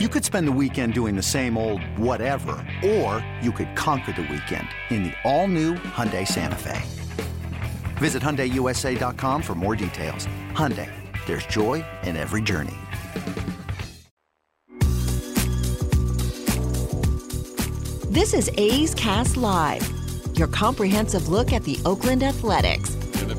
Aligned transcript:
You 0.00 0.08
could 0.08 0.24
spend 0.24 0.48
the 0.48 0.58
weekend 0.60 0.92
doing 0.92 1.14
the 1.14 1.22
same 1.22 1.56
old 1.56 1.80
whatever, 1.96 2.56
or 2.84 3.24
you 3.40 3.52
could 3.52 3.76
conquer 3.76 4.10
the 4.10 4.22
weekend 4.22 4.66
in 4.90 5.04
the 5.04 5.12
all-new 5.22 5.74
Hyundai 5.74 6.26
Santa 6.26 6.56
Fe. 6.56 6.82
Visit 7.98 8.20
HyundaiUSA.com 8.20 9.40
for 9.40 9.54
more 9.54 9.76
details. 9.76 10.26
Hyundai, 10.50 10.90
there's 11.26 11.46
joy 11.46 11.84
in 12.02 12.16
every 12.16 12.42
journey. 12.42 12.74
This 18.10 18.34
is 18.34 18.50
A's 18.58 18.96
Cast 18.96 19.36
Live, 19.36 19.88
your 20.36 20.48
comprehensive 20.48 21.28
look 21.28 21.52
at 21.52 21.62
the 21.62 21.78
Oakland 21.84 22.24
Athletics. 22.24 22.93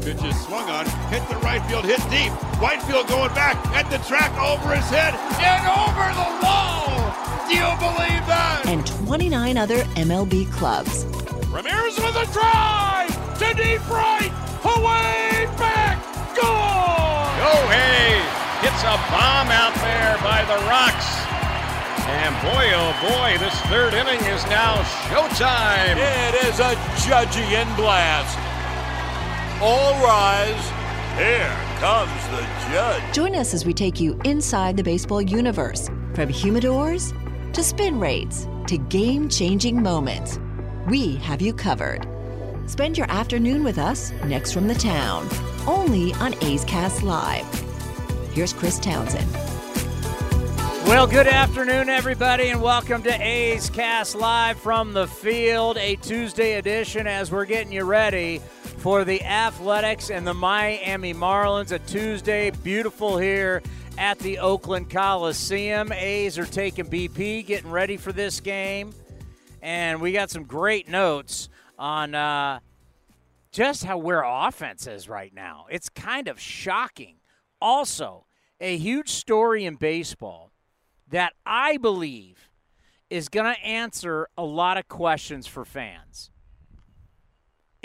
And 0.06 0.20
pitch 0.20 0.30
is 0.30 0.40
swung 0.46 0.70
on, 0.70 0.86
hit 1.10 1.28
the 1.30 1.38
right 1.38 1.64
field, 1.66 1.86
hit 1.86 2.02
deep. 2.12 2.32
Whitefield 2.62 3.08
going 3.08 3.34
back 3.34 3.58
at 3.74 3.90
the 3.90 3.98
track 4.06 4.30
over 4.38 4.76
his 4.76 4.86
head 4.90 5.18
and 5.42 5.66
over 5.66 6.06
the 6.14 6.30
wall. 6.46 6.94
Do 7.50 7.56
you 7.58 7.70
believe 7.82 8.22
that? 8.30 8.64
And 8.68 8.86
29 8.86 9.58
other 9.58 9.82
MLB 9.98 10.52
clubs. 10.52 11.06
Ramirez 11.50 11.98
with 11.98 12.14
a 12.22 12.28
drive 12.30 13.10
to 13.40 13.48
deep 13.58 13.82
right, 13.90 14.30
away 14.62 15.50
back, 15.58 15.98
goal! 16.38 17.26
Go 17.42 17.54
hey, 17.74 18.22
hits 18.62 18.86
a 18.86 19.02
bomb 19.10 19.50
out 19.50 19.74
there 19.82 20.22
by 20.22 20.46
the 20.46 20.60
Rocks. 20.70 21.10
And 22.06 22.36
boy, 22.46 22.70
oh 22.78 22.94
boy, 23.02 23.38
this 23.40 23.58
third 23.74 23.96
inning 23.96 24.22
is 24.30 24.46
now 24.54 24.84
showtime. 25.10 25.98
It 25.98 26.46
is 26.46 26.60
a 26.60 26.76
Judgian 27.02 27.76
blast. 27.76 28.45
All 29.68 29.94
rise. 30.06 30.70
Here 31.18 31.52
comes 31.80 32.28
the 32.28 32.48
judge. 32.72 33.16
Join 33.16 33.34
us 33.34 33.52
as 33.52 33.66
we 33.66 33.74
take 33.74 34.00
you 34.00 34.16
inside 34.24 34.78
the 34.78 34.84
baseball 34.84 35.24
universe 35.24 35.88
from 36.14 36.30
humidors 36.30 37.12
to 37.52 37.64
spin 37.64 38.00
rates 38.00 38.48
to 38.68 38.78
game 38.78 39.28
changing 39.28 39.82
moments. 39.82 40.38
We 40.88 41.16
have 41.16 41.42
you 41.42 41.52
covered. 41.52 42.08
Spend 42.68 42.96
your 42.96 43.10
afternoon 43.10 43.64
with 43.64 43.80
us 43.80 44.12
next 44.26 44.52
from 44.52 44.68
the 44.68 44.76
town, 44.76 45.28
only 45.66 46.14
on 46.14 46.36
A's 46.44 46.64
Cast 46.66 47.02
Live. 47.02 47.48
Here's 48.34 48.54
Chris 48.54 48.78
Townsend. 48.78 49.28
Well, 50.86 51.08
good 51.08 51.26
afternoon, 51.26 51.90
everybody, 51.90 52.50
and 52.50 52.62
welcome 52.62 53.02
to 53.02 53.20
A's 53.20 53.72
Cast 53.72 54.14
Live 54.14 54.60
from 54.60 54.94
the 54.94 55.08
field, 55.08 55.80
a 55.80 55.96
Tuesday 55.96 56.60
edition 56.60 57.08
as 57.08 57.32
we're 57.32 57.46
getting 57.46 57.72
you 57.72 57.84
ready 57.84 58.44
for 58.86 59.04
the 59.04 59.24
Athletics 59.24 60.12
and 60.12 60.28
the 60.28 60.34
Miami 60.36 61.12
Marlins. 61.12 61.72
A 61.72 61.80
Tuesday, 61.80 62.52
beautiful 62.52 63.18
here 63.18 63.64
at 63.98 64.20
the 64.20 64.38
Oakland 64.38 64.92
Coliseum. 64.92 65.92
A's 65.92 66.38
are 66.38 66.46
taking 66.46 66.86
BP, 66.86 67.48
getting 67.48 67.72
ready 67.72 67.98
for 67.98 68.12
this 68.12 68.40
game, 68.40 68.94
and 69.64 70.00
we 70.00 70.12
got 70.12 70.30
some 70.30 70.44
great 70.44 70.88
notes 70.88 71.50
on 71.80 72.14
uh, 72.14 72.60
just 73.52 73.86
how 73.86 73.98
where 73.98 74.22
offense 74.22 74.86
is 74.86 75.10
right 75.10 75.34
now. 75.34 75.66
It's 75.72 75.90
kind 75.90 76.28
of 76.28 76.40
shocking. 76.40 77.16
Also, 77.60 78.28
a 78.62 78.78
huge 78.78 79.10
story 79.10 79.66
in 79.66 79.78
baseball 79.78 80.52
that 81.10 81.34
I 81.44 81.78
believe 81.78 82.52
is 83.10 83.30
going 83.30 83.52
to 83.52 83.60
answer 83.66 84.28
a 84.38 84.44
lot 84.44 84.78
of 84.78 84.88
questions 84.88 85.48
for 85.48 85.66
fans. 85.66 86.30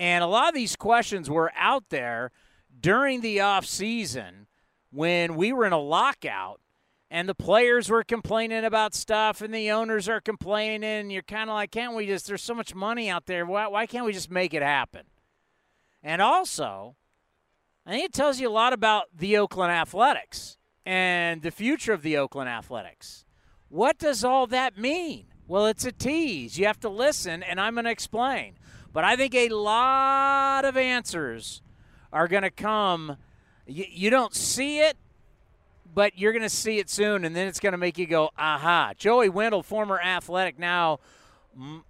And 0.01 0.25
a 0.25 0.27
lot 0.27 0.49
of 0.49 0.55
these 0.55 0.77
questions 0.77 1.29
were 1.29 1.53
out 1.55 1.91
there 1.91 2.33
during 2.81 3.21
the 3.21 3.41
off 3.41 3.67
season 3.67 4.47
when 4.91 5.37
we 5.37 5.53
were 5.53 5.67
in 5.67 5.73
a 5.73 5.79
lockout 5.79 6.61
and 7.11 7.29
the 7.29 7.35
players 7.35 7.91
were 7.91 8.03
complaining 8.03 8.65
about 8.65 8.95
stuff 8.95 9.43
and 9.43 9.53
the 9.55 9.71
owners 9.71 10.09
are 10.09 10.21
complaining 10.21 10.85
and 10.85 11.13
you're 11.13 11.23
kind 11.23 11.51
of 11.51 11.55
like 11.55 11.71
can't 11.71 11.95
we 11.95 12.07
just 12.07 12.27
there's 12.27 12.43
so 12.43 12.55
much 12.55 12.75
money 12.75 13.09
out 13.11 13.27
there 13.27 13.45
why, 13.45 13.67
why 13.67 13.87
can't 13.87 14.07
we 14.07 14.13
just 14.13 14.31
make 14.31 14.55
it 14.55 14.63
happen 14.63 15.03
and 16.03 16.23
also 16.23 16.97
i 17.85 17.91
think 17.91 18.05
it 18.05 18.13
tells 18.13 18.41
you 18.41 18.49
a 18.49 18.51
lot 18.51 18.73
about 18.73 19.05
the 19.15 19.37
oakland 19.37 19.71
athletics 19.71 20.57
and 20.87 21.43
the 21.43 21.51
future 21.51 21.93
of 21.93 22.03
the 22.03 22.17
Oakland 22.17 22.49
Athletics. 22.49 23.25
What 23.69 23.99
does 23.99 24.25
all 24.25 24.47
that 24.49 24.79
mean? 24.79 25.27
Well, 25.47 25.67
it's 25.67 25.85
a 25.85 25.93
tease. 25.93 26.59
You 26.59 26.67
have 26.67 26.81
to 26.81 26.89
listen, 26.89 27.43
and 27.43 27.61
I'm 27.61 27.75
going 27.75 27.85
to 27.85 27.91
explain. 27.91 28.55
But 28.93 29.05
I 29.05 29.17
think 29.17 29.35
a 29.35 29.49
lot 29.51 30.65
of 30.65 30.77
answers 30.77 31.63
are 32.13 32.27
going 32.27 32.43
to 32.43 32.51
come. 32.51 33.17
You, 33.67 33.85
you 33.89 34.11
don't 34.11 34.35
see 34.35 34.81
it, 34.81 34.97
but 35.95 36.19
you're 36.19 36.33
going 36.33 36.43
to 36.43 36.49
see 36.49 36.79
it 36.79 36.91
soon, 36.91 37.25
and 37.25 37.35
then 37.35 37.47
it's 37.47 37.61
going 37.61 37.73
to 37.73 37.79
make 37.79 37.99
you 37.99 38.07
go, 38.07 38.31
aha. 38.37 38.93
Joey 38.97 39.29
Wendle, 39.29 39.63
former 39.63 40.01
athletic, 40.01 40.59
now 40.59 40.99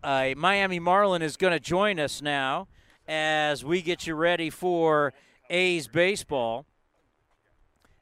uh, 0.02 0.30
Miami 0.36 0.78
Marlin, 0.78 1.22
is 1.22 1.36
going 1.36 1.52
to 1.52 1.60
join 1.60 1.98
us 1.98 2.20
now 2.20 2.68
as 3.08 3.64
we 3.64 3.82
get 3.82 4.06
you 4.06 4.14
ready 4.14 4.50
for 4.50 5.12
A's 5.48 5.88
baseball. 5.88 6.66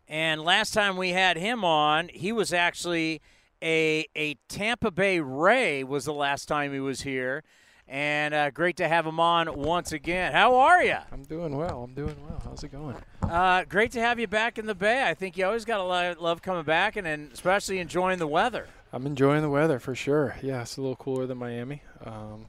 And 0.07 0.43
last 0.43 0.73
time 0.73 0.97
we 0.97 1.11
had 1.11 1.37
him 1.37 1.65
on, 1.65 2.09
he 2.09 2.33
was 2.33 2.53
actually 2.53 3.21
a 3.63 4.07
a 4.15 4.37
Tampa 4.49 4.91
Bay 4.91 5.21
Ray 5.21 5.85
was 5.85 6.05
the 6.05 6.15
last 6.15 6.47
time 6.47 6.73
he 6.73 6.81
was 6.81 7.03
here. 7.03 7.43
And 7.89 8.35
uh, 8.35 8.51
great 8.51 8.77
to 8.77 8.89
have 8.89 9.07
him 9.07 9.19
on 9.19 9.59
once 9.59 9.93
again. 9.93 10.33
How 10.33 10.57
are 10.57 10.85
you? 10.85 10.99
I'm 11.11 11.23
doing 11.23 11.57
well. 11.57 11.85
I'm 11.85 11.95
doing 11.95 12.17
well. 12.29 12.43
How's 12.45 12.63
it 12.63 12.71
going? 12.71 12.97
Uh, 13.23 13.65
great 13.65 13.93
to 13.93 14.01
have 14.01 14.21
you 14.21 14.27
back 14.27 14.59
in 14.59 14.67
the 14.67 14.75
Bay. 14.75 15.09
I 15.09 15.15
think 15.15 15.39
you 15.39 15.47
always 15.47 15.65
got 15.65 15.81
a 15.81 15.85
lot 15.85 16.05
of 16.05 16.21
love 16.21 16.43
coming 16.43 16.65
back, 16.65 16.97
and, 16.97 17.07
and 17.07 17.33
especially 17.33 17.79
enjoying 17.79 18.19
the 18.19 18.27
weather. 18.27 18.67
I'm 18.93 19.07
enjoying 19.07 19.41
the 19.41 19.49
weather 19.49 19.79
for 19.79 19.95
sure. 19.95 20.37
Yeah, 20.43 20.63
it's 20.63 20.77
a 20.77 20.83
little 20.83 20.97
cooler 20.97 21.27
than 21.27 21.39
Miami. 21.39 21.83
Um, 22.05 22.47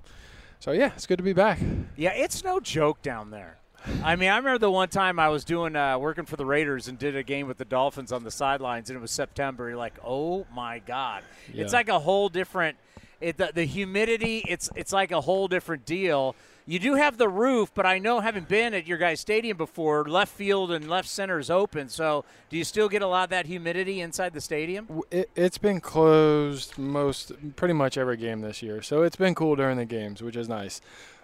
so 0.60 0.72
yeah, 0.72 0.92
it's 0.94 1.06
good 1.06 1.18
to 1.18 1.24
be 1.24 1.34
back. 1.34 1.60
Yeah, 1.96 2.12
it's 2.14 2.44
no 2.44 2.60
joke 2.60 3.02
down 3.02 3.32
there. 3.32 3.60
I 4.04 4.18
mean, 4.18 4.30
I 4.30 4.38
remember 4.38 4.58
the 4.58 4.72
one 4.72 4.90
time 4.90 5.20
I 5.20 5.30
was 5.30 5.46
doing 5.46 5.76
uh, 5.76 5.98
working 5.98 6.26
for 6.26 6.36
the 6.36 6.46
Raiders 6.46 6.88
and 6.90 7.00
did 7.00 7.16
a 7.16 7.24
game 7.24 7.48
with 7.48 7.58
the 7.58 7.66
Dolphins 7.66 8.12
on 8.12 8.24
the 8.24 8.32
sidelines, 8.32 8.90
and 8.90 8.98
it 8.98 9.02
was 9.02 9.12
September. 9.12 9.70
You're 9.70 9.78
like, 9.78 9.96
oh 10.06 10.46
my 10.54 10.80
god, 10.80 11.24
yeah. 11.54 11.64
it's 11.64 11.74
like 11.74 11.88
a 11.88 12.00
whole 12.00 12.30
different. 12.30 12.78
It, 13.22 13.38
the, 13.38 13.52
the 13.54 13.66
humidity, 13.66 14.44
it's 14.48 14.70
it's 14.76 14.94
like 14.94 15.12
a 15.12 15.22
whole 15.22 15.48
different 15.48 15.86
deal. 15.86 16.36
You 16.70 16.78
do 16.78 16.94
have 16.94 17.18
the 17.18 17.28
roof, 17.28 17.72
but 17.74 17.88
I 17.88 17.98
know 17.98 18.20
having 18.20 18.44
been 18.44 18.76
at 18.76 18.86
your 18.86 19.00
guys' 19.00 19.20
stadium 19.20 19.58
before, 19.58 20.08
left 20.08 20.32
field 20.32 20.72
and 20.72 20.88
left 20.88 21.10
center 21.10 21.40
is 21.40 21.50
open. 21.50 21.90
So, 21.90 22.26
do 22.52 22.58
you 22.58 22.64
still 22.64 22.88
get 22.88 23.02
a 23.02 23.08
lot 23.08 23.24
of 23.24 23.30
that 23.32 23.48
humidity 23.48 24.02
inside 24.02 24.34
the 24.34 24.42
stadium? 24.42 25.02
It, 25.10 25.32
has 25.36 25.58
been 25.58 25.82
closed 25.82 26.78
most, 26.78 27.32
pretty 27.56 27.74
much 27.74 27.98
every 27.98 28.18
game 28.18 28.42
this 28.42 28.62
year. 28.62 28.84
So 28.84 29.02
it's 29.02 29.16
been 29.16 29.34
cool 29.34 29.56
during 29.56 29.78
the 29.78 29.86
games, 29.86 30.22
which 30.22 30.36
is 30.36 30.48
nice. 30.48 30.80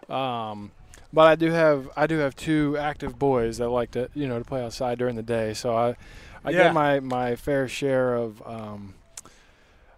Um, 0.10 0.72
but 1.14 1.28
I 1.28 1.36
do 1.36 1.52
have 1.52 1.90
I 1.96 2.08
do 2.08 2.18
have 2.18 2.36
two 2.36 2.76
active 2.78 3.20
boys 3.20 3.60
that 3.60 3.70
like 3.70 3.92
to 3.92 4.10
you 4.16 4.28
know 4.28 4.40
to 4.40 4.46
play 4.46 4.64
outside 4.64 4.98
during 4.98 5.16
the 5.16 5.24
day. 5.24 5.54
So 5.54 5.76
I 5.76 5.96
I 6.44 6.50
yeah. 6.50 6.64
get 6.64 6.74
my 6.74 7.00
my 7.00 7.36
fair 7.36 7.68
share 7.68 8.16
of 8.16 8.42
um, 8.48 8.96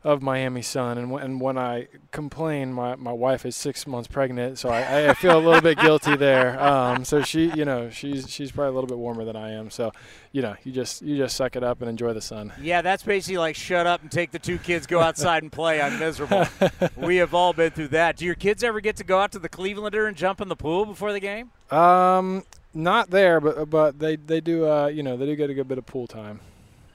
of 0.08 0.22
Miami 0.22 0.62
Sun, 0.62 0.98
and, 0.98 1.10
w- 1.10 1.24
and 1.24 1.42
when 1.42 1.58
I 1.58 1.90
complain, 2.12 2.72
my, 2.72 2.96
my 2.96 3.12
wife 3.12 3.46
is 3.46 3.58
six 3.58 3.86
months 3.86 4.08
pregnant, 4.08 4.58
so 4.58 4.70
I, 4.70 5.10
I 5.10 5.14
feel 5.14 5.38
a 5.38 5.44
little 5.44 5.60
bit 5.60 5.78
guilty 5.80 6.16
there. 6.16 6.58
Um, 6.68 7.06
so 7.06 7.22
she, 7.22 7.52
you 7.52 7.66
know, 7.66 7.90
she's 7.90 8.30
she's 8.30 8.52
probably 8.52 8.70
a 8.70 8.74
little 8.74 8.88
bit 8.88 8.98
warmer 8.98 9.24
than 9.24 9.36
I 9.36 9.52
am. 9.52 9.70
So, 9.70 9.92
you 10.32 10.42
know, 10.42 10.56
you 10.64 10.72
just 10.72 11.02
you 11.02 11.18
just 11.18 11.36
suck 11.36 11.56
it 11.56 11.64
up 11.64 11.82
and 11.82 11.90
enjoy 11.90 12.14
the 12.14 12.22
sun. 12.22 12.52
Yeah, 12.62 12.82
that's 12.82 13.04
basically 13.04 13.38
like 13.38 13.56
shut 13.56 13.88
up 13.88 14.02
and 14.02 14.12
take 14.12 14.32
the 14.32 14.40
two 14.40 14.58
kids, 14.58 14.86
go 14.86 15.00
outside 15.00 15.44
and 15.44 15.52
play. 15.52 15.82
I'm 15.82 15.98
miserable. 15.98 16.46
we 16.98 17.18
have 17.18 17.34
all 17.34 17.54
been 17.54 17.72
through 17.72 17.90
that. 17.90 18.18
Do 18.18 18.26
your 18.26 18.36
kids 18.36 18.64
ever 18.64 18.82
get 18.82 18.96
to 18.98 19.04
go 19.04 19.20
out 19.20 19.32
to 19.34 19.40
the 19.40 19.50
Clevelander 19.50 20.08
and 20.08 20.18
jump 20.18 20.42
in 20.42 20.50
the 20.50 20.56
pool 20.56 20.86
before 20.86 21.14
the 21.14 21.20
game? 21.20 21.52
Um, 21.72 22.44
not 22.74 23.10
there, 23.10 23.40
but 23.40 23.70
but 23.70 24.00
they 24.00 24.16
they 24.18 24.42
do 24.42 24.68
uh 24.68 24.88
you 24.88 25.04
know 25.04 25.16
they 25.18 25.26
do 25.26 25.36
get 25.36 25.50
a 25.50 25.54
good 25.54 25.68
bit 25.68 25.78
of 25.78 25.86
pool 25.86 26.08
time. 26.08 26.40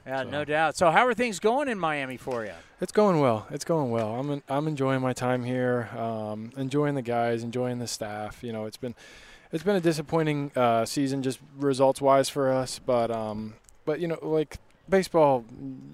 Yeah, 0.07 0.23
so. 0.23 0.31
no 0.31 0.45
doubt. 0.45 0.77
So, 0.77 0.91
how 0.91 1.07
are 1.07 1.15
things 1.15 1.39
going 1.39 1.69
in 1.69 1.79
Miami 1.79 2.17
for 2.17 2.45
you? 2.45 2.53
It's 2.81 2.93
going 2.93 3.21
well. 3.21 3.47
It's 3.51 3.65
going 3.65 3.91
well. 3.91 4.17
I'm 4.17 4.31
in, 4.31 4.43
I'm 4.49 4.67
enjoying 4.67 5.01
my 5.01 5.13
time 5.13 5.45
here. 5.45 5.89
Um, 5.97 6.51
enjoying 6.57 6.95
the 6.95 7.03
guys, 7.03 7.43
enjoying 7.43 7.79
the 7.79 7.87
staff. 7.87 8.43
You 8.43 8.53
know, 8.53 8.67
it's 8.67 8.77
been 8.77 8.95
it's 9.53 9.63
been 9.63 9.77
a 9.77 9.81
disappointing 9.81 10.51
uh, 10.57 10.85
season 10.85 11.23
just 11.23 11.39
results 11.57 12.01
wise 12.01 12.29
for 12.29 12.51
us, 12.51 12.79
but 12.79 13.11
um, 13.11 13.55
but 13.85 14.01
you 14.01 14.09
know, 14.09 14.19
like 14.23 14.59
baseball, 14.89 15.45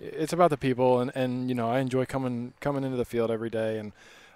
it's 0.00 0.32
about 0.32 0.50
the 0.50 0.56
people, 0.56 1.00
and, 1.00 1.12
and 1.14 1.48
you 1.48 1.54
know, 1.54 1.68
I 1.68 1.80
enjoy 1.80 2.06
coming 2.06 2.54
coming 2.60 2.84
into 2.84 2.96
the 2.96 3.04
field 3.04 3.30
every 3.30 3.50
day 3.50 3.78
and. 3.78 3.92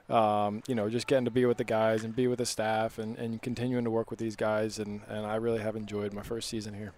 Um, 0.08 0.62
you 0.66 0.74
know, 0.74 0.90
just 0.90 1.06
getting 1.06 1.24
to 1.24 1.30
be 1.30 1.46
with 1.46 1.56
the 1.56 1.64
guys 1.64 2.04
and 2.04 2.14
be 2.14 2.26
with 2.26 2.38
the 2.38 2.44
staff 2.44 2.98
and, 2.98 3.16
and 3.16 3.40
continuing 3.40 3.84
to 3.84 3.90
work 3.90 4.10
with 4.10 4.18
these 4.18 4.36
guys. 4.36 4.78
And, 4.78 5.00
and 5.08 5.24
I 5.24 5.36
really 5.36 5.60
have 5.60 5.74
enjoyed 5.74 6.12
my 6.12 6.22
first 6.22 6.50
season 6.50 6.74
here. 6.74 6.92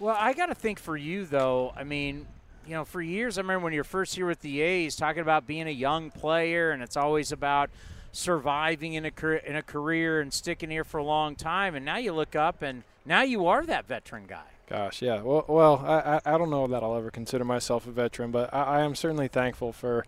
Well, 0.00 0.16
I 0.18 0.32
got 0.32 0.46
to 0.46 0.54
think 0.54 0.78
for 0.78 0.96
you, 0.96 1.24
though, 1.24 1.72
I 1.76 1.82
mean, 1.82 2.26
you 2.66 2.74
know, 2.74 2.84
for 2.84 3.02
years, 3.02 3.36
I 3.36 3.40
remember 3.40 3.64
when 3.64 3.72
you're 3.72 3.82
first 3.82 4.14
here 4.14 4.26
with 4.26 4.40
the 4.42 4.60
A's 4.60 4.94
talking 4.94 5.22
about 5.22 5.46
being 5.46 5.66
a 5.66 5.72
young 5.72 6.10
player, 6.10 6.70
and 6.70 6.82
it's 6.82 6.96
always 6.96 7.32
about 7.32 7.70
surviving 8.12 8.94
in 8.94 9.04
a 9.04 9.48
in 9.48 9.56
a 9.56 9.62
career 9.62 10.20
and 10.20 10.32
sticking 10.32 10.70
here 10.70 10.84
for 10.84 10.98
a 10.98 11.04
long 11.04 11.34
time. 11.34 11.74
And 11.74 11.84
now 11.84 11.96
you 11.96 12.12
look 12.12 12.36
up, 12.36 12.62
and 12.62 12.84
now 13.04 13.22
you 13.22 13.46
are 13.46 13.66
that 13.66 13.86
veteran 13.88 14.26
guy. 14.28 14.44
Gosh, 14.68 15.02
yeah. 15.02 15.22
Well, 15.22 15.44
well, 15.48 15.84
I, 15.84 16.20
I 16.24 16.38
don't 16.38 16.50
know 16.50 16.66
that 16.68 16.82
I'll 16.82 16.94
ever 16.96 17.10
consider 17.10 17.44
myself 17.44 17.86
a 17.86 17.90
veteran, 17.90 18.30
but 18.30 18.52
I, 18.52 18.62
I 18.62 18.80
am 18.82 18.94
certainly 18.94 19.26
thankful 19.26 19.72
for, 19.72 20.04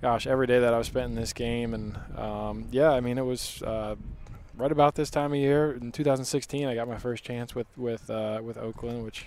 gosh, 0.00 0.26
every 0.26 0.46
day 0.46 0.58
that 0.58 0.72
I've 0.74 0.86
spent 0.86 1.10
in 1.10 1.14
this 1.14 1.34
game. 1.34 1.74
And 1.74 1.98
um, 2.16 2.64
yeah, 2.72 2.90
I 2.90 3.00
mean, 3.00 3.18
it 3.18 3.26
was 3.26 3.62
uh, 3.62 3.96
right 4.56 4.72
about 4.72 4.94
this 4.94 5.10
time 5.10 5.32
of 5.32 5.38
year 5.38 5.72
in 5.72 5.92
2016. 5.92 6.66
I 6.66 6.74
got 6.74 6.88
my 6.88 6.98
first 6.98 7.24
chance 7.24 7.54
with 7.54 7.66
with 7.76 8.10
uh, 8.10 8.40
with 8.42 8.56
Oakland, 8.56 9.04
which 9.04 9.26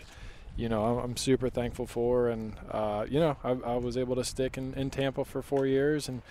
you 0.56 0.69
know 0.69 1.00
I'm, 1.00 1.18
super 1.18 1.50
thankful 1.50 1.88
for. 1.88 2.29
And 2.29 2.56
uh, 2.71 3.06
you 3.09 3.19
know, 3.19 3.38
I, 3.44 3.51
I, 3.51 3.75
was 3.75 3.97
able 3.97 4.15
to 4.15 4.24
stick 4.24 4.57
in, 4.57 4.74
in 4.74 4.89
Tampa 4.89 5.25
for 5.25 5.41
four 5.41 5.65
years 5.65 6.09
and 6.09 6.21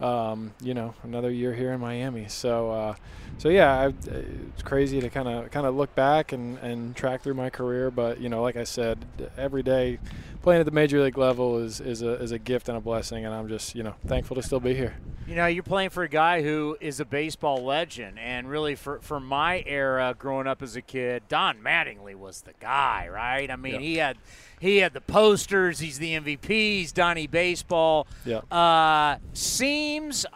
um, 0.00 0.52
you 0.60 0.74
know, 0.74 0.94
another 1.02 1.30
year 1.30 1.54
here 1.54 1.72
in 1.72 1.80
Miami. 1.80 2.28
So, 2.28 2.70
uh, 2.70 2.94
so 3.38 3.48
yeah, 3.48 3.72
I, 3.72 3.86
it's 3.86 4.62
crazy 4.62 5.00
to 5.00 5.08
kind 5.08 5.28
of 5.28 5.50
kind 5.50 5.66
of 5.66 5.74
look 5.74 5.94
back 5.94 6.32
and, 6.32 6.58
and 6.58 6.94
track 6.94 7.22
through 7.22 7.34
my 7.34 7.50
career. 7.50 7.90
But 7.90 8.20
you 8.20 8.28
know, 8.28 8.42
like 8.42 8.56
I 8.56 8.64
said, 8.64 9.04
every 9.36 9.62
day 9.62 9.98
playing 10.42 10.60
at 10.60 10.66
the 10.66 10.72
major 10.72 11.02
league 11.02 11.18
level 11.18 11.58
is 11.58 11.80
is 11.80 12.02
a 12.02 12.12
is 12.22 12.30
a 12.30 12.38
gift 12.38 12.68
and 12.68 12.76
a 12.78 12.80
blessing, 12.80 13.24
and 13.24 13.34
I'm 13.34 13.48
just 13.48 13.74
you 13.74 13.82
know 13.82 13.94
thankful 14.06 14.36
to 14.36 14.42
still 14.42 14.60
be 14.60 14.74
here. 14.74 14.96
You 15.26 15.34
know, 15.34 15.46
you're 15.46 15.64
playing 15.64 15.90
for 15.90 16.04
a 16.04 16.08
guy 16.08 16.42
who 16.42 16.76
is 16.80 17.00
a 17.00 17.04
baseball 17.04 17.64
legend, 17.64 18.18
and 18.18 18.48
really 18.48 18.76
for 18.76 19.00
for 19.00 19.18
my 19.18 19.64
era 19.66 20.14
growing 20.16 20.46
up 20.46 20.62
as 20.62 20.76
a 20.76 20.82
kid, 20.82 21.24
Don 21.28 21.58
Mattingly 21.58 22.14
was 22.14 22.42
the 22.42 22.52
guy, 22.60 23.08
right? 23.08 23.50
I 23.50 23.56
mean, 23.56 23.74
yeah. 23.74 23.80
he 23.80 23.96
had 23.96 24.18
he 24.60 24.78
had 24.78 24.94
the 24.94 25.00
posters. 25.00 25.78
He's 25.78 25.98
the 25.98 26.12
MVP. 26.12 26.48
He's 26.48 26.92
Donnie 26.92 27.26
Baseball. 27.26 28.06
Yeah. 28.24 28.38
Uh, 28.50 29.18
seems 29.32 30.26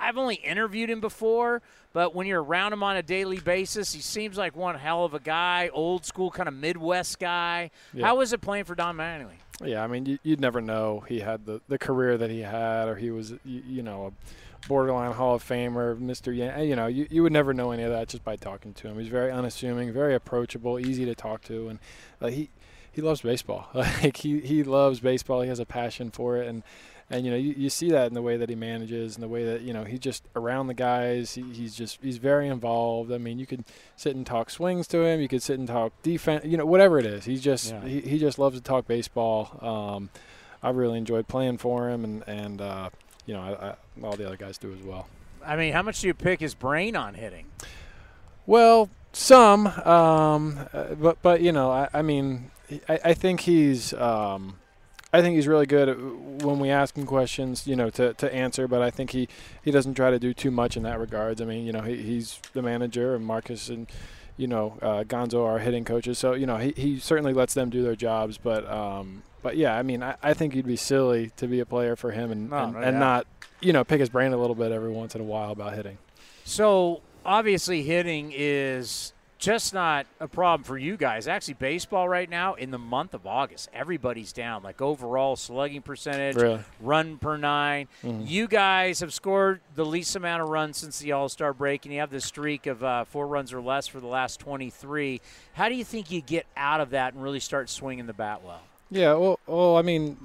I've 0.00 0.16
only 0.16 0.36
interviewed 0.36 0.90
him 0.90 1.00
before, 1.00 1.62
but 1.92 2.14
when 2.14 2.26
you're 2.26 2.42
around 2.42 2.72
him 2.72 2.82
on 2.82 2.96
a 2.96 3.02
daily 3.02 3.40
basis, 3.40 3.92
he 3.92 4.00
seems 4.00 4.36
like 4.36 4.56
one 4.56 4.76
hell 4.76 5.04
of 5.04 5.14
a 5.14 5.20
guy, 5.20 5.70
old 5.72 6.04
school 6.04 6.30
kind 6.30 6.48
of 6.48 6.54
Midwest 6.54 7.18
guy. 7.18 7.70
Yeah. 7.92 8.06
How 8.06 8.16
was 8.16 8.32
it 8.32 8.40
playing 8.40 8.64
for 8.64 8.74
Don 8.74 8.96
Mattingly? 8.96 9.36
Yeah, 9.64 9.82
I 9.82 9.88
mean, 9.88 10.06
you, 10.06 10.18
would 10.24 10.40
never 10.40 10.60
know 10.60 11.00
he 11.08 11.18
had 11.18 11.44
the, 11.44 11.60
the 11.66 11.78
career 11.78 12.16
that 12.16 12.30
he 12.30 12.40
had, 12.40 12.88
or 12.88 12.94
he 12.94 13.10
was, 13.10 13.32
you, 13.44 13.62
you 13.66 13.82
know, 13.82 14.06
a 14.06 14.68
borderline 14.68 15.12
Hall 15.12 15.34
of 15.34 15.42
Famer, 15.42 15.98
Mr. 15.98 16.34
Yan- 16.36 16.68
you 16.68 16.76
know, 16.76 16.86
you, 16.86 17.08
you 17.10 17.24
would 17.24 17.32
never 17.32 17.52
know 17.52 17.72
any 17.72 17.82
of 17.82 17.90
that 17.90 18.08
just 18.08 18.22
by 18.22 18.36
talking 18.36 18.72
to 18.74 18.88
him. 18.88 18.98
He's 18.98 19.08
very 19.08 19.32
unassuming, 19.32 19.92
very 19.92 20.14
approachable, 20.14 20.78
easy 20.78 21.04
to 21.06 21.14
talk 21.14 21.42
to, 21.44 21.68
and 21.68 21.78
uh, 22.20 22.28
he 22.28 22.50
he 22.98 23.02
loves 23.02 23.20
baseball. 23.20 23.68
Like 23.74 24.16
he, 24.16 24.40
he 24.40 24.64
loves 24.64 24.98
baseball. 24.98 25.42
He 25.42 25.48
has 25.48 25.60
a 25.60 25.64
passion 25.64 26.10
for 26.10 26.36
it, 26.36 26.48
and 26.48 26.64
and 27.08 27.24
you 27.24 27.30
know 27.30 27.36
you, 27.36 27.54
you 27.56 27.70
see 27.70 27.92
that 27.92 28.08
in 28.08 28.14
the 28.14 28.22
way 28.22 28.36
that 28.36 28.48
he 28.48 28.56
manages 28.56 29.14
and 29.14 29.22
the 29.22 29.28
way 29.28 29.44
that 29.44 29.60
you 29.62 29.72
know 29.72 29.84
he 29.84 29.98
just 29.98 30.24
around 30.34 30.66
the 30.66 30.74
guys. 30.74 31.34
He, 31.34 31.42
he's 31.42 31.76
just 31.76 32.02
he's 32.02 32.18
very 32.18 32.48
involved. 32.48 33.12
I 33.12 33.18
mean, 33.18 33.38
you 33.38 33.46
could 33.46 33.64
sit 33.94 34.16
and 34.16 34.26
talk 34.26 34.50
swings 34.50 34.88
to 34.88 35.04
him. 35.04 35.20
You 35.20 35.28
could 35.28 35.44
sit 35.44 35.60
and 35.60 35.68
talk 35.68 35.92
defense. 36.02 36.44
You 36.44 36.56
know, 36.56 36.66
whatever 36.66 36.98
it 36.98 37.06
is. 37.06 37.24
He's 37.24 37.40
just 37.40 37.70
yeah. 37.70 37.84
he, 37.84 38.00
he 38.00 38.18
just 38.18 38.36
loves 38.36 38.56
to 38.56 38.62
talk 38.62 38.88
baseball. 38.88 39.58
Um, 39.62 40.10
I've 40.60 40.76
really 40.76 40.98
enjoyed 40.98 41.28
playing 41.28 41.58
for 41.58 41.88
him, 41.88 42.02
and 42.02 42.24
and 42.26 42.60
uh, 42.60 42.90
you 43.26 43.34
know 43.34 43.42
I, 43.42 43.68
I, 43.68 43.74
all 44.04 44.16
the 44.16 44.26
other 44.26 44.36
guys 44.36 44.58
do 44.58 44.72
as 44.72 44.82
well. 44.82 45.06
I 45.46 45.54
mean, 45.54 45.72
how 45.72 45.82
much 45.82 46.00
do 46.00 46.08
you 46.08 46.14
pick 46.14 46.40
his 46.40 46.54
brain 46.54 46.96
on 46.96 47.14
hitting? 47.14 47.46
Well, 48.44 48.90
some, 49.12 49.68
um, 49.68 50.66
uh, 50.72 50.94
but 50.94 51.22
but 51.22 51.40
you 51.42 51.52
know, 51.52 51.70
I, 51.70 51.88
I 51.94 52.02
mean, 52.02 52.50
I, 52.88 53.00
I 53.04 53.14
think 53.14 53.40
he's 53.40 53.92
um, 53.94 54.58
I 55.12 55.22
think 55.22 55.36
he's 55.36 55.48
really 55.48 55.66
good 55.66 55.88
when 56.42 56.58
we 56.58 56.70
ask 56.70 56.96
him 56.96 57.06
questions, 57.06 57.66
you 57.66 57.76
know, 57.76 57.88
to, 57.90 58.12
to 58.14 58.34
answer. 58.34 58.68
But 58.68 58.82
I 58.82 58.90
think 58.90 59.10
he, 59.10 59.28
he 59.62 59.70
doesn't 59.70 59.94
try 59.94 60.10
to 60.10 60.18
do 60.18 60.34
too 60.34 60.50
much 60.50 60.76
in 60.76 60.82
that 60.82 60.98
regards. 60.98 61.40
I 61.40 61.46
mean, 61.46 61.64
you 61.64 61.72
know, 61.72 61.80
he, 61.80 61.96
he's 61.96 62.40
the 62.52 62.62
manager, 62.62 63.14
and 63.14 63.24
Marcus 63.24 63.68
and 63.68 63.86
you 64.36 64.46
know 64.46 64.78
uh, 64.82 65.04
Gonzo 65.04 65.44
are 65.44 65.58
hitting 65.58 65.84
coaches, 65.84 66.18
so 66.18 66.34
you 66.34 66.46
know 66.46 66.58
he, 66.58 66.72
he 66.76 66.98
certainly 66.98 67.32
lets 67.32 67.54
them 67.54 67.70
do 67.70 67.82
their 67.82 67.96
jobs. 67.96 68.38
But 68.38 68.70
um, 68.70 69.22
but 69.42 69.56
yeah, 69.56 69.76
I 69.76 69.82
mean, 69.82 70.02
I, 70.02 70.16
I 70.22 70.34
think 70.34 70.54
you'd 70.54 70.66
be 70.66 70.76
silly 70.76 71.30
to 71.36 71.46
be 71.46 71.60
a 71.60 71.66
player 71.66 71.96
for 71.96 72.10
him 72.10 72.30
and, 72.30 72.52
and, 72.52 72.76
and 72.76 73.00
not 73.00 73.26
you 73.60 73.72
know 73.72 73.84
pick 73.84 74.00
his 74.00 74.10
brain 74.10 74.32
a 74.32 74.36
little 74.36 74.56
bit 74.56 74.72
every 74.72 74.92
once 74.92 75.14
in 75.14 75.20
a 75.20 75.24
while 75.24 75.52
about 75.52 75.74
hitting. 75.74 75.96
So 76.44 77.00
obviously, 77.24 77.82
hitting 77.82 78.32
is 78.34 79.12
just 79.38 79.72
not 79.72 80.06
a 80.18 80.26
problem 80.26 80.64
for 80.64 80.76
you 80.76 80.96
guys. 80.96 81.28
Actually, 81.28 81.54
baseball 81.54 82.08
right 82.08 82.28
now 82.28 82.54
in 82.54 82.70
the 82.70 82.78
month 82.78 83.14
of 83.14 83.26
August, 83.26 83.68
everybody's 83.72 84.32
down. 84.32 84.62
Like 84.62 84.82
overall 84.82 85.36
slugging 85.36 85.82
percentage, 85.82 86.36
really? 86.36 86.60
run 86.80 87.18
per 87.18 87.36
9 87.36 87.88
mm-hmm. 88.02 88.26
You 88.26 88.48
guys 88.48 89.00
have 89.00 89.14
scored 89.14 89.60
the 89.74 89.86
least 89.86 90.16
amount 90.16 90.42
of 90.42 90.48
runs 90.48 90.78
since 90.78 90.98
the 90.98 91.12
All 91.12 91.28
Star 91.28 91.52
break, 91.52 91.84
and 91.84 91.94
you 91.94 92.00
have 92.00 92.10
this 92.10 92.24
streak 92.24 92.66
of 92.66 92.82
uh, 92.82 93.04
four 93.04 93.26
runs 93.26 93.52
or 93.52 93.60
less 93.60 93.86
for 93.86 94.00
the 94.00 94.06
last 94.06 94.40
23. 94.40 95.20
How 95.54 95.68
do 95.68 95.74
you 95.76 95.84
think 95.84 96.10
you 96.10 96.20
get 96.20 96.46
out 96.56 96.80
of 96.80 96.90
that 96.90 97.14
and 97.14 97.22
really 97.22 97.40
start 97.40 97.70
swinging 97.70 98.06
the 98.06 98.12
bat 98.12 98.42
well? 98.44 98.62
Yeah, 98.90 99.14
well, 99.14 99.38
well 99.46 99.76
I 99.76 99.82
mean, 99.82 100.16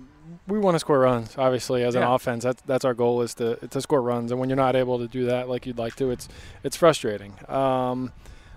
we 0.48 0.58
want 0.58 0.76
to 0.76 0.80
score 0.80 1.00
runs. 1.00 1.38
Obviously, 1.38 1.84
as 1.84 1.94
an 1.94 2.02
yeah. 2.02 2.16
offense, 2.16 2.44
that's 2.44 2.62
that's 2.64 2.86
our 2.86 2.94
goal 2.94 3.22
is 3.22 3.36
to 3.36 3.56
to 3.68 3.82
score 3.82 4.02
runs. 4.02 4.32
And 4.32 4.40
when 4.40 4.50
you're 4.50 4.56
not 4.56 4.76
able 4.76 4.98
to 5.00 5.08
do 5.08 5.26
that 5.26 5.50
like 5.50 5.68
you'd 5.68 5.78
like 5.78 5.96
to, 5.98 6.10
it's 6.10 6.28
it's 6.64 6.76
frustrating. 6.76 7.34
Um, 7.48 8.12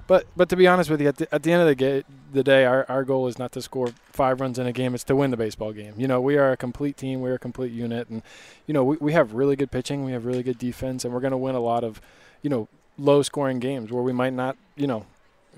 but 0.07 0.27
but 0.37 0.49
to 0.51 0.57
be 0.57 0.67
honest 0.67 0.91
with 0.91 1.01
you, 1.01 1.09
at 1.09 1.17
the, 1.17 1.35
at 1.35 1.43
the 1.43 1.53
end 1.53 1.63
of 1.63 1.69
the, 1.69 1.75
ga- 1.75 2.05
the 2.33 2.45
day, 2.45 2.65
our, 2.65 2.87
our 2.89 3.05
goal 3.05 3.27
is 3.27 3.39
not 3.39 3.53
to 3.53 3.63
score 3.63 3.89
five 4.13 4.41
runs 4.41 4.59
in 4.59 4.67
a 4.67 4.73
game; 4.73 4.95
it's 4.95 5.05
to 5.05 5.17
win 5.17 5.31
the 5.31 5.37
baseball 5.37 5.73
game. 5.73 5.95
You 5.97 6.07
know, 6.07 6.21
we 6.21 6.37
are 6.37 6.53
a 6.53 6.57
complete 6.57 6.97
team, 6.97 7.21
we're 7.21 7.35
a 7.35 7.39
complete 7.39 7.73
unit, 7.73 8.09
and 8.09 8.23
you 8.67 8.75
know 8.75 8.85
we, 8.85 8.97
we 8.99 9.13
have 9.13 9.35
really 9.35 9.57
good 9.57 9.71
pitching, 9.71 10.05
we 10.05 10.13
have 10.13 10.25
really 10.25 10.43
good 10.43 10.59
defense, 10.59 11.05
and 11.05 11.13
we're 11.13 11.21
going 11.21 11.33
to 11.33 11.37
win 11.37 11.55
a 11.55 11.61
lot 11.61 11.83
of, 11.83 12.01
you 12.43 12.51
know, 12.51 12.69
low 12.99 13.23
scoring 13.23 13.59
games 13.59 13.91
where 13.91 14.03
we 14.03 14.13
might 14.13 14.33
not, 14.33 14.57
you 14.77 14.87
know, 14.87 15.07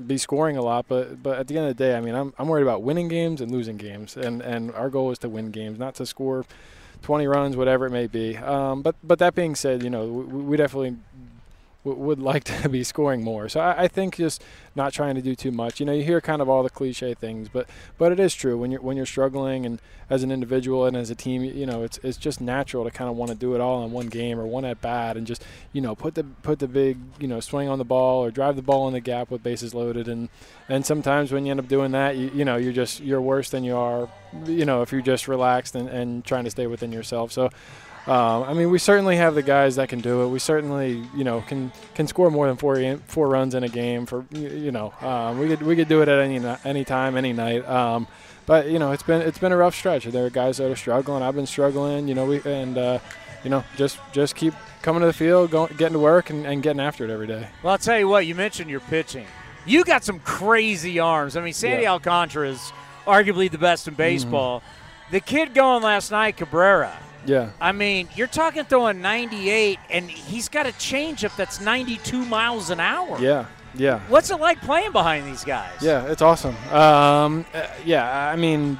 be 0.07 0.17
scoring 0.17 0.57
a 0.57 0.63
lot. 0.63 0.87
But 0.89 1.23
but 1.23 1.39
at 1.39 1.49
the 1.49 1.59
end 1.59 1.69
of 1.69 1.77
the 1.77 1.85
day, 1.85 1.95
I 1.97 2.01
mean, 2.01 2.15
I'm 2.15 2.33
I'm 2.39 2.49
worried 2.49 2.63
about 2.63 2.83
winning 2.83 3.09
games 3.09 3.41
and 3.41 3.51
losing 3.53 3.77
games, 3.77 4.17
and 4.17 4.41
and 4.41 4.73
our 4.73 4.89
goal 4.89 5.11
is 5.11 5.19
to 5.19 5.29
win 5.29 5.51
games, 5.51 5.79
not 5.79 5.95
to 5.97 6.07
score. 6.07 6.45
20 7.03 7.29
runs, 7.29 7.57
whatever 7.57 7.87
it 7.87 7.91
may 7.91 8.09
be. 8.09 8.37
Um, 8.37 8.83
but 8.83 8.97
but 9.05 9.19
that 9.21 9.35
being 9.35 9.55
said, 9.55 9.83
you 9.83 9.91
know 9.91 10.07
we, 10.07 10.43
we 10.43 10.57
definitely 10.57 10.97
would 11.85 12.19
like 12.19 12.45
to 12.63 12.69
be 12.69 12.85
scoring 12.85 13.23
more. 13.23 13.49
So 13.49 13.61
I, 13.61 13.85
I, 13.85 13.89
think 13.89 14.17
just 14.17 14.43
not 14.75 14.93
trying 14.93 15.15
to 15.15 15.23
do 15.23 15.35
too 15.35 15.51
much. 15.51 15.81
You 15.81 15.87
know, 15.87 15.93
you 15.93 16.03
hear 16.03 16.21
kind 16.21 16.43
of 16.43 16.49
all 16.49 16.63
the 16.63 16.71
cliche 16.71 17.15
things, 17.15 17.49
but 17.49 17.69
but 17.97 18.13
it 18.13 18.21
is 18.21 18.35
true 18.35 18.59
when 18.59 18.71
you're 18.71 18.81
when 18.81 18.97
you're 18.97 19.07
struggling 19.07 19.65
and 19.65 19.81
as 20.11 20.23
an 20.23 20.31
individual 20.33 20.87
and 20.87 20.97
as 20.97 21.11
a 21.11 21.15
team, 21.15 21.45
you 21.45 21.67
know, 21.67 21.83
it's 21.83 21.99
it's 21.99 22.17
just 22.17 22.41
natural 22.41 22.85
to 22.85 22.91
kind 22.91 23.11
of 23.11 23.17
want 23.17 23.31
to 23.31 23.37
do 23.37 23.55
it 23.55 23.61
all 23.61 23.85
in 23.85 23.93
one 23.93 24.09
game 24.09 24.39
or 24.39 24.47
one 24.47 24.65
at 24.65 24.81
bat 24.81 25.17
and 25.17 25.27
just 25.27 25.45
you 25.73 25.81
know 25.81 25.95
put 25.95 26.15
the 26.15 26.25
put 26.25 26.59
the 26.59 26.69
big 26.69 26.99
you 27.21 27.29
know 27.29 27.41
swing 27.41 27.69
on 27.69 27.79
the 27.79 27.85
ball 27.85 28.25
or 28.25 28.31
drive 28.31 28.57
the 28.57 28.63
ball 28.63 28.89
in 28.89 28.95
the 28.95 29.01
gap 29.01 29.31
with 29.31 29.43
bases 29.43 29.75
loaded 29.75 30.09
and 30.09 30.29
and 30.69 30.85
sometimes 30.85 31.33
when 31.33 31.47
you 31.47 31.51
end 31.51 31.61
up 31.61 31.69
doing 31.69 31.93
that, 31.93 32.17
you 32.17 32.31
you 32.35 32.45
know 32.45 32.57
you're 32.57 32.73
just 32.73 33.01
you're 33.01 33.23
worse 33.23 33.51
than 33.51 33.65
you 33.65 33.77
are, 33.77 34.09
you 34.47 34.65
know, 34.65 34.83
if 34.83 34.93
you're 34.93 35.01
just 35.01 35.29
relaxed 35.29 35.75
and, 35.75 35.89
and 35.89 36.25
trying 36.25 36.45
to 36.45 36.51
stay 36.51 36.67
within 36.67 36.93
yourself. 36.93 37.33
So. 37.33 37.51
Um, 38.09 38.45
I 38.45 38.55
mean, 38.55 38.71
we 38.71 38.79
certainly 38.79 39.17
have 39.17 39.35
the 39.35 39.43
guys 39.43 39.77
that 39.77 39.91
can 39.91 40.01
do 40.01 40.23
it. 40.23 40.29
We 40.29 40.39
certainly, 40.39 41.05
you 41.15 41.25
know, 41.25 41.43
can 41.43 41.71
can 41.95 42.07
score 42.07 42.31
more 42.31 42.47
than 42.47 42.57
four 42.57 42.97
four 43.07 43.29
runs 43.29 43.55
in 43.55 43.65
a 43.65 43.69
game. 43.69 44.07
For 44.07 44.25
you 44.31 44.73
know, 44.73 44.95
um, 45.03 45.39
we 45.39 45.49
could 45.49 45.61
we 45.61 45.77
could 45.77 45.89
do 45.89 46.01
it 46.01 46.09
at 46.09 46.19
any 46.19 46.43
any 46.65 46.87
time, 46.87 47.19
any 47.19 47.35
night. 47.35 47.69
Um, 47.69 48.07
but 48.47 48.71
you 48.71 48.79
know, 48.79 48.93
it's 48.93 49.03
been 49.03 49.21
it's 49.21 49.37
been 49.37 49.53
a 49.53 49.59
rough 49.59 49.75
stretch. 49.75 50.07
There 50.07 50.25
are 50.25 50.31
guys 50.31 50.57
that 50.57 50.71
are 50.71 50.77
struggling. 50.77 51.23
I've 51.23 51.35
been 51.35 51.47
struggling. 51.47 52.09
You 52.09 52.15
know, 52.15 52.25
we 52.25 52.41
and 52.47 52.79
uh, 52.79 52.99
you 53.45 53.51
know, 53.51 53.63
just 53.77 53.99
just 54.13 54.35
keep 54.37 54.55
coming 54.81 55.01
to 55.01 55.07
the 55.07 55.13
field, 55.13 55.51
going, 55.51 55.75
getting 55.77 55.93
to 55.93 55.99
work, 55.99 56.31
and, 56.31 56.47
and 56.47 56.63
getting 56.63 56.81
after 56.81 57.05
it 57.05 57.11
every 57.11 57.27
day. 57.27 57.47
Well, 57.63 57.73
I'll 57.73 57.79
tell 57.79 57.99
you 57.99 58.09
what. 58.09 58.25
You 58.25 58.35
mentioned 58.35 58.71
your 58.71 58.81
pitching. 58.81 59.27
You 59.67 59.85
got 59.85 60.03
some 60.03 60.19
crazy 60.21 60.99
arms. 60.99 61.37
I 61.37 61.43
mean, 61.43 61.53
Sandy 61.53 61.83
yeah. 61.83 61.93
Alcantara 61.93 62.49
is 62.49 62.73
arguably 63.07 63.51
the 63.51 63.59
best 63.59 63.87
in 63.87 63.93
baseball. 63.93 64.61
Mm-hmm. 64.61 65.13
The 65.13 65.21
kid 65.21 65.53
going 65.53 65.83
last 65.83 66.11
night, 66.11 66.39
Cabrera 66.39 66.99
yeah. 67.27 67.51
I 67.61 67.73
mean, 67.73 68.09
you're 68.15 68.27
talking 68.27 68.65
throwing 68.65 69.01
98, 69.01 69.79
and 69.91 70.11
he's 70.11 70.49
got 70.49 70.67
a 70.67 70.71
changeup 70.71 71.37
that's 71.37 71.61
92 71.61 72.25
miles 72.25 72.71
an 72.71 72.81
hour. 72.81 73.19
Yeah. 73.21 73.47
Yeah. 73.75 74.01
What's 74.09 74.31
it 74.31 74.41
like 74.41 74.61
playing 74.61 74.93
behind 74.93 75.27
these 75.27 75.45
guys? 75.45 75.83
Yeah, 75.83 76.11
it's 76.11 76.23
awesome. 76.23 76.57
Um, 76.73 77.45
uh, 77.55 77.67
yeah, 77.85 78.29
I 78.29 78.35
mean, 78.37 78.79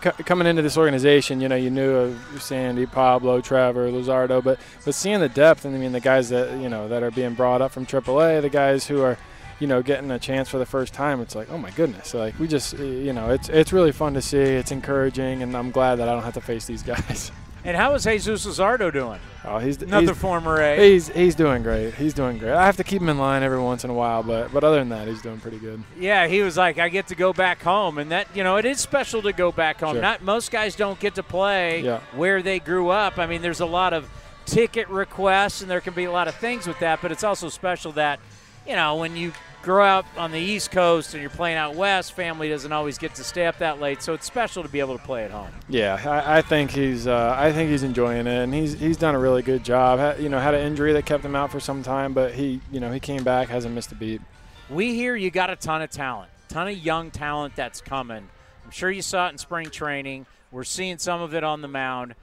coming 0.00 0.46
into 0.46 0.62
this 0.62 0.76
organization, 0.76 1.40
you 1.40 1.48
know, 1.48 1.56
you 1.56 1.70
knew 1.70 1.94
of 1.94 2.42
Sandy, 2.42 2.86
Pablo, 2.86 3.40
Trevor, 3.40 3.90
Luzardo, 3.90 4.42
but 4.42 4.58
but 4.84 4.94
seeing 4.94 5.20
the 5.20 5.28
depth, 5.28 5.64
and 5.64 5.76
I 5.76 5.78
mean, 5.78 5.92
the 5.92 6.00
guys 6.00 6.30
that 6.30 6.58
you 6.58 6.68
know 6.68 6.88
that 6.88 7.02
are 7.02 7.10
being 7.10 7.34
brought 7.34 7.60
up 7.62 7.72
from 7.72 7.86
AAA, 7.86 8.42
the 8.42 8.48
guys 8.48 8.86
who 8.86 9.02
are 9.02 9.18
you 9.62 9.68
know, 9.68 9.80
getting 9.80 10.10
a 10.10 10.18
chance 10.18 10.48
for 10.48 10.58
the 10.58 10.66
first 10.66 10.92
time, 10.92 11.20
it's 11.20 11.36
like, 11.36 11.48
oh 11.48 11.56
my 11.56 11.70
goodness, 11.70 12.14
like 12.14 12.36
we 12.40 12.48
just, 12.48 12.76
you 12.76 13.12
know, 13.12 13.30
it's 13.30 13.48
it's 13.48 13.72
really 13.72 13.92
fun 13.92 14.12
to 14.14 14.20
see. 14.20 14.36
It's 14.36 14.72
encouraging, 14.72 15.40
and 15.40 15.56
I'm 15.56 15.70
glad 15.70 16.00
that 16.00 16.08
I 16.08 16.14
don't 16.14 16.24
have 16.24 16.34
to 16.34 16.40
face 16.40 16.66
these 16.66 16.82
guys. 16.82 17.30
And 17.64 17.76
how 17.76 17.94
is 17.94 18.02
Jesus 18.02 18.44
Luzardo 18.44 18.92
doing? 18.92 19.20
Oh, 19.44 19.58
he's 19.58 19.80
another 19.80 20.08
he's, 20.08 20.20
former 20.20 20.60
A. 20.60 20.76
He's 20.76 21.06
he's 21.06 21.36
doing 21.36 21.62
great. 21.62 21.94
He's 21.94 22.12
doing 22.12 22.38
great. 22.38 22.54
I 22.54 22.66
have 22.66 22.76
to 22.78 22.82
keep 22.82 23.00
him 23.00 23.08
in 23.08 23.18
line 23.18 23.44
every 23.44 23.60
once 23.60 23.84
in 23.84 23.90
a 23.90 23.94
while, 23.94 24.24
but 24.24 24.52
but 24.52 24.64
other 24.64 24.80
than 24.80 24.88
that, 24.88 25.06
he's 25.06 25.22
doing 25.22 25.38
pretty 25.38 25.58
good. 25.58 25.80
Yeah, 25.96 26.26
he 26.26 26.40
was 26.40 26.56
like, 26.56 26.80
I 26.80 26.88
get 26.88 27.06
to 27.06 27.14
go 27.14 27.32
back 27.32 27.62
home, 27.62 27.98
and 27.98 28.10
that 28.10 28.26
you 28.34 28.42
know, 28.42 28.56
it 28.56 28.64
is 28.64 28.80
special 28.80 29.22
to 29.22 29.32
go 29.32 29.52
back 29.52 29.78
home. 29.78 29.94
Sure. 29.94 30.02
Not 30.02 30.22
most 30.22 30.50
guys 30.50 30.74
don't 30.74 30.98
get 30.98 31.14
to 31.14 31.22
play 31.22 31.82
yeah. 31.82 32.00
where 32.16 32.42
they 32.42 32.58
grew 32.58 32.88
up. 32.88 33.16
I 33.16 33.28
mean, 33.28 33.42
there's 33.42 33.60
a 33.60 33.66
lot 33.66 33.92
of 33.92 34.10
ticket 34.44 34.88
requests, 34.88 35.60
and 35.62 35.70
there 35.70 35.80
can 35.80 35.94
be 35.94 36.06
a 36.06 36.10
lot 36.10 36.26
of 36.26 36.34
things 36.34 36.66
with 36.66 36.80
that, 36.80 37.00
but 37.00 37.12
it's 37.12 37.22
also 37.22 37.48
special 37.48 37.92
that 37.92 38.18
you 38.66 38.76
know 38.76 38.96
when 38.96 39.16
you 39.16 39.32
grow 39.62 39.86
up 39.86 40.06
on 40.16 40.32
the 40.32 40.38
East 40.38 40.70
Coast 40.70 41.14
and 41.14 41.20
you're 41.20 41.30
playing 41.30 41.56
out 41.56 41.74
west, 41.74 42.12
family 42.14 42.48
doesn't 42.48 42.72
always 42.72 42.98
get 42.98 43.14
to 43.14 43.24
stay 43.24 43.46
up 43.46 43.58
that 43.58 43.80
late, 43.80 44.02
so 44.02 44.12
it's 44.12 44.26
special 44.26 44.62
to 44.62 44.68
be 44.68 44.80
able 44.80 44.98
to 44.98 45.04
play 45.04 45.24
at 45.24 45.30
home. 45.30 45.50
Yeah, 45.68 46.00
I, 46.04 46.38
I 46.38 46.42
think 46.42 46.70
he's 46.70 47.06
uh, 47.06 47.34
I 47.38 47.52
think 47.52 47.70
he's 47.70 47.82
enjoying 47.82 48.26
it, 48.26 48.42
and 48.42 48.52
he's 48.52 48.78
he's 48.78 48.96
done 48.96 49.14
a 49.14 49.18
really 49.18 49.42
good 49.42 49.64
job. 49.64 50.18
You 50.20 50.28
know, 50.28 50.38
had 50.38 50.54
an 50.54 50.66
injury 50.66 50.92
that 50.94 51.06
kept 51.06 51.24
him 51.24 51.36
out 51.36 51.50
for 51.50 51.60
some 51.60 51.82
time, 51.82 52.12
but 52.12 52.34
he 52.34 52.60
you 52.70 52.80
know 52.80 52.90
he 52.92 53.00
came 53.00 53.24
back, 53.24 53.48
hasn't 53.48 53.74
missed 53.74 53.92
a 53.92 53.94
beat. 53.94 54.20
We 54.68 54.94
hear 54.94 55.16
you 55.16 55.30
got 55.30 55.50
a 55.50 55.56
ton 55.56 55.82
of 55.82 55.90
talent, 55.90 56.30
ton 56.48 56.68
of 56.68 56.76
young 56.76 57.10
talent 57.10 57.54
that's 57.56 57.80
coming. 57.80 58.28
I'm 58.64 58.70
sure 58.70 58.90
you 58.90 59.02
saw 59.02 59.28
it 59.28 59.30
in 59.30 59.38
spring 59.38 59.70
training. 59.70 60.26
We're 60.50 60.64
seeing 60.64 60.98
some 60.98 61.20
of 61.20 61.34
it 61.34 61.44
on 61.44 61.62
the 61.62 61.68
mound. 61.68 62.14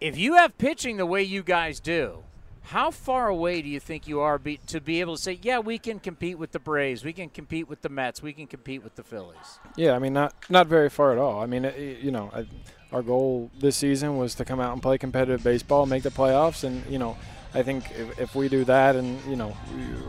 If 0.00 0.16
you 0.16 0.34
have 0.34 0.56
pitching 0.58 0.96
the 0.96 1.06
way 1.06 1.22
you 1.22 1.42
guys 1.42 1.80
do, 1.80 2.22
how 2.68 2.90
far 2.90 3.28
away 3.28 3.62
do 3.62 3.68
you 3.68 3.80
think 3.80 4.06
you 4.06 4.20
are 4.20 4.38
be, 4.38 4.58
to 4.66 4.78
be 4.78 5.00
able 5.00 5.16
to 5.16 5.22
say, 5.22 5.38
yeah, 5.40 5.58
we 5.58 5.78
can 5.78 5.98
compete 5.98 6.38
with 6.38 6.52
the 6.52 6.58
Braves, 6.58 7.02
we 7.02 7.14
can 7.14 7.30
compete 7.30 7.66
with 7.66 7.80
the 7.80 7.88
Mets, 7.88 8.22
we 8.22 8.34
can 8.34 8.46
compete 8.46 8.84
with 8.84 8.94
the 8.94 9.02
Phillies? 9.02 9.58
Yeah, 9.76 9.94
I 9.94 9.98
mean, 9.98 10.12
not 10.12 10.34
not 10.50 10.66
very 10.66 10.90
far 10.90 11.12
at 11.12 11.18
all. 11.18 11.40
I 11.40 11.46
mean, 11.46 11.64
it, 11.64 12.00
you 12.00 12.10
know, 12.10 12.30
I, 12.34 12.44
our 12.92 13.02
goal 13.02 13.50
this 13.58 13.76
season 13.76 14.18
was 14.18 14.34
to 14.34 14.44
come 14.44 14.60
out 14.60 14.74
and 14.74 14.82
play 14.82 14.98
competitive 14.98 15.42
baseball, 15.42 15.86
make 15.86 16.02
the 16.02 16.10
playoffs, 16.10 16.62
and 16.62 16.84
you 16.90 16.98
know, 16.98 17.16
I 17.54 17.62
think 17.62 17.90
if, 17.92 18.20
if 18.20 18.34
we 18.34 18.50
do 18.50 18.64
that, 18.64 18.96
and 18.96 19.18
you 19.24 19.36
know, 19.36 19.56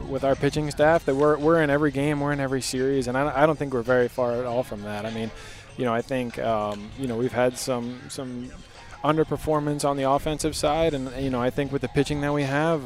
with 0.10 0.26
our 0.26 0.36
pitching 0.36 0.70
staff, 0.70 1.06
that 1.06 1.16
we're 1.16 1.38
we're 1.38 1.64
in 1.64 1.70
every 1.70 1.92
game, 1.92 2.20
we're 2.20 2.34
in 2.34 2.42
every 2.42 2.62
series, 2.62 3.08
and 3.08 3.18
I, 3.18 3.44
I 3.44 3.46
don't 3.46 3.58
think 3.58 3.74
we're 3.74 3.84
very 3.84 4.10
far 4.10 4.34
at 4.34 4.46
all 4.46 4.64
from 4.64 4.82
that. 4.82 5.06
I 5.06 5.12
mean, 5.12 5.32
you 5.78 5.86
know, 5.86 5.94
I 5.94 6.02
think 6.02 6.38
um, 6.40 6.90
you 7.00 7.08
know 7.08 7.16
we've 7.16 7.32
had 7.32 7.58
some 7.58 8.02
some 8.10 8.52
underperformance 9.04 9.88
on 9.88 9.98
the 9.98 10.10
offensive 10.10 10.56
side, 10.56 10.94
and 10.94 11.12
you 11.24 11.30
know 11.30 11.42
I 11.42 11.50
think 11.50 11.72
with 11.72 11.82
the 11.82 11.88
pitching 11.88 12.22
that 12.22 12.34
we 12.34 12.44
have, 12.44 12.82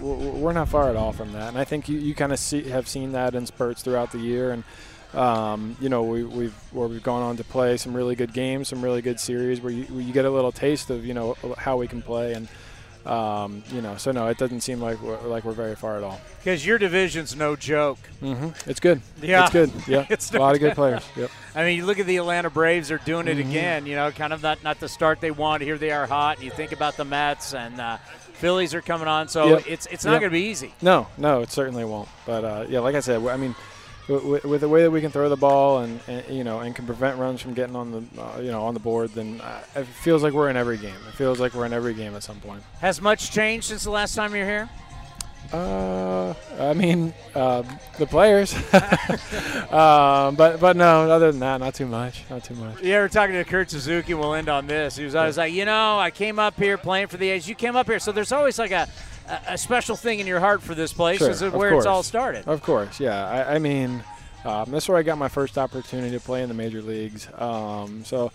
we're 0.00 0.52
not 0.52 0.68
far 0.68 0.90
at 0.90 0.96
all 0.96 1.12
from 1.12 1.32
that. 1.32 1.48
And 1.48 1.58
I 1.58 1.64
think 1.64 1.88
you, 1.88 1.98
you 1.98 2.14
kind 2.14 2.32
of 2.32 2.38
see 2.38 2.68
have 2.68 2.88
seen 2.88 3.12
that 3.12 3.34
in 3.34 3.46
spurts 3.46 3.82
throughout 3.82 4.12
the 4.12 4.18
year, 4.18 4.50
and 4.52 4.64
um, 5.18 5.76
you 5.80 5.88
know 5.88 6.02
we, 6.02 6.24
we've 6.24 6.54
where 6.72 6.88
we've 6.88 7.02
gone 7.02 7.22
on 7.22 7.36
to 7.36 7.44
play 7.44 7.76
some 7.76 7.94
really 7.94 8.16
good 8.16 8.32
games, 8.32 8.68
some 8.68 8.82
really 8.82 9.02
good 9.02 9.20
series 9.20 9.60
where 9.60 9.72
you, 9.72 9.84
where 9.84 10.02
you 10.02 10.12
get 10.12 10.24
a 10.24 10.30
little 10.30 10.52
taste 10.52 10.90
of 10.90 11.06
you 11.06 11.14
know 11.14 11.36
how 11.58 11.76
we 11.76 11.86
can 11.86 12.02
play 12.02 12.34
and. 12.34 12.48
Um, 13.06 13.62
you 13.70 13.82
know, 13.82 13.96
so 13.98 14.12
no, 14.12 14.28
it 14.28 14.38
doesn't 14.38 14.62
seem 14.62 14.80
like 14.80 15.00
we're, 15.02 15.20
like 15.20 15.44
we're 15.44 15.52
very 15.52 15.74
far 15.74 15.98
at 15.98 16.02
all. 16.02 16.18
Because 16.38 16.64
your 16.64 16.78
division's 16.78 17.36
no 17.36 17.54
joke. 17.54 17.98
Mm-hmm. 18.22 18.68
It's 18.70 18.80
good. 18.80 19.02
Yeah, 19.20 19.42
it's 19.44 19.52
good. 19.52 19.70
Yeah, 19.86 20.06
it's 20.08 20.32
a 20.32 20.38
lot 20.38 20.54
of 20.54 20.60
good 20.60 20.74
players. 20.74 21.02
Yep. 21.16 21.30
I 21.54 21.64
mean, 21.64 21.76
you 21.76 21.84
look 21.84 21.98
at 21.98 22.06
the 22.06 22.16
Atlanta 22.16 22.48
Braves; 22.48 22.88
they're 22.88 22.98
doing 22.98 23.28
it 23.28 23.36
Mhm. 23.36 23.50
again. 23.50 23.86
You 23.86 23.96
know, 23.96 24.10
kind 24.10 24.32
of 24.32 24.42
not 24.42 24.64
not 24.64 24.80
the 24.80 24.88
start 24.88 25.20
they 25.20 25.30
want. 25.30 25.62
Here 25.62 25.76
they 25.76 25.90
are 25.90 26.06
hot. 26.06 26.36
And 26.36 26.44
You 26.44 26.50
think 26.50 26.72
about 26.72 26.96
the 26.96 27.04
Mets 27.04 27.52
and 27.54 27.78
uh, 27.80 27.98
Phillies 28.34 28.72
are 28.74 28.80
coming 28.82 29.06
on, 29.08 29.28
so 29.28 29.48
Yep. 29.48 29.64
it's 29.68 29.86
it's 29.86 30.04
not 30.06 30.12
Yep. 30.12 30.20
going 30.22 30.30
to 30.32 30.38
be 30.38 30.44
easy. 30.46 30.72
No, 30.80 31.06
no, 31.18 31.42
it 31.42 31.50
certainly 31.52 31.84
won't. 31.84 32.08
But 32.24 32.44
uh, 32.44 32.64
yeah, 32.70 32.80
like 32.80 32.94
I 32.94 33.00
said, 33.00 33.24
I 33.26 33.36
mean, 33.36 33.54
with, 34.08 34.44
with 34.44 34.60
the 34.60 34.68
way 34.68 34.82
that 34.82 34.90
we 34.90 35.00
can 35.00 35.10
throw 35.10 35.28
the 35.28 35.36
ball 35.36 35.78
and, 35.78 36.00
and 36.08 36.26
you 36.28 36.44
know 36.44 36.60
and 36.60 36.74
can 36.74 36.86
prevent 36.86 37.18
runs 37.18 37.40
from 37.40 37.54
getting 37.54 37.76
on 37.76 37.90
the 37.92 38.22
uh, 38.22 38.40
you 38.40 38.50
know 38.50 38.64
on 38.64 38.74
the 38.74 38.80
board, 38.80 39.10
then 39.10 39.40
uh, 39.40 39.62
it 39.76 39.86
feels 39.86 40.22
like 40.22 40.32
we're 40.32 40.50
in 40.50 40.56
every 40.56 40.78
game. 40.78 40.94
It 41.08 41.14
feels 41.14 41.40
like 41.40 41.54
we're 41.54 41.66
in 41.66 41.72
every 41.72 41.94
game 41.94 42.14
at 42.14 42.22
some 42.22 42.40
point. 42.40 42.62
Has 42.80 43.00
much 43.00 43.30
changed 43.30 43.66
since 43.66 43.84
the 43.84 43.90
last 43.90 44.14
time 44.14 44.34
you're 44.34 44.46
here? 44.46 44.68
Uh, 45.52 46.34
I 46.58 46.72
mean, 46.74 47.14
uh, 47.34 47.62
the 47.98 48.06
players. 48.06 48.54
um, 49.72 50.34
but 50.34 50.58
but 50.58 50.76
no, 50.76 51.10
other 51.10 51.30
than 51.30 51.40
that, 51.40 51.58
not 51.58 51.74
too 51.74 51.86
much. 51.86 52.24
Not 52.28 52.44
too 52.44 52.54
much. 52.54 52.82
Yeah, 52.82 53.00
we're 53.00 53.08
talking 53.08 53.34
to 53.34 53.44
Kurt 53.44 53.70
Suzuki. 53.70 54.14
We'll 54.14 54.34
end 54.34 54.48
on 54.48 54.66
this. 54.66 54.96
He 54.96 55.04
was 55.04 55.14
always 55.14 55.36
like, 55.36 55.52
you 55.52 55.64
know, 55.64 55.98
I 55.98 56.10
came 56.10 56.38
up 56.38 56.56
here 56.56 56.76
playing 56.76 57.08
for 57.08 57.18
the 57.18 57.30
A's. 57.30 57.48
You 57.48 57.54
came 57.54 57.76
up 57.76 57.86
here, 57.86 57.98
so 57.98 58.10
there's 58.10 58.32
always 58.32 58.58
like 58.58 58.72
a 58.72 58.88
a, 59.48 59.58
special 59.58 59.96
thing 59.96 60.20
in 60.20 60.26
your 60.26 60.40
heart 60.40 60.62
for 60.62 60.74
this 60.74 60.92
place. 60.92 61.18
Sure, 61.18 61.30
is 61.30 61.42
of 61.42 61.54
where 61.54 61.74
it's 61.74 61.86
all 61.86 62.02
started. 62.02 62.46
Of 62.46 62.62
course, 62.62 63.00
yeah. 63.00 63.26
I, 63.26 63.54
I 63.54 63.58
mean, 63.58 64.02
um, 64.44 64.70
that's 64.70 64.88
where 64.88 64.98
I 64.98 65.02
got 65.02 65.18
my 65.18 65.28
first 65.28 65.56
opportunity 65.56 66.10
to 66.16 66.20
play 66.20 66.42
in 66.42 66.48
the 66.48 66.54
major 66.54 66.82
leagues. 66.82 67.28
Um, 67.38 68.04
so 68.04 68.30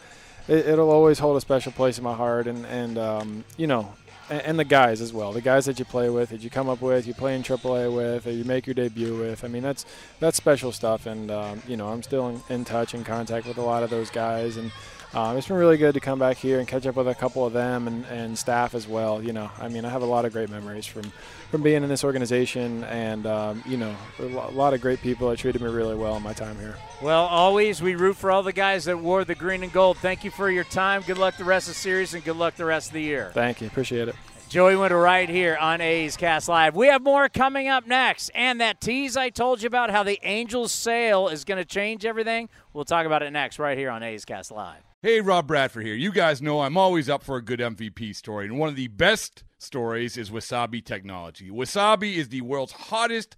it, 0.48 0.68
it'll 0.68 0.90
always 0.90 1.20
hold 1.20 1.38
a 1.38 1.42
special 1.42 1.72
place 1.72 1.98
in 1.98 2.04
my 2.04 2.16
heart, 2.16 2.48
and 2.48 2.66
and 2.66 2.98
um, 2.98 3.44
you 3.58 3.68
know, 3.68 3.94
and, 4.30 4.42
and 4.42 4.60
the 4.60 4.66
guys 4.66 5.02
as 5.02 5.14
well. 5.14 5.32
The 5.32 5.42
guys 5.42 5.66
that 5.66 5.80
you 5.80 5.86
play 5.86 6.10
with, 6.10 6.30
that 6.30 6.42
you 6.42 6.50
come 6.50 6.70
up 6.70 6.82
with, 6.82 7.06
you 7.06 7.14
play 7.14 7.36
in 7.36 7.44
AAA 7.44 7.96
with, 7.96 8.28
or 8.28 8.32
you 8.32 8.44
make 8.44 8.66
your 8.66 8.74
debut 8.74 9.18
with. 9.18 9.44
I 9.44 9.48
mean, 9.48 9.64
that's 9.64 9.86
that's 10.20 10.38
special 10.38 10.72
stuff, 10.72 11.06
and 11.06 11.30
um, 11.30 11.62
you 11.68 11.78
know, 11.78 11.90
I'm 11.90 12.04
still 12.04 12.28
in, 12.30 12.42
in 12.50 12.66
touch 12.66 12.94
and 12.94 13.06
contact 13.06 13.48
with 13.48 13.58
a 13.58 13.64
lot 13.64 13.84
of 13.84 13.90
those 13.90 14.10
guys, 14.10 14.58
and. 14.58 14.72
Um, 15.14 15.38
it's 15.38 15.48
been 15.48 15.58
really 15.58 15.78
good 15.78 15.96
to 15.96 16.00
come 16.00 16.20
back 16.20 16.38
here 16.38 16.60
and 16.60 16.68
catch 16.68 16.86
up 16.86 16.96
with 16.96 17.08
a 17.08 17.16
couple 17.16 17.44
of 17.44 17.52
them 17.52 17.88
and, 17.88 18.06
and 18.06 18.38
staff 18.38 18.76
as 18.76 18.88
well. 18.88 19.24
You 19.24 19.34
know, 19.34 19.50
I 19.60 19.68
mean, 19.68 19.84
I 19.84 19.90
have 19.90 20.04
a 20.04 20.06
lot 20.06 20.24
of 20.26 20.34
great 20.34 20.50
memories 20.50 20.86
from, 20.86 21.12
from 21.50 21.64
being 21.64 21.82
in 21.82 21.90
this 21.90 22.04
organization, 22.04 22.84
and 22.84 23.26
um, 23.26 23.64
you 23.66 23.78
know, 23.78 23.96
a 24.20 24.52
lot 24.52 24.74
of 24.76 24.82
great 24.82 25.02
people 25.02 25.30
that 25.30 25.40
treated 25.40 25.62
me 25.62 25.68
really 25.68 25.96
well 25.96 26.16
in 26.16 26.22
my 26.22 26.34
time 26.34 26.60
here. 26.60 26.76
Well, 27.02 27.26
always 27.26 27.82
we 27.82 27.96
root 27.96 28.18
for 28.18 28.30
all 28.30 28.44
the 28.44 28.54
guys 28.54 28.86
that 28.86 29.00
wore 29.00 29.26
the 29.26 29.36
green 29.36 29.64
and 29.64 29.74
gold. 29.74 29.98
Thank 29.98 30.24
you 30.24 30.30
for 30.30 30.52
your 30.52 30.64
time. 30.66 31.02
Good 31.08 31.18
luck 31.18 31.38
the 31.38 31.44
rest 31.44 31.68
of 31.68 31.74
the 31.74 31.80
series, 31.80 32.14
and 32.14 32.24
good 32.24 32.38
luck 32.38 32.56
the 32.56 32.66
rest 32.66 32.90
of 32.90 32.94
the 32.94 33.02
year. 33.02 33.32
Thank 33.34 33.62
you, 33.62 33.68
appreciate 33.68 34.10
it. 34.10 34.16
Joey 34.48 34.76
Wendle 34.76 35.00
right 35.00 35.30
here 35.30 35.56
on 35.58 35.80
A's 35.80 36.18
Cast 36.18 36.50
Live. 36.50 36.76
We 36.76 36.88
have 36.88 37.04
more 37.04 37.30
coming 37.30 37.68
up 37.68 37.86
next. 37.86 38.30
And 38.34 38.60
that 38.62 38.82
tease 38.82 39.16
I 39.16 39.30
told 39.30 39.62
you 39.62 39.68
about 39.68 39.92
how 39.92 40.02
the 40.02 40.20
Angels 40.24 40.72
sale 40.72 41.28
is 41.28 41.44
going 41.44 41.60
to 41.60 41.66
change 41.66 42.04
everything, 42.04 42.50
we'll 42.74 42.84
talk 42.84 43.06
about 43.06 43.22
it 43.22 43.30
next 43.30 43.60
right 43.60 43.78
here 43.78 43.92
on 43.92 44.02
A's 44.02 44.26
Cast 44.26 44.50
Live. 44.52 44.89
Hey, 45.02 45.22
Rob 45.22 45.48
Bradford 45.48 45.86
here. 45.86 45.96
You 45.96 46.12
guys 46.12 46.42
know 46.42 46.60
I'm 46.60 46.76
always 46.76 47.08
up 47.10 47.24
for 47.24 47.38
a 47.38 47.42
good 47.42 47.62
MVP 47.62 48.14
story, 48.14 48.46
and 48.46 48.60
one 48.60 48.68
of 48.68 48.76
the 48.76 48.90
best 48.90 49.46
stories 49.58 50.18
is 50.18 50.30
Wasabi 50.30 50.84
Technology. 50.84 51.50
Wasabi 51.50 52.16
is 52.16 52.28
the 52.28 52.42
world's 52.42 52.74
hottest 52.74 53.38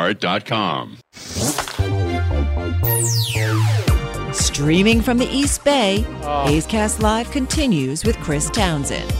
lastdivebar.com. 0.00 0.98
Streaming 4.32 5.00
from 5.00 5.18
the 5.18 5.26
East 5.26 5.64
Bay, 5.64 6.04
oh. 6.22 6.48
A's 6.48 6.66
Cast 6.66 7.00
Live 7.00 7.30
continues 7.30 8.04
with 8.04 8.16
Chris 8.18 8.48
Townsend. 8.50 9.12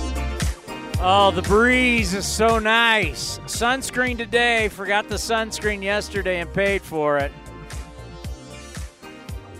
Oh, 1.02 1.30
the 1.34 1.42
breeze 1.42 2.12
is 2.14 2.26
so 2.26 2.58
nice. 2.58 3.38
Sunscreen 3.40 4.18
today. 4.18 4.68
Forgot 4.68 5.08
the 5.08 5.14
sunscreen 5.14 5.82
yesterday 5.82 6.40
and 6.40 6.52
paid 6.52 6.82
for 6.82 7.16
it. 7.18 7.32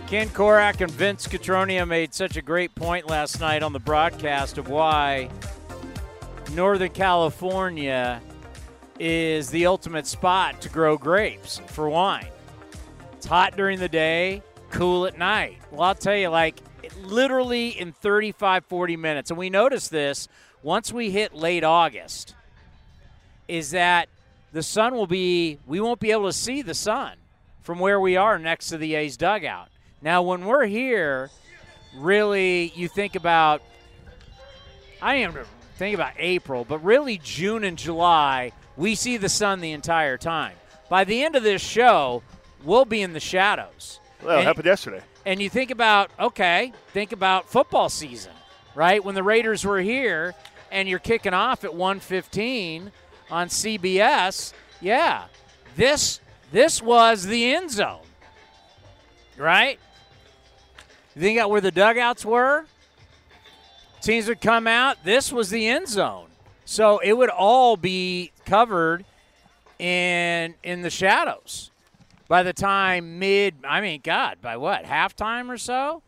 Ken 0.05 0.29
Korach 0.29 0.81
and 0.81 0.91
Vince 0.91 1.27
Cotroneo 1.27 1.87
made 1.87 2.13
such 2.13 2.37
a 2.37 2.41
great 2.41 2.75
point 2.75 3.09
last 3.09 3.39
night 3.39 3.63
on 3.63 3.73
the 3.73 3.79
broadcast 3.79 4.57
of 4.57 4.67
why 4.67 5.29
Northern 6.53 6.91
California 6.91 8.21
is 9.03 9.49
the 9.49 9.65
ultimate 9.65 10.05
spot 10.05 10.61
to 10.61 10.69
grow 10.69 10.95
grapes 10.95 11.59
for 11.65 11.89
wine. 11.89 12.27
It's 13.13 13.25
hot 13.25 13.57
during 13.57 13.79
the 13.79 13.89
day, 13.89 14.43
cool 14.69 15.07
at 15.07 15.17
night. 15.17 15.57
Well, 15.71 15.81
I'll 15.81 15.95
tell 15.95 16.15
you, 16.15 16.29
like, 16.29 16.61
literally 17.03 17.69
in 17.69 17.93
35, 17.93 18.63
40 18.65 18.97
minutes, 18.97 19.31
and 19.31 19.39
we 19.39 19.49
noticed 19.49 19.89
this 19.89 20.27
once 20.61 20.93
we 20.93 21.09
hit 21.09 21.33
late 21.33 21.63
August, 21.63 22.35
is 23.47 23.71
that 23.71 24.07
the 24.53 24.61
sun 24.61 24.93
will 24.93 25.07
be, 25.07 25.57
we 25.65 25.79
won't 25.79 25.99
be 25.99 26.11
able 26.11 26.27
to 26.27 26.33
see 26.33 26.61
the 26.61 26.75
sun 26.75 27.13
from 27.63 27.79
where 27.79 27.99
we 27.99 28.17
are 28.17 28.37
next 28.37 28.69
to 28.69 28.77
the 28.77 28.93
A's 28.93 29.17
dugout. 29.17 29.69
Now, 30.03 30.21
when 30.21 30.45
we're 30.45 30.67
here, 30.67 31.31
really, 31.97 32.71
you 32.75 32.87
think 32.87 33.15
about, 33.15 33.63
I 35.01 35.15
am 35.15 35.35
think 35.79 35.95
about 35.95 36.13
April, 36.19 36.65
but 36.65 36.83
really 36.83 37.17
June 37.17 37.63
and 37.63 37.79
July, 37.79 38.51
we 38.81 38.95
see 38.95 39.15
the 39.15 39.29
sun 39.29 39.61
the 39.61 39.71
entire 39.73 40.17
time. 40.17 40.55
By 40.89 41.03
the 41.03 41.23
end 41.23 41.35
of 41.35 41.43
this 41.43 41.61
show, 41.61 42.23
we'll 42.63 42.83
be 42.85 43.03
in 43.03 43.13
the 43.13 43.19
shadows. 43.19 43.99
Well, 44.23 44.37
And- 44.39 44.47
happened 44.47 44.65
yesterday. 44.65 45.01
and 45.23 45.39
you 45.39 45.49
think 45.51 45.69
about 45.69 46.09
okay, 46.19 46.73
think 46.91 47.11
about 47.11 47.47
football 47.47 47.89
season, 47.89 48.33
right? 48.73 49.03
When 49.03 49.13
the 49.13 49.21
Raiders 49.23 49.63
were 49.63 49.81
here 49.81 50.33
and 50.71 50.89
you're 50.89 50.97
kicking 50.99 51.33
off 51.33 51.63
at 51.63 51.75
1:15 51.75 52.91
on 53.29 53.49
CBS, 53.49 54.51
yeah. 54.81 55.25
This 55.75 56.19
this 56.51 56.81
was 56.81 57.25
the 57.27 57.53
end 57.53 57.69
zone. 57.69 58.01
Right? 59.37 59.79
You 61.15 61.21
think 61.21 61.37
about 61.37 61.51
where 61.51 61.61
the 61.61 61.71
dugouts 61.71 62.25
were? 62.25 62.65
Teams 64.01 64.27
would 64.27 64.41
come 64.41 64.65
out, 64.65 65.03
this 65.03 65.31
was 65.31 65.51
the 65.51 65.67
end 65.67 65.87
zone. 65.87 66.27
So 66.65 66.99
it 66.99 67.13
would 67.13 67.29
all 67.29 67.77
be 67.77 68.30
covered 68.45 69.05
in 69.79 70.55
in 70.63 70.81
the 70.81 70.89
shadows. 70.89 71.71
By 72.27 72.43
the 72.43 72.53
time 72.53 73.19
mid 73.19 73.55
i 73.65 73.81
mean 73.81 74.01
god 74.03 74.37
by 74.41 74.57
what 74.57 74.85
halftime 74.85 75.49
or 75.49 75.57
so? 75.57 76.01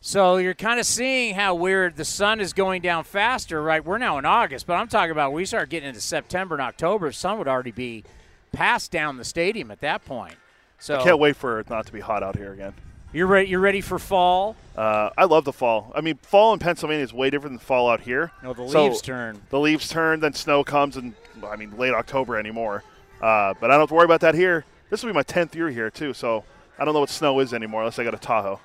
So 0.00 0.36
you're 0.36 0.54
kind 0.54 0.80
of 0.80 0.86
seeing 0.86 1.36
how 1.36 1.54
weird 1.54 1.94
the 1.96 2.04
sun 2.04 2.40
is 2.40 2.52
going 2.52 2.82
down 2.82 3.04
faster 3.04 3.62
right? 3.62 3.84
We're 3.84 3.98
now 3.98 4.18
in 4.18 4.24
august 4.24 4.66
but 4.66 4.74
i'm 4.74 4.88
talking 4.88 5.12
about 5.12 5.32
we 5.32 5.44
start 5.44 5.70
getting 5.70 5.88
into 5.88 6.00
september 6.00 6.54
and 6.54 6.62
october 6.62 7.08
the 7.08 7.12
sun 7.12 7.38
would 7.38 7.48
already 7.48 7.70
be 7.70 8.04
passed 8.52 8.90
down 8.90 9.16
the 9.16 9.24
stadium 9.24 9.70
at 9.70 9.80
that 9.80 10.04
point. 10.04 10.36
So 10.78 10.98
I 10.98 11.02
can't 11.02 11.18
wait 11.18 11.36
for 11.36 11.60
it 11.60 11.70
not 11.70 11.86
to 11.86 11.92
be 11.92 12.00
hot 12.00 12.22
out 12.22 12.36
here 12.36 12.52
again. 12.52 12.74
You're 13.12 13.26
ready 13.26 13.48
you're 13.48 13.60
ready 13.60 13.80
for 13.80 13.98
fall 13.98 14.56
Uh, 14.76 15.10
I 15.18 15.24
love 15.24 15.44
the 15.44 15.52
fall. 15.52 15.92
I 15.94 16.00
mean, 16.00 16.16
fall 16.22 16.52
in 16.54 16.58
Pennsylvania 16.58 17.04
is 17.04 17.12
way 17.12 17.28
different 17.28 17.52
than 17.52 17.58
fall 17.58 17.90
out 17.90 18.00
here. 18.00 18.32
no 18.42 18.54
the 18.54 18.66
So, 18.68 18.84
leaves 18.84 19.02
turn 19.02 19.42
The 19.50 19.60
leaves 19.60 19.88
turn, 19.88 20.20
then 20.20 20.32
snow 20.32 20.64
comes, 20.64 20.96
and 20.96 21.12
I 21.46 21.56
mean, 21.56 21.76
late 21.76 21.92
October 21.92 22.38
anymore. 22.38 22.82
Uh, 23.20 23.52
but 23.60 23.70
I 23.70 23.74
don't 23.74 23.80
have 23.80 23.88
to 23.90 23.94
worry 23.94 24.06
about 24.06 24.20
that 24.22 24.34
here. 24.34 24.64
This 24.88 25.02
will 25.02 25.10
be 25.10 25.14
my 25.14 25.22
10th 25.22 25.54
year 25.54 25.68
here, 25.68 25.90
too, 25.90 26.14
so 26.14 26.44
I 26.78 26.84
don't 26.84 26.94
know 26.94 27.00
what 27.00 27.10
snow 27.10 27.38
is 27.40 27.52
anymore 27.52 27.82
unless 27.82 27.98
I 27.98 28.04
got 28.04 28.14
a 28.14 28.18
Tahoe. 28.18 28.60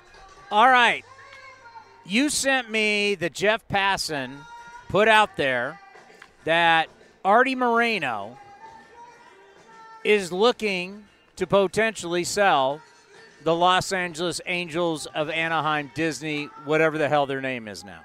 All 0.50 0.68
right. 0.68 1.04
You 2.06 2.30
sent 2.30 2.70
me 2.70 3.14
that 3.16 3.34
Jeff 3.34 3.68
Passan 3.68 4.38
put 4.88 5.08
out 5.08 5.36
there 5.36 5.78
that 6.44 6.88
Artie 7.22 7.54
Moreno 7.54 8.38
is 10.04 10.32
looking 10.32 11.04
to 11.36 11.46
potentially 11.46 12.24
sell 12.24 12.80
the 13.42 13.54
Los 13.54 13.92
Angeles 13.92 14.40
Angels 14.46 15.06
of 15.06 15.30
Anaheim 15.30 15.90
Disney, 15.94 16.46
whatever 16.64 16.98
the 16.98 17.08
hell 17.08 17.26
their 17.26 17.40
name 17.40 17.68
is 17.68 17.84
now. 17.84 18.00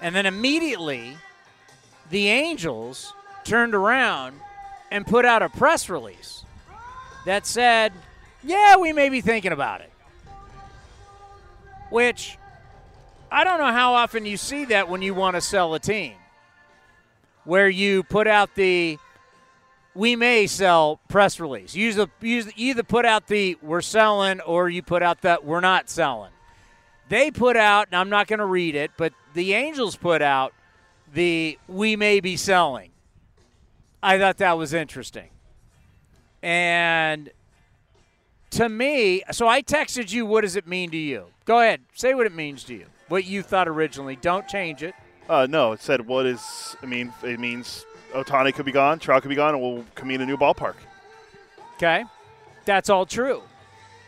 And 0.00 0.14
then 0.14 0.26
immediately, 0.26 1.16
the 2.10 2.28
Angels 2.28 3.12
turned 3.44 3.74
around 3.74 4.38
and 4.90 5.06
put 5.06 5.24
out 5.24 5.42
a 5.42 5.48
press 5.48 5.88
release 5.88 6.44
that 7.26 7.46
said, 7.46 7.92
yeah, 8.42 8.76
we 8.76 8.92
may 8.92 9.08
be 9.08 9.20
thinking 9.20 9.52
about 9.52 9.80
it 9.80 9.90
which 11.90 12.38
I 13.30 13.44
don't 13.44 13.58
know 13.58 13.72
how 13.72 13.94
often 13.94 14.24
you 14.24 14.36
see 14.36 14.64
that 14.66 14.88
when 14.88 15.02
you 15.02 15.12
want 15.12 15.36
to 15.36 15.40
sell 15.40 15.74
a 15.74 15.78
team, 15.78 16.14
where 17.44 17.68
you 17.68 18.02
put 18.04 18.26
out 18.26 18.54
the 18.54 18.98
we 19.94 20.16
may 20.16 20.46
sell 20.46 21.00
press 21.08 21.40
release. 21.40 21.74
You 21.74 21.86
usually, 21.86 22.10
usually 22.20 22.54
either 22.56 22.82
put 22.82 23.04
out 23.04 23.26
the 23.26 23.56
we're 23.62 23.80
selling 23.80 24.40
or 24.40 24.68
you 24.68 24.82
put 24.82 25.02
out 25.02 25.22
that 25.22 25.44
we're 25.44 25.60
not 25.60 25.90
selling. 25.90 26.30
They 27.08 27.30
put 27.30 27.56
out, 27.56 27.88
and 27.88 27.96
I'm 27.96 28.08
not 28.08 28.28
going 28.28 28.38
to 28.38 28.46
read 28.46 28.76
it, 28.76 28.92
but 28.96 29.12
the 29.34 29.54
Angels 29.54 29.96
put 29.96 30.22
out 30.22 30.52
the 31.12 31.58
we 31.66 31.96
may 31.96 32.20
be 32.20 32.36
selling. 32.36 32.90
I 34.02 34.18
thought 34.18 34.38
that 34.38 34.56
was 34.56 34.72
interesting. 34.72 35.28
And 36.42 37.30
to 38.50 38.68
me, 38.68 39.22
so 39.32 39.46
I 39.46 39.62
texted 39.62 40.12
you, 40.12 40.24
what 40.24 40.42
does 40.42 40.56
it 40.56 40.66
mean 40.66 40.90
to 40.92 40.96
you? 40.96 41.26
Go 41.44 41.60
ahead, 41.60 41.80
say 41.94 42.14
what 42.14 42.26
it 42.26 42.34
means 42.34 42.64
to 42.64 42.74
you. 42.74 42.86
What 43.08 43.24
you 43.24 43.42
thought 43.42 43.68
originally. 43.68 44.16
Don't 44.16 44.46
change 44.46 44.82
it. 44.82 44.94
Uh, 45.28 45.46
no, 45.50 45.72
it 45.72 45.80
said 45.80 46.06
what 46.06 46.26
is. 46.26 46.76
I 46.82 46.86
mean, 46.86 47.12
it 47.22 47.38
means 47.38 47.84
Ohtani 48.12 48.54
could 48.54 48.66
be 48.66 48.72
gone, 48.72 48.98
Trout 48.98 49.22
could 49.22 49.28
be 49.28 49.34
gone, 49.34 49.54
and 49.54 49.62
we'll 49.62 49.84
commit 49.94 50.20
a 50.20 50.26
new 50.26 50.36
ballpark. 50.36 50.74
Okay? 51.76 52.04
That's 52.64 52.90
all 52.90 53.06
true. 53.06 53.42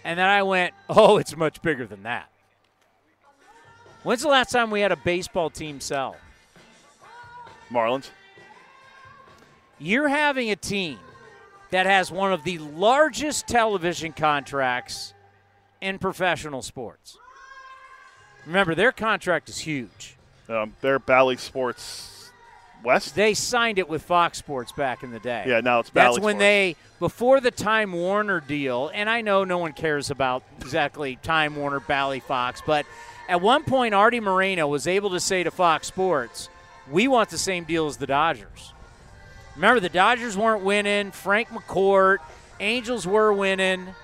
And 0.05 0.19
then 0.19 0.27
I 0.27 0.43
went, 0.43 0.75
oh, 0.89 1.19
it's 1.19 1.37
much 1.37 1.63
bigger 1.63 1.87
than 1.87 2.03
that. 2.05 2.29
When's 4.03 4.23
the 4.23 4.29
last 4.29 4.51
time 4.51 4.71
we 4.71 4.81
had 4.81 4.93
a 4.93 4.97
baseball 4.97 5.49
team 5.49 5.81
sell? 5.81 6.17
Marlins. 7.71 8.11
You're 9.79 10.09
having 10.09 10.51
a 10.51 10.57
team 10.57 10.99
that 11.71 11.87
has 11.87 12.11
one 12.11 12.33
of 12.33 12.45
the 12.45 12.59
largest 12.59 13.47
television 13.47 14.13
contracts 14.13 15.15
in 15.81 15.99
professional 15.99 16.63
sports. 16.63 17.17
Remember, 18.47 18.75
their 18.75 18.93
contract 18.93 19.49
is 19.49 19.59
huge. 19.59 20.17
Um, 20.49 20.75
they're 20.81 20.99
Bally 20.99 21.37
Sports 21.37 22.12
West. 22.83 23.15
They 23.15 23.35
signed 23.35 23.79
it 23.79 23.89
with 23.89 24.03
Fox 24.03 24.39
Sports 24.39 24.73
back 24.73 25.03
in 25.03 25.11
the 25.11 25.19
day. 25.19 25.45
Yeah, 25.47 25.61
now 25.61 25.81
it's 25.81 25.91
That's 25.91 26.19
when 26.19 26.35
Sports. 26.35 26.39
they 26.39 26.77
before 26.99 27.41
the 27.41 27.51
Time 27.51 27.93
Warner 27.93 28.41
deal, 28.41 28.91
and 28.93 29.09
I 29.09 29.21
know 29.21 29.45
no 29.45 29.59
one 29.59 29.73
cares 29.73 30.11
about 30.11 30.43
exactly 30.61 31.17
Time 31.23 31.57
Warner, 31.57 31.81
Bally 31.81 32.21
Fox, 32.21 32.63
but 32.67 32.87
at 33.29 33.41
one 33.41 33.65
point 33.65 33.95
Artie 33.95 34.21
Moreno 34.21 34.67
was 34.67 34.87
able 34.87 35.11
to 35.11 35.21
say 35.21 35.43
to 35.43 35.51
Fox 35.51 35.87
Sports, 35.87 36.49
"We 36.91 37.09
want 37.09 37.31
the 37.31 37.39
same 37.39 37.65
deal 37.65 37.87
as 37.87 37.97
the 37.97 38.07
Dodgers." 38.07 38.73
Remember, 39.55 39.81
the 39.81 39.89
Dodgers 39.89 40.37
weren't 40.37 40.63
winning. 40.65 41.11
Frank 41.11 41.49
McCourt, 41.49 42.19
Angels 42.61 43.07
were 43.07 43.33
winning. 43.33 43.95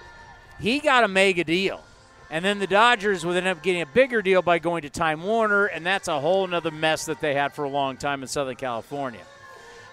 He 0.61 0.81
got 0.81 1.05
a 1.05 1.09
mega 1.09 1.45
deal. 1.45 1.83
And 2.31 2.45
then 2.45 2.59
the 2.59 2.67
Dodgers 2.67 3.25
would 3.25 3.37
end 3.37 3.47
up 3.49 3.63
getting 3.63 3.81
a 3.81 3.87
bigger 3.87 4.21
deal 4.21 4.43
by 4.43 4.59
going 4.59 4.83
to 4.83 4.91
Time 4.91 5.23
Warner, 5.23 5.67
and 5.67 5.85
that's 5.85 6.09
a 6.09 6.21
whole 6.21 6.47
nother 6.47 6.71
mess 6.71 7.07
that 7.07 7.21
they 7.21 7.35
had 7.35 7.55
for 7.55 7.65
a 7.65 7.69
long 7.69 7.97
time 7.97 8.23
in 8.23 8.29
Southern 8.29 8.57
California. 8.57 9.23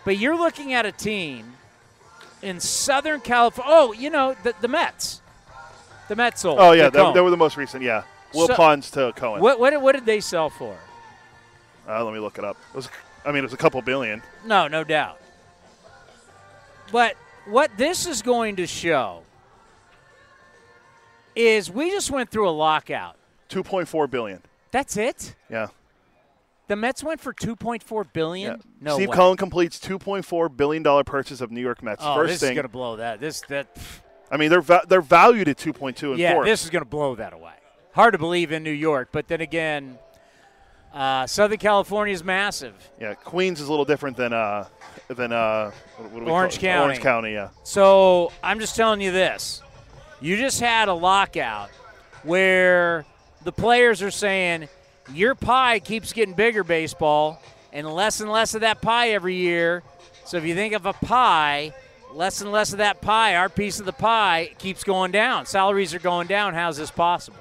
But 0.03 0.17
you're 0.17 0.37
looking 0.37 0.73
at 0.73 0.85
a 0.85 0.91
team 0.91 1.53
in 2.41 2.59
Southern 2.59 3.21
California. 3.21 3.71
Oh, 3.73 3.93
you 3.93 4.09
know, 4.09 4.35
the, 4.43 4.53
the 4.59 4.67
Mets. 4.67 5.21
The 6.09 6.15
Mets 6.15 6.41
sold. 6.41 6.59
Oh 6.59 6.73
yeah, 6.73 6.89
they, 6.89 7.13
they 7.13 7.21
were 7.21 7.31
the 7.31 7.37
most 7.37 7.57
recent. 7.57 7.81
Yeah, 7.83 8.03
Will 8.33 8.47
So- 8.47 8.55
Pons 8.55 8.91
to 8.91 9.13
Cohen. 9.15 9.41
What, 9.41 9.59
what, 9.59 9.81
what 9.81 9.93
did 9.95 10.05
they 10.05 10.19
sell 10.19 10.49
for? 10.49 10.77
Uh, 11.87 12.03
let 12.03 12.13
me 12.13 12.19
look 12.19 12.37
it 12.37 12.43
up. 12.43 12.57
It 12.73 12.75
was, 12.75 12.89
I 13.23 13.29
mean, 13.29 13.39
it 13.39 13.43
was 13.43 13.53
a 13.53 13.57
couple 13.57 13.81
billion. 13.81 14.21
No, 14.45 14.67
no 14.67 14.83
doubt. 14.83 15.19
But 16.91 17.15
what 17.45 17.71
this 17.77 18.05
is 18.05 18.21
going 18.21 18.57
to 18.57 18.67
show 18.67 19.21
is 21.35 21.69
we 21.71 21.89
just 21.91 22.11
went 22.11 22.29
through 22.29 22.49
a 22.49 22.51
lockout. 22.51 23.15
Two 23.49 23.63
point 23.63 23.87
four 23.87 24.07
billion. 24.07 24.41
That's 24.71 24.97
it? 24.97 25.35
Yeah. 25.49 25.67
The 26.67 26.75
Mets 26.75 27.03
went 27.03 27.21
for 27.21 27.31
2.4 27.31 28.11
billion? 28.11 28.53
yeah. 28.53 28.57
No 28.81 28.95
Steve 28.95 29.09
way. 29.09 29.15
Cohen 29.15 29.37
completes 29.37 29.79
two 29.79 29.99
point 29.99 30.25
four 30.25 30.49
billion 30.49 30.81
dollar 30.81 31.03
purchase 31.03 31.39
of 31.39 31.51
New 31.51 31.61
York 31.61 31.83
Mets. 31.83 32.01
Oh, 32.03 32.15
First 32.15 32.31
this 32.33 32.39
thing. 32.41 32.51
is 32.51 32.55
going 32.55 32.63
to 32.63 32.69
blow 32.69 32.95
that. 32.95 33.19
This 33.19 33.41
that 33.49 33.67
I 34.31 34.37
mean, 34.37 34.49
they're 34.49 34.61
va- 34.61 34.83
they're 34.87 35.01
valued 35.01 35.47
at 35.47 35.57
two 35.57 35.73
point 35.73 35.95
two 35.95 36.11
and 36.11 36.19
Yeah, 36.19 36.33
four. 36.33 36.45
this 36.45 36.63
is 36.63 36.71
going 36.71 36.83
to 36.83 36.89
blow 36.89 37.13
that 37.15 37.33
away. 37.33 37.53
Hard 37.93 38.13
to 38.13 38.17
believe 38.17 38.51
in 38.51 38.63
New 38.63 38.71
York, 38.71 39.09
but 39.11 39.27
then 39.27 39.41
again, 39.41 39.99
Uh, 40.93 41.27
Southern 41.27 41.57
California 41.57 42.13
is 42.13 42.23
massive. 42.23 42.73
Yeah, 42.99 43.13
Queens 43.15 43.59
is 43.61 43.67
a 43.67 43.69
little 43.69 43.85
different 43.85 44.15
than 44.17 44.33
uh, 44.33 44.65
than 45.09 45.31
uh, 45.33 45.71
what, 45.97 46.09
what 46.11 46.19
do 46.19 46.25
we 46.25 46.31
Orange 46.31 46.53
call? 46.55 46.61
County. 46.61 46.83
Orange 46.85 46.99
County, 47.01 47.33
yeah. 47.33 47.49
So 47.63 48.31
I'm 48.41 48.59
just 48.59 48.75
telling 48.75 49.01
you 49.01 49.11
this. 49.11 49.61
You 50.21 50.37
just 50.37 50.59
had 50.59 50.87
a 50.87 50.93
lockout 50.93 51.69
where 52.23 53.05
the 53.43 53.51
players 53.51 54.01
are 54.01 54.11
saying, 54.11 54.69
your 55.13 55.35
pie 55.35 55.79
keeps 55.79 56.13
getting 56.13 56.33
bigger, 56.33 56.63
baseball, 56.63 57.41
and 57.73 57.87
less 57.93 58.21
and 58.21 58.31
less 58.31 58.55
of 58.55 58.61
that 58.61 58.81
pie 58.81 59.09
every 59.09 59.35
year. 59.35 59.83
So 60.25 60.37
if 60.37 60.45
you 60.45 60.55
think 60.55 60.73
of 60.73 60.85
a 60.85 60.93
pie, 60.93 61.73
less 62.13 62.41
and 62.41 62.51
less 62.51 62.71
of 62.71 62.79
that 62.79 63.01
pie, 63.01 63.35
our 63.35 63.49
piece 63.49 63.79
of 63.79 63.85
the 63.85 63.93
pie, 63.93 64.51
keeps 64.57 64.83
going 64.83 65.11
down. 65.11 65.45
Salaries 65.45 65.93
are 65.93 65.99
going 65.99 66.27
down. 66.27 66.53
How's 66.53 66.77
this 66.77 66.91
possible? 66.91 67.37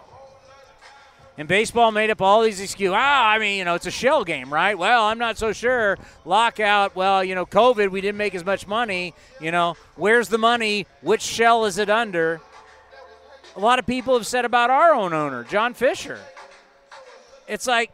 And 1.38 1.48
baseball 1.48 1.90
made 1.90 2.10
up 2.10 2.20
all 2.20 2.42
these 2.42 2.60
excuses. 2.60 2.94
Ah, 2.96 3.30
I 3.30 3.38
mean, 3.38 3.58
you 3.58 3.64
know, 3.64 3.74
it's 3.74 3.86
a 3.86 3.90
shell 3.90 4.24
game, 4.24 4.52
right? 4.52 4.78
Well, 4.78 5.04
I'm 5.04 5.18
not 5.18 5.36
so 5.36 5.52
sure. 5.52 5.98
Lockout. 6.24 6.94
Well, 6.94 7.24
you 7.24 7.34
know, 7.34 7.46
COVID, 7.46 7.90
we 7.90 8.00
didn't 8.00 8.18
make 8.18 8.34
as 8.34 8.44
much 8.44 8.68
money. 8.68 9.14
You 9.40 9.50
know, 9.50 9.76
where's 9.96 10.28
the 10.28 10.38
money? 10.38 10.86
Which 11.00 11.22
shell 11.22 11.64
is 11.64 11.78
it 11.78 11.90
under? 11.90 12.40
A 13.56 13.60
lot 13.60 13.78
of 13.78 13.86
people 13.86 14.14
have 14.14 14.26
said 14.26 14.44
about 14.44 14.70
our 14.70 14.92
own 14.94 15.12
owner, 15.12 15.44
John 15.44 15.74
Fisher. 15.74 16.18
It's 17.46 17.66
like, 17.66 17.90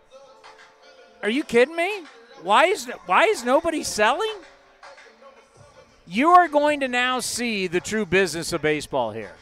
are 1.22 1.28
you 1.30 1.44
kidding 1.44 1.76
me? 1.76 2.04
Why 2.42 2.66
is 2.66 2.86
why 3.06 3.24
is 3.24 3.44
nobody 3.44 3.82
selling? 3.82 4.32
You 6.06 6.30
are 6.30 6.48
going 6.48 6.80
to 6.80 6.88
now 6.88 7.20
see 7.20 7.66
the 7.66 7.80
true 7.80 8.06
business 8.06 8.52
of 8.52 8.62
baseball 8.62 9.12
here. 9.12 9.32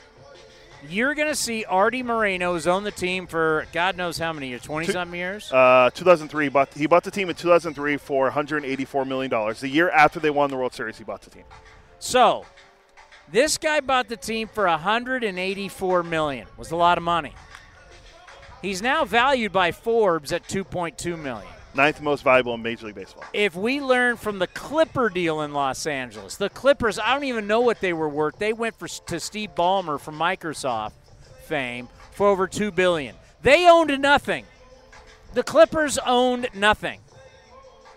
You're 0.89 1.15
going 1.15 1.29
to 1.29 1.35
see 1.35 1.65
Artie 1.65 2.03
Moreno, 2.03 2.53
who's 2.53 2.67
owned 2.67 2.87
the 2.87 2.91
team 2.93 3.27
for 3.27 3.67
God 3.73 3.97
knows 3.97 4.19
how 4.19 4.33
many 4.33 4.49
years, 4.49 4.63
20 4.63 4.87
something 4.93 5.19
years? 5.19 5.53
Uh, 5.53 5.91
2003, 5.93 6.49
but 6.49 6.73
he 6.75 6.87
bought 6.87 7.03
the 7.05 7.11
team 7.11 7.29
in 7.31 7.35
2003 7.35 7.97
for 7.97 8.25
184 8.25 9.05
million 9.05 9.31
dollars. 9.31 9.61
The 9.61 9.69
year 9.69 9.91
after 9.91 10.21
they 10.21 10.31
won 10.31 10.51
the 10.51 10.57
World 10.57 10.75
Series, 10.75 10.99
he 10.99 11.05
bought 11.05 11.23
the 11.23 11.31
team. 11.31 11.45
So, 11.99 12.45
this 13.33 13.59
guy 13.59 13.81
bought 13.81 14.09
the 14.09 14.17
team 14.17 14.49
for 14.49 14.67
184 14.67 16.03
million. 16.03 16.47
Was 16.57 16.71
a 16.71 16.77
lot 16.77 16.99
of 16.99 17.05
money. 17.05 17.35
He's 18.63 18.83
now 18.83 19.05
valued 19.05 19.53
by 19.53 19.73
Forbes 19.73 20.33
at 20.33 20.49
2.2 20.49 21.19
million. 21.19 21.53
Ninth 21.75 22.01
most 22.01 22.25
valuable 22.25 22.55
in 22.55 22.63
Major 22.63 22.87
League 22.87 22.97
Baseball. 22.97 23.25
If 23.33 23.55
we 23.55 23.81
learn 23.81 24.17
from 24.17 24.39
the 24.39 24.47
Clipper 24.49 25.11
deal 25.11 25.43
in 25.43 25.53
Los 25.53 25.87
Angeles, 25.87 26.37
the 26.37 26.51
Clippers, 26.51 26.99
I 26.99 27.15
don't 27.15 27.25
even 27.25 27.47
know 27.47 27.61
what 27.61 27.81
they 27.81 27.93
were 27.93 28.09
worth. 28.09 28.39
They 28.39 28.53
went 28.53 28.77
for 28.79 28.89
to 28.89 29.21
Steve 29.21 29.51
Ballmer 29.57 30.01
from 30.01 30.19
Microsoft 30.19 30.93
fame 31.45 31.89
for 32.13 32.27
over 32.27 32.49
2 32.49 32.73
billion. 32.73 33.15
They 33.43 33.69
owned 33.69 33.97
nothing. 34.01 34.45
The 35.35 35.43
Clippers 35.43 35.99
owned 35.99 36.49
nothing. 36.55 37.01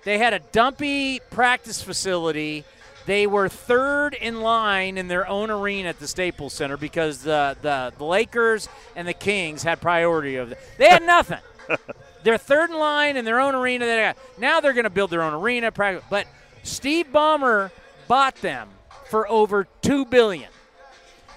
They 0.04 0.17
had 0.17 0.34
a 0.34 0.39
dumpy 0.39 1.20
practice 1.32 1.82
facility. 1.82 2.65
They 3.06 3.26
were 3.26 3.50
third 3.50 4.14
in 4.14 4.42
line 4.42 4.98
in 4.98 5.08
their 5.08 5.28
own 5.28 5.50
arena 5.50 5.90
at 5.90 6.00
the 6.00 6.08
Staples 6.08 6.54
Center 6.54 6.78
because 6.78 7.24
the, 7.24 7.58
the, 7.62 7.94
the 7.98 8.06
Lakers 8.06 8.70
and 8.96 9.08
the 9.08 9.14
Kings 9.14 9.64
had 9.64 9.82
priority 9.82 10.36
of 10.36 10.52
it. 10.52 10.60
They 10.78 10.88
had 10.88 11.04
nothing. 11.04 11.40
they're 12.24 12.38
third 12.38 12.70
in 12.70 12.78
line 12.78 13.18
in 13.18 13.26
their 13.26 13.40
own 13.40 13.56
arena. 13.56 13.86
They 13.86 13.98
got, 13.98 14.18
now 14.38 14.60
they're 14.60 14.74
going 14.74 14.84
to 14.84 14.90
build 14.90 15.10
their 15.10 15.24
own 15.24 15.34
arena. 15.34 15.72
But 15.72 16.28
Steve 16.64 17.08
Ballmer 17.12 17.72
bought 18.08 18.36
them 18.36 18.70
for 19.10 19.28
over 19.30 19.68
two 19.82 20.06
billion. 20.06 20.50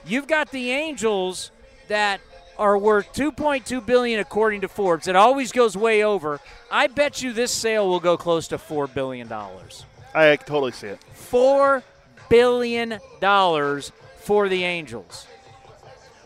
You've 0.07 0.27
got 0.27 0.51
the 0.51 0.71
Angels 0.71 1.51
that 1.89 2.21
are 2.59 2.79
worth 2.79 3.13
2.2 3.15 3.85
billion 3.85 4.21
according 4.21 4.61
to 4.61 4.69
Forbes. 4.69 5.09
It 5.09 5.17
always 5.17 5.51
goes 5.51 5.77
way 5.77 6.05
over. 6.05 6.41
I 6.71 6.87
bet 6.87 7.23
you 7.23 7.33
this 7.33 7.53
sale 7.53 7.89
will 7.89 8.01
go 8.01 8.17
close 8.17 8.49
to 8.49 8.59
4 8.59 8.87
billion 8.87 9.29
dollars. 9.29 9.85
I 10.15 10.37
totally 10.37 10.73
see 10.73 10.89
it. 10.89 11.03
4 11.15 11.83
billion 12.29 12.99
dollars 13.21 13.93
for 14.19 14.49
the 14.49 14.65
Angels. 14.65 15.27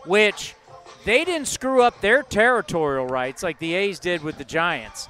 Which 0.05 0.55
they 1.05 1.25
didn't 1.25 1.47
screw 1.47 1.81
up 1.81 2.01
their 2.01 2.23
territorial 2.23 3.07
rights 3.07 3.43
like 3.43 3.59
the 3.59 3.73
A's 3.73 3.99
did 3.99 4.23
with 4.23 4.37
the 4.37 4.45
Giants. 4.45 5.09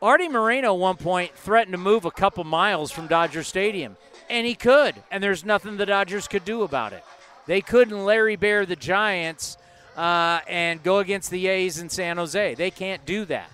Artie 0.00 0.28
Moreno 0.28 0.74
one 0.74 0.96
point 0.96 1.32
threatened 1.36 1.72
to 1.72 1.78
move 1.78 2.04
a 2.04 2.10
couple 2.10 2.42
miles 2.42 2.90
from 2.90 3.06
Dodger 3.06 3.44
Stadium, 3.44 3.96
and 4.28 4.46
he 4.46 4.54
could, 4.54 4.96
and 5.12 5.22
there's 5.22 5.44
nothing 5.44 5.76
the 5.76 5.86
Dodgers 5.86 6.26
could 6.26 6.44
do 6.44 6.62
about 6.62 6.92
it. 6.92 7.04
They 7.46 7.60
couldn't 7.60 8.04
Larry 8.04 8.34
Baer 8.36 8.66
the 8.66 8.76
Giants 8.76 9.56
uh, 9.96 10.40
and 10.48 10.82
go 10.82 10.98
against 10.98 11.30
the 11.30 11.46
A's 11.46 11.78
in 11.78 11.88
San 11.88 12.16
Jose. 12.16 12.54
They 12.54 12.70
can't 12.70 13.04
do 13.06 13.24
that. 13.26 13.48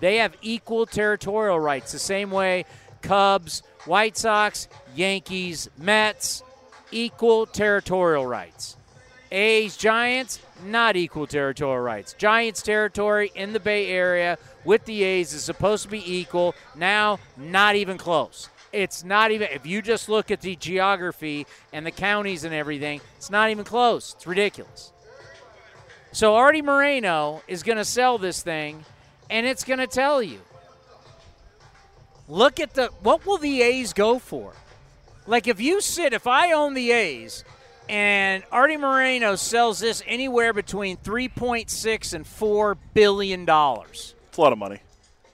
They 0.00 0.16
have 0.16 0.36
equal 0.42 0.84
territorial 0.84 1.58
rights, 1.58 1.92
the 1.92 1.98
same 1.98 2.30
way 2.30 2.66
Cubs, 3.00 3.62
White 3.86 4.16
Sox, 4.16 4.68
Yankees, 4.94 5.70
Mets, 5.78 6.42
equal 6.90 7.46
territorial 7.46 8.26
rights. 8.26 8.76
A's, 9.32 9.76
Giants, 9.76 10.40
not 10.64 10.96
equal 10.96 11.26
territorial 11.26 11.80
rights. 11.80 12.14
Giants 12.14 12.62
territory 12.62 13.32
in 13.34 13.52
the 13.52 13.60
Bay 13.60 13.88
Area 13.88 14.38
with 14.64 14.84
the 14.84 15.02
A's 15.02 15.32
is 15.32 15.42
supposed 15.42 15.84
to 15.84 15.88
be 15.88 16.18
equal. 16.18 16.54
Now, 16.74 17.18
not 17.36 17.74
even 17.74 17.98
close. 17.98 18.48
It's 18.72 19.04
not 19.04 19.30
even, 19.30 19.48
if 19.52 19.66
you 19.66 19.82
just 19.82 20.08
look 20.08 20.30
at 20.30 20.40
the 20.40 20.56
geography 20.56 21.46
and 21.72 21.86
the 21.86 21.90
counties 21.90 22.44
and 22.44 22.54
everything, 22.54 23.00
it's 23.16 23.30
not 23.30 23.50
even 23.50 23.64
close. 23.64 24.14
It's 24.14 24.26
ridiculous. 24.26 24.92
So, 26.12 26.34
Artie 26.34 26.62
Moreno 26.62 27.42
is 27.48 27.62
going 27.62 27.78
to 27.78 27.84
sell 27.84 28.18
this 28.18 28.42
thing, 28.42 28.84
and 29.28 29.46
it's 29.46 29.64
going 29.64 29.78
to 29.80 29.86
tell 29.86 30.22
you 30.22 30.40
look 32.28 32.60
at 32.60 32.74
the, 32.74 32.86
what 33.02 33.26
will 33.26 33.38
the 33.38 33.62
A's 33.62 33.92
go 33.92 34.18
for? 34.18 34.52
Like, 35.26 35.48
if 35.48 35.60
you 35.60 35.80
sit, 35.80 36.12
if 36.12 36.26
I 36.26 36.52
own 36.52 36.74
the 36.74 36.92
A's, 36.92 37.44
and 37.88 38.42
Artie 38.50 38.76
Moreno 38.76 39.36
sells 39.36 39.78
this 39.80 40.02
anywhere 40.06 40.52
between 40.52 40.96
3.6 40.98 42.14
and 42.14 42.26
4 42.26 42.76
billion 42.94 43.44
dollars. 43.44 44.14
It's 44.28 44.38
a 44.38 44.40
lot 44.40 44.52
of 44.52 44.58
money. 44.58 44.80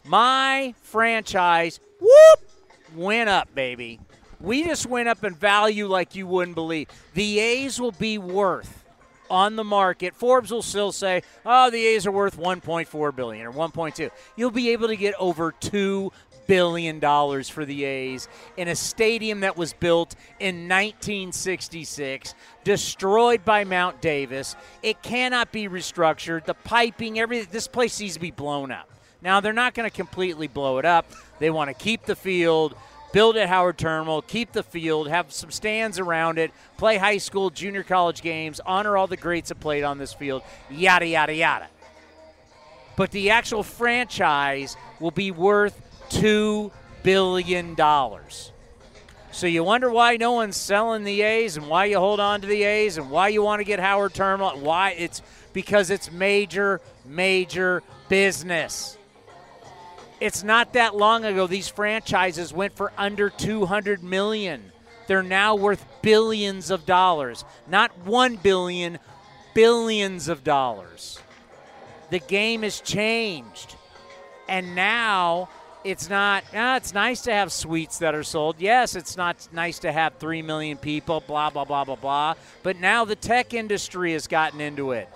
My 0.05 0.74
franchise, 0.83 1.81
whoop, 2.00 2.50
went 2.94 3.28
up, 3.28 3.55
baby. 3.55 4.00
We 4.40 4.64
just 4.64 4.87
went 4.87 5.09
up 5.09 5.24
in 5.24 5.35
value 5.35 5.87
like 5.87 6.14
you 6.14 6.26
wouldn't 6.26 6.57
believe. 6.57 6.88
The 7.14 7.38
A's 7.38 7.81
will 7.81 7.92
be 7.92 8.18
worth 8.18 8.85
on 9.31 9.57
the 9.57 9.64
market. 9.64 10.14
Forbes 10.14 10.50
will 10.50 10.62
still 10.62 10.92
say, 10.92 11.22
"Oh, 11.46 11.70
the 11.70 11.87
A's 11.87 12.07
are 12.07 12.12
worth 12.12 12.37
1.4 12.37 13.12
billion 13.12 13.46
or 13.46 13.52
1.2." 13.52 14.11
You'll 14.37 14.50
be 14.50 14.70
able 14.70 14.88
to 14.88 14.96
get 14.96 15.14
over 15.18 15.52
2 15.52 16.12
billion 16.52 16.98
dollars 16.98 17.48
for 17.48 17.64
the 17.64 17.82
A's 17.84 18.28
in 18.58 18.68
a 18.68 18.76
stadium 18.76 19.40
that 19.40 19.56
was 19.56 19.72
built 19.72 20.14
in 20.38 20.68
1966, 20.68 22.34
destroyed 22.62 23.42
by 23.42 23.64
Mount 23.64 24.02
Davis. 24.02 24.54
It 24.82 25.02
cannot 25.02 25.50
be 25.50 25.66
restructured. 25.66 26.44
The 26.44 26.52
piping, 26.52 27.18
everything, 27.18 27.48
this 27.50 27.68
place 27.68 27.98
needs 27.98 28.12
to 28.14 28.20
be 28.20 28.32
blown 28.32 28.70
up. 28.70 28.90
Now 29.22 29.40
they're 29.40 29.54
not 29.54 29.72
going 29.72 29.88
to 29.88 29.96
completely 29.96 30.46
blow 30.46 30.76
it 30.76 30.84
up. 30.84 31.10
They 31.38 31.48
want 31.48 31.68
to 31.68 31.74
keep 31.74 32.04
the 32.04 32.16
field, 32.16 32.74
build 33.14 33.38
at 33.38 33.48
Howard 33.48 33.78
Terminal, 33.78 34.20
keep 34.20 34.52
the 34.52 34.62
field, 34.62 35.08
have 35.08 35.32
some 35.32 35.50
stands 35.50 35.98
around 35.98 36.38
it, 36.38 36.50
play 36.76 36.98
high 36.98 37.16
school, 37.16 37.48
junior 37.48 37.82
college 37.82 38.20
games, 38.20 38.60
honor 38.66 38.98
all 38.98 39.06
the 39.06 39.16
greats 39.16 39.48
that 39.48 39.58
played 39.58 39.84
on 39.84 39.96
this 39.96 40.12
field, 40.12 40.42
yada 40.68 41.06
yada 41.06 41.34
yada. 41.34 41.68
But 42.94 43.10
the 43.10 43.30
actual 43.30 43.62
franchise 43.62 44.76
will 45.00 45.12
be 45.12 45.30
worth 45.30 45.80
two 46.12 46.70
billion 47.03 47.75
dollars. 47.75 48.53
So 49.33 49.46
you 49.46 49.64
wonder 49.64 49.90
why 49.90 50.18
no 50.18 50.33
one's 50.33 50.57
selling 50.57 51.05
the 51.05 51.22
A's 51.22 51.57
and 51.57 51.66
why 51.66 51.87
you 51.87 51.98
hold 51.98 52.20
on 52.20 52.42
to 52.42 52.46
the 52.46 52.62
A's 52.64 52.98
and 52.98 53.11
why 53.11 53.29
you 53.29 53.42
want 53.42 53.61
to 53.61 53.64
get 53.64 53.81
Howard 53.81 54.12
Terminal 54.12 54.61
why 54.61 54.90
it's 54.90 55.22
because 55.53 55.90
it's 55.90 56.12
major, 56.12 56.81
major 57.07 57.83
business. 58.09 58.98
It's 60.20 60.44
not 60.44 60.75
that 60.75 60.94
long 60.94 61.25
ago 61.25 61.46
these 61.46 61.68
franchises 61.68 62.53
went 62.53 62.77
for 62.77 62.92
under 62.96 63.31
200 63.31 64.03
million. 64.03 64.70
They're 65.07 65.22
now 65.22 65.57
worth 65.57 65.85
billions 66.03 66.70
of 66.70 66.87
dollars. 66.87 67.44
Not 67.66 68.07
1 68.07 68.37
billion, 68.37 68.98
billions 69.55 70.29
of 70.29 70.44
dollars. 70.44 71.18
The 72.11 72.18
game 72.18 72.62
has 72.62 72.81
changed. 72.81 73.75
And 74.48 74.75
now 74.75 75.48
it's 75.84 76.08
not, 76.08 76.44
ah, 76.54 76.76
it's 76.76 76.94
nice 76.94 77.22
to 77.22 77.32
have 77.32 77.52
suites 77.52 77.98
that 77.98 78.14
are 78.14 78.22
sold. 78.22 78.56
Yes, 78.58 78.94
it's 78.94 79.16
not 79.16 79.48
nice 79.52 79.78
to 79.80 79.92
have 79.92 80.14
3 80.14 80.42
million 80.42 80.76
people, 80.76 81.22
blah, 81.26 81.50
blah, 81.50 81.64
blah, 81.64 81.84
blah, 81.84 81.96
blah. 81.96 82.34
But 82.62 82.78
now 82.78 83.04
the 83.04 83.16
tech 83.16 83.54
industry 83.54 84.12
has 84.12 84.26
gotten 84.26 84.60
into 84.60 84.92
it. 84.92 85.08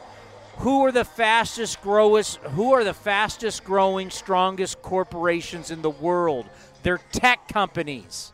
Who 0.59 0.85
are 0.87 0.93
the 0.93 1.05
fastest 1.05 1.83
growers? 1.83 2.39
who 2.55 2.73
are 2.73 2.83
the 2.83 2.95
fastest 2.95 3.65
growing, 3.65 4.11
strongest 4.11 4.81
corporations 4.83 5.71
in 5.71 5.83
the 5.83 5.91
world? 5.91 6.47
They're 6.83 7.01
tech 7.13 7.49
companies. 7.49 8.33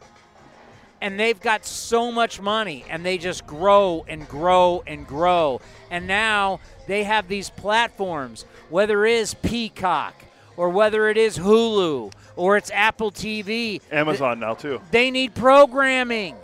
And 1.01 1.19
they've 1.19 1.41
got 1.41 1.67
so 1.67 2.13
much 2.13 2.41
money 2.41 2.85
and 2.89 3.05
they 3.05 3.19
just 3.19 3.45
grow 3.45 4.05
and 4.07 4.29
grow 4.29 4.85
and 4.87 5.05
grow. 5.05 5.61
And 5.91 6.07
now 6.07 6.61
they 6.87 7.03
have 7.03 7.27
these 7.27 7.51
platforms, 7.51 8.45
whether 8.71 9.05
it 9.05 9.15
is 9.15 9.35
Peacock 9.35 10.15
or 10.57 10.69
whether 10.69 11.09
it 11.09 11.17
is 11.17 11.39
Hulu 11.39 12.13
or 12.37 12.57
it's 12.57 12.71
Apple 12.71 13.11
TV. 13.11 13.81
Amazon 13.91 14.41
now 14.41 14.55
too. 14.55 14.81
They 14.91 15.11
need 15.11 15.35
programming. 15.35 16.37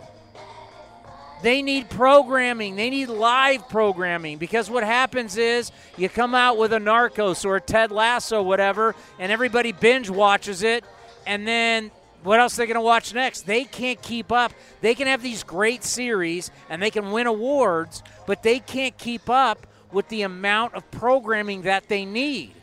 They 1.41 1.61
need 1.61 1.89
programming. 1.89 2.75
They 2.75 2.89
need 2.89 3.07
live 3.07 3.69
programming 3.69 4.37
because 4.37 4.69
what 4.69 4.83
happens 4.83 5.37
is 5.37 5.71
you 5.97 6.09
come 6.09 6.35
out 6.35 6.57
with 6.57 6.73
a 6.73 6.79
Narcos 6.79 7.45
or 7.45 7.55
a 7.55 7.61
Ted 7.61 7.91
Lasso, 7.91 8.41
whatever, 8.41 8.93
and 9.19 9.31
everybody 9.31 9.71
binge 9.71 10.09
watches 10.09 10.63
it, 10.63 10.83
and 11.25 11.47
then 11.47 11.91
what 12.23 12.41
else 12.41 12.55
are 12.55 12.63
they 12.63 12.65
going 12.65 12.75
to 12.75 12.81
watch 12.81 13.13
next? 13.13 13.43
They 13.43 13.63
can't 13.63 14.01
keep 14.01 14.31
up. 14.31 14.51
They 14.81 14.93
can 14.93 15.07
have 15.07 15.21
these 15.21 15.43
great 15.43 15.85
series 15.85 16.51
and 16.69 16.81
they 16.81 16.91
can 16.91 17.11
win 17.11 17.27
awards, 17.27 18.03
but 18.27 18.43
they 18.43 18.59
can't 18.59 18.97
keep 18.97 19.29
up 19.29 19.65
with 19.93 20.09
the 20.09 20.23
amount 20.23 20.73
of 20.73 20.89
programming 20.91 21.61
that 21.61 21.87
they 21.87 22.03
need 22.03 22.53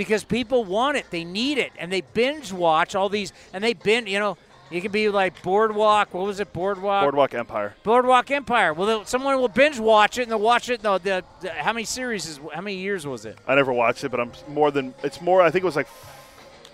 because 0.00 0.24
people 0.24 0.64
want 0.64 0.96
it. 0.96 1.04
They 1.10 1.24
need 1.24 1.58
it. 1.58 1.72
And 1.78 1.92
they 1.92 2.00
binge 2.00 2.54
watch 2.54 2.94
all 2.94 3.10
these, 3.10 3.34
and 3.52 3.62
they 3.62 3.74
binge, 3.74 4.08
you 4.08 4.18
know, 4.18 4.38
you 4.70 4.80
can 4.80 4.90
be 4.90 5.10
like 5.10 5.42
Boardwalk. 5.42 6.14
What 6.14 6.24
was 6.24 6.40
it? 6.40 6.54
Boardwalk. 6.54 7.02
Boardwalk 7.02 7.34
Empire. 7.34 7.74
Boardwalk 7.82 8.30
Empire. 8.30 8.72
Well, 8.72 9.04
someone 9.04 9.38
will 9.38 9.48
binge 9.48 9.78
watch 9.78 10.16
it 10.16 10.22
and 10.22 10.30
they'll 10.30 10.40
watch 10.40 10.70
it. 10.70 10.82
No, 10.82 10.96
the, 10.96 11.22
the 11.42 11.50
how 11.50 11.74
many 11.74 11.84
series 11.84 12.26
is 12.26 12.40
how 12.54 12.62
many 12.62 12.76
years 12.78 13.06
was 13.06 13.26
it? 13.26 13.36
I 13.46 13.54
never 13.54 13.74
watched 13.74 14.02
it, 14.02 14.10
but 14.10 14.20
I'm 14.20 14.32
more 14.48 14.70
than 14.70 14.94
it's 15.02 15.20
more. 15.20 15.42
I 15.42 15.50
think 15.50 15.64
it 15.64 15.66
was 15.66 15.76
like 15.76 15.88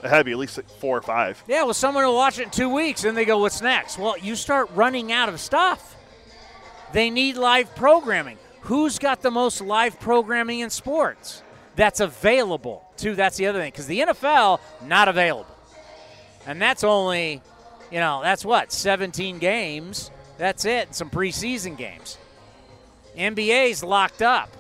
it 0.04 0.08
had 0.08 0.18
to 0.18 0.24
be 0.24 0.30
at 0.30 0.38
least 0.38 0.56
like 0.56 0.70
four 0.78 0.96
or 0.96 1.02
five. 1.02 1.42
Yeah, 1.48 1.64
well, 1.64 1.74
someone 1.74 2.04
will 2.04 2.14
watch 2.14 2.38
it 2.38 2.44
in 2.44 2.50
two 2.50 2.68
weeks 2.68 3.02
and 3.02 3.16
they 3.16 3.24
go, 3.24 3.38
"What's 3.38 3.60
next?" 3.60 3.98
Well, 3.98 4.16
you 4.16 4.36
start 4.36 4.70
running 4.72 5.10
out 5.10 5.28
of 5.28 5.40
stuff. 5.40 5.96
They 6.92 7.10
need 7.10 7.36
live 7.36 7.74
programming. 7.74 8.38
Who's 8.60 9.00
got 9.00 9.20
the 9.20 9.32
most 9.32 9.60
live 9.60 9.98
programming 9.98 10.60
in 10.60 10.70
sports 10.70 11.42
that's 11.74 11.98
available? 11.98 12.85
Too. 12.96 13.14
That's 13.14 13.36
the 13.36 13.46
other 13.46 13.60
thing 13.60 13.70
because 13.70 13.86
the 13.86 14.00
NFL 14.00 14.60
not 14.84 15.08
available, 15.08 15.54
and 16.46 16.60
that's 16.60 16.84
only, 16.84 17.42
you 17.90 18.00
know, 18.00 18.20
that's 18.22 18.44
what 18.44 18.72
17 18.72 19.38
games. 19.38 20.10
That's 20.38 20.64
it. 20.64 20.94
Some 20.94 21.10
preseason 21.10 21.76
games. 21.76 22.18
NBA's 23.16 23.82
locked 23.82 24.22
up. 24.22 24.50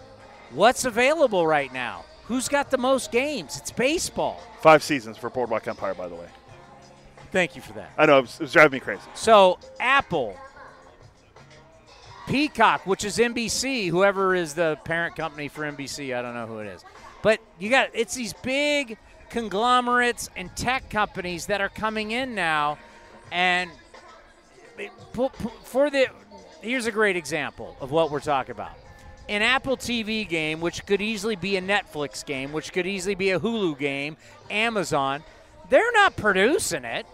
What's 0.50 0.84
available 0.84 1.46
right 1.46 1.72
now? 1.72 2.04
Who's 2.24 2.48
got 2.48 2.70
the 2.70 2.78
most 2.78 3.12
games? 3.12 3.56
It's 3.56 3.70
baseball. 3.70 4.40
Five 4.60 4.82
seasons 4.82 5.16
for 5.16 5.30
Boardwalk 5.30 5.68
Empire, 5.68 5.94
by 5.94 6.08
the 6.08 6.14
way. 6.14 6.26
Thank 7.30 7.54
you 7.54 7.62
for 7.62 7.72
that. 7.74 7.92
I 7.98 8.06
know 8.06 8.18
it 8.18 8.22
was, 8.22 8.34
it 8.36 8.40
was 8.42 8.52
driving 8.52 8.76
me 8.76 8.80
crazy. 8.80 9.02
So 9.14 9.58
Apple, 9.78 10.36
Peacock, 12.26 12.86
which 12.86 13.04
is 13.04 13.18
NBC, 13.18 13.90
whoever 13.90 14.34
is 14.34 14.54
the 14.54 14.78
parent 14.84 15.16
company 15.16 15.48
for 15.48 15.70
NBC, 15.70 16.16
I 16.16 16.22
don't 16.22 16.34
know 16.34 16.46
who 16.46 16.58
it 16.58 16.66
is, 16.66 16.84
but 17.26 17.40
you 17.58 17.68
got 17.70 17.90
it's 17.92 18.14
these 18.14 18.34
big 18.34 18.96
conglomerates 19.30 20.30
and 20.36 20.54
tech 20.54 20.88
companies 20.88 21.46
that 21.46 21.60
are 21.60 21.68
coming 21.68 22.12
in 22.12 22.36
now, 22.36 22.78
and 23.32 23.68
for 25.64 25.90
the 25.90 26.06
here's 26.62 26.86
a 26.86 26.92
great 26.92 27.16
example 27.16 27.76
of 27.80 27.90
what 27.90 28.12
we're 28.12 28.20
talking 28.20 28.52
about. 28.52 28.74
An 29.28 29.42
Apple 29.42 29.76
TV 29.76 30.28
game, 30.28 30.60
which 30.60 30.86
could 30.86 31.00
easily 31.00 31.34
be 31.34 31.56
a 31.56 31.60
Netflix 31.60 32.24
game, 32.24 32.52
which 32.52 32.72
could 32.72 32.86
easily 32.86 33.16
be 33.16 33.32
a 33.32 33.40
Hulu 33.40 33.76
game, 33.76 34.16
Amazon, 34.48 35.24
they're 35.68 35.92
not 35.94 36.14
producing 36.14 36.84
it. 36.84 37.06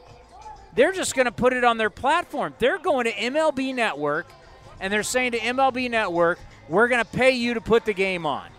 They're 0.75 0.93
just 0.93 1.15
going 1.15 1.25
to 1.25 1.33
put 1.33 1.55
it 1.55 1.65
on 1.65 1.79
their 1.79 1.89
platform. 1.89 2.53
They're 2.59 2.79
going 2.79 3.07
to 3.07 3.13
MLB 3.13 3.75
Network 3.75 4.31
and 4.79 4.93
they're 4.93 5.05
saying 5.05 5.33
to 5.33 5.39
MLB 5.39 5.89
Network, 5.89 6.39
we're 6.69 6.89
going 6.89 7.03
to 7.03 7.11
pay 7.11 7.31
you 7.31 7.55
to 7.55 7.63
put 7.63 7.87
the 7.87 7.95
game 7.95 8.27
on. 8.27 8.52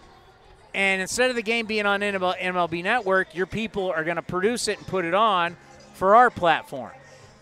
And 0.73 1.01
instead 1.01 1.29
of 1.29 1.36
the 1.36 1.43
game 1.43 1.65
being 1.65 1.86
on 1.86 2.01
MLB 2.01 2.83
Network, 2.83 3.36
your 3.36 3.45
people 3.45 3.91
are 3.91 4.03
going 4.03 4.15
to 4.15 4.23
produce 4.23 4.67
it 4.67 4.79
and 4.79 4.88
put 4.88 5.05
it 5.05 5.13
on 5.13 5.55
for 5.93 6.15
our 6.15 6.29
platform. 6.29 6.91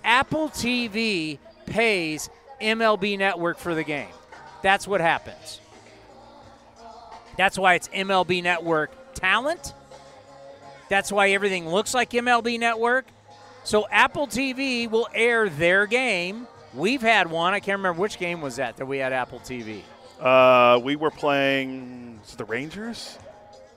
Apple 0.03 0.49
TV 0.49 1.37
pays 1.65 2.29
MLB 2.61 3.17
Network 3.17 3.57
for 3.57 3.73
the 3.73 3.83
game. 3.83 4.09
That's 4.61 4.87
what 4.87 5.01
happens. 5.01 5.59
That's 7.37 7.57
why 7.57 7.75
it's 7.75 7.87
MLB 7.89 8.43
Network 8.43 8.91
talent. 9.13 9.73
That's 10.89 11.11
why 11.11 11.29
everything 11.29 11.69
looks 11.69 11.93
like 11.93 12.09
MLB 12.09 12.59
Network. 12.59 13.05
So 13.63 13.87
Apple 13.89 14.27
TV 14.27 14.89
will 14.89 15.07
air 15.13 15.47
their 15.47 15.85
game. 15.85 16.47
We've 16.73 17.01
had 17.01 17.29
one. 17.29 17.53
I 17.53 17.59
can't 17.59 17.79
remember 17.79 18.01
which 18.01 18.17
game 18.17 18.41
was 18.41 18.57
that 18.57 18.77
that 18.77 18.85
we 18.85 18.97
had 18.97 19.13
Apple 19.13 19.39
TV. 19.39 19.81
Uh, 20.21 20.79
we 20.83 20.95
were 20.95 21.11
playing 21.11 22.19
the 22.37 22.45
Rangers. 22.45 23.17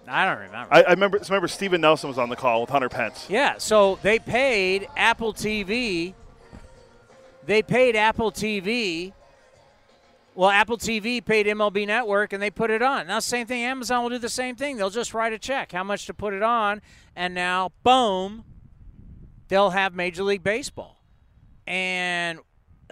I 0.06 0.26
don't 0.26 0.38
remember. 0.38 0.74
I, 0.74 0.82
I 0.82 0.90
remember. 0.90 1.18
so 1.22 1.30
remember 1.30 1.48
Stephen 1.48 1.80
Nelson 1.80 2.08
was 2.08 2.18
on 2.18 2.28
the 2.28 2.36
call 2.36 2.60
with 2.60 2.70
Hunter 2.70 2.90
Pence. 2.90 3.26
Yeah, 3.30 3.56
so 3.56 3.98
they 4.02 4.18
paid 4.18 4.86
Apple 4.96 5.32
TV. 5.32 6.12
They 7.46 7.62
paid 7.62 7.96
Apple 7.96 8.30
TV. 8.30 9.12
Well, 10.34 10.50
Apple 10.50 10.76
TV 10.76 11.24
paid 11.24 11.46
MLB 11.46 11.86
Network 11.86 12.32
and 12.32 12.42
they 12.42 12.50
put 12.50 12.70
it 12.70 12.82
on. 12.82 13.06
Now, 13.06 13.20
same 13.20 13.46
thing. 13.46 13.62
Amazon 13.62 14.02
will 14.02 14.10
do 14.10 14.18
the 14.18 14.28
same 14.28 14.56
thing. 14.56 14.76
They'll 14.76 14.90
just 14.90 15.14
write 15.14 15.32
a 15.32 15.38
check, 15.38 15.72
how 15.72 15.84
much 15.84 16.06
to 16.06 16.14
put 16.14 16.34
it 16.34 16.42
on, 16.42 16.82
and 17.14 17.34
now, 17.34 17.70
boom, 17.84 18.44
they'll 19.48 19.70
have 19.70 19.94
Major 19.94 20.24
League 20.24 20.42
Baseball. 20.42 21.00
And 21.66 22.40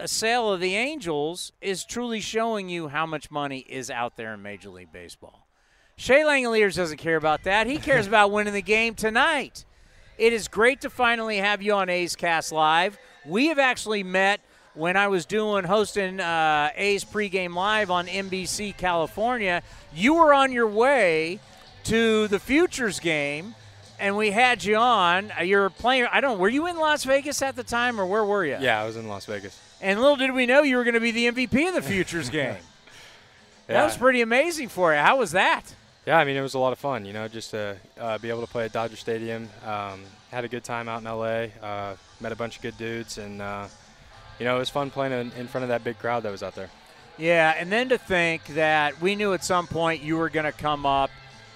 a 0.02 0.08
sale 0.08 0.52
of 0.52 0.58
the 0.58 0.74
Angels 0.74 1.52
is 1.60 1.84
truly 1.84 2.20
showing 2.20 2.68
you 2.68 2.88
how 2.88 3.06
much 3.06 3.30
money 3.30 3.60
is 3.60 3.88
out 3.88 4.16
there 4.16 4.34
in 4.34 4.42
Major 4.42 4.68
League 4.68 4.90
Baseball. 4.92 5.46
Shea 5.94 6.22
Langeliers 6.22 6.74
doesn't 6.74 6.96
care 6.96 7.14
about 7.14 7.44
that. 7.44 7.68
He 7.68 7.78
cares 7.78 8.08
about 8.08 8.32
winning 8.32 8.52
the 8.52 8.62
game 8.62 8.96
tonight. 8.96 9.64
It 10.18 10.32
is 10.32 10.48
great 10.48 10.80
to 10.80 10.90
finally 10.90 11.36
have 11.36 11.62
you 11.62 11.74
on 11.74 11.88
A's 11.88 12.16
Cast 12.16 12.50
Live. 12.50 12.98
We 13.24 13.46
have 13.46 13.60
actually 13.60 14.02
met 14.02 14.40
when 14.74 14.96
I 14.96 15.06
was 15.06 15.24
doing 15.24 15.62
hosting 15.62 16.18
uh, 16.18 16.70
A's 16.74 17.04
pregame 17.04 17.54
live 17.54 17.88
on 17.92 18.08
NBC 18.08 18.76
California. 18.76 19.62
You 19.94 20.14
were 20.14 20.34
on 20.34 20.50
your 20.50 20.66
way 20.66 21.38
to 21.84 22.26
the 22.26 22.40
Futures 22.40 22.98
game, 22.98 23.54
and 24.00 24.16
we 24.16 24.32
had 24.32 24.64
you 24.64 24.74
on. 24.74 25.30
You're 25.44 25.70
playing. 25.70 26.08
I 26.10 26.20
don't. 26.20 26.40
Were 26.40 26.48
you 26.48 26.66
in 26.66 26.76
Las 26.76 27.04
Vegas 27.04 27.40
at 27.40 27.54
the 27.54 27.62
time, 27.62 28.00
or 28.00 28.06
where 28.06 28.24
were 28.24 28.44
you? 28.44 28.56
Yeah, 28.60 28.82
I 28.82 28.84
was 28.84 28.96
in 28.96 29.06
Las 29.06 29.26
Vegas. 29.26 29.56
And 29.82 30.00
little 30.00 30.16
did 30.16 30.32
we 30.32 30.46
know 30.46 30.62
you 30.62 30.76
were 30.76 30.84
going 30.84 30.94
to 30.94 31.00
be 31.00 31.10
the 31.10 31.26
MVP 31.26 31.68
of 31.68 31.74
the 31.74 31.82
Futures 31.82 32.30
game. 32.30 32.56
That 33.66 33.84
was 33.84 33.96
pretty 33.96 34.20
amazing 34.20 34.68
for 34.68 34.92
you. 34.92 35.00
How 35.00 35.18
was 35.18 35.32
that? 35.32 35.74
Yeah, 36.06 36.18
I 36.18 36.24
mean, 36.24 36.36
it 36.36 36.40
was 36.40 36.54
a 36.54 36.58
lot 36.58 36.72
of 36.72 36.78
fun, 36.78 37.04
you 37.04 37.12
know, 37.12 37.26
just 37.26 37.50
to 37.50 37.76
uh, 37.98 38.18
be 38.18 38.28
able 38.28 38.42
to 38.42 38.46
play 38.46 38.64
at 38.64 38.72
Dodger 38.72 38.96
Stadium. 38.96 39.48
Um, 39.64 40.02
had 40.30 40.44
a 40.44 40.48
good 40.48 40.64
time 40.64 40.88
out 40.88 41.00
in 41.00 41.04
LA, 41.04 41.46
uh, 41.66 41.96
met 42.20 42.32
a 42.32 42.36
bunch 42.36 42.56
of 42.56 42.62
good 42.62 42.76
dudes, 42.76 43.18
and, 43.18 43.40
uh, 43.40 43.66
you 44.38 44.44
know, 44.44 44.56
it 44.56 44.58
was 44.58 44.68
fun 44.70 44.90
playing 44.90 45.12
in, 45.12 45.32
in 45.38 45.46
front 45.46 45.62
of 45.62 45.68
that 45.68 45.84
big 45.84 45.98
crowd 45.98 46.22
that 46.24 46.32
was 46.32 46.42
out 46.42 46.54
there. 46.54 46.70
Yeah, 47.18 47.54
and 47.56 47.70
then 47.70 47.88
to 47.90 47.98
think 47.98 48.44
that 48.48 49.00
we 49.00 49.14
knew 49.14 49.32
at 49.32 49.44
some 49.44 49.66
point 49.66 50.02
you 50.02 50.16
were 50.16 50.28
going 50.28 50.46
to 50.46 50.52
come 50.52 50.86
up. 50.86 51.10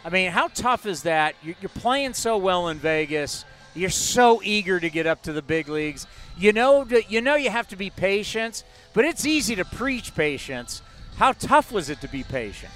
I 0.04 0.10
mean, 0.10 0.30
how 0.30 0.48
tough 0.48 0.86
is 0.86 1.02
that? 1.02 1.34
You're 1.42 1.68
playing 1.74 2.14
so 2.14 2.36
well 2.36 2.68
in 2.68 2.78
Vegas. 2.78 3.44
You're 3.74 3.90
so 3.90 4.40
eager 4.44 4.78
to 4.78 4.88
get 4.88 5.06
up 5.06 5.22
to 5.22 5.32
the 5.32 5.42
big 5.42 5.68
leagues. 5.68 6.06
You 6.38 6.53
know 6.53 6.87
you 7.09 7.20
know 7.20 7.35
you 7.35 7.51
have 7.51 7.68
to 7.68 7.77
be 7.77 7.90
patient, 7.90 8.62
but 8.92 9.05
it's 9.05 9.25
easy 9.25 9.57
to 9.57 9.64
preach 9.64 10.14
patience. 10.14 10.83
How 11.16 11.33
tough 11.33 11.72
was 11.72 11.88
it 11.88 12.01
to 12.03 12.09
be 12.09 12.22
patient? 12.25 12.72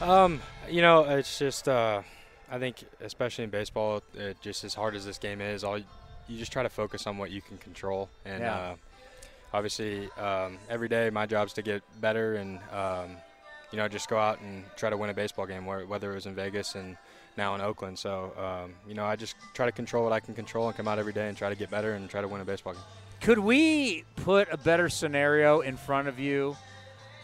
Um, 0.00 0.40
you 0.68 0.80
know, 0.80 1.04
it's 1.04 1.38
just, 1.38 1.68
uh, 1.68 2.02
I 2.50 2.58
think, 2.58 2.76
especially 3.02 3.44
in 3.44 3.50
baseball, 3.50 4.02
it, 4.14 4.40
just 4.40 4.64
as 4.64 4.74
hard 4.74 4.94
as 4.96 5.04
this 5.04 5.18
game 5.18 5.40
is, 5.40 5.62
all 5.64 5.78
you, 5.78 5.84
just 6.38 6.50
try 6.50 6.62
to 6.62 6.68
focus 6.70 7.06
on 7.06 7.18
what 7.18 7.30
you 7.30 7.42
can 7.42 7.58
control. 7.58 8.08
And 8.24 8.40
Yeah. 8.42 8.56
uh, 8.56 8.74
obviously, 9.52 10.10
um, 10.12 10.58
every 10.68 10.88
day 10.88 11.10
my 11.10 11.26
job's 11.26 11.52
to 11.54 11.62
get 11.62 11.82
better 12.00 12.34
and, 12.36 12.58
um, 12.72 13.16
you 13.70 13.76
know, 13.78 13.86
just 13.86 14.08
go 14.08 14.18
out 14.18 14.40
and 14.40 14.64
try 14.76 14.88
to 14.90 14.96
win 14.96 15.10
a 15.10 15.14
baseball 15.14 15.46
game, 15.46 15.66
whether 15.66 16.10
it 16.10 16.14
was 16.14 16.26
in 16.26 16.34
Vegas 16.34 16.74
and 16.74 16.96
now 17.36 17.54
in 17.54 17.60
Oakland. 17.60 17.98
So, 17.98 18.32
um, 18.38 18.74
you 18.86 18.94
know, 18.94 19.04
I 19.04 19.16
just 19.16 19.36
try 19.54 19.66
to 19.66 19.72
control 19.72 20.04
what 20.04 20.12
I 20.12 20.20
can 20.20 20.34
control 20.34 20.68
and 20.68 20.76
come 20.76 20.88
out 20.88 20.98
every 20.98 21.12
day 21.12 21.28
and 21.28 21.36
try 21.36 21.48
to 21.48 21.54
get 21.54 21.70
better 21.70 21.94
and 21.94 22.08
try 22.08 22.20
to 22.20 22.28
win 22.28 22.40
a 22.40 22.44
baseball 22.44 22.74
game. 22.74 22.82
Could 23.20 23.38
we 23.38 24.04
put 24.16 24.48
a 24.50 24.56
better 24.56 24.88
scenario 24.88 25.60
in 25.60 25.76
front 25.76 26.08
of 26.08 26.18
you 26.18 26.56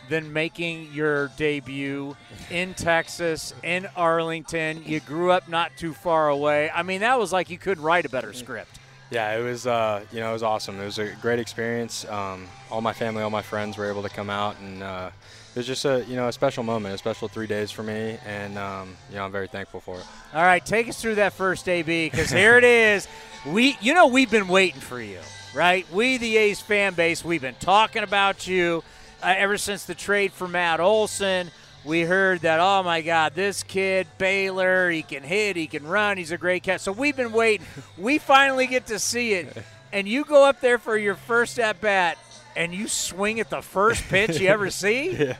than 0.09 0.33
making 0.33 0.93
your 0.93 1.29
debut 1.37 2.17
in 2.51 2.75
Texas, 2.75 3.53
in 3.63 3.89
Arlington? 3.97 4.83
You 4.87 5.01
grew 5.01 5.33
up 5.33 5.49
not 5.49 5.73
too 5.77 5.93
far 5.93 6.29
away. 6.29 6.71
I 6.73 6.83
mean, 6.83 7.01
that 7.01 7.19
was 7.19 7.33
like 7.33 7.51
you 7.51 7.59
couldn't 7.59 7.83
write 7.83 8.07
a 8.07 8.09
better 8.09 8.33
script. 8.33 8.79
Yeah, 9.11 9.37
it 9.39 9.43
was. 9.43 9.67
Uh, 9.67 10.05
you 10.13 10.21
know, 10.21 10.31
it 10.31 10.35
was 10.35 10.43
awesome. 10.43 10.79
It 10.79 10.85
was 10.85 10.99
a 10.99 11.09
great 11.23 11.39
experience. 11.39 12.05
Um, 12.09 12.47
all 12.71 12.81
my 12.81 12.93
family, 12.93 13.23
all 13.23 13.31
my 13.31 13.43
friends 13.43 13.77
were 13.77 13.89
able 13.89 14.03
to 14.03 14.11
come 14.11 14.29
out, 14.31 14.57
and 14.61 14.83
uh, 14.83 15.11
was 15.59 15.67
just 15.67 15.85
a 15.85 16.05
you 16.09 16.17
know 16.17 16.29
a 16.29 16.33
special 16.33 16.63
moment, 16.63 16.95
a 16.95 16.99
special 16.99 17.29
three 17.29 17.47
days 17.47 17.71
for 17.71 17.83
me, 17.83 18.17
and 18.25 18.57
um, 18.57 18.97
you 19.11 19.17
know 19.17 19.25
I'm 19.25 19.33
very 19.33 19.49
thankful 19.49 19.81
for 19.81 19.99
it. 19.99 20.07
All 20.33 20.43
right, 20.43 20.65
take 20.65 20.89
us 20.89 21.01
through 21.01 21.17
that 21.17 21.35
first 21.35 21.69
AB 21.69 22.09
because 22.09 22.31
here 22.31 22.57
it 22.57 22.65
is. 22.65 23.07
We, 23.47 23.79
you 23.81 23.95
know, 23.95 24.09
we've 24.09 24.31
been 24.31 24.49
waiting 24.49 24.81
for 24.81 25.01
you, 25.01 25.21
right? 25.55 25.91
We, 25.93 26.19
the 26.19 26.37
A's 26.37 26.61
fan 26.61 26.95
base, 26.95 27.25
we've 27.25 27.41
been 27.41 27.55
talking 27.61 28.03
about 28.03 28.49
you 28.49 28.83
uh, 29.23 29.33
ever 29.39 29.57
since 29.57 29.85
the 29.85 29.95
trade 29.95 30.33
for 30.33 30.49
Matt 30.49 30.81
Olson. 30.81 31.51
we 31.85 32.01
heard 32.03 32.41
that, 32.41 32.59
oh 32.59 32.83
my 32.83 33.01
God, 33.01 33.35
this 33.35 33.63
kid, 33.63 34.09
Baylor, 34.19 34.91
he 34.91 35.03
can 35.03 35.23
hit, 35.23 35.55
he 35.55 35.69
can 35.69 35.87
run, 35.87 36.19
he's 36.19 36.33
a 36.33 36.37
great 36.37 36.65
catch. 36.65 36.81
So 36.81 36.91
we've 36.91 37.17
been 37.17 37.33
waiting. 37.33 37.65
We 37.97 38.19
finally 38.19 38.67
get 38.67 38.87
to 38.87 38.99
see 38.99 39.35
it. 39.35 39.57
And 39.91 40.07
you 40.07 40.27
go 40.27 40.45
up 40.45 40.61
there 40.61 40.77
for 40.77 40.99
your 40.99 41.15
first 41.15 41.59
at 41.59 41.81
bat 41.81 42.19
and 42.59 42.75
you 42.75 42.89
swing 42.89 43.41
at 43.41 43.49
the 43.49 43.63
first 43.63 44.03
pitch 44.09 44.41
you 44.41 44.49
ever 44.49 44.69
see? 44.83 45.13
yeah. 45.13 45.37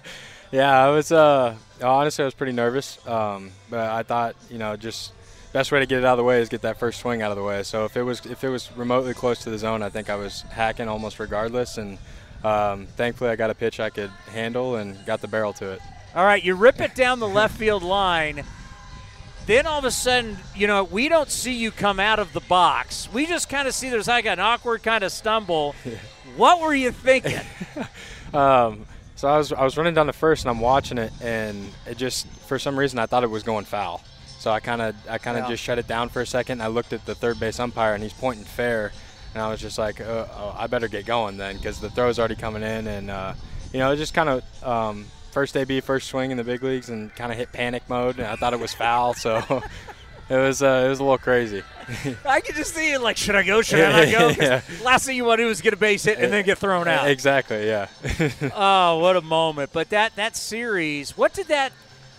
Yeah, 0.51 0.83
I 0.83 0.89
was, 0.89 1.13
uh, 1.13 1.57
honestly, 1.83 2.23
I 2.23 2.27
was 2.27 2.33
pretty 2.33 2.55
nervous. 2.55 3.07
Um, 3.07 3.51
but 3.69 3.81
I 3.81 4.03
thought, 4.03 4.35
you 4.49 4.57
know, 4.57 4.77
just 4.77 5.13
best 5.53 5.71
way 5.73 5.81
to 5.81 5.87
get 5.87 5.99
it 5.99 6.05
out 6.07 6.13
of 6.13 6.19
the 6.19 6.25
way 6.25 6.41
is 6.41 6.49
get 6.49 6.63
that 6.63 6.79
first 6.79 7.01
swing 7.01 7.21
out 7.21 7.31
of 7.31 7.37
the 7.37 7.43
way. 7.43 7.63
So 7.65 7.85
if 7.85 7.97
it 7.99 8.03
was 8.03 8.25
if 8.25 8.45
it 8.45 8.49
was 8.49 8.75
remotely 8.75 9.13
close 9.13 9.41
to 9.41 9.51
the 9.51 9.59
zone, 9.59 9.83
I 9.83 9.91
think 9.91 10.09
I 10.09 10.15
was 10.17 10.43
hacking 10.43 10.89
almost 10.89 11.19
regardless. 11.19 11.77
And 11.77 11.99
um, 12.45 12.87
thankfully, 12.97 13.29
I 13.29 13.37
got 13.37 13.51
a 13.51 13.55
pitch 13.55 13.79
I 13.79 13.91
could 13.91 14.11
handle 14.31 14.77
and 14.77 15.05
got 15.05 15.21
the 15.21 15.29
barrel 15.29 15.53
to 15.55 15.73
it. 15.73 15.81
All 16.15 16.25
right, 16.25 16.43
you 16.43 16.55
rip 16.55 16.81
it 16.81 16.95
down 16.95 17.19
the 17.21 17.29
left 17.41 17.59
field 17.59 17.83
line. 17.83 18.43
Then 19.45 19.67
all 19.67 19.79
of 19.79 19.85
a 19.85 19.91
sudden, 19.91 20.37
you 20.55 20.67
know, 20.67 20.85
we 20.85 21.09
don't 21.09 21.31
see 21.31 21.55
you 21.55 21.71
come 21.71 21.99
out 22.01 22.19
of 22.19 22.33
the 22.35 22.41
box. 22.41 23.09
We 23.13 23.25
just 23.27 23.49
kind 23.49 23.67
of 23.67 23.75
see 23.75 23.89
there's 23.89 24.09
like 24.09 24.27
an 24.27 24.41
awkward 24.41 24.83
kind 24.83 25.05
of 25.05 25.13
stumble. 25.13 25.75
what 26.39 26.61
were 26.61 26.75
you 26.75 26.93
thinking? 26.93 27.41
um, 28.33 28.87
so 29.17 29.29
I 29.29 29.37
was 29.37 29.53
I 29.53 29.65
was 29.65 29.77
running 29.77 29.95
down 29.95 30.07
the 30.07 30.13
first 30.13 30.45
and 30.45 30.51
I'm 30.51 30.61
watching 30.61 30.97
it 30.97 31.13
and 31.21 31.71
it 31.87 31.99
just 31.99 32.27
for 32.47 32.59
some 32.59 32.79
reason 32.79 32.99
I 32.99 33.07
thought 33.07 33.25
it 33.25 33.31
was 33.31 33.43
going 33.43 33.65
foul. 33.65 34.03
So 34.39 34.53
I 34.53 34.61
kind 34.61 34.81
of 34.81 34.95
I 35.09 35.19
kind 35.19 35.37
of 35.37 35.45
yeah. 35.45 35.51
just 35.51 35.63
shut 35.63 35.79
it 35.79 35.89
down 35.89 36.09
for 36.09 36.23
a 36.23 36.27
second. 36.27 36.63
I 36.63 36.69
looked 36.69 36.93
at 36.93 37.05
the 37.05 37.15
third 37.15 37.41
base 37.41 37.59
umpire 37.59 37.95
and 37.95 38.03
he's 38.03 38.13
pointing 38.13 38.45
fair, 38.45 38.93
and 39.35 39.43
I 39.43 39.51
was 39.51 39.61
just 39.61 39.77
like, 39.77 40.01
uh, 40.01 40.27
oh, 40.31 40.55
I 40.57 40.69
better 40.69 40.87
get 40.87 41.05
going 41.05 41.37
then 41.37 41.57
because 41.57 41.81
the 41.81 41.91
throw's 41.91 42.21
already 42.21 42.37
coming 42.37 42.63
in 42.63 42.87
and 42.87 43.11
uh, 43.11 43.35
you 43.73 43.81
know 43.81 43.95
just 43.97 44.15
kind 44.15 44.29
of 44.29 44.65
um, 44.65 45.07
first 45.33 45.57
AB 45.57 45.81
first 45.81 46.07
swing 46.07 46.31
in 46.31 46.37
the 46.37 46.45
big 46.45 46.63
leagues 46.63 46.89
and 46.89 47.13
kind 47.17 47.33
of 47.33 47.39
hit 47.39 47.53
panic 47.53 47.83
mode 47.89 48.19
and 48.19 48.27
I 48.29 48.37
thought 48.37 48.53
it 48.53 48.61
was 48.61 48.73
foul 48.73 49.15
so. 49.15 49.63
It 50.29 50.37
was 50.37 50.63
uh, 50.63 50.83
it 50.85 50.89
was 50.89 50.99
a 50.99 51.03
little 51.03 51.19
crazy. 51.19 51.63
I 52.27 52.41
could 52.41 52.55
just 52.55 52.75
see 52.75 52.93
it 52.93 53.01
like, 53.01 53.17
should 53.17 53.35
I 53.35 53.43
go? 53.43 53.63
Should 53.69 53.81
I 53.81 54.05
not 54.05 54.37
go? 54.37 54.43
yeah. 54.43 54.61
Last 54.83 55.07
thing 55.07 55.17
you 55.17 55.25
want 55.25 55.39
to 55.39 55.45
do 55.45 55.51
is 55.51 55.63
get 55.63 55.73
a 55.73 55.77
base 55.77 56.05
hit 56.05 56.19
and 56.19 56.31
then 56.31 56.45
get 56.45 56.59
thrown 56.59 56.87
out. 56.87 57.09
Exactly. 57.09 57.67
Yeah. 57.67 57.89
oh, 58.55 58.99
what 58.99 59.17
a 59.17 59.23
moment! 59.23 59.71
But 59.73 59.89
that 59.91 60.15
that 60.17 60.37
series, 60.37 61.17
what 61.17 61.33
did 61.33 61.49
that? 61.49 61.73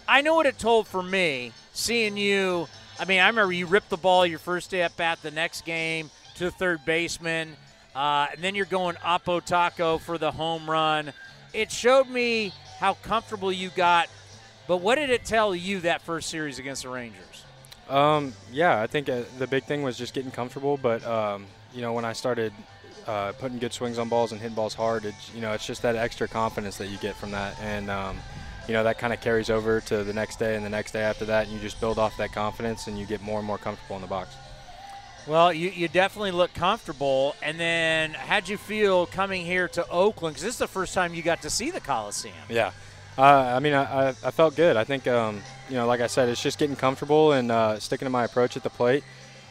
I 0.08 0.22
know 0.22 0.34
what 0.34 0.48
it 0.48 0.58
told 0.58 0.88
for 0.88 1.04
me 1.04 1.52
seeing 1.74 2.18
you. 2.18 2.68
I 3.00 3.06
mean, 3.06 3.20
I 3.20 3.28
remember 3.28 3.54
you 3.54 3.68
ripped 3.68 3.90
the 3.90 3.98
ball 3.98 4.26
your 4.26 4.40
first 4.40 4.72
day 4.72 4.82
at 4.82 4.98
bat 4.98 5.20
the 5.22 5.32
next 5.32 5.64
game 5.64 6.10
to 6.36 6.46
the 6.46 6.52
third 6.52 6.84
baseman, 6.86 7.56
uh, 7.96 8.28
and 8.34 8.42
then 8.42 8.56
you're 8.56 8.66
going 8.66 8.96
Oppo 8.96 9.44
Taco 9.44 10.00
for 10.00 10.18
the 10.18 10.32
home 10.32 10.70
run. 10.70 11.14
It 11.54 11.72
showed 11.72 12.10
me 12.10 12.54
how 12.80 12.96
comfortable 12.96 13.52
you 13.52 13.70
got, 13.70 14.10
but 14.68 14.78
what 14.78 14.96
did 14.96 15.12
it 15.12 15.26
tell 15.26 15.56
you 15.56 15.82
that 15.82 16.02
first 16.02 16.30
series 16.30 16.58
against 16.58 16.84
the 16.84 16.90
Rangers? 16.90 17.46
Um, 17.90 18.34
yeah, 18.52 18.82
I 18.82 18.88
think 18.88 19.10
uh, 19.10 19.24
the 19.38 19.48
big 19.48 19.64
thing 19.64 19.82
was 19.82 19.98
just 19.98 20.14
getting 20.14 20.32
comfortable. 20.32 20.78
But 20.78 21.06
um, 21.06 21.48
you 21.74 21.82
know, 21.82 21.94
when 21.94 22.06
I 22.06 22.14
started 22.14 22.54
uh, 23.08 23.34
putting 23.34 23.58
good 23.58 23.74
swings 23.74 23.98
on 23.98 24.10
balls 24.10 24.32
and 24.32 24.40
hitting 24.40 24.56
balls 24.56 24.74
hard, 24.74 25.06
it's 25.06 25.34
you 25.34 25.42
know, 25.42 25.54
it's 25.54 25.66
just 25.66 25.82
that 25.82 25.96
extra 25.96 26.28
confidence 26.28 26.78
that 26.78 26.88
you 26.88 26.98
get 26.98 27.16
from 27.16 27.32
that, 27.32 27.60
and 27.62 27.90
um, 27.90 28.18
you 28.68 28.74
know 28.74 28.84
that 28.84 29.00
kind 29.00 29.12
of 29.12 29.22
carries 29.22 29.50
over 29.50 29.82
to 29.82 30.04
the 30.04 30.14
next 30.14 30.38
day 30.38 30.56
and 30.56 30.64
the 30.64 30.70
next 30.70 30.92
day 30.92 31.02
after 31.02 31.26
that, 31.26 31.46
and 31.48 31.54
you 31.54 31.60
just 31.60 31.80
build 31.80 31.98
off 31.98 32.16
that 32.18 32.32
confidence 32.32 32.88
and 32.88 32.98
you 32.98 33.06
get 33.06 33.22
more 33.22 33.40
and 33.40 33.48
more 33.48 33.58
comfortable 33.58 33.96
in 33.96 34.02
the 34.02 34.08
box. 34.08 34.36
Well, 35.28 35.54
you, 35.54 35.70
you 35.70 35.88
definitely 35.88 36.32
look 36.32 36.54
comfortable. 36.54 37.36
And 37.44 37.60
then, 37.60 38.12
how'd 38.14 38.50
you 38.50 38.58
feel 38.58 39.06
coming 39.06 39.46
here 39.46 39.68
to 39.70 39.88
Oakland? 39.90 40.34
Because 40.34 40.44
this 40.44 40.56
is 40.56 40.60
the 40.60 40.68
first 40.68 40.94
time 40.94 41.14
you 41.14 41.22
got 41.22 41.44
to 41.44 41.50
see 41.50 41.70
the 41.70 41.80
Coliseum. 41.80 42.34
Yeah. 42.50 42.72
Uh, 43.20 43.54
I 43.54 43.60
mean, 43.60 43.74
I, 43.74 44.10
I, 44.24 44.32
felt 44.32 44.56
good. 44.56 44.78
I 44.78 44.86
think, 44.86 45.06
um, 45.06 45.42
you 45.68 45.76
know, 45.76 45.86
like 45.86 46.00
I 46.00 46.08
said, 46.08 46.30
it's 46.30 46.42
just 46.42 46.58
getting 46.58 46.78
comfortable 46.78 47.34
and 47.34 47.52
uh, 47.52 47.78
sticking 47.78 48.06
to 48.06 48.10
my 48.10 48.24
approach 48.24 48.56
at 48.56 48.64
the 48.64 48.70
plate. 48.70 49.04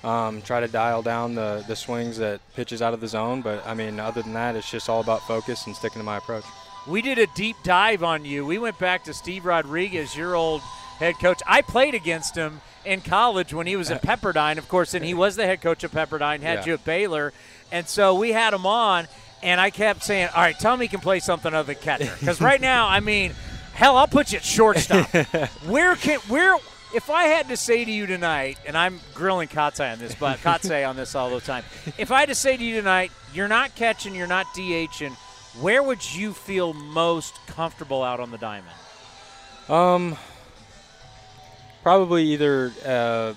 Um, 0.02 0.40
try 0.40 0.60
to 0.60 0.68
dial 0.68 1.02
down 1.02 1.34
the, 1.34 1.62
the 1.68 1.76
swings 1.76 2.16
that 2.16 2.40
pitches 2.54 2.80
out 2.80 2.94
of 2.94 3.02
the 3.02 3.08
zone. 3.08 3.42
But, 3.42 3.66
I 3.66 3.74
mean, 3.74 4.00
other 4.00 4.22
than 4.22 4.32
that, 4.32 4.56
it's 4.56 4.70
just 4.70 4.88
all 4.88 5.00
about 5.00 5.20
focus 5.26 5.66
and 5.66 5.76
sticking 5.76 6.00
to 6.00 6.02
my 6.04 6.16
approach. 6.16 6.44
We 6.86 7.02
did 7.02 7.18
a 7.18 7.26
deep 7.34 7.56
dive 7.62 8.02
on 8.02 8.24
you. 8.24 8.46
We 8.46 8.56
went 8.56 8.78
back 8.78 9.04
to 9.04 9.12
Steve 9.12 9.44
Rodriguez, 9.44 10.16
your 10.16 10.34
old 10.34 10.62
head 10.98 11.16
coach. 11.20 11.42
I 11.46 11.60
played 11.60 11.94
against 11.94 12.36
him 12.36 12.62
in 12.86 13.02
college 13.02 13.52
when 13.52 13.66
he 13.66 13.76
was 13.76 13.90
at 13.90 14.00
Pepperdine, 14.02 14.56
of 14.56 14.66
course, 14.68 14.94
and 14.94 15.04
he 15.04 15.12
was 15.12 15.36
the 15.36 15.44
head 15.44 15.60
coach 15.60 15.84
of 15.84 15.92
Pepperdine, 15.92 16.40
had 16.40 16.60
yeah. 16.60 16.64
you 16.64 16.72
at 16.72 16.86
Baylor. 16.86 17.34
And 17.70 17.86
so 17.86 18.14
we 18.14 18.32
had 18.32 18.54
him 18.54 18.64
on, 18.64 19.08
and 19.42 19.60
I 19.60 19.68
kept 19.68 20.04
saying, 20.04 20.30
All 20.34 20.40
right, 20.40 20.58
tell 20.58 20.74
me 20.74 20.86
he 20.86 20.88
can 20.88 21.00
play 21.00 21.20
something 21.20 21.52
other 21.52 21.74
than 21.74 21.82
catcher. 21.82 22.14
Because 22.18 22.40
right 22.40 22.62
now, 22.62 22.88
I 22.88 23.00
mean, 23.00 23.34
hell, 23.78 23.96
I'll 23.96 24.08
put 24.08 24.32
you 24.32 24.38
at 24.38 24.44
shortstop. 24.44 25.06
where 25.66 25.94
can, 25.94 26.18
where, 26.22 26.56
if 26.94 27.10
I 27.10 27.24
had 27.24 27.48
to 27.48 27.56
say 27.56 27.84
to 27.84 27.90
you 27.90 28.06
tonight, 28.06 28.58
and 28.66 28.76
I'm 28.76 28.98
grilling 29.14 29.46
Kotsay 29.46 29.92
on 29.92 30.00
this, 30.00 30.16
but 30.16 30.38
Kotsay 30.38 30.86
on 30.86 30.96
this 30.96 31.14
all 31.14 31.30
the 31.30 31.40
time. 31.40 31.62
If 31.96 32.10
I 32.10 32.20
had 32.20 32.28
to 32.28 32.34
say 32.34 32.56
to 32.56 32.64
you 32.64 32.74
tonight, 32.74 33.12
you're 33.32 33.46
not 33.46 33.76
catching, 33.76 34.16
you're 34.16 34.26
not 34.26 34.46
DHing, 34.46 35.12
where 35.60 35.80
would 35.80 36.14
you 36.14 36.32
feel 36.32 36.72
most 36.74 37.38
comfortable 37.46 38.02
out 38.02 38.18
on 38.18 38.32
the 38.32 38.38
diamond? 38.38 38.74
Um, 39.68 40.16
probably 41.84 42.24
either 42.24 42.72
uh, 42.84 43.34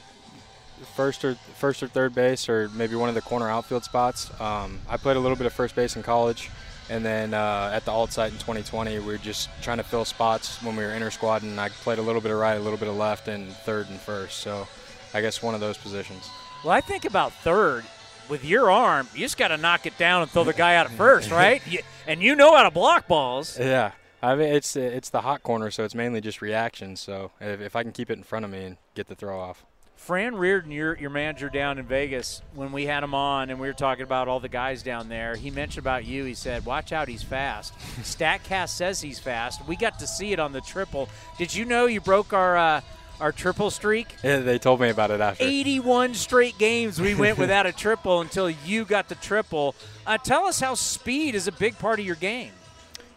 first 0.96 1.24
or 1.24 1.36
first 1.56 1.84
or 1.84 1.88
third 1.88 2.16
base, 2.16 2.50
or 2.50 2.68
maybe 2.70 2.96
one 2.96 3.10
of 3.10 3.16
the 3.16 3.22
corner 3.22 3.48
outfield 3.48 3.84
spots. 3.84 4.32
Um, 4.42 4.80
I 4.90 4.98
played 4.98 5.18
a 5.18 5.20
little 5.20 5.38
bit 5.38 5.46
of 5.46 5.54
first 5.54 5.76
base 5.76 5.96
in 5.96 6.02
college, 6.02 6.50
and 6.92 7.06
then 7.06 7.34
uh, 7.34 7.72
at 7.74 7.86
the 7.86 7.92
alt 7.92 8.12
site 8.12 8.34
in 8.34 8.38
2020, 8.38 9.00
we 9.00 9.06
were 9.06 9.18
just 9.18 9.50
trying 9.62 9.78
to 9.78 9.84
fill 9.84 10.04
spots 10.04 10.62
when 10.62 10.76
we 10.76 10.84
were 10.84 10.92
inter 10.92 11.10
squad, 11.10 11.42
and 11.42 11.60
I 11.60 11.70
played 11.70 12.00
a 12.00 12.02
little 12.02 12.20
bit 12.20 12.32
of 12.32 12.38
right, 12.38 12.58
a 12.58 12.60
little 12.60 12.78
bit 12.78 12.90
of 12.90 12.98
left, 12.98 13.30
and 13.30 13.50
third 13.50 13.90
and 13.90 13.98
first. 13.98 14.40
So, 14.40 14.68
I 15.14 15.22
guess 15.22 15.42
one 15.42 15.56
of 15.56 15.62
those 15.62 15.78
positions. 15.78 16.30
Well, 16.66 16.74
I 16.74 16.82
think 16.82 17.06
about 17.06 17.32
third 17.32 17.86
with 18.28 18.44
your 18.44 18.70
arm, 18.70 19.08
you 19.14 19.22
just 19.22 19.38
got 19.38 19.48
to 19.48 19.58
knock 19.58 19.86
it 19.86 19.98
down 19.98 20.22
and 20.22 20.30
throw 20.30 20.44
the 20.44 20.54
guy 20.54 20.76
out 20.76 20.86
at 20.86 20.92
first, 20.92 21.32
right? 21.32 21.66
you, 21.66 21.80
and 22.08 22.22
you 22.22 22.36
know 22.36 22.56
how 22.56 22.64
to 22.64 22.72
block 22.72 23.08
balls. 23.08 23.58
Yeah. 23.58 23.94
I 24.22 24.36
mean, 24.36 24.54
it's 24.54 24.76
it's 24.76 25.10
the 25.10 25.22
hot 25.22 25.42
corner, 25.42 25.72
so 25.72 25.84
it's 25.84 25.96
mainly 25.96 26.22
just 26.22 26.42
reaction. 26.42 26.96
So 26.96 27.32
if, 27.40 27.60
if 27.62 27.76
I 27.76 27.84
can 27.84 27.92
keep 27.92 28.12
it 28.12 28.18
in 28.18 28.24
front 28.24 28.46
of 28.46 28.52
me 28.52 28.66
and 28.66 28.78
get 28.96 29.08
the 29.08 29.16
throw 29.16 29.40
off. 29.40 29.66
Fran 30.02 30.34
Riordan, 30.36 30.72
your 30.72 30.98
your 30.98 31.12
manager 31.12 31.48
down 31.48 31.78
in 31.78 31.86
Vegas, 31.86 32.42
when 32.56 32.72
we 32.72 32.88
had 32.88 33.04
him 33.04 33.14
on 33.14 33.52
and 33.52 33.60
we 33.60 33.68
were 33.68 33.74
talking 33.74 34.02
about 34.02 34.28
all 34.28 34.40
the 34.40 34.50
guys 34.50 34.82
down 34.82 35.10
there, 35.10 35.36
he 35.36 35.52
mentioned 35.52 35.84
about 35.84 36.06
you. 36.06 36.26
He 36.26 36.34
said, 36.34 36.66
"Watch 36.66 36.92
out, 36.92 37.08
he's 37.08 37.22
fast." 37.22 37.78
Statcast 38.02 38.70
says 38.70 39.00
he's 39.00 39.20
fast. 39.20 39.66
We 39.68 39.76
got 39.76 40.00
to 40.00 40.08
see 40.08 40.32
it 40.34 40.40
on 40.40 40.54
the 40.54 40.62
triple. 40.62 41.08
Did 41.38 41.54
you 41.54 41.66
know 41.66 41.86
you 41.86 42.02
broke 42.02 42.34
our? 42.34 42.58
Uh, 42.58 42.82
our 43.20 43.32
triple 43.32 43.70
streak. 43.70 44.08
Yeah, 44.24 44.40
they 44.40 44.58
told 44.58 44.82
me 44.82 44.90
about 44.90 45.12
it 45.12 45.22
after. 45.22 45.44
81 45.44 46.16
straight 46.16 46.58
games 46.58 47.00
we 47.00 47.14
went 47.14 47.38
without 47.38 47.68
a 47.68 47.72
triple 47.72 48.20
until 48.22 48.50
you 48.50 48.84
got 48.84 49.10
the 49.10 49.16
triple. 49.16 49.76
Uh, 50.08 50.18
tell 50.18 50.48
us 50.48 50.60
how 50.60 50.74
speed 50.74 51.36
is 51.36 51.48
a 51.48 51.52
big 51.52 51.78
part 51.78 52.00
of 52.00 52.06
your 52.08 52.16
game. 52.16 52.52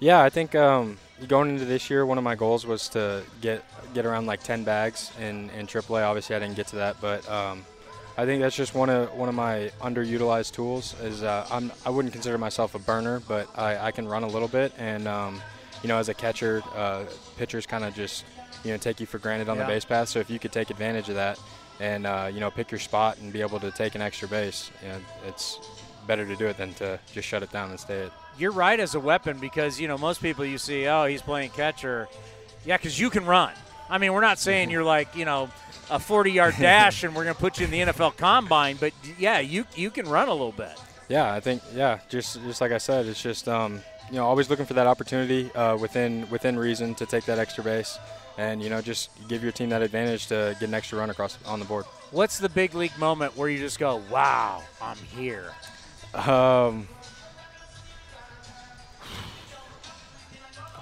Yeah, 0.01 0.21
I 0.21 0.29
think 0.29 0.55
um, 0.55 0.99
going 1.29 1.51
into 1.51 1.65
this 1.65 1.91
year, 1.91 2.05
one 2.05 2.19
of 2.19 2.25
my 2.25 2.35
goals 2.35 2.67
was 2.67 2.89
to 2.91 3.23
get 3.41 3.65
get 3.95 4.07
around 4.07 4.27
like 4.27 4.43
10 4.43 4.65
bags 4.65 5.13
in, 5.21 5.51
in 5.51 5.67
AAA. 5.67 6.05
Obviously, 6.05 6.35
I 6.35 6.39
didn't 6.39 6.57
get 6.57 6.67
to 6.69 6.77
that, 6.77 7.01
but 7.01 7.29
um, 7.31 7.65
I 8.17 8.25
think 8.25 8.43
that's 8.43 8.57
just 8.57 8.75
one 8.75 8.91
of 8.91 9.13
one 9.15 9.29
of 9.29 9.35
my 9.35 9.71
underutilized 9.81 10.53
tools. 10.53 10.95
Is 11.01 11.23
uh, 11.23 11.47
I'm 11.51 11.73
I 11.85 11.91
wouldn't 11.91 12.13
consider 12.13 12.39
myself 12.39 12.75
a 12.75 12.79
burner, 12.79 13.21
but 13.21 13.49
I, 13.57 13.89
I 13.89 13.91
can 13.91 14.07
run 14.07 14.23
a 14.23 14.29
little 14.29 14.49
bit, 14.49 14.73
and 14.79 15.09
um, 15.09 15.41
you 15.83 15.89
know, 15.89 15.99
as 15.99 16.09
a 16.09 16.15
catcher, 16.15 16.63
uh, 16.75 17.05
pitchers 17.37 17.67
kind 17.67 17.85
of 17.85 17.95
just 17.95 18.25
you 18.65 18.71
know 18.71 18.77
take 18.77 19.01
you 19.01 19.07
for 19.07 19.19
granted 19.19 19.49
on 19.49 19.57
yeah. 19.57 19.65
the 19.65 19.69
base 19.69 19.85
path. 19.85 20.09
So 20.09 20.21
if 20.21 20.31
you 20.31 20.39
could 20.39 20.53
take 20.53 20.71
advantage 20.71 21.09
of 21.09 21.17
that 21.17 21.39
and 21.81 22.07
uh, 22.07 22.31
you 22.33 22.41
know 22.41 22.51
pick 22.51 22.71
your 22.71 22.81
spot 22.81 23.19
and 23.19 23.33
be 23.33 23.41
able 23.41 23.61
to 23.61 23.71
take 23.71 23.95
an 23.95 24.03
extra 24.03 24.29
base, 24.29 24.71
you 24.83 24.89
know, 24.89 24.99
it's 25.27 25.59
better 26.07 26.27
to 26.27 26.37
do 26.37 26.47
it 26.47 26.57
than 26.57 26.73
to 26.75 26.99
just 27.13 27.27
shut 27.27 27.43
it 27.43 27.51
down 27.51 27.71
and 27.71 27.81
stay 27.81 27.99
it. 28.01 28.13
You're 28.39 28.53
right 28.53 28.79
as 28.79 28.95
a 28.95 29.01
weapon 29.01 29.39
because 29.39 29.81
you 29.81 29.89
know 29.89 29.99
most 29.99 30.21
people 30.23 30.45
you 30.45 30.59
see, 30.59 30.87
oh, 30.87 31.07
he's 31.07 31.23
playing 31.23 31.51
catcher. 31.51 32.09
Yeah, 32.65 32.77
because 32.77 32.99
you 32.99 33.11
can 33.11 33.27
run. 33.27 33.53
I 33.89 33.99
mean, 33.99 34.13
we're 34.13 34.23
not 34.23 34.39
saying 34.39 34.71
you're 34.71 34.85
like 34.85 35.15
you 35.17 35.25
know 35.25 35.51
a 35.91 35.99
40 35.99 36.33
yard 36.33 36.55
dash 36.61 37.05
and 37.05 37.15
we're 37.15 37.25
going 37.25 37.35
to 37.35 37.41
put 37.41 37.59
you 37.59 37.67
in 37.67 37.71
the 37.71 37.81
NFL 37.93 38.17
Combine, 38.17 38.77
but 38.77 38.93
yeah, 39.19 39.41
you 39.41 39.67
you 39.77 39.91
can 39.91 40.09
run 40.09 40.29
a 40.29 40.33
little 40.33 40.53
bit. 40.53 40.73
Yeah, 41.09 41.33
I 41.33 41.41
think 41.41 41.63
yeah, 41.75 41.99
just 42.09 42.43
just 42.43 42.61
like 42.61 42.73
I 42.73 42.79
said, 42.79 43.07
it's 43.07 43.23
just 43.23 43.49
um, 43.49 43.81
you 44.11 44.17
know 44.17 44.27
always 44.27 44.51
looking 44.51 44.67
for 44.67 44.75
that 44.75 44.87
opportunity 44.87 45.53
uh, 45.53 45.77
within 45.77 46.29
within 46.31 46.59
reason 46.59 46.95
to 46.97 47.07
take 47.07 47.25
that 47.27 47.39
extra 47.39 47.63
base 47.63 47.99
and 48.39 48.63
you 48.63 48.71
know 48.71 48.81
just 48.81 49.11
give 49.29 49.43
your 49.43 49.53
team 49.53 49.69
that 49.71 49.83
advantage 49.83 50.27
to 50.29 50.57
get 50.59 50.69
an 50.69 50.75
extra 50.75 50.99
run 50.99 51.11
across 51.11 51.39
on 51.45 51.59
the 51.59 51.65
board. 51.67 51.85
What's 52.11 52.39
the 52.39 52.49
big 52.49 52.75
league 52.75 52.97
moment 52.99 53.37
where 53.37 53.49
you 53.49 53.59
just 53.59 53.79
go, 53.79 54.03
"Wow, 54.11 54.63
I'm 54.81 54.97
here"? 54.97 55.53
Um, 56.15 56.89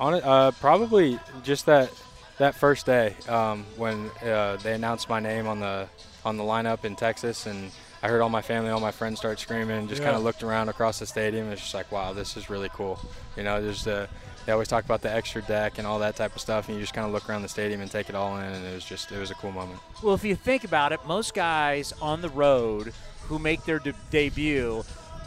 on 0.02 0.14
it, 0.14 0.24
uh, 0.24 0.50
probably 0.60 1.18
just 1.44 1.66
that 1.66 1.90
that 2.38 2.54
first 2.56 2.86
day 2.86 3.14
um, 3.28 3.64
when 3.76 4.10
uh, 4.24 4.56
they 4.62 4.72
announced 4.74 5.08
my 5.08 5.20
name 5.20 5.46
on 5.46 5.60
the 5.60 5.86
on 6.24 6.36
the 6.36 6.42
lineup 6.42 6.84
in 6.84 6.96
Texas, 6.96 7.46
and 7.46 7.70
I 8.02 8.08
heard 8.08 8.20
all 8.20 8.28
my 8.28 8.42
family, 8.42 8.70
all 8.70 8.80
my 8.80 8.90
friends 8.90 9.18
start 9.20 9.38
screaming, 9.38 9.78
and 9.78 9.88
just 9.88 10.00
Yeah. 10.00 10.06
kind 10.08 10.16
of 10.16 10.24
looked 10.24 10.42
around 10.42 10.68
across 10.68 10.98
the 10.98 11.06
stadium. 11.06 11.50
It's 11.52 11.60
just 11.62 11.74
like, 11.74 11.90
wow, 11.92 12.12
this 12.12 12.36
is 12.36 12.50
really 12.50 12.68
cool. 12.70 12.98
You 13.36 13.44
know, 13.44 13.62
there's 13.62 13.84
the 13.84 14.08
they 14.44 14.50
always 14.50 14.66
talk 14.66 14.84
about 14.84 15.02
the 15.02 15.12
extra 15.12 15.40
deck 15.42 15.78
and 15.78 15.86
all 15.86 16.00
that 16.00 16.16
type 16.16 16.34
of 16.34 16.40
stuff, 16.40 16.66
and 16.68 16.74
you 16.76 16.82
just 16.82 16.94
kind 16.94 17.06
of 17.06 17.12
look 17.12 17.28
around 17.30 17.42
the 17.42 17.48
stadium 17.48 17.80
and 17.80 17.88
take 17.90 18.08
it 18.08 18.16
all 18.16 18.36
in, 18.38 18.44
and 18.44 18.66
it 18.66 18.74
was 18.74 18.84
just 18.84 19.12
it 19.12 19.18
was 19.18 19.30
a 19.30 19.34
cool 19.34 19.52
moment. 19.52 19.78
Well, 20.02 20.14
if 20.14 20.24
you 20.24 20.34
think 20.34 20.64
about 20.64 20.90
it, 20.92 20.98
most 21.06 21.32
guys 21.34 21.92
on 22.02 22.22
the 22.22 22.28
road 22.28 22.92
who 23.28 23.38
make 23.38 23.64
their 23.64 23.78
de- 23.78 23.94
debut, 24.10 24.82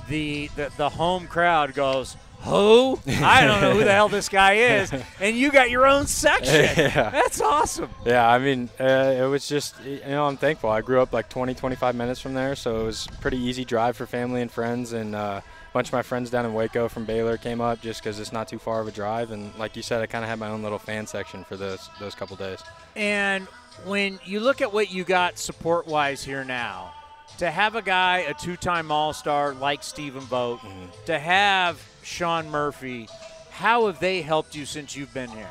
the, 0.10 0.50
the 0.58 0.70
the 0.76 0.90
home 0.90 1.28
crowd 1.28 1.74
goes, 1.74 2.18
"Who? 2.42 3.00
I 3.08 3.46
don't 3.46 3.62
know 3.62 3.74
who 3.74 3.84
the 3.84 3.92
hell 3.92 4.10
this 4.10 4.30
guy 4.30 4.54
is," 4.54 4.92
and 5.20 5.36
you 5.36 5.52
got 5.52 5.70
your 5.70 5.86
own 5.88 6.08
section. 6.08 6.56
Yeah. 6.86 7.10
That's 7.10 7.42
awesome. 7.42 7.90
Yeah, 8.06 8.28
I 8.30 8.38
mean, 8.40 8.70
uh, 8.80 9.16
it 9.18 9.28
was 9.28 9.48
just, 9.48 9.76
you 9.84 10.00
know, 10.08 10.26
I'm 10.26 10.38
thankful. 10.38 10.70
I 10.70 10.82
grew 10.82 11.02
up 11.02 11.14
like 11.14 11.30
20, 11.30 11.54
25 11.56 11.96
minutes 11.96 12.20
from 12.20 12.34
there, 12.34 12.56
so 12.56 12.82
it 12.82 12.84
was 12.86 13.08
pretty 13.22 13.38
easy 13.38 13.66
drive 13.66 13.98
for 13.98 14.06
family 14.06 14.42
and 14.42 14.52
friends. 14.52 14.94
And 14.94 15.16
uh, 15.16 15.42
a 15.42 15.74
bunch 15.74 15.88
of 15.90 15.94
my 15.94 16.02
friends 16.02 16.30
down 16.30 16.46
in 16.46 16.54
Waco 16.54 16.88
from 16.88 17.06
Baylor 17.06 17.38
came 17.38 17.60
up 17.62 17.82
just 17.82 18.02
because 18.04 18.20
it's 18.20 18.32
not 18.32 18.48
too 18.48 18.60
far 18.60 18.82
of 18.82 18.88
a 18.88 18.92
drive. 18.92 19.32
And 19.32 19.54
like 19.58 19.76
you 19.76 19.82
said, 19.82 20.02
I 20.02 20.06
kind 20.06 20.24
of 20.24 20.30
had 20.30 20.40
my 20.40 20.50
own 20.50 20.62
little 20.64 20.80
fan 20.80 21.08
section 21.08 21.44
for 21.44 21.58
those 21.58 21.90
those 22.00 22.14
couple 22.16 22.36
days. 22.36 22.62
And 22.96 23.48
when 23.86 24.20
you 24.24 24.40
look 24.40 24.62
at 24.62 24.72
what 24.72 24.92
you 24.92 25.04
got 25.04 25.38
support 25.38 25.88
wise 25.88 26.24
here 26.24 26.44
now, 26.44 26.94
to 27.40 27.52
have 27.52 27.76
a 27.76 27.82
guy, 27.82 28.20
a 28.20 28.34
two 28.34 28.56
time 28.56 28.92
All 28.92 29.12
Star 29.14 29.54
like 29.54 29.84
Stephen 29.84 30.22
Vogt, 30.22 30.64
to 31.06 31.20
have 31.20 31.82
Sean 32.06 32.48
Murphy, 32.52 33.10
how 33.50 33.88
have 33.88 34.00
they 34.00 34.22
helped 34.22 34.56
you 34.56 34.64
since 34.66 34.96
you've 34.96 35.14
been 35.14 35.30
here? 35.30 35.50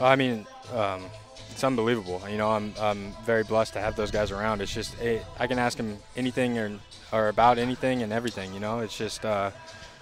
I 0.00 0.16
mean, 0.16 0.46
um, 0.74 1.04
it's 1.50 1.62
unbelievable. 1.62 2.22
You 2.28 2.38
know, 2.38 2.50
I'm, 2.50 2.72
I'm 2.80 3.12
very 3.26 3.44
blessed 3.44 3.74
to 3.74 3.80
have 3.80 3.96
those 3.96 4.10
guys 4.10 4.30
around. 4.30 4.62
It's 4.62 4.72
just 4.72 4.98
it, 4.98 5.24
I 5.38 5.46
can 5.46 5.58
ask 5.58 5.76
them 5.76 5.98
anything 6.16 6.58
or, 6.58 6.72
or 7.12 7.28
about 7.28 7.58
anything 7.58 8.02
and 8.02 8.14
everything. 8.14 8.54
You 8.54 8.60
know, 8.60 8.78
it's 8.80 8.96
just 8.96 9.26
uh, 9.26 9.50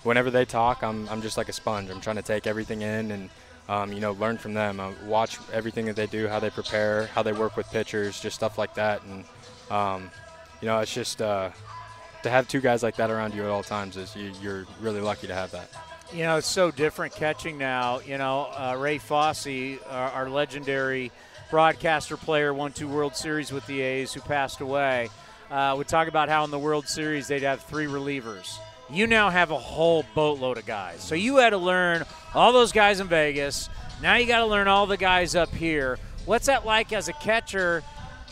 whenever 0.05 0.31
they 0.31 0.45
talk, 0.45 0.85
I'm, 0.85 1.09
I'm 1.09 1.21
just 1.21 1.37
like 1.37 1.49
a 1.49 1.53
sponge. 1.53 1.91
I'm 1.91 2.01
trying 2.01 2.17
to 2.17 2.23
take 2.23 2.47
everything 2.47 2.83
in 2.83 3.11
and 3.11 3.31
um, 3.69 3.93
you 3.93 4.01
know 4.01 4.13
learn 4.13 4.39
from 4.39 4.55
them. 4.55 4.79
Uh, 4.79 4.93
watch 5.05 5.39
everything 5.53 5.87
that 5.87 5.97
they 5.97 6.07
do, 6.07 6.29
how 6.29 6.39
they 6.39 6.51
prepare, 6.51 7.07
how 7.07 7.25
they 7.25 7.33
work 7.33 7.57
with 7.57 7.69
pitchers, 7.71 8.21
just 8.21 8.37
stuff 8.37 8.57
like 8.57 8.75
that. 8.75 9.03
And 9.03 9.25
um, 9.69 10.13
you 10.63 10.69
know, 10.69 10.79
it's 10.79 10.95
just 10.95 11.21
uh, 11.21 11.51
to 12.23 12.31
have 12.31 12.47
two 12.47 12.61
guys 12.61 12.85
like 12.85 12.95
that 12.97 13.11
around 13.11 13.35
you 13.35 13.43
at 13.43 13.49
all 13.49 13.65
times 13.65 13.97
is 13.97 14.15
you, 14.15 14.33
you're 14.41 14.65
really 14.81 15.01
lucky 15.01 15.27
to 15.27 15.35
have 15.35 15.51
that. 15.51 15.69
You 16.13 16.23
know, 16.23 16.39
it's 16.39 16.47
so 16.47 16.71
different 16.71 17.15
catching 17.15 17.59
now. 17.59 18.01
You 18.01 18.17
know, 18.17 18.49
uh, 18.57 18.77
Ray 18.79 18.99
Fosse, 18.99 19.79
our, 19.91 20.11
our 20.11 20.31
legendary 20.31 21.13
broadcaster 21.51 22.17
player, 22.17 22.55
won 22.55 22.73
two 22.73 22.89
World 22.89 23.15
Series 23.15 23.53
with 23.53 23.67
the 23.67 23.81
A's, 23.83 24.15
who 24.15 24.21
passed 24.21 24.61
away. 24.61 25.11
Uh, 25.51 25.75
would 25.77 25.89
talk 25.89 26.09
about 26.09 26.29
how 26.29 26.45
in 26.45 26.51
the 26.51 26.59
World 26.59 26.89
Series 26.89 27.29
they'd 27.29 27.43
have 27.43 27.63
three 27.63 27.87
relievers. 27.87 28.59
You 28.91 29.07
now 29.07 29.29
have 29.29 29.51
a 29.51 29.59
whole 29.59 30.05
boatload 30.15 30.57
of 30.57 30.65
guys. 30.65 31.03
So 31.03 31.15
you 31.15 31.37
had 31.37 31.51
to 31.51 31.59
learn 31.59 32.05
all 32.35 32.53
those 32.55 32.73
guys 32.73 33.01
in 33.01 33.09
Vegas. 33.09 33.69
Now 34.03 34.17
you 34.17 34.27
got 34.27 34.41
to 34.41 34.47
learn 34.47 34.67
all 34.67 34.87
the 34.87 34.97
guys 34.97 35.35
up 35.35 35.51
here. 35.55 35.99
What's 36.25 36.47
that 36.47 36.65
like 36.65 36.93
as 36.93 37.09
a 37.09 37.13
catcher? 37.15 37.83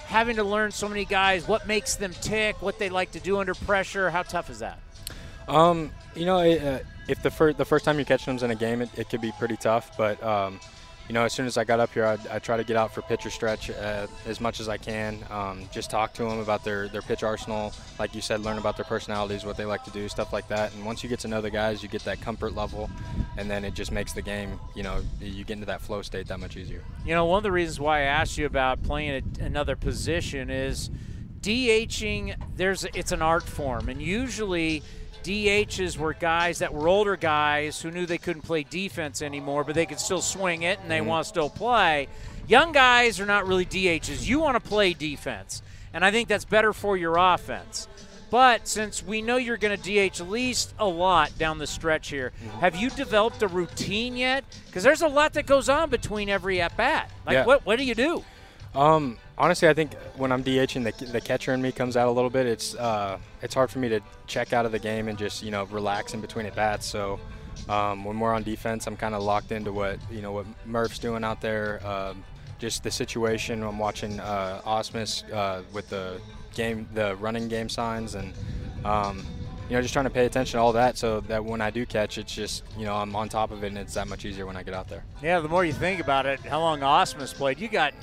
Having 0.07 0.37
to 0.37 0.45
learn 0.45 0.71
so 0.71 0.89
many 0.89 1.05
guys, 1.05 1.47
what 1.47 1.67
makes 1.67 1.97
them 1.97 2.13
tick, 2.23 2.63
what 2.63 2.79
they 2.79 2.89
like 2.89 3.11
to 3.13 3.21
do 3.21 3.39
under 3.39 3.55
pressure. 3.55 4.09
How 4.09 4.23
tough 4.23 4.49
is 4.49 4.61
that? 4.61 4.79
Um, 5.49 5.91
you 6.15 6.25
know, 6.25 6.39
it, 6.39 6.63
uh, 6.63 6.79
if 7.09 7.23
the 7.23 7.31
first 7.31 7.59
the 7.59 7.65
first 7.65 7.85
time 7.85 7.97
you're 7.97 8.05
catching 8.05 8.37
them 8.37 8.51
in 8.51 8.57
a 8.57 8.59
game, 8.59 8.83
it, 8.83 8.91
it 8.97 9.09
could 9.09 9.21
be 9.21 9.33
pretty 9.39 9.57
tough. 9.57 9.97
But 9.97 10.23
um, 10.23 10.61
you 11.09 11.13
know, 11.13 11.23
as 11.25 11.33
soon 11.33 11.47
as 11.47 11.57
I 11.57 11.63
got 11.63 11.79
up 11.79 11.93
here, 11.93 12.05
I, 12.05 12.19
I 12.35 12.39
try 12.41 12.57
to 12.57 12.65
get 12.65 12.77
out 12.77 12.93
for 12.93 13.01
pitcher 13.03 13.31
stretch 13.31 13.71
uh, 13.71 14.09
as 14.27 14.41
much 14.41 14.59
as 14.59 14.69
I 14.69 14.77
can. 14.77 15.19
Um, 15.31 15.69
just 15.73 15.89
talk 15.89 16.13
to 16.15 16.25
them 16.25 16.41
about 16.41 16.65
their 16.65 16.89
their 16.89 17.03
pitch 17.03 17.23
arsenal, 17.23 17.73
like 17.99 18.15
you 18.15 18.21
said, 18.21 18.41
learn 18.41 18.59
about 18.59 18.77
their 18.77 18.85
personalities, 18.85 19.45
what 19.45 19.57
they 19.57 19.65
like 19.65 19.85
to 19.85 19.91
do, 19.91 20.09
stuff 20.09 20.33
like 20.33 20.49
that. 20.49 20.75
And 20.75 20.85
once 20.85 21.05
you 21.05 21.09
get 21.09 21.21
to 21.21 21.29
know 21.29 21.41
the 21.41 21.51
guys, 21.51 21.83
you 21.83 21.89
get 21.89 22.03
that 22.05 22.21
comfort 22.21 22.55
level, 22.55 22.91
and 23.37 23.49
then 23.49 23.65
it 23.65 23.75
just 23.75 23.93
makes 23.93 24.13
the 24.13 24.23
game. 24.23 24.59
You 24.75 24.83
know, 24.83 25.01
you 25.21 25.45
get 25.45 25.55
into 25.55 25.67
that 25.67 25.81
flow 25.81 26.03
state 26.03 26.27
that 26.27 26.41
much 26.41 26.57
easier. 26.57 26.83
You 27.05 27.15
know, 27.15 27.25
one 27.25 27.39
of 27.39 27.45
the 27.45 27.53
reasons 27.53 27.79
why 27.79 28.01
I 28.01 28.03
asked 28.03 28.37
you 28.37 28.47
about 28.47 28.83
playing 28.83 29.23
a, 29.41 29.45
another 29.45 29.77
position 29.77 30.51
is 30.51 30.91
DHing. 31.41 32.35
There's 32.57 32.85
it's 32.85 33.13
an 33.13 33.23
art 33.23 33.45
form, 33.45 33.89
and 33.89 34.03
usually 34.03 34.83
DHs 35.27 35.99
were 35.99 36.15
guys 36.15 36.61
that 36.61 36.73
were 36.73 36.87
older 36.87 37.17
guys 37.17 37.83
who 37.83 37.91
knew 37.91 38.07
they 38.07 38.17
couldn't 38.17 38.43
play 38.43 38.63
defense 38.63 39.23
anymore, 39.23 39.65
but 39.65 39.75
they 39.75 39.85
could 39.85 39.99
still 39.99 40.23
swing 40.23 40.63
it 40.63 40.79
and 40.81 40.89
they 40.89 40.99
mm-hmm. 40.99 41.09
want 41.09 41.25
to 41.25 41.29
still 41.29 41.51
play. 41.51 42.07
Young 42.47 42.71
guys 42.71 43.19
are 43.19 43.27
not 43.27 43.45
really 43.45 43.67
DHs. 43.67 44.25
You 44.25 44.39
want 44.39 44.63
to 44.63 44.69
play 44.69 44.93
defense, 44.93 45.63
and 45.93 46.05
I 46.05 46.13
think 46.13 46.29
that's 46.29 46.45
better 46.45 46.73
for 46.73 46.97
your 46.97 47.17
offense. 47.17 47.89
But 48.31 48.69
since 48.69 49.03
we 49.03 49.21
know 49.21 49.37
you're 49.37 49.57
going 49.57 49.77
to 49.77 50.09
DH 50.09 50.21
at 50.21 50.29
least 50.29 50.75
a 50.79 50.87
lot 50.87 51.37
down 51.39 51.59
the 51.59 51.67
stretch 51.67 52.09
here, 52.09 52.31
mm-hmm. 52.31 52.61
have 52.61 52.77
you 52.77 52.91
developed 52.91 53.43
a 53.43 53.49
routine 53.49 54.17
yet? 54.17 54.45
Because 54.67 54.85
there's 54.85 55.03
a 55.03 55.09
lot 55.09 55.33
that 55.33 55.47
goes 55.47 55.69
on 55.69 55.91
between 55.91 56.29
every 56.29 56.61
at 56.61 56.77
bat. 56.77 57.11
Like, 57.27 57.35
Yeah. 57.35 57.45
what, 57.47 57.67
what 57.67 57.79
do 57.79 57.85
you 57.85 57.97
do? 57.97 58.25
Um, 58.77 59.17
honestly, 59.39 59.69
I 59.69 59.75
think 59.75 59.95
when 60.17 60.31
I'm 60.31 60.45
DHing, 60.45 60.85
the, 60.85 61.07
the 61.07 61.21
catcher 61.21 61.55
in 61.55 61.63
me 61.63 61.73
comes 61.73 61.97
out 61.97 62.09
a 62.09 62.11
little 62.11 62.31
bit. 62.31 62.47
It's 62.47 62.75
uh, 62.75 63.19
it's 63.43 63.55
hard 63.55 63.71
for 63.71 63.79
me 63.79 63.89
to 63.89 64.01
check 64.27 64.53
out 64.53 64.67
of 64.67 64.73
the 64.73 64.79
game 64.79 65.09
and 65.09 65.17
just 65.17 65.43
you 65.43 65.51
know 65.51 65.65
relax 65.65 66.13
in 66.13 66.21
between 66.21 66.45
at 66.45 66.55
bats. 66.55 66.85
So 66.85 67.19
um, 67.71 68.05
when 68.05 68.21
we're 68.21 68.35
on 68.35 68.43
defense, 68.43 68.87
I'm 68.87 68.97
kind 68.97 69.15
of 69.15 69.23
locked 69.23 69.51
into 69.51 69.73
what 69.73 69.99
you 70.11 70.21
know 70.21 70.33
what 70.33 70.47
Murph's 70.67 70.99
doing 70.99 71.25
out 71.25 71.41
there. 71.41 71.85
Um, 71.87 72.23
just 72.59 72.83
the 72.83 72.91
situation. 72.91 73.63
I'm 73.63 73.79
watching 73.79 74.21
uh, 74.21 74.61
Ausmus 74.67 75.31
uh, 75.33 75.63
with 75.73 75.89
the 75.89 76.21
game, 76.55 76.87
the 76.93 77.17
running 77.17 77.49
game 77.49 77.71
signs, 77.71 78.15
and 78.15 78.35
um, 78.85 79.25
you 79.71 79.77
know 79.77 79.81
just 79.81 79.95
trying 79.95 80.05
to 80.05 80.11
pay 80.11 80.27
attention 80.27 80.59
to 80.59 80.63
all 80.63 80.75
that, 80.75 80.99
so 80.99 81.21
that 81.21 81.43
when 81.43 81.63
I 81.63 81.71
do 81.71 81.87
catch, 81.87 82.19
it's 82.19 82.35
just 82.35 82.63
you 82.77 82.85
know 82.85 82.95
I'm 82.95 83.17
on 83.17 83.31
top 83.31 83.53
of 83.53 83.65
it, 83.65 83.69
and 83.69 83.79
it's 83.79 83.95
that 83.95 84.07
much 84.07 84.27
easier 84.27 84.45
when 84.45 84.57
I 84.57 84.63
get 84.63 84.75
out 84.75 84.89
there. 84.89 85.03
Yeah, 85.23 85.41
the 85.41 85.49
more 85.49 85.65
you 85.65 85.73
think 85.73 85.99
about 85.99 86.27
it, 86.27 86.41
how 86.41 86.61
long 86.61 86.81
Ausmus 86.81 87.35
played, 87.35 87.59
you 87.59 87.69
got 87.69 87.95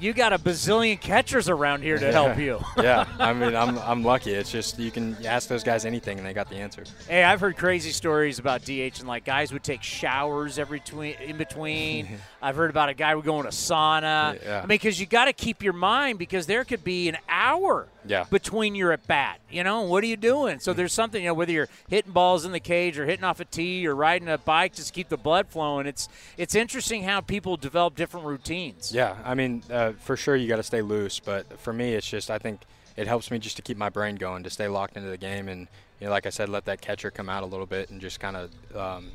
you 0.00 0.12
got 0.12 0.32
a 0.32 0.38
bazillion 0.38 1.00
catchers 1.00 1.48
around 1.48 1.82
here 1.82 1.98
to 1.98 2.12
help 2.12 2.38
you. 2.38 2.60
yeah, 2.78 3.06
I 3.18 3.32
mean, 3.32 3.54
I'm, 3.54 3.78
I'm 3.78 4.02
lucky. 4.02 4.32
It's 4.32 4.50
just 4.50 4.78
you 4.78 4.90
can 4.90 5.16
ask 5.26 5.48
those 5.48 5.64
guys 5.64 5.84
anything 5.84 6.18
and 6.18 6.26
they 6.26 6.32
got 6.32 6.48
the 6.48 6.56
answer. 6.56 6.84
Hey, 7.08 7.24
I've 7.24 7.40
heard 7.40 7.56
crazy 7.56 7.90
stories 7.90 8.38
about 8.38 8.64
DH 8.64 9.00
and 9.00 9.06
like 9.06 9.24
guys 9.24 9.52
would 9.52 9.64
take 9.64 9.82
showers 9.82 10.58
every 10.58 10.80
between 10.80 11.16
in 11.20 11.36
between. 11.36 12.08
I've 12.46 12.54
heard 12.54 12.70
about 12.70 12.88
a 12.88 12.94
guy 12.94 13.12
would 13.12 13.24
go 13.24 13.40
in 13.40 13.46
a 13.46 13.50
sauna. 13.50 14.40
Yeah. 14.40 14.58
I 14.58 14.60
mean, 14.60 14.68
because 14.68 15.00
you 15.00 15.06
got 15.06 15.24
to 15.24 15.32
keep 15.32 15.64
your 15.64 15.72
mind 15.72 16.16
because 16.16 16.46
there 16.46 16.62
could 16.64 16.84
be 16.84 17.08
an 17.08 17.16
hour 17.28 17.88
Yeah. 18.06 18.24
between 18.30 18.76
your 18.76 18.92
at 18.92 19.04
bat. 19.08 19.40
You 19.50 19.64
know, 19.64 19.82
what 19.82 20.04
are 20.04 20.06
you 20.06 20.16
doing? 20.16 20.60
So 20.60 20.72
there's 20.72 20.92
something. 20.92 21.20
You 21.20 21.30
know, 21.30 21.34
whether 21.34 21.50
you're 21.50 21.68
hitting 21.88 22.12
balls 22.12 22.44
in 22.44 22.52
the 22.52 22.60
cage 22.60 23.00
or 23.00 23.04
hitting 23.04 23.24
off 23.24 23.40
a 23.40 23.44
tee 23.44 23.84
or 23.84 23.96
riding 23.96 24.28
a 24.28 24.38
bike 24.38 24.74
just 24.74 24.92
keep 24.94 25.08
the 25.08 25.16
blood 25.16 25.48
flowing. 25.48 25.86
It's 25.88 26.08
it's 26.36 26.54
interesting 26.54 27.02
how 27.02 27.20
people 27.20 27.56
develop 27.56 27.96
different 27.96 28.26
routines. 28.26 28.92
Yeah, 28.94 29.16
I 29.24 29.34
mean, 29.34 29.64
uh, 29.68 29.92
for 29.98 30.16
sure 30.16 30.36
you 30.36 30.46
got 30.46 30.56
to 30.56 30.62
stay 30.62 30.82
loose, 30.82 31.18
but 31.18 31.58
for 31.58 31.72
me, 31.72 31.94
it's 31.94 32.08
just 32.08 32.30
I 32.30 32.38
think 32.38 32.60
it 32.96 33.08
helps 33.08 33.32
me 33.32 33.40
just 33.40 33.56
to 33.56 33.62
keep 33.62 33.76
my 33.76 33.88
brain 33.88 34.14
going, 34.14 34.44
to 34.44 34.50
stay 34.50 34.68
locked 34.68 34.96
into 34.96 35.08
the 35.10 35.18
game, 35.18 35.48
and 35.48 35.66
you 35.98 36.06
know, 36.06 36.10
like 36.12 36.26
I 36.26 36.30
said, 36.30 36.48
let 36.48 36.64
that 36.66 36.80
catcher 36.80 37.10
come 37.10 37.28
out 37.28 37.42
a 37.42 37.46
little 37.46 37.66
bit 37.66 37.90
and 37.90 38.00
just 38.00 38.20
kind 38.20 38.36
of 38.36 38.76
um, 38.76 39.10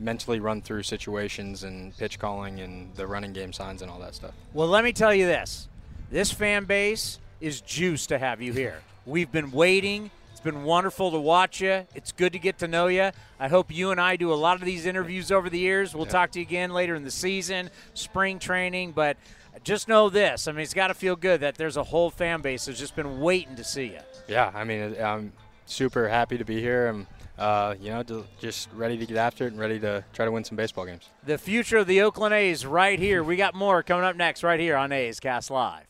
mentally 0.00 0.40
run 0.40 0.62
through 0.62 0.82
situations 0.82 1.62
and 1.62 1.96
pitch 1.96 2.18
calling 2.18 2.60
and 2.60 2.94
the 2.96 3.06
running 3.06 3.32
game 3.32 3.52
signs 3.52 3.82
and 3.82 3.90
all 3.90 4.00
that 4.00 4.14
stuff. 4.14 4.32
Well, 4.54 4.68
let 4.68 4.82
me 4.82 4.92
tell 4.92 5.14
you 5.14 5.26
this. 5.26 5.68
This 6.10 6.32
fan 6.32 6.64
base 6.64 7.18
is 7.40 7.60
juiced 7.60 8.08
to 8.08 8.18
have 8.18 8.40
you 8.40 8.52
here. 8.52 8.80
We've 9.06 9.30
been 9.30 9.50
waiting. 9.50 10.10
It's 10.32 10.40
been 10.40 10.64
wonderful 10.64 11.10
to 11.10 11.20
watch 11.20 11.60
you. 11.60 11.86
It's 11.94 12.12
good 12.12 12.32
to 12.32 12.38
get 12.38 12.58
to 12.60 12.68
know 12.68 12.86
you. 12.86 13.10
I 13.38 13.48
hope 13.48 13.70
you 13.70 13.90
and 13.90 14.00
I 14.00 14.16
do 14.16 14.32
a 14.32 14.34
lot 14.34 14.58
of 14.58 14.64
these 14.64 14.86
interviews 14.86 15.30
over 15.30 15.50
the 15.50 15.58
years. 15.58 15.94
We'll 15.94 16.06
talk 16.06 16.30
to 16.32 16.38
you 16.38 16.46
again 16.46 16.70
later 16.70 16.94
in 16.94 17.04
the 17.04 17.10
season, 17.10 17.70
spring 17.92 18.38
training, 18.38 18.92
but 18.92 19.18
just 19.64 19.88
know 19.88 20.08
this. 20.08 20.48
I 20.48 20.52
mean, 20.52 20.62
it's 20.62 20.74
got 20.74 20.88
to 20.88 20.94
feel 20.94 21.16
good 21.16 21.40
that 21.40 21.56
there's 21.56 21.76
a 21.76 21.82
whole 21.84 22.10
fan 22.10 22.40
base 22.40 22.64
that's 22.64 22.78
just 22.78 22.96
been 22.96 23.20
waiting 23.20 23.56
to 23.56 23.64
see 23.64 23.86
you. 23.86 24.00
Yeah, 24.28 24.50
I 24.54 24.64
mean, 24.64 24.96
I'm 25.00 25.32
super 25.66 26.08
happy 26.08 26.38
to 26.38 26.44
be 26.44 26.60
here. 26.60 26.88
I'm, 26.88 27.06
uh, 27.40 27.74
you 27.80 27.90
know, 27.90 28.04
just 28.38 28.68
ready 28.74 28.96
to 28.98 29.06
get 29.06 29.16
after 29.16 29.46
it 29.46 29.52
and 29.52 29.58
ready 29.58 29.80
to 29.80 30.04
try 30.12 30.24
to 30.24 30.30
win 30.30 30.44
some 30.44 30.56
baseball 30.56 30.84
games. 30.84 31.08
The 31.24 31.38
future 31.38 31.78
of 31.78 31.86
the 31.86 32.02
Oakland 32.02 32.34
A's 32.34 32.64
right 32.66 32.98
here. 32.98 33.24
We 33.24 33.36
got 33.36 33.54
more 33.54 33.82
coming 33.82 34.04
up 34.04 34.14
next 34.14 34.42
right 34.42 34.60
here 34.60 34.76
on 34.76 34.92
A's 34.92 35.18
Cast 35.18 35.50
Live. 35.50 35.89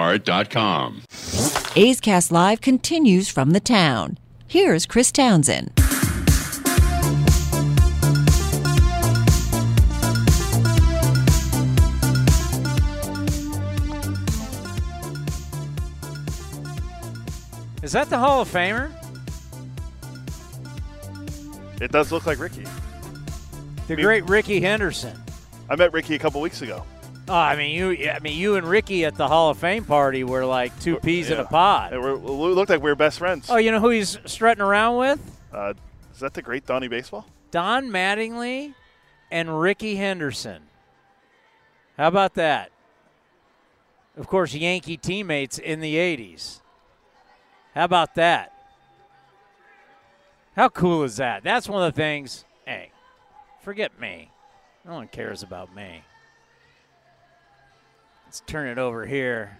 lastdivebar.com. 0.00 1.02
A's 1.76 2.00
Cast 2.00 2.32
Live 2.32 2.60
continues 2.60 3.28
from 3.28 3.50
the 3.50 3.60
town. 3.60 4.18
Here's 4.46 4.86
Chris 4.86 5.12
Townsend. 5.12 5.72
Is 17.82 17.92
that 17.92 18.10
the 18.10 18.18
Hall 18.18 18.42
of 18.42 18.48
Famer? 18.48 18.92
It 21.80 21.90
does 21.90 22.12
look 22.12 22.26
like 22.26 22.38
Ricky. 22.38 22.64
The 23.88 23.96
great 23.96 24.28
Ricky 24.28 24.60
Henderson. 24.60 25.18
I 25.68 25.76
met 25.76 25.92
Ricky 25.92 26.14
a 26.14 26.18
couple 26.18 26.40
weeks 26.40 26.62
ago. 26.62 26.84
Oh, 27.30 27.34
I 27.34 27.54
mean 27.54 27.76
you. 27.76 28.10
I 28.10 28.18
mean 28.18 28.36
you 28.36 28.56
and 28.56 28.66
Ricky 28.68 29.04
at 29.04 29.14
the 29.14 29.28
Hall 29.28 29.50
of 29.50 29.58
Fame 29.58 29.84
party 29.84 30.24
were 30.24 30.44
like 30.44 30.76
two 30.80 30.96
peas 30.96 31.30
in 31.30 31.38
a 31.38 31.42
Yeah. 31.42 31.48
pod. 31.48 31.92
We 31.92 31.98
looked 32.08 32.70
like 32.70 32.82
we 32.82 32.90
were 32.90 32.96
best 32.96 33.18
friends. 33.20 33.48
Oh, 33.48 33.56
you 33.56 33.70
know 33.70 33.78
who 33.78 33.90
he's 33.90 34.18
strutting 34.26 34.60
around 34.62 34.96
with? 34.96 35.38
Uh, 35.52 35.74
is 36.12 36.18
that 36.18 36.34
the 36.34 36.42
great 36.42 36.66
Donnie 36.66 36.88
Baseball? 36.88 37.24
Don 37.52 37.88
Mattingly 37.88 38.74
and 39.30 39.60
Ricky 39.60 39.94
Henderson. 39.94 40.62
How 41.96 42.08
about 42.08 42.34
that? 42.34 42.72
Of 44.16 44.26
course, 44.26 44.52
Yankee 44.52 44.96
teammates 44.96 45.56
in 45.58 45.78
the 45.80 45.94
80s. 45.94 46.60
How 47.76 47.84
about 47.84 48.16
that? 48.16 48.52
How 50.56 50.68
cool 50.68 51.04
is 51.04 51.16
that? 51.18 51.44
That's 51.44 51.68
one 51.68 51.82
of 51.84 51.94
the 51.94 51.96
things. 51.96 52.44
Hey, 52.66 52.90
forget 53.62 54.00
me. 54.00 54.32
No 54.84 54.94
one 54.94 55.06
cares 55.06 55.44
about 55.44 55.72
me. 55.74 56.02
Let's 58.30 58.44
turn 58.46 58.68
it 58.68 58.78
over 58.78 59.06
here. 59.06 59.58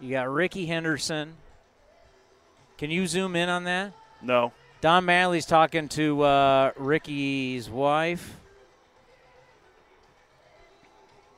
You 0.00 0.12
got 0.12 0.30
Ricky 0.30 0.64
Henderson. 0.64 1.34
Can 2.78 2.90
you 2.90 3.06
zoom 3.06 3.36
in 3.36 3.50
on 3.50 3.64
that? 3.64 3.92
No. 4.22 4.54
Don 4.80 5.04
Mattingly's 5.04 5.44
talking 5.44 5.90
to 5.90 6.22
uh, 6.22 6.72
Ricky's 6.78 7.68
wife. 7.68 8.38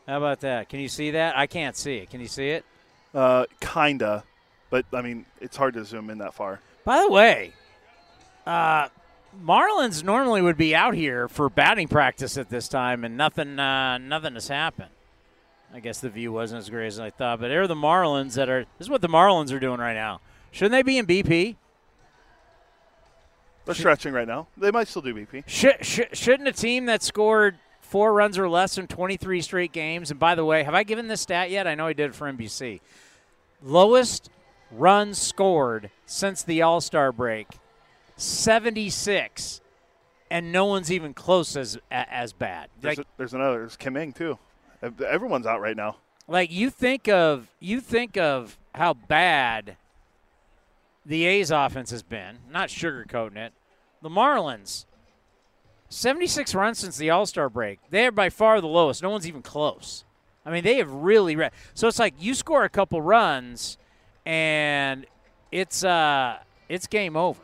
How 0.06 0.18
about 0.18 0.38
that? 0.42 0.68
Can 0.68 0.78
you 0.78 0.86
see 0.86 1.10
that? 1.10 1.36
I 1.36 1.48
can't 1.48 1.76
see 1.76 1.96
it. 1.96 2.10
Can 2.10 2.20
you 2.20 2.28
see 2.28 2.50
it? 2.50 2.64
Uh, 3.12 3.46
kinda, 3.58 4.22
but 4.70 4.86
I 4.92 5.02
mean, 5.02 5.26
it's 5.40 5.56
hard 5.56 5.74
to 5.74 5.84
zoom 5.84 6.10
in 6.10 6.18
that 6.18 6.32
far. 6.32 6.60
By 6.84 7.00
the 7.00 7.10
way, 7.10 7.54
uh, 8.46 8.86
Marlins 9.44 10.04
normally 10.04 10.42
would 10.42 10.56
be 10.56 10.76
out 10.76 10.94
here 10.94 11.26
for 11.26 11.50
batting 11.50 11.88
practice 11.88 12.38
at 12.38 12.50
this 12.50 12.68
time, 12.68 13.02
and 13.02 13.16
nothing, 13.16 13.58
uh, 13.58 13.98
nothing 13.98 14.34
has 14.34 14.46
happened. 14.46 14.90
I 15.74 15.80
guess 15.80 16.00
the 16.00 16.08
view 16.10 16.32
wasn't 16.32 16.60
as 16.60 16.70
great 16.70 16.86
as 16.86 17.00
I 17.00 17.10
thought, 17.10 17.40
but 17.40 17.48
they're 17.48 17.66
the 17.66 17.74
Marlins 17.74 18.34
that 18.34 18.48
are. 18.48 18.60
This 18.78 18.86
is 18.86 18.90
what 18.90 19.02
the 19.02 19.08
Marlins 19.08 19.52
are 19.52 19.58
doing 19.58 19.78
right 19.80 19.94
now. 19.94 20.20
Shouldn't 20.50 20.72
they 20.72 20.82
be 20.82 20.96
in 20.98 21.06
BP? 21.06 21.56
They're 23.66 23.74
stretching 23.74 24.12
right 24.12 24.28
now. 24.28 24.46
They 24.56 24.70
might 24.70 24.88
still 24.88 25.02
do 25.02 25.12
BP. 25.12 25.42
Should, 25.46 25.84
should, 25.84 26.16
shouldn't 26.16 26.48
a 26.48 26.52
team 26.52 26.86
that 26.86 27.02
scored 27.02 27.58
four 27.80 28.14
runs 28.14 28.38
or 28.38 28.48
less 28.48 28.78
in 28.78 28.86
23 28.86 29.40
straight 29.42 29.72
games, 29.72 30.10
and 30.10 30.20
by 30.20 30.34
the 30.36 30.44
way, 30.44 30.62
have 30.62 30.74
I 30.74 30.84
given 30.84 31.08
this 31.08 31.20
stat 31.20 31.50
yet? 31.50 31.66
I 31.66 31.74
know 31.74 31.86
I 31.86 31.92
did 31.92 32.14
for 32.14 32.32
NBC. 32.32 32.80
Lowest 33.60 34.30
runs 34.70 35.18
scored 35.18 35.90
since 36.06 36.42
the 36.42 36.62
All 36.62 36.80
Star 36.80 37.10
break, 37.10 37.48
76, 38.16 39.60
and 40.30 40.52
no 40.52 40.64
one's 40.66 40.92
even 40.92 41.12
close 41.12 41.56
as 41.56 41.78
as 41.90 42.32
bad. 42.32 42.68
There's, 42.80 42.98
Like, 42.98 43.06
a, 43.06 43.10
there's 43.16 43.34
another. 43.34 43.58
There's 43.58 43.76
Kim 43.76 43.96
Ing 43.96 44.12
too. 44.12 44.38
Ev- 44.82 45.00
Everyone's 45.00 45.46
out 45.46 45.60
right 45.60 45.76
now. 45.76 45.96
like 46.28 46.50
you 46.50 46.70
think 46.70 47.08
of 47.08 47.48
you 47.60 47.80
think 47.80 48.16
of 48.16 48.58
how 48.74 48.94
bad 48.94 49.76
the 51.04 51.24
A's 51.24 51.50
offense 51.50 51.90
has 51.90 52.02
been. 52.02 52.38
Not 52.50 52.68
sugarcoating 52.68 53.36
it. 53.36 53.52
The 54.02 54.08
Marlins, 54.08 54.84
76 55.88 56.54
runs 56.54 56.78
since 56.78 56.96
the 56.96 57.10
All 57.10 57.26
Star 57.26 57.48
break. 57.48 57.78
They 57.90 58.06
are 58.06 58.10
by 58.12 58.28
far 58.28 58.60
the 58.60 58.66
lowest. 58.66 59.02
No 59.02 59.10
one's 59.10 59.26
even 59.26 59.42
close. 59.42 60.04
I 60.44 60.50
mean, 60.50 60.62
they 60.64 60.76
have 60.78 60.90
really. 60.92 61.34
Re- 61.36 61.50
so 61.74 61.88
it's 61.88 61.98
like 61.98 62.14
you 62.18 62.34
score 62.34 62.64
a 62.64 62.68
couple 62.68 63.00
runs, 63.02 63.78
and 64.24 65.06
it's 65.50 65.82
uh 65.84 66.38
it's 66.68 66.86
game 66.86 67.16
over. 67.16 67.40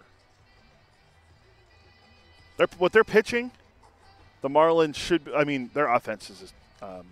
They're, 2.57 2.69
what 2.79 2.93
they're 2.93 3.03
pitching, 3.05 3.51
the 4.43 4.49
Marlins 4.49 4.95
should. 4.97 5.31
I 5.35 5.45
mean, 5.45 5.71
their 5.75 5.87
offense 5.89 6.31
is. 6.31 6.53
Um, 6.83 7.07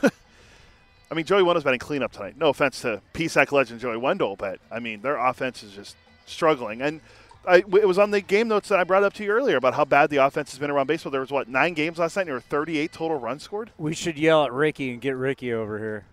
I 1.10 1.14
mean, 1.14 1.26
Joey 1.26 1.42
Wendle's 1.42 1.64
batting 1.64 1.78
cleanup 1.78 2.12
tonight. 2.12 2.36
No 2.38 2.48
offense 2.48 2.80
to 2.82 3.02
PSAC 3.12 3.52
legend 3.52 3.80
Joey 3.80 3.98
Wendle, 3.98 4.36
but 4.36 4.60
I 4.70 4.78
mean, 4.80 5.02
their 5.02 5.16
offense 5.16 5.62
is 5.62 5.72
just 5.72 5.96
struggling. 6.24 6.80
And 6.80 7.00
I, 7.46 7.56
it 7.56 7.86
was 7.86 7.98
on 7.98 8.12
the 8.12 8.20
game 8.20 8.48
notes 8.48 8.68
that 8.68 8.78
I 8.78 8.84
brought 8.84 9.02
up 9.02 9.12
to 9.14 9.24
you 9.24 9.30
earlier 9.30 9.56
about 9.56 9.74
how 9.74 9.84
bad 9.84 10.10
the 10.10 10.18
offense 10.18 10.52
has 10.52 10.58
been 10.58 10.70
around 10.70 10.86
baseball. 10.86 11.10
There 11.10 11.20
was 11.20 11.30
what 11.30 11.48
nine 11.48 11.74
games 11.74 11.98
last 11.98 12.16
night, 12.16 12.22
and 12.22 12.28
there 12.28 12.34
were 12.36 12.40
38 12.40 12.92
total 12.92 13.18
runs 13.18 13.42
scored. 13.42 13.70
We 13.78 13.94
should 13.94 14.16
yell 14.16 14.44
at 14.44 14.52
Ricky 14.52 14.90
and 14.92 15.00
get 15.00 15.16
Ricky 15.16 15.52
over 15.52 15.78
here. 15.78 16.04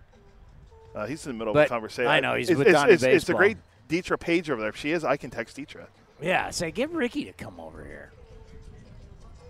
Uh, 0.94 1.06
he's 1.06 1.24
in 1.24 1.32
the 1.32 1.38
middle 1.38 1.54
But 1.54 1.60
of 1.60 1.66
a 1.66 1.68
conversation. 1.68 2.10
I 2.10 2.20
know, 2.20 2.34
he's 2.34 2.50
it's, 2.50 2.58
with 2.58 2.66
it's, 2.66 2.74
Donnie 2.74 2.92
it's, 2.92 3.02
it's 3.02 3.28
a 3.28 3.32
Baseball. 3.32 3.36
great 3.36 3.56
Deetra 3.88 4.18
Page 4.18 4.50
over 4.50 4.60
there. 4.60 4.70
If 4.70 4.76
she 4.76 4.90
is, 4.90 5.04
I 5.04 5.16
can 5.16 5.30
text 5.30 5.56
Deetra. 5.56 5.86
Yeah, 6.20 6.50
say 6.50 6.70
get 6.72 6.90
Ricky 6.90 7.24
to 7.24 7.32
come 7.32 7.58
over 7.60 7.84
here. 7.84 8.10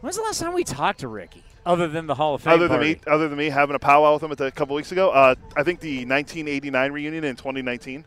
When's 0.02 0.16
the 0.16 0.22
last 0.22 0.38
time 0.38 0.52
we 0.54 0.64
talked 0.64 1.00
to 1.00 1.08
Ricky? 1.08 1.42
Other 1.66 1.88
than 1.88 2.06
the 2.06 2.14
Hall 2.14 2.34
of 2.34 2.42
Fame 2.42 2.54
Other 2.54 2.68
than 2.68 2.78
party? 2.78 2.94
me, 2.94 3.00
other 3.06 3.28
than 3.28 3.36
me 3.36 3.50
having 3.50 3.76
a 3.76 3.78
powwow 3.78 4.14
with 4.14 4.22
him 4.22 4.32
a 4.32 4.50
couple 4.50 4.74
weeks 4.74 4.92
ago, 4.92 5.10
uh, 5.10 5.34
I 5.56 5.62
think 5.62 5.80
the 5.80 6.06
1989 6.06 6.92
reunion 6.92 7.24
in 7.24 7.36
2019. 7.36 8.04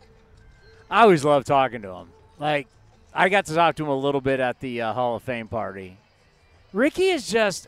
I 0.90 1.02
always 1.02 1.24
love 1.24 1.46
talking 1.46 1.82
to 1.84 1.90
him. 1.90 2.10
Like, 2.40 2.68
I 3.14 3.30
got 3.30 3.46
to 3.46 3.56
talk 3.56 3.76
to 3.76 3.84
him 3.84 3.90
a 3.90 3.96
little 3.96 4.22
bit 4.22 4.40
at 4.40 4.60
the 4.60 4.82
uh, 4.82 4.94
Hall 4.94 5.16
of 5.16 5.24
Fame 5.24 5.48
party. 5.48 5.98
Ricky 6.72 7.10
is 7.10 7.30
just. 7.30 7.68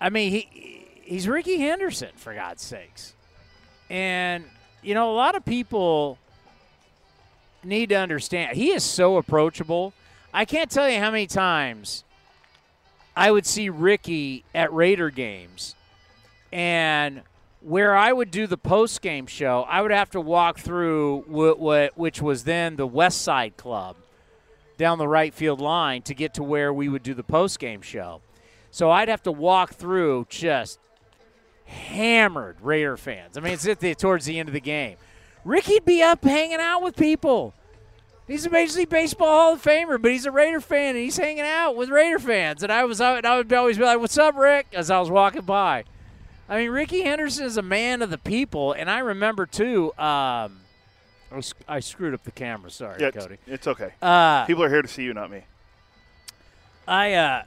I 0.00 0.10
mean, 0.10 0.30
he 0.30 0.86
he's 1.02 1.26
Ricky 1.26 1.58
Henderson 1.58 2.10
for 2.14 2.32
God's 2.32 2.62
sakes, 2.62 3.14
and 3.90 4.44
you 4.82 4.94
know 4.94 5.10
a 5.10 5.16
lot 5.16 5.34
of 5.34 5.44
people 5.44 6.18
need 7.64 7.88
to 7.88 7.96
understand 7.96 8.56
he 8.56 8.70
is 8.70 8.84
so 8.84 9.16
approachable. 9.16 9.92
I 10.32 10.44
can't 10.44 10.70
tell 10.70 10.88
you 10.88 11.00
how 11.00 11.10
many 11.10 11.26
times 11.26 12.04
I 13.18 13.32
would 13.32 13.46
see 13.46 13.68
Ricky 13.68 14.44
at 14.54 14.72
Raider 14.72 15.10
games, 15.10 15.74
and 16.52 17.22
where 17.60 17.96
I 17.96 18.12
would 18.12 18.30
do 18.30 18.46
the 18.46 18.56
post 18.56 19.02
game 19.02 19.26
show, 19.26 19.66
I 19.68 19.82
would 19.82 19.90
have 19.90 20.10
to 20.10 20.20
walk 20.20 20.60
through 20.60 21.24
what, 21.26 21.58
what 21.58 21.98
which 21.98 22.22
was 22.22 22.44
then 22.44 22.76
the 22.76 22.86
West 22.86 23.22
Side 23.22 23.56
Club 23.56 23.96
down 24.76 24.98
the 24.98 25.08
right 25.08 25.34
field 25.34 25.60
line 25.60 26.02
to 26.02 26.14
get 26.14 26.34
to 26.34 26.44
where 26.44 26.72
we 26.72 26.88
would 26.88 27.02
do 27.02 27.12
the 27.12 27.24
post 27.24 27.58
game 27.58 27.82
show. 27.82 28.20
So 28.70 28.88
I'd 28.88 29.08
have 29.08 29.24
to 29.24 29.32
walk 29.32 29.74
through 29.74 30.26
just 30.28 30.78
hammered 31.64 32.60
Raider 32.60 32.96
fans. 32.96 33.36
I 33.36 33.40
mean, 33.40 33.54
it's 33.54 33.66
at 33.66 33.80
the 33.80 33.96
towards 33.96 34.26
the 34.26 34.38
end 34.38 34.48
of 34.48 34.52
the 34.52 34.60
game. 34.60 34.96
Ricky'd 35.44 35.84
be 35.84 36.04
up 36.04 36.22
hanging 36.22 36.60
out 36.60 36.84
with 36.84 36.94
people. 36.94 37.52
He's 38.28 38.44
a 38.44 38.50
Major 38.50 38.78
League 38.78 38.90
Baseball 38.90 39.26
Hall 39.26 39.52
of 39.54 39.62
Famer, 39.62 40.00
but 40.00 40.10
he's 40.10 40.26
a 40.26 40.30
Raider 40.30 40.60
fan, 40.60 40.94
and 40.94 40.98
he's 41.04 41.16
hanging 41.16 41.44
out 41.46 41.74
with 41.76 41.88
Raider 41.88 42.18
fans. 42.18 42.62
And 42.62 42.70
I 42.70 42.84
was, 42.84 43.00
out, 43.00 43.16
and 43.16 43.26
I 43.26 43.38
would 43.38 43.50
always 43.52 43.78
be 43.78 43.84
like, 43.84 43.98
"What's 43.98 44.18
up, 44.18 44.36
Rick?" 44.36 44.66
as 44.74 44.90
I 44.90 45.00
was 45.00 45.10
walking 45.10 45.42
by. 45.42 45.84
I 46.48 46.58
mean, 46.58 46.70
Ricky 46.70 47.02
Henderson 47.02 47.46
is 47.46 47.56
a 47.56 47.62
man 47.62 48.02
of 48.02 48.10
the 48.10 48.18
people, 48.18 48.72
and 48.72 48.90
I 48.90 48.98
remember 48.98 49.46
too. 49.46 49.92
Um, 49.98 50.60
I, 51.30 51.36
was, 51.36 51.54
I 51.66 51.80
screwed 51.80 52.14
up 52.14 52.22
the 52.24 52.30
camera. 52.30 52.70
Sorry, 52.70 53.00
Yeah, 53.00 53.08
it's, 53.08 53.16
Cody. 53.16 53.36
it's 53.46 53.66
okay. 53.66 53.92
Uh, 54.00 54.44
People 54.46 54.64
are 54.64 54.70
here 54.70 54.82
to 54.82 54.88
see 54.88 55.02
you, 55.04 55.12
not 55.14 55.30
me. 55.30 55.42
I 56.86 57.14
uh, 57.14 57.42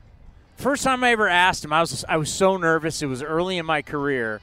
first 0.57 0.83
time 0.83 1.03
I 1.03 1.11
ever 1.11 1.27
asked 1.27 1.63
him, 1.65 1.73
I 1.73 1.79
was 1.79 2.05
I 2.09 2.17
was 2.17 2.31
so 2.31 2.57
nervous. 2.57 3.01
It 3.01 3.07
was 3.07 3.21
early 3.23 3.57
in 3.57 3.65
my 3.65 3.81
career. 3.81 4.41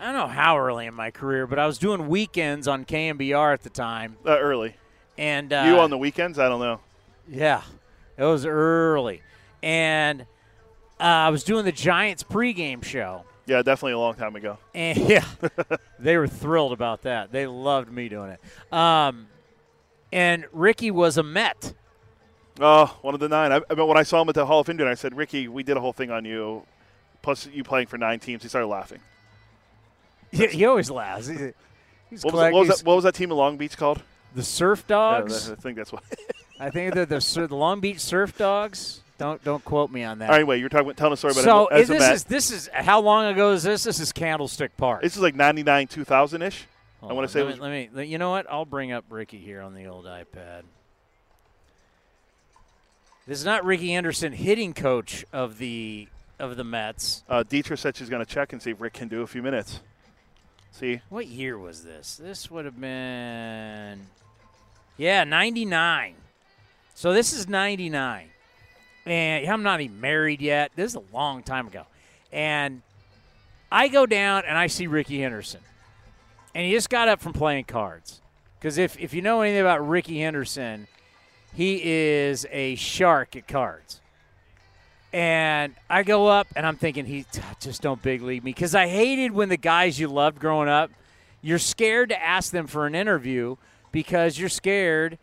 I 0.00 0.06
don't 0.06 0.14
know 0.14 0.28
how 0.28 0.58
early 0.58 0.86
in 0.86 0.94
my 0.94 1.10
career, 1.10 1.46
but 1.46 1.58
I 1.58 1.66
was 1.66 1.76
doing 1.78 2.08
weekends 2.08 2.68
on 2.68 2.84
KNBR 2.84 3.52
at 3.52 3.62
the 3.62 3.70
time. 3.70 4.16
Uh, 4.24 4.38
early. 4.38 4.76
And 5.18 5.52
uh, 5.52 5.64
you 5.66 5.78
on 5.78 5.90
the 5.90 5.98
weekends? 5.98 6.38
I 6.38 6.48
don't 6.48 6.60
know. 6.60 6.80
Yeah, 7.28 7.62
it 8.16 8.24
was 8.24 8.46
early, 8.46 9.20
and 9.62 10.22
uh, 11.00 11.02
I 11.02 11.28
was 11.28 11.44
doing 11.44 11.64
the 11.64 11.72
Giants 11.72 12.22
pregame 12.22 12.82
show. 12.84 13.24
Yeah, 13.46 13.62
definitely 13.62 13.92
a 13.92 13.98
long 13.98 14.14
time 14.14 14.36
ago. 14.36 14.58
And 14.74 14.96
yeah, 15.08 15.24
they 15.98 16.16
were 16.16 16.28
thrilled 16.28 16.72
about 16.72 17.02
that. 17.02 17.32
They 17.32 17.46
loved 17.46 17.90
me 17.90 18.08
doing 18.08 18.30
it. 18.30 18.72
Um, 18.72 19.26
and 20.12 20.46
Ricky 20.52 20.90
was 20.90 21.18
a 21.18 21.22
Met. 21.22 21.74
Oh, 22.60 22.96
one 23.02 23.14
of 23.14 23.20
the 23.20 23.28
nine. 23.28 23.52
I, 23.52 23.60
I 23.70 23.74
mean, 23.74 23.86
when 23.86 23.96
I 23.96 24.02
saw 24.02 24.22
him 24.22 24.28
at 24.28 24.34
the 24.34 24.46
Hall 24.46 24.60
of 24.60 24.66
Fame, 24.66 24.80
I 24.80 24.94
said, 24.94 25.16
"Ricky, 25.16 25.48
we 25.48 25.62
did 25.62 25.76
a 25.76 25.80
whole 25.80 25.92
thing 25.92 26.10
on 26.10 26.24
you, 26.24 26.64
plus 27.22 27.46
you 27.52 27.64
playing 27.64 27.88
for 27.88 27.98
nine 27.98 28.20
teams." 28.20 28.42
He 28.42 28.48
started 28.48 28.68
laughing. 28.68 29.00
He, 30.30 30.46
he 30.46 30.64
always 30.64 30.90
laughs. 30.90 31.26
He's, 31.26 31.40
he's 32.10 32.24
What 32.24 32.34
was, 32.34 32.42
that, 32.42 32.52
what, 32.52 32.60
was 32.60 32.68
that, 32.68 32.86
what 32.86 32.94
was 32.96 33.04
that 33.04 33.14
team 33.14 33.30
in 33.30 33.36
Long 33.36 33.56
Beach 33.56 33.76
called? 33.76 34.02
The 34.34 34.42
Surf 34.42 34.84
Yeah, 34.88 34.96
Dogs. 34.96 35.50
I 35.50 35.54
think 35.54 35.76
that's 35.76 35.92
what. 35.92 36.02
I 36.60 36.70
think 36.70 36.94
they're 36.94 37.06
the, 37.06 37.20
Sur- 37.20 37.46
the 37.46 37.56
Long 37.56 37.80
Beach 37.80 38.00
Surf 38.00 38.36
Dogs. 38.36 39.00
Don't 39.18 39.42
don't 39.42 39.64
quote 39.64 39.90
me 39.90 40.04
on 40.04 40.20
that. 40.20 40.26
All 40.26 40.30
right, 40.30 40.40
anyway, 40.40 40.60
you're 40.60 40.68
talking, 40.68 40.94
telling 40.94 41.12
a 41.12 41.16
story 41.16 41.32
about 41.32 41.42
so 41.42 41.66
him 41.66 41.76
as 41.76 41.82
is 41.82 41.90
a 41.90 41.92
this 41.92 42.10
is 42.10 42.24
this 42.24 42.50
is 42.52 42.70
how 42.72 43.00
long 43.00 43.26
ago 43.26 43.52
is 43.52 43.64
this? 43.64 43.82
This 43.82 43.98
is 43.98 44.12
Candlestick 44.12 44.76
Park. 44.76 45.02
This 45.02 45.16
is 45.16 45.22
like 45.22 45.34
99, 45.34 45.88
2000 45.88 46.42
ish. 46.42 46.66
I 47.02 47.12
want 47.12 47.26
to 47.26 47.32
say 47.32 47.40
it 47.40 47.44
let 47.44 47.70
me, 47.70 47.88
let 47.92 48.02
me. 48.02 48.06
You 48.06 48.18
know 48.18 48.30
what? 48.30 48.46
I'll 48.50 48.64
bring 48.64 48.92
up 48.92 49.04
Ricky 49.10 49.38
here 49.38 49.60
on 49.60 49.74
the 49.74 49.86
old 49.86 50.04
iPad. 50.04 50.62
This 53.26 53.38
is 53.38 53.44
not 53.44 53.64
Ricky 53.64 53.92
Henderson, 53.92 54.32
hitting 54.32 54.72
coach 54.72 55.24
of 55.32 55.58
the 55.58 56.08
of 56.38 56.56
the 56.56 56.64
Mets. 56.64 57.24
Uh, 57.28 57.42
Dietrich 57.42 57.78
said 57.78 57.96
she's 57.96 58.08
going 58.08 58.24
to 58.24 58.30
check 58.30 58.52
and 58.52 58.62
see 58.62 58.70
if 58.70 58.80
Rick 58.80 58.94
can 58.94 59.08
do 59.08 59.22
a 59.22 59.26
few 59.26 59.42
minutes. 59.42 59.80
See, 60.78 61.00
What 61.08 61.26
year 61.26 61.58
was 61.58 61.82
this? 61.82 62.14
This 62.16 62.52
would 62.52 62.64
have 62.64 62.80
been, 62.80 64.06
yeah, 64.96 65.24
ninety 65.24 65.64
nine. 65.64 66.14
So 66.94 67.12
this 67.12 67.32
is 67.32 67.48
ninety 67.48 67.90
nine, 67.90 68.28
and 69.04 69.44
I'm 69.44 69.64
not 69.64 69.80
even 69.80 70.00
married 70.00 70.40
yet. 70.40 70.70
This 70.76 70.92
is 70.92 70.94
a 70.94 71.02
long 71.12 71.42
time 71.42 71.66
ago, 71.66 71.82
and 72.32 72.82
I 73.72 73.88
go 73.88 74.06
down 74.06 74.44
and 74.46 74.56
I 74.56 74.68
see 74.68 74.86
Ricky 74.86 75.20
Henderson, 75.20 75.62
and 76.54 76.64
he 76.64 76.70
just 76.70 76.90
got 76.90 77.08
up 77.08 77.20
from 77.20 77.32
playing 77.32 77.64
cards. 77.64 78.20
Because 78.60 78.78
if 78.78 78.96
if 79.00 79.12
you 79.12 79.20
know 79.20 79.40
anything 79.40 79.60
about 79.60 79.88
Ricky 79.88 80.20
Henderson, 80.20 80.86
he 81.54 81.82
is 81.82 82.46
a 82.52 82.76
shark 82.76 83.34
at 83.34 83.48
cards. 83.48 84.00
And 85.12 85.74
I 85.88 86.02
go 86.02 86.26
up 86.26 86.46
and 86.54 86.66
I'm 86.66 86.76
thinking, 86.76 87.06
he 87.06 87.24
just 87.60 87.80
don't 87.80 88.00
big 88.02 88.22
league 88.22 88.44
me 88.44 88.50
because 88.52 88.74
I 88.74 88.88
hated 88.88 89.32
when 89.32 89.48
the 89.48 89.56
guys 89.56 89.98
you 89.98 90.08
loved 90.08 90.38
growing 90.38 90.68
up, 90.68 90.90
you're 91.40 91.58
scared 91.58 92.10
to 92.10 92.22
ask 92.22 92.52
them 92.52 92.66
for 92.66 92.86
an 92.86 92.94
interview 92.94 93.56
because 93.90 94.38
you're 94.38 94.48
scared 94.50 95.18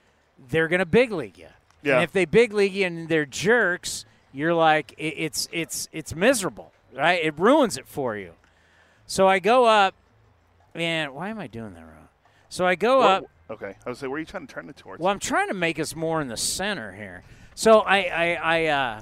they're 0.50 0.68
going 0.68 0.80
to 0.80 0.86
big 0.86 1.12
league 1.12 1.38
you. 1.38 1.48
Yeah. 1.84 1.96
And 1.96 2.04
if 2.04 2.12
they 2.12 2.26
big 2.26 2.52
league 2.52 2.74
you 2.74 2.86
and 2.86 3.08
they're 3.08 3.26
jerks, 3.26 4.06
you're 4.34 4.54
like 4.54 4.94
it, 4.98 5.14
it's 5.18 5.48
it's 5.52 5.88
it's 5.92 6.16
miserable, 6.16 6.72
right? 6.94 7.24
It 7.24 7.38
ruins 7.38 7.78
it 7.78 7.88
for 7.88 8.18
you. 8.18 8.34
So 9.06 9.28
I 9.28 9.40
go 9.40 9.66
up, 9.66 9.94
and 10.74 11.14
why 11.14 11.30
am 11.30 11.40
I 11.40 11.48
doing 11.48 11.74
that 11.76 11.82
wrong? 11.82 12.10
So 12.50 12.66
I 12.66 12.76
go 12.76 13.00
Wha- 13.00 13.06
up. 13.06 13.26
okay. 13.52 13.76
I 13.86 13.90
was 13.90 14.00
say, 14.00 14.08
where 14.08 14.18
are 14.18 14.20
you 14.20 14.26
trying 14.26 14.48
to 14.48 14.54
turn 14.54 14.68
it 14.68 14.76
towards? 14.78 15.00
Well, 15.00 15.12
I'm 15.12 15.20
trying 15.20 15.48
to 15.50 15.54
make 15.54 15.80
us 15.80 15.96
more 15.96 16.22
in 16.22 16.28
the 16.28 16.38
center 16.38 16.92
here. 16.92 17.24
So 17.54 17.80
I 17.82 17.98
I 18.00 18.34
I, 18.34 18.66
uh, 18.66 19.02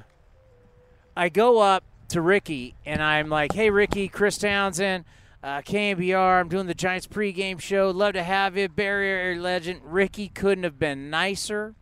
I 1.16 1.30
go 1.30 1.59
up 1.59 1.84
to 2.09 2.22
Ricky 2.22 2.76
and 2.86 3.01
I'm 3.01 3.30
like, 3.30 3.53
"Hey, 3.53 3.70
Ricky, 3.70 4.07
Chris 4.07 4.38
Townsend, 4.38 5.05
uh, 5.43 5.61
KNBR. 5.61 6.39
I'm 6.39 6.49
doing 6.49 6.68
the 6.68 6.74
Giants 6.74 7.07
pregame 7.07 7.59
show. 7.59 7.91
Love 7.91 8.14
to 8.14 8.24
have 8.24 8.57
you, 8.57 8.68
barrier 8.70 9.39
legend." 9.39 9.82
Ricky 9.84 10.30
couldn't 10.30 10.64
have 10.64 10.80
been 10.80 11.09
nicer. 11.09 11.76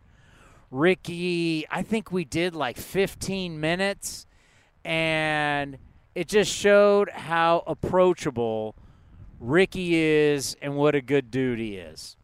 Ricky, 0.70 1.66
I 1.70 1.82
think 1.82 2.10
we 2.10 2.24
did 2.24 2.54
like 2.54 2.78
15 2.78 3.60
minutes, 3.60 4.26
and 4.84 5.78
it 6.14 6.28
just 6.28 6.52
showed 6.52 7.10
how 7.10 7.62
approachable 7.66 8.74
Ricky 9.38 9.96
is 9.96 10.56
and 10.62 10.76
what 10.76 10.94
a 10.94 11.02
good 11.02 11.30
dude 11.30 11.58
he 11.58 11.76
is. 11.76 12.16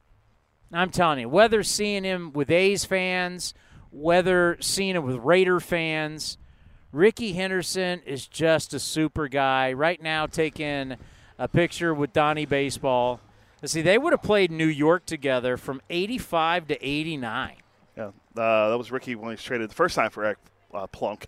I'm 0.72 0.90
telling 0.90 1.20
you, 1.20 1.28
whether 1.28 1.62
seeing 1.62 2.04
him 2.04 2.32
with 2.32 2.50
A's 2.50 2.84
fans, 2.84 3.54
whether 3.90 4.56
seeing 4.60 4.96
him 4.96 5.04
with 5.04 5.16
Raider 5.16 5.60
fans, 5.60 6.38
Ricky 6.92 7.34
Henderson 7.34 8.00
is 8.06 8.26
just 8.26 8.72
a 8.72 8.78
super 8.78 9.28
guy. 9.28 9.72
Right 9.72 10.02
now, 10.02 10.26
taking 10.26 10.96
a 11.38 11.48
picture 11.48 11.92
with 11.92 12.12
Donnie 12.12 12.46
Baseball. 12.46 13.20
Let's 13.60 13.72
see, 13.72 13.82
they 13.82 13.98
would 13.98 14.12
have 14.12 14.22
played 14.22 14.50
New 14.50 14.66
York 14.66 15.04
together 15.04 15.56
from 15.56 15.82
85 15.90 16.68
to 16.68 16.86
89. 16.86 17.56
Yeah, 17.96 18.04
uh, 18.04 18.10
that 18.70 18.78
was 18.78 18.90
Ricky 18.90 19.14
when 19.16 19.30
he 19.30 19.32
was 19.32 19.42
traded 19.42 19.68
the 19.68 19.74
first 19.74 19.96
time 19.96 20.10
for 20.10 20.24
Eric 20.24 20.38
uh, 20.72 20.86
Plunk, 20.86 21.26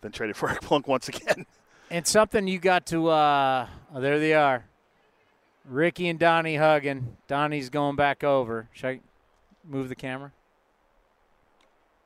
then 0.00 0.12
traded 0.12 0.36
for 0.36 0.48
Eric 0.50 0.62
Plunk 0.62 0.88
once 0.88 1.08
again. 1.08 1.44
And 1.90 2.06
something 2.06 2.46
you 2.46 2.58
got 2.58 2.86
to, 2.86 3.08
uh, 3.08 3.66
oh, 3.94 4.00
there 4.00 4.18
they 4.18 4.34
are. 4.34 4.64
Ricky 5.68 6.08
and 6.08 6.18
Donnie 6.18 6.56
hugging. 6.56 7.16
Donnie's 7.26 7.68
going 7.68 7.96
back 7.96 8.24
over. 8.24 8.68
Should 8.72 8.86
I 8.86 9.00
move 9.68 9.88
the 9.88 9.94
camera? 9.94 10.32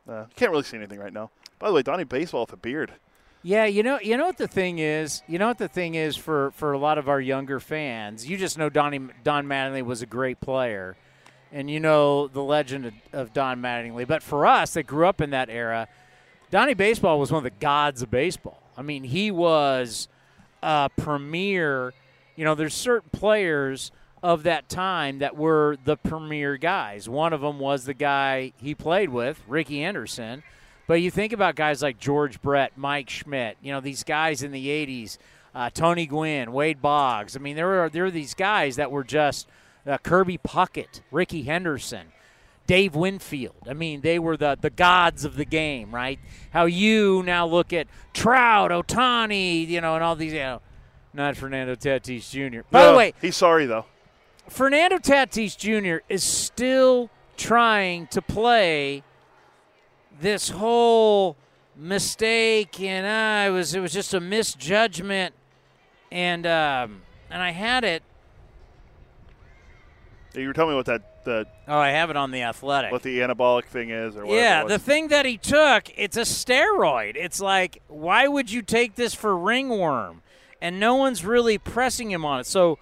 Uh, 0.09 0.25
can't 0.35 0.51
really 0.51 0.65
see 0.65 0.77
anything 0.77 0.99
right 0.99 1.13
now. 1.13 1.31
By 1.63 1.69
the 1.69 1.75
way, 1.75 1.83
Donnie 1.83 2.03
Baseball 2.03 2.41
with 2.41 2.53
a 2.53 2.57
beard. 2.57 2.95
Yeah, 3.45 3.67
you 3.67 3.85
know, 3.85 4.01
you 4.01 4.17
know 4.17 4.27
what 4.27 4.37
the 4.37 4.49
thing 4.49 4.81
is. 4.81 5.23
You 5.29 5.39
know 5.39 5.47
what 5.47 5.59
the 5.59 5.69
thing 5.69 5.95
is 5.95 6.17
for 6.17 6.51
for 6.57 6.73
a 6.73 6.79
lot 6.79 6.99
of 6.99 7.09
our 7.09 7.21
younger 7.21 7.61
fans. 7.61 8.29
You 8.29 8.37
just 8.37 8.59
know 8.59 8.69
Donnie 8.69 8.99
Don 9.23 9.47
Mattingly 9.47 9.85
was 9.85 10.03
a 10.03 10.07
great 10.07 10.41
player, 10.41 10.97
and 11.53 11.71
you 11.71 11.79
know 11.79 12.27
the 12.27 12.43
legend 12.43 12.87
of, 12.87 12.95
of 13.13 13.33
Don 13.33 13.63
Mattingly. 13.63 14.09
But 14.09 14.25
for 14.25 14.45
us 14.45 14.75
that 14.75 14.89
grew 14.89 15.07
up 15.07 15.21
in 15.21 15.31
that 15.31 15.49
era, 15.51 15.87
Donnie 16.51 16.75
Baseball 16.75 17.21
was 17.21 17.31
one 17.31 17.39
of 17.39 17.45
the 17.45 17.59
gods 17.61 18.03
of 18.03 18.11
baseball. 18.11 18.61
I 18.77 18.83
mean, 18.83 19.05
he 19.05 19.31
was 19.31 20.09
a 20.65 20.91
premier. 20.97 21.95
You 22.35 22.45
know, 22.45 22.57
there's 22.57 22.75
certain 22.75 23.11
players 23.11 23.93
of 24.21 24.43
that 24.43 24.69
time 24.69 25.21
that 25.21 25.37
were 25.37 25.77
the 25.85 25.97
premier 25.97 26.57
guys. 26.57 27.09
One 27.09 27.33
of 27.33 27.41
them 27.41 27.61
was 27.61 27.85
the 27.85 27.95
guy 27.95 28.53
he 28.57 28.75
played 28.75 29.11
with, 29.11 29.41
Ricky 29.47 29.83
Henderson. 29.83 30.43
But 30.93 31.01
you 31.01 31.11
think 31.11 31.33
about 31.33 31.55
guys 31.55 31.81
like 31.81 31.99
George 31.99 32.43
Brett, 32.43 32.73
Mike 32.77 33.09
Schmidt, 33.09 33.57
you 33.63 33.73
know, 33.73 33.81
these 33.81 34.05
guys 34.05 34.43
in 34.43 34.53
the 34.53 34.67
80s, 34.67 35.17
uh, 35.55 35.71
Tony 35.71 36.05
Gwynn, 36.05 36.53
Wade 36.53 36.83
Boggs. 36.83 37.35
I 37.35 37.41
mean, 37.41 37.57
there 37.57 37.67
were, 37.67 37.89
there 37.89 38.03
were 38.03 38.11
these 38.11 38.35
guys 38.35 38.77
that 38.77 38.91
were 38.91 39.03
just 39.03 39.49
uh, 39.87 39.97
Kirby 39.97 40.37
Puckett, 40.37 41.01
Ricky 41.11 41.45
Henderson, 41.45 42.09
Dave 42.67 42.95
Winfield. 42.95 43.67
I 43.67 43.73
mean, 43.73 44.03
they 44.03 44.19
were 44.19 44.37
the, 44.37 44.59
the 44.61 44.69
gods 44.69 45.25
of 45.25 45.37
the 45.37 45.47
game, 45.47 45.95
right? 45.95 46.19
How 46.51 46.67
you 46.67 47.23
now 47.23 47.47
look 47.47 47.73
at 47.73 47.87
Trout, 48.13 48.71
Ohtani, 48.71 49.67
you 49.67 49.81
know, 49.81 49.95
and 49.95 50.05
all 50.05 50.15
these, 50.15 50.35
you 50.35 50.41
know, 50.41 50.61
not 51.15 51.39
Fernando 51.39 51.75
Tatis 51.75 52.29
Jr. 52.29 52.69
By 52.71 52.91
the 52.91 52.95
way, 52.99 53.15
he's 53.19 53.39
sorry 53.39 53.65
though. 53.65 53.87
Fernando 54.51 54.99
Tatis 54.99 55.57
Jr. 55.57 56.05
is 56.11 56.23
still 56.23 57.09
trying 57.39 58.09
to 58.09 58.21
play 58.21 59.03
this 60.23 60.49
whole 60.49 61.37
mistake, 61.77 62.81
and 62.81 63.05
uh, 63.07 63.51
it 63.51 63.53
was 63.55 63.75
it 63.75 63.81
was 63.81 63.93
just 63.93 64.15
a 64.15 64.21
misjudgment, 64.21 65.35
and 66.11 66.47
um, 66.47 67.03
and 67.31 67.43
I 67.43 67.51
had 67.51 67.85
it. 67.85 68.03
You 70.35 70.47
were 70.47 70.55
telling 70.55 70.71
me 70.71 70.77
what 70.77 70.87
that 70.87 71.25
the 71.25 71.47
Oh, 71.69 71.79
I 71.79 71.91
have 71.91 72.09
it 72.11 72.17
on 72.17 72.31
the 72.31 72.43
Athletic. 72.43 72.91
what 72.93 73.03
the 73.03 73.19
anabolic 73.19 73.65
thing 73.67 73.91
is, 73.91 74.17
or 74.17 74.25
whatever. 74.25 74.35
Yeah, 74.41 74.65
the 74.65 74.79
thing 74.79 75.09
that 75.09 75.27
he 75.27 75.37
took, 75.37 75.91
it's 75.97 76.17
a 76.17 76.23
steroid. 76.23 77.17
It's 77.17 77.41
like, 77.41 77.83
why 77.89 78.29
would 78.29 78.51
you 78.51 78.63
take 78.63 78.95
this 78.95 79.15
for 79.15 79.37
ringworm? 79.37 80.23
And 80.61 80.79
no 80.79 80.95
one's 80.95 81.25
really 81.25 81.59
pressing 81.59 82.11
him 82.11 82.25
on 82.25 82.41
it. 82.41 82.47
So, 82.47 82.79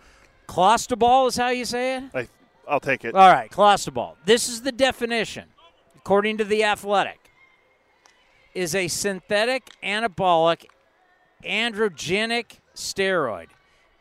clostebol 0.46 1.28
is 1.28 1.36
how 1.36 1.48
you 1.48 1.64
say 1.64 1.96
it. 1.96 2.04
I, 2.14 2.28
I'll 2.68 2.80
take 2.80 3.04
it. 3.04 3.14
All 3.14 3.32
right, 3.32 3.50
clostebol. 3.50 4.16
This 4.26 4.48
is 4.48 4.62
the 4.62 4.72
definition, 4.72 5.48
according 5.96 6.36
to 6.38 6.44
the 6.44 6.62
Athletic, 6.62 7.19
is 8.54 8.74
a 8.74 8.88
synthetic 8.88 9.70
anabolic 9.82 10.66
androgenic 11.44 12.58
steroid. 12.74 13.48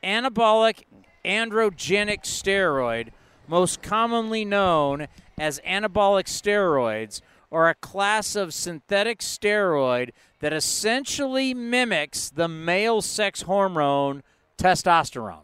Anabolic 0.04 0.84
androgenic 1.24 2.24
steroid, 2.24 3.10
most 3.48 3.82
commonly 3.82 4.46
known 4.46 5.08
as 5.38 5.60
anabolic 5.62 6.26
steroids, 6.26 7.22
are 7.52 7.70
a 7.70 7.76
class 7.76 8.36
of 8.36 8.54
synthetic 8.54 9.20
steroid 9.20 10.12
that 10.40 10.54
essentially 10.54 11.54
mimics 11.54 12.30
the 12.30 12.48
male 12.48 13.02
sex 13.02 13.42
hormone 13.44 14.24
testosterone. 14.58 15.44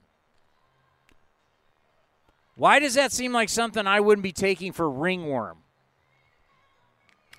Why 2.56 2.80
does 2.80 2.94
that 2.94 3.12
seem 3.12 3.34
like 3.34 3.50
something 3.50 3.86
I 3.86 4.00
wouldn't 4.00 4.24
be 4.24 4.32
taking 4.32 4.72
for 4.72 4.90
ringworm? 4.90 5.58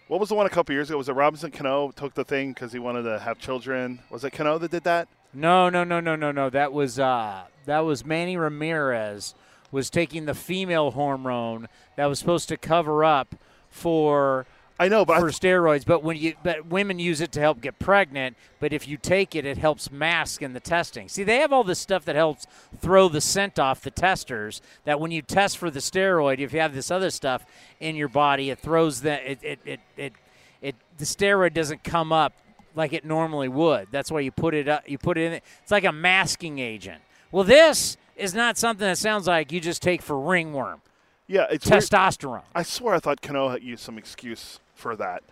What 0.09 0.20
was 0.20 0.28
the 0.28 0.36
one 0.36 0.46
a 0.46 0.50
couple 0.50 0.72
years 0.72 0.88
ago? 0.88 0.98
Was 0.98 1.09
it 1.09 1.14
Robinson 1.14 1.50
Cano 1.50 1.90
took 1.90 2.14
the 2.14 2.22
thing 2.22 2.52
because 2.52 2.72
he 2.72 2.78
wanted 2.78 3.02
to 3.02 3.18
have 3.18 3.40
children? 3.40 3.98
Was 4.09 4.22
it 4.24 4.30
Cano 4.30 4.57
that 4.59 4.70
did 4.70 4.84
that? 4.84 5.09
No, 5.34 5.68
no, 5.68 5.82
no, 5.82 5.98
no, 5.98 6.14
no, 6.14 6.30
no. 6.30 6.48
That 6.48 6.72
was 6.72 7.00
uh, 7.00 7.42
that 7.64 7.80
was 7.80 8.07
Manny 8.07 8.36
Ramirez 8.36 9.34
was 9.72 9.90
taking 9.90 10.26
the 10.26 10.34
female 10.34 10.92
hormone 10.92 11.66
that 11.96 12.07
was 12.07 12.20
supposed 12.20 12.48
to 12.50 12.57
cover 12.57 13.02
up 13.02 13.34
for 13.68 14.46
I 14.78 14.88
know, 14.88 15.04
but 15.06 15.18
for 15.18 15.28
I, 15.28 15.30
steroids. 15.30 15.86
But 15.86 16.02
when 16.02 16.16
you 16.16 16.34
but 16.42 16.66
women 16.66 16.98
use 16.98 17.20
it 17.20 17.32
to 17.32 17.40
help 17.40 17.60
get 17.60 17.78
pregnant. 17.78 18.36
But 18.60 18.72
if 18.72 18.86
you 18.86 18.96
take 18.96 19.34
it, 19.34 19.46
it 19.46 19.56
helps 19.56 19.90
mask 19.90 20.42
in 20.42 20.52
the 20.52 20.60
testing. 20.60 21.08
See, 21.08 21.22
they 21.22 21.38
have 21.38 21.52
all 21.52 21.64
this 21.64 21.78
stuff 21.78 22.04
that 22.04 22.16
helps 22.16 22.46
throw 22.78 23.08
the 23.08 23.20
scent 23.20 23.58
off 23.58 23.80
the 23.80 23.90
testers. 23.90 24.60
That 24.84 25.00
when 25.00 25.10
you 25.10 25.22
test 25.22 25.56
for 25.56 25.70
the 25.70 25.80
steroid, 25.80 26.40
if 26.40 26.52
you 26.52 26.60
have 26.60 26.74
this 26.74 26.90
other 26.90 27.10
stuff 27.10 27.46
in 27.80 27.96
your 27.96 28.08
body, 28.08 28.50
it 28.50 28.58
throws 28.58 29.00
the 29.00 29.30
it 29.30 29.38
it 29.42 29.58
it, 29.64 29.80
it, 29.96 30.12
it 30.60 30.76
the 30.98 31.06
steroid 31.06 31.54
doesn't 31.54 31.82
come 31.82 32.12
up 32.12 32.34
like 32.74 32.92
it 32.92 33.04
normally 33.04 33.48
would. 33.48 33.88
That's 33.90 34.10
why 34.10 34.20
you 34.20 34.30
put 34.30 34.52
it 34.52 34.68
up. 34.68 34.86
You 34.86 34.98
put 34.98 35.16
it 35.16 35.22
in. 35.22 35.32
It's 35.62 35.70
like 35.70 35.84
a 35.84 35.92
masking 35.92 36.58
agent. 36.58 37.00
Well, 37.32 37.44
this 37.44 37.96
is 38.14 38.34
not 38.34 38.58
something 38.58 38.86
that 38.86 38.98
sounds 38.98 39.26
like 39.26 39.52
you 39.52 39.60
just 39.60 39.80
take 39.80 40.02
for 40.02 40.18
ringworm. 40.18 40.82
yeah, 41.26 41.46
it's 41.50 41.68
weird. 41.68 41.82
Testosterone. 41.82 42.42
I 42.54 42.62
swear 42.62 42.94
I 42.94 42.98
thought 42.98 43.22
Cano 43.22 43.48
had 43.48 43.62
used 43.62 43.82
some 43.82 43.96
excuse 43.98 44.60
for 44.76 44.94
that, 44.96 45.22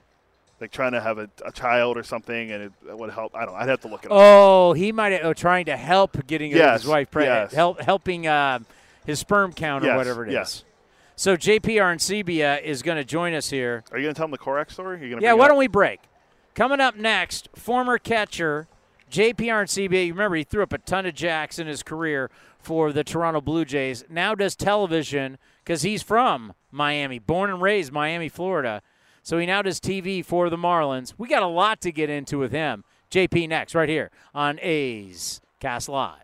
like 0.61 0.73
trying 0.73 0.93
to 0.93 1.01
have 1.01 1.19
a, 1.19 1.31
a 1.45 1.53
child 1.53 1.97
or 1.97 2.03
something, 2.03 2.51
and 2.51 2.65
it, 2.65 2.73
it 2.89 2.99
would 2.99 3.11
help. 3.11 3.35
I 3.37 3.45
don't. 3.45 3.55
know. 3.55 3.61
I'd 3.61 3.69
have 3.69 3.81
to 3.83 3.89
look 3.89 4.05
it 4.05 4.11
up. 4.11 4.17
Oh, 4.19 4.73
he 4.73 4.91
might 4.91 5.13
have 5.13 5.25
oh, 5.25 5.33
trying 5.35 5.67
to 5.67 5.77
help 5.77 6.27
getting 6.27 6.51
Yes, 6.51 6.83
his 6.83 6.89
wife 6.91 7.11
pregnant, 7.11 7.51
yes. 7.51 7.55
help 7.55 7.81
helping 7.81 8.27
uh, 8.27 8.59
his 9.07 9.21
sperm 9.21 9.53
count 9.53 9.85
or 9.85 9.89
Yes, 9.89 9.97
whatever 9.97 10.25
it 10.25 10.29
is. 10.31 10.35
yes. 10.35 10.65
So 11.17 11.37
JP 11.37 11.61
Arencibia 11.77 12.61
is 12.63 12.83
going 12.83 12.97
to 12.97 13.05
join 13.05 13.35
us 13.35 13.51
here. 13.51 13.85
Are 13.93 13.99
you 13.99 14.05
going 14.05 14.15
to 14.15 14.19
tell 14.19 14.25
him 14.25 14.33
the 14.33 14.39
Korach 14.39 14.73
story? 14.73 15.01
Are 15.01 15.05
you 15.05 15.19
Yeah, 15.21 15.35
why 15.35 15.47
don't 15.47 15.59
we 15.59 15.69
break? 15.69 16.01
Coming 16.57 16.81
up 16.81 16.97
next, 16.97 17.49
former 17.55 17.99
catcher 17.99 18.67
JP 19.13 19.37
Arencibia. 19.37 20.07
You 20.07 20.13
remember 20.13 20.37
he 20.37 20.43
threw 20.45 20.63
up 20.65 20.73
a 20.73 20.79
ton 20.79 21.07
of 21.07 21.15
jacks 21.15 21.59
in 21.61 21.67
his 21.69 21.83
career 21.85 22.31
for 22.59 22.93
the 22.93 23.05
Toronto 23.05 23.41
Blue 23.41 23.65
Jays. 23.65 24.05
Now 24.09 24.35
does 24.35 24.57
television 24.57 25.39
because 25.63 25.83
he's 25.83 26.03
from 26.03 26.55
Miami, 26.73 27.19
born 27.21 27.51
and 27.51 27.63
raised 27.63 27.93
Miami, 27.93 28.29
Florida. 28.29 28.83
So 29.25 29.39
he 29.39 29.47
now 29.47 29.63
does 29.63 29.81
TV 29.81 30.23
for 30.23 30.51
the 30.51 30.59
Marlins. 30.59 31.15
We 31.17 31.29
got 31.29 31.43
a 31.43 31.49
lot 31.49 31.81
to 31.81 31.91
get 31.91 32.11
into 32.11 32.39
with 32.39 32.53
him. 32.53 32.85
JP 33.11 33.49
next, 33.49 33.75
right 33.75 33.89
here 33.89 34.11
on 34.35 34.61
A's 34.61 35.41
Cast 35.61 35.89
Live. 35.89 36.24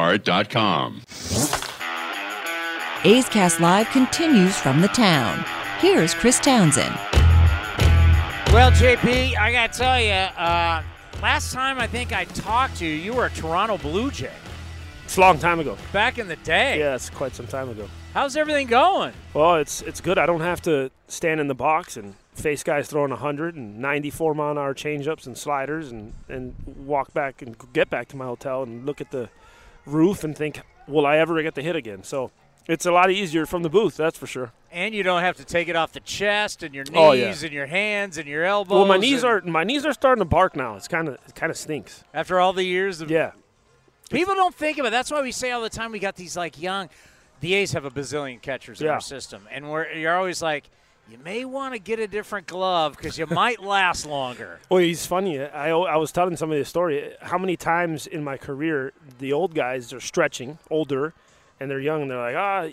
lastdivebar.com. 0.00 1.02
A's 3.04 3.28
Cast 3.28 3.60
Live 3.60 3.88
continues 3.90 4.56
from 4.58 4.80
the 4.80 4.88
town. 4.88 5.44
Here's 5.78 6.12
Chris 6.14 6.38
Townsend. 6.38 6.94
Well, 8.52 8.70
JP, 8.72 9.38
I 9.38 9.52
got 9.52 9.72
to 9.72 9.78
tell 9.78 10.00
you, 10.00 10.10
uh, 10.10 10.82
last 11.22 11.52
time 11.52 11.78
I 11.78 11.86
think 11.86 12.12
I 12.12 12.24
talked 12.24 12.76
to 12.78 12.86
you, 12.86 12.92
you 12.94 13.14
were 13.14 13.26
a 13.26 13.30
Toronto 13.30 13.78
Blue 13.78 14.10
Jay 14.10 14.32
It's 15.04 15.16
a 15.16 15.20
long 15.20 15.38
time 15.38 15.60
ago. 15.60 15.78
back 15.92 16.18
in 16.18 16.26
the 16.28 16.36
day. 16.36 16.80
Yeah, 16.80 16.94
it's 16.96 17.08
quite 17.10 17.34
some 17.34 17.46
time 17.46 17.68
ago. 17.70 17.88
How's 18.12 18.36
everything 18.36 18.66
going? 18.66 19.12
Well, 19.34 19.54
it's 19.56 19.82
it's 19.82 20.00
good. 20.00 20.18
I 20.18 20.26
don't 20.26 20.40
have 20.40 20.60
to 20.62 20.90
stand 21.06 21.38
in 21.40 21.46
the 21.46 21.54
box 21.54 21.96
and 21.96 22.16
face 22.34 22.64
guys 22.64 22.88
throwing 22.88 23.10
100 23.10 23.54
and 23.54 23.78
94 23.78 24.34
mile 24.34 24.50
an 24.50 24.58
hour 24.58 24.74
changeups 24.74 25.26
and 25.28 25.38
sliders 25.38 25.92
and, 25.92 26.12
and 26.28 26.56
walk 26.84 27.14
back 27.14 27.40
and 27.40 27.54
get 27.72 27.88
back 27.88 28.08
to 28.08 28.16
my 28.16 28.24
hotel 28.24 28.64
and 28.64 28.84
look 28.84 29.00
at 29.00 29.12
the 29.12 29.28
roof 29.90 30.24
and 30.24 30.36
think, 30.36 30.60
will 30.86 31.06
I 31.06 31.18
ever 31.18 31.42
get 31.42 31.54
the 31.54 31.62
hit 31.62 31.76
again? 31.76 32.02
So 32.02 32.30
it's 32.66 32.86
a 32.86 32.92
lot 32.92 33.10
easier 33.10 33.46
from 33.46 33.62
the 33.62 33.68
booth, 33.70 33.96
that's 33.96 34.18
for 34.18 34.26
sure. 34.26 34.52
And 34.72 34.94
you 34.94 35.02
don't 35.02 35.22
have 35.22 35.36
to 35.38 35.44
take 35.44 35.68
it 35.68 35.74
off 35.76 35.92
the 35.92 36.00
chest 36.00 36.62
and 36.62 36.74
your 36.74 36.84
knees 36.84 36.94
Oh, 36.96 37.12
yeah. 37.12 37.34
and 37.42 37.52
your 37.52 37.66
hands 37.66 38.18
and 38.18 38.28
your 38.28 38.44
elbows. 38.44 38.76
well, 38.76 38.86
my 38.86 38.96
knees 38.96 39.24
are 39.24 39.40
my 39.42 39.64
knees 39.64 39.84
are 39.84 39.92
starting 39.92 40.20
to 40.20 40.24
bark 40.28 40.54
now. 40.54 40.76
It's 40.76 40.86
kind 40.88 41.08
of 41.08 41.14
it 41.26 41.34
kind 41.34 41.50
of 41.50 41.56
stinks. 41.56 42.04
after 42.14 42.38
all 42.38 42.52
the 42.52 42.62
years 42.64 43.00
of 43.00 43.10
Yeah. 43.10 43.32
People 44.10 44.34
don't 44.34 44.54
think 44.54 44.78
of 44.78 44.86
it. 44.86 44.90
That's 44.90 45.10
why 45.10 45.22
we 45.22 45.30
say 45.32 45.50
all 45.52 45.60
the 45.62 45.68
time 45.68 45.92
we 45.92 45.98
got 46.00 46.16
these 46.16 46.36
like 46.36 46.60
young. 46.60 46.88
The 47.40 47.54
A's 47.54 47.72
have 47.72 47.84
a 47.84 47.90
bazillion 47.90 48.42
catchers 48.42 48.80
in 48.82 48.88
our 48.88 49.00
system, 49.00 49.46
and 49.50 49.70
we're 49.70 49.90
you're 49.92 50.14
always 50.16 50.42
like, 50.42 50.68
you 51.10 51.18
may 51.18 51.44
want 51.44 51.74
to 51.74 51.80
get 51.80 51.98
a 51.98 52.06
different 52.06 52.46
glove 52.46 52.96
because 52.96 53.18
you 53.18 53.26
might 53.26 53.60
last 53.64 54.06
longer. 54.06 54.60
Well, 54.68 54.80
he's 54.80 55.04
funny. 55.06 55.40
I, 55.40 55.70
I 55.70 55.96
was 55.96 56.12
telling 56.12 56.36
somebody 56.36 56.60
a 56.60 56.64
story. 56.64 57.12
How 57.20 57.36
many 57.36 57.56
times 57.56 58.06
in 58.06 58.22
my 58.22 58.36
career 58.36 58.92
the 59.18 59.32
old 59.32 59.54
guys 59.54 59.92
are 59.92 60.00
stretching, 60.00 60.58
older, 60.70 61.12
and 61.58 61.68
they're 61.68 61.80
young, 61.80 62.02
and 62.02 62.10
they're 62.10 62.18
like, 62.18 62.36
ah, 62.36 62.68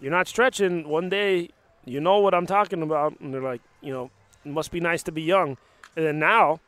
you're 0.00 0.10
not 0.10 0.26
stretching. 0.26 0.88
One 0.88 1.08
day, 1.08 1.50
you 1.84 2.00
know 2.00 2.18
what 2.18 2.34
I'm 2.34 2.46
talking 2.46 2.82
about, 2.82 3.18
and 3.20 3.32
they're 3.32 3.40
like, 3.40 3.60
you 3.80 3.92
know, 3.92 4.10
it 4.44 4.50
must 4.50 4.72
be 4.72 4.80
nice 4.80 5.04
to 5.04 5.12
be 5.12 5.22
young. 5.22 5.56
And 5.96 6.04
then 6.04 6.18
now, 6.18 6.58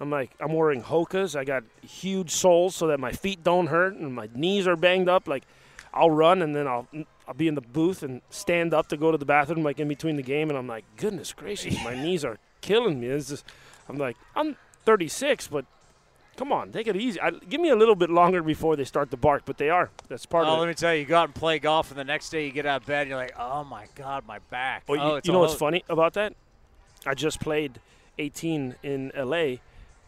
I'm 0.00 0.10
like, 0.10 0.30
I'm 0.40 0.52
wearing 0.52 0.82
Hokas. 0.82 1.36
I 1.36 1.44
got 1.44 1.62
huge 1.82 2.30
soles 2.30 2.74
so 2.74 2.88
that 2.88 2.98
my 2.98 3.12
feet 3.12 3.44
don't 3.44 3.68
hurt, 3.68 3.94
and 3.94 4.12
my 4.14 4.28
knees 4.34 4.66
are 4.66 4.76
banged 4.76 5.08
up. 5.08 5.28
Like, 5.28 5.44
I'll 5.92 6.10
run, 6.10 6.42
and 6.42 6.54
then 6.54 6.66
I'll 6.66 6.86
I'll 7.26 7.34
be 7.34 7.48
in 7.48 7.54
the 7.54 7.60
booth 7.60 8.02
and 8.02 8.20
stand 8.30 8.74
up 8.74 8.88
to 8.88 8.96
go 8.96 9.10
to 9.12 9.18
the 9.18 9.24
bathroom, 9.24 9.62
like 9.62 9.78
in 9.80 9.88
between 9.88 10.16
the 10.16 10.22
game, 10.22 10.48
and 10.48 10.58
I'm 10.58 10.66
like, 10.66 10.84
goodness 10.96 11.32
gracious, 11.32 11.76
my 11.84 11.94
knees 12.02 12.24
are 12.24 12.38
killing 12.60 13.00
me. 13.00 13.06
It's 13.06 13.28
just, 13.28 13.44
I'm 13.88 13.96
like, 13.96 14.16
I'm 14.34 14.56
36, 14.84 15.46
but 15.48 15.64
come 16.36 16.50
on, 16.52 16.72
take 16.72 16.88
it 16.88 16.96
easy. 16.96 17.20
I, 17.20 17.30
give 17.30 17.60
me 17.60 17.68
a 17.70 17.76
little 17.76 17.94
bit 17.94 18.10
longer 18.10 18.42
before 18.42 18.74
they 18.76 18.84
start 18.84 19.10
to 19.12 19.16
bark, 19.16 19.42
but 19.44 19.58
they 19.58 19.70
are. 19.70 19.90
That's 20.08 20.26
part 20.26 20.46
Oh, 20.46 20.50
of 20.50 20.56
it. 20.56 20.60
let 20.60 20.68
me 20.68 20.74
tell 20.74 20.92
you, 20.94 21.00
you 21.00 21.06
go 21.06 21.18
out 21.18 21.26
and 21.28 21.34
play 21.34 21.58
golf, 21.60 21.90
and 21.90 21.98
the 21.98 22.04
next 22.04 22.30
day 22.30 22.46
you 22.46 22.52
get 22.52 22.66
out 22.66 22.80
of 22.82 22.86
bed, 22.86 23.02
and 23.02 23.10
you're 23.10 23.18
like, 23.18 23.34
oh 23.38 23.62
my 23.64 23.86
god, 23.94 24.26
my 24.26 24.38
back. 24.50 24.84
Well, 24.88 25.00
oh, 25.00 25.08
you, 25.10 25.14
it's 25.16 25.26
you 25.28 25.32
know 25.32 25.38
what's 25.40 25.54
funny 25.54 25.84
about 25.88 26.14
that? 26.14 26.34
I 27.06 27.14
just 27.14 27.40
played 27.40 27.78
18 28.18 28.74
in 28.82 29.12
LA, 29.16 29.56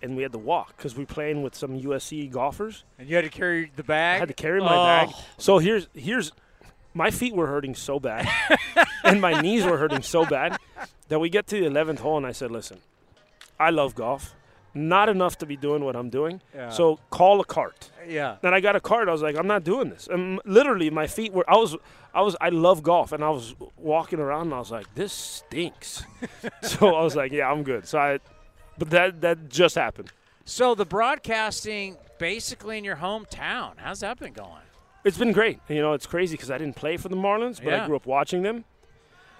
and 0.03 0.16
we 0.16 0.22
had 0.22 0.32
to 0.32 0.38
walk 0.38 0.76
because 0.76 0.96
we 0.96 1.05
were 1.05 1.14
playing 1.14 1.42
with 1.42 1.55
some 1.55 1.78
USC 1.80 2.30
golfers. 2.30 2.84
And 2.98 3.09
you 3.09 3.16
had 3.16 3.24
to 3.24 3.30
carry 3.30 3.70
the 3.76 3.84
bag. 3.84 4.16
I 4.16 4.18
had 4.20 4.28
to 4.28 4.34
carry 4.34 4.61
my 4.61 4.74
Oh. 4.76 4.84
bag. 5.07 5.14
So 5.38 5.59
here's 5.59 5.88
here's 5.94 6.32
my 6.94 7.11
feet 7.11 7.34
were 7.34 7.46
hurting 7.46 7.74
so 7.74 7.98
bad, 7.98 8.28
and 9.05 9.20
my 9.20 9.40
knees 9.40 9.64
were 9.64 9.78
hurting 9.78 10.03
so 10.03 10.26
bad 10.26 10.59
that 11.09 11.18
we 11.18 11.30
get 11.30 11.46
to 11.48 11.61
the 11.61 11.66
11th 11.66 12.00
hole, 12.00 12.16
and 12.18 12.26
I 12.26 12.32
said, 12.32 12.50
"Listen, 12.50 12.78
I 13.59 13.70
love 13.70 13.94
golf, 13.94 14.34
not 14.74 15.09
enough 15.09 15.38
to 15.38 15.46
be 15.46 15.57
doing 15.57 15.84
what 15.84 15.96
I'm 15.96 16.11
doing. 16.11 16.42
Yeah. 16.55 16.68
So 16.70 16.98
call 17.11 17.40
a 17.40 17.44
cart." 17.44 17.90
Yeah. 18.07 18.36
Then 18.42 18.53
I 18.53 18.61
got 18.61 18.76
a 18.76 18.80
cart. 18.80 19.09
I 19.09 19.12
was 19.12 19.22
like, 19.22 19.36
I'm 19.38 19.46
not 19.46 19.64
doing 19.64 19.88
this. 19.88 20.07
And 20.11 20.40
literally, 20.44 20.90
my 20.90 21.07
feet 21.07 21.32
were. 21.32 21.48
I 21.48 21.57
was. 21.57 21.76
I 22.14 22.20
was. 22.20 22.36
I 22.42 22.50
love 22.50 22.82
golf, 22.82 23.12
and 23.12 23.24
I 23.24 23.30
was 23.30 23.55
walking 23.78 24.18
around, 24.18 24.46
and 24.48 24.55
I 24.55 24.59
was 24.59 24.70
like, 24.70 24.94
this 24.94 25.12
stinks. 25.14 26.05
so 26.62 26.94
I 26.94 27.03
was 27.03 27.16
like, 27.16 27.32
yeah, 27.32 27.50
I'm 27.50 27.62
good. 27.62 27.86
So 27.88 27.98
I, 27.98 28.18
but 28.78 28.90
that 28.90 29.20
that 29.20 29.48
just 29.48 29.74
happened. 29.74 30.10
So 30.44 30.74
the 30.74 30.84
broadcasting, 30.84 31.96
basically 32.18 32.78
in 32.78 32.84
your 32.84 32.96
hometown, 32.96 33.74
how's 33.76 34.00
that 34.00 34.18
been 34.18 34.32
going? 34.32 34.62
It's 35.04 35.18
been 35.18 35.32
great. 35.32 35.58
You 35.68 35.80
know, 35.80 35.92
it's 35.92 36.06
crazy 36.06 36.36
because 36.36 36.50
I 36.50 36.58
didn't 36.58 36.76
play 36.76 36.96
for 36.96 37.08
the 37.08 37.16
Marlins, 37.16 37.56
but 37.62 37.72
Yeah. 37.72 37.84
I 37.84 37.86
grew 37.86 37.96
up 37.96 38.06
watching 38.06 38.42
them. 38.42 38.64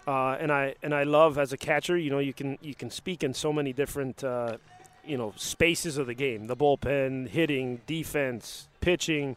Uh, 0.07 0.37
and 0.41 0.51
I 0.51 0.75
and 0.83 0.95
I 0.95 1.05
love 1.05 1.39
as 1.39 1.53
a 1.53 1.57
catcher. 1.57 1.97
You 1.97 2.11
know, 2.11 2.19
you 2.19 2.33
can 2.33 2.59
you 2.61 2.75
can 2.75 2.91
speak 2.91 3.23
in 3.23 3.35
so 3.35 3.53
many 3.53 3.73
different. 3.73 4.23
Uh, 4.23 4.57
you 5.05 5.19
know 5.19 5.33
spaces 5.35 5.99
of 5.99 6.07
the 6.07 6.15
game 6.15 6.47
the 6.47 6.55
bullpen 6.57 7.27
hitting 7.29 7.81
defense 7.89 8.69
pitching 8.81 9.37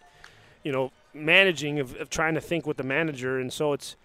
you 0.63 0.71
know 0.71 0.91
managing 1.11 1.79
of, 1.79 1.95
of 1.95 2.07
trying 2.07 2.35
to 2.35 2.39
think 2.39 2.67
with 2.67 2.77
the 2.77 2.83
manager 2.83 3.39
and 3.39 3.51
so 3.51 3.73
it's 3.73 3.95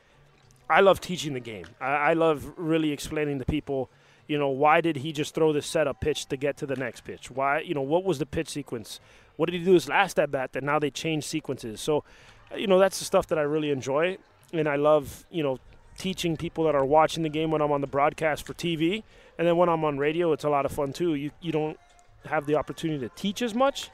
i 0.71 0.81
love 0.81 1.03
teaching 1.03 1.35
the 1.35 1.41
game 1.41 1.67
I, 1.79 1.87
I 1.87 2.13
love 2.15 2.51
really 2.57 2.93
explaining 2.93 3.39
to 3.41 3.45
people 3.45 3.91
you 4.31 4.39
know 4.39 4.49
why 4.49 4.81
did 4.81 4.97
he 4.97 5.13
just 5.13 5.35
throw 5.35 5.53
this 5.53 5.67
setup 5.67 6.01
pitch 6.01 6.27
to 6.27 6.37
get 6.37 6.57
to 6.57 6.67
the 6.67 6.77
next 6.77 7.03
pitch 7.03 7.31
why 7.31 7.61
you 7.61 7.75
know 7.75 7.83
what 7.83 8.05
was 8.05 8.19
the 8.19 8.27
pitch 8.27 8.49
sequence 8.49 9.01
what 9.37 9.51
did 9.51 9.59
he 9.59 9.65
do 9.65 9.73
his 9.73 9.89
last 9.89 10.19
at 10.19 10.31
bat 10.31 10.53
that 10.53 10.63
now 10.63 10.79
they 10.79 10.91
change 10.91 11.25
sequences 11.25 11.81
so 11.81 12.05
uh, 12.53 12.57
you 12.57 12.67
know 12.67 12.79
that's 12.79 12.99
the 12.99 13.05
stuff 13.05 13.27
that 13.27 13.39
i 13.39 13.43
really 13.43 13.71
enjoy 13.71 14.17
and 14.53 14.69
i 14.69 14.77
love 14.77 15.27
you 15.31 15.43
know 15.43 15.59
teaching 15.99 16.37
people 16.37 16.65
that 16.65 16.75
are 16.75 16.85
watching 16.85 17.23
the 17.23 17.29
game 17.29 17.51
when 17.51 17.61
i'm 17.61 17.73
on 17.73 17.81
the 17.81 17.87
broadcast 17.87 18.47
for 18.47 18.55
tv 18.55 19.03
and 19.41 19.49
then 19.49 19.57
when 19.57 19.71
I'm 19.71 19.85
on 19.87 19.97
radio, 19.97 20.33
it's 20.33 20.45
a 20.45 20.51
lot 20.51 20.67
of 20.67 20.73
fun 20.73 20.93
too. 20.93 21.15
You 21.15 21.31
you 21.41 21.51
don't 21.51 21.79
have 22.27 22.45
the 22.45 22.57
opportunity 22.57 23.01
to 23.01 23.09
teach 23.15 23.41
as 23.41 23.55
much, 23.55 23.89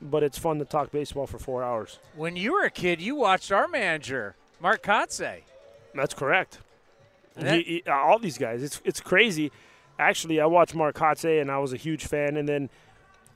but 0.00 0.22
it's 0.22 0.38
fun 0.38 0.60
to 0.60 0.64
talk 0.64 0.92
baseball 0.92 1.26
for 1.26 1.40
four 1.40 1.64
hours. 1.64 1.98
When 2.14 2.36
you 2.36 2.52
were 2.52 2.62
a 2.62 2.70
kid, 2.70 3.00
you 3.00 3.16
watched 3.16 3.50
our 3.50 3.66
manager, 3.66 4.36
Mark 4.60 4.84
Kotsay. 4.84 5.40
That's 5.92 6.14
correct. 6.14 6.58
He- 7.38 7.62
he- 7.62 7.82
uh, 7.86 7.94
all 7.94 8.18
these 8.18 8.38
guys, 8.38 8.62
it's 8.62 8.80
it's 8.84 9.00
crazy. 9.00 9.52
Actually, 9.98 10.40
I 10.40 10.46
watched 10.46 10.74
Mark 10.74 10.94
Kotsay 10.96 11.40
and 11.40 11.50
I 11.50 11.58
was 11.58 11.72
a 11.72 11.76
huge 11.76 12.06
fan, 12.06 12.36
and 12.36 12.48
then 12.48 12.70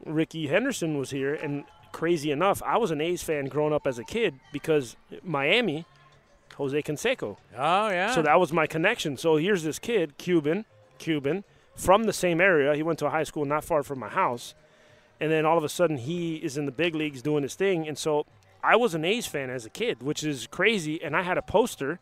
Ricky 0.04 0.46
Henderson 0.46 0.98
was 0.98 1.10
here, 1.10 1.34
and 1.34 1.64
crazy 1.92 2.30
enough, 2.30 2.62
I 2.64 2.76
was 2.78 2.90
an 2.90 3.00
A's 3.00 3.22
fan 3.22 3.46
growing 3.46 3.72
up 3.72 3.86
as 3.86 3.98
a 3.98 4.04
kid 4.04 4.38
because 4.52 4.96
Miami, 5.22 5.84
Jose 6.56 6.82
Canseco. 6.82 7.36
Oh 7.56 7.88
yeah. 7.90 8.12
So 8.14 8.22
that 8.22 8.38
was 8.38 8.52
my 8.52 8.66
connection. 8.66 9.16
So 9.16 9.36
here's 9.36 9.62
this 9.62 9.78
kid, 9.78 10.16
Cuban, 10.18 10.64
Cuban, 10.98 11.44
from 11.76 12.04
the 12.04 12.12
same 12.12 12.40
area. 12.40 12.74
He 12.74 12.82
went 12.82 12.98
to 13.00 13.06
a 13.06 13.10
high 13.10 13.24
school 13.24 13.44
not 13.44 13.64
far 13.64 13.82
from 13.82 13.98
my 13.98 14.08
house. 14.08 14.54
And 15.22 15.30
then 15.30 15.44
all 15.44 15.58
of 15.58 15.64
a 15.64 15.68
sudden 15.68 15.98
he 15.98 16.36
is 16.36 16.56
in 16.56 16.64
the 16.66 16.72
big 16.72 16.94
leagues 16.94 17.20
doing 17.22 17.42
his 17.42 17.54
thing. 17.54 17.86
And 17.88 17.98
so 17.98 18.24
I 18.62 18.76
was 18.76 18.94
an 18.94 19.04
A's 19.04 19.26
fan 19.26 19.50
as 19.50 19.66
a 19.66 19.70
kid, 19.70 20.02
which 20.02 20.22
is 20.24 20.46
crazy. 20.46 21.02
And 21.02 21.14
I 21.16 21.22
had 21.22 21.36
a 21.38 21.42
poster 21.42 22.00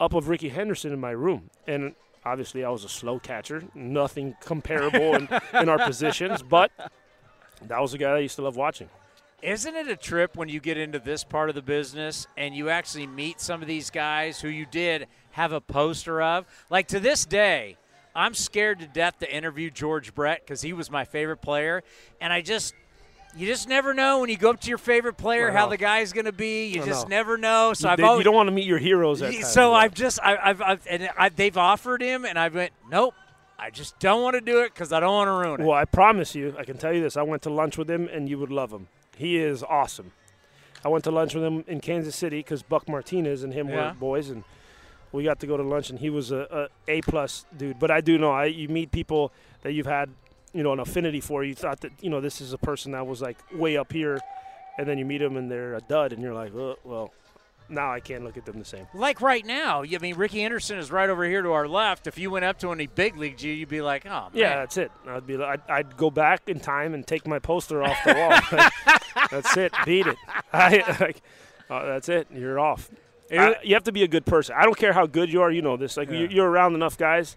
up 0.00 0.14
of 0.14 0.28
Ricky 0.28 0.48
Henderson 0.48 0.92
in 0.92 0.98
my 0.98 1.10
room. 1.10 1.50
And 1.66 1.94
obviously 2.24 2.64
I 2.64 2.70
was 2.70 2.84
a 2.84 2.88
slow 2.88 3.18
catcher, 3.18 3.62
nothing 3.74 4.34
comparable 4.40 5.14
in, 5.14 5.28
in 5.54 5.68
our 5.68 5.78
positions. 5.78 6.42
But 6.42 6.72
that 7.62 7.80
was 7.80 7.94
a 7.94 7.98
guy 7.98 8.12
I 8.12 8.18
used 8.18 8.36
to 8.36 8.42
love 8.42 8.56
watching. 8.56 8.88
Isn't 9.42 9.74
it 9.74 9.88
a 9.88 9.96
trip 9.96 10.36
when 10.36 10.48
you 10.48 10.60
get 10.60 10.76
into 10.76 10.98
this 10.98 11.24
part 11.24 11.48
of 11.48 11.54
the 11.54 11.62
business 11.62 12.26
and 12.36 12.54
you 12.54 12.68
actually 12.68 13.06
meet 13.06 13.40
some 13.40 13.62
of 13.62 13.68
these 13.68 13.88
guys 13.88 14.40
who 14.40 14.48
you 14.48 14.66
did 14.66 15.06
have 15.30 15.52
a 15.52 15.60
poster 15.60 16.20
of? 16.20 16.46
Like 16.68 16.88
to 16.88 17.00
this 17.00 17.24
day, 17.24 17.76
I'm 18.14 18.34
scared 18.34 18.80
to 18.80 18.86
death 18.86 19.18
to 19.20 19.34
interview 19.34 19.70
George 19.70 20.14
Brett 20.14 20.40
because 20.44 20.62
he 20.62 20.72
was 20.72 20.90
my 20.90 21.04
favorite 21.04 21.40
player, 21.42 21.82
and 22.20 22.32
I 22.32 22.40
just. 22.40 22.74
You 23.36 23.46
just 23.46 23.68
never 23.68 23.94
know 23.94 24.20
when 24.20 24.28
you 24.28 24.36
go 24.36 24.50
up 24.50 24.60
to 24.60 24.68
your 24.68 24.78
favorite 24.78 25.16
player 25.16 25.50
how 25.52 25.68
the 25.68 25.76
guy's 25.76 26.12
going 26.12 26.24
to 26.26 26.32
be. 26.32 26.66
You 26.66 26.84
just 26.84 27.08
know. 27.08 27.16
never 27.16 27.36
know. 27.38 27.72
So 27.74 27.86
you, 27.86 27.92
I've 27.92 27.96
they- 27.98 28.02
always, 28.04 28.18
you 28.20 28.24
don't 28.24 28.34
want 28.34 28.48
to 28.48 28.52
meet 28.52 28.66
your 28.66 28.78
heroes. 28.78 29.22
At 29.22 29.32
so 29.44 29.70
yeah. 29.70 29.76
I've 29.76 29.94
just 29.94 30.18
I, 30.22 30.36
I've, 30.36 30.60
I've 30.62 30.86
and 30.88 31.08
I, 31.16 31.28
they've 31.28 31.56
offered 31.56 32.02
him, 32.02 32.24
and 32.24 32.38
I 32.38 32.48
went 32.48 32.72
nope. 32.90 33.14
I 33.58 33.70
just 33.70 33.98
don't 33.98 34.22
want 34.22 34.34
to 34.34 34.40
do 34.40 34.60
it 34.62 34.72
because 34.74 34.90
I 34.90 35.00
don't 35.00 35.12
want 35.12 35.28
to 35.28 35.32
ruin 35.32 35.60
it. 35.60 35.64
Well, 35.66 35.76
I 35.76 35.84
promise 35.84 36.34
you, 36.34 36.54
I 36.58 36.64
can 36.64 36.78
tell 36.78 36.92
you 36.94 37.02
this. 37.02 37.16
I 37.16 37.22
went 37.22 37.42
to 37.42 37.50
lunch 37.50 37.76
with 37.76 37.90
him, 37.90 38.08
and 38.08 38.28
you 38.28 38.38
would 38.38 38.50
love 38.50 38.72
him. 38.72 38.88
He 39.16 39.36
is 39.36 39.62
awesome. 39.62 40.12
I 40.82 40.88
went 40.88 41.04
to 41.04 41.10
lunch 41.10 41.34
with 41.34 41.44
him 41.44 41.62
in 41.68 41.80
Kansas 41.80 42.16
City 42.16 42.38
because 42.38 42.62
Buck 42.62 42.88
Martinez 42.88 43.42
and 43.44 43.52
him 43.52 43.68
Yeah. 43.68 43.88
were 43.88 43.94
boys, 43.94 44.30
and 44.30 44.44
we 45.12 45.24
got 45.24 45.40
to 45.40 45.46
go 45.46 45.58
to 45.58 45.62
lunch. 45.62 45.90
And 45.90 45.98
he 45.98 46.08
was 46.08 46.32
a, 46.32 46.68
a 46.88 46.92
A 46.96 47.00
plus 47.02 47.44
dude. 47.54 47.78
But 47.78 47.90
I 47.90 48.00
do 48.00 48.16
know, 48.16 48.30
I 48.32 48.46
you 48.46 48.68
meet 48.70 48.90
people 48.92 49.30
that 49.60 49.72
you've 49.74 49.84
had, 49.84 50.08
you 50.52 50.62
know, 50.62 50.72
an 50.72 50.80
affinity 50.80 51.20
for. 51.20 51.44
You 51.44 51.54
thought 51.54 51.80
that 51.80 51.92
you 52.00 52.10
know 52.10 52.20
this 52.20 52.40
is 52.40 52.52
a 52.52 52.58
person 52.58 52.92
that 52.92 53.06
was 53.06 53.20
like 53.22 53.38
way 53.54 53.76
up 53.76 53.92
here, 53.92 54.20
and 54.78 54.86
then 54.88 54.98
you 54.98 55.04
meet 55.04 55.18
them 55.18 55.36
and 55.36 55.50
they're 55.50 55.74
a 55.74 55.80
dud, 55.80 56.12
and 56.12 56.22
you're 56.22 56.34
like, 56.34 56.54
oh, 56.54 56.76
well, 56.84 57.12
now 57.68 57.92
I 57.92 58.00
can't 58.00 58.24
look 58.24 58.36
at 58.36 58.44
them 58.46 58.58
the 58.58 58.64
same. 58.64 58.86
Like 58.94 59.20
right 59.20 59.46
now, 59.46 59.82
I 59.84 59.98
mean, 59.98 60.16
Ricky 60.16 60.42
Henderson 60.42 60.76
is 60.78 60.90
right 60.90 61.08
over 61.08 61.24
here 61.24 61.40
to 61.42 61.52
our 61.52 61.68
left. 61.68 62.06
If 62.08 62.18
you 62.18 62.30
went 62.30 62.44
up 62.44 62.58
to 62.60 62.72
any 62.72 62.88
big 62.88 63.16
league 63.16 63.40
you, 63.40 63.52
you'd 63.52 63.68
be 63.68 63.80
like, 63.80 64.06
oh 64.06 64.10
man. 64.10 64.30
Yeah, 64.34 64.56
that's 64.56 64.76
it. 64.76 64.90
I'd 65.06 65.26
be 65.26 65.36
like, 65.36 65.60
I'd, 65.68 65.72
I'd 65.72 65.96
go 65.96 66.10
back 66.10 66.48
in 66.48 66.58
time 66.58 66.94
and 66.94 67.06
take 67.06 67.26
my 67.28 67.38
poster 67.38 67.82
off 67.82 67.96
the 68.04 68.14
wall. 68.14 68.40
Like, 69.16 69.30
that's 69.30 69.56
it. 69.56 69.72
Beat 69.84 70.06
it. 70.06 70.16
I, 70.52 70.96
like, 71.00 71.20
uh, 71.68 71.84
that's 71.84 72.08
it. 72.08 72.26
You're 72.32 72.58
off. 72.58 72.90
I- 73.30 73.56
you 73.62 73.74
have 73.74 73.84
to 73.84 73.92
be 73.92 74.02
a 74.02 74.08
good 74.08 74.24
person. 74.26 74.54
I 74.58 74.64
don't 74.64 74.76
care 74.76 74.92
how 74.92 75.06
good 75.06 75.32
you 75.32 75.42
are. 75.42 75.50
You 75.50 75.62
know 75.62 75.76
this. 75.76 75.96
Like 75.96 76.10
Yeah. 76.10 76.18
you, 76.20 76.28
you're 76.28 76.48
around 76.50 76.74
enough 76.74 76.96
guys. 76.98 77.36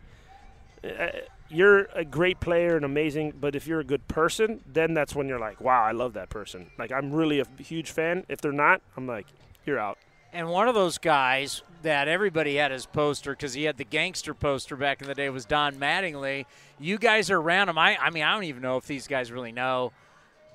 You're 1.53 1.85
a 1.93 2.03
great 2.03 2.39
player 2.39 2.75
and 2.75 2.83
amazing, 2.83 3.33
but 3.39 3.55
if 3.55 3.67
you're 3.67 3.79
a 3.79 3.85
good 3.85 4.07
person, 4.07 4.61
then 4.65 4.95
that's 4.95 5.13
when 5.13 5.27
you're 5.27 5.39
like, 5.39 5.61
wow, 5.61 5.83
I 5.83 5.91
love 5.91 6.13
that 6.13 6.29
person. 6.29 6.71
Like 6.79 6.91
I'm 6.91 7.11
really 7.11 7.39
a 7.39 7.45
huge 7.59 7.91
fan. 7.91 8.25
If 8.27 8.41
they're 8.41 8.51
not, 8.51 8.81
I'm 8.97 9.05
like, 9.05 9.27
you're 9.65 9.79
out. 9.79 9.99
And 10.33 10.49
one 10.49 10.67
of 10.67 10.73
those 10.73 10.97
guys 10.97 11.61
that 11.83 12.07
everybody 12.07 12.55
had 12.55 12.71
his 12.71 12.87
poster 12.87 13.33
because 13.33 13.53
he 13.53 13.65
had 13.65 13.77
the 13.77 13.83
gangster 13.83 14.33
poster 14.33 14.75
back 14.75 15.01
in 15.01 15.07
the 15.07 15.13
day 15.13 15.29
was 15.29 15.45
Don 15.45 15.75
Mattingly. 15.75 16.45
You 16.79 16.97
guys 16.97 17.29
are 17.29 17.39
around. 17.39 17.69
I, 17.69 17.97
I 17.97 18.09
mean, 18.09 18.23
I 18.23 18.33
don't 18.33 18.45
even 18.45 18.63
know 18.63 18.77
if 18.77 18.87
these 18.87 19.05
guys 19.05 19.31
really 19.31 19.51
know 19.51 19.91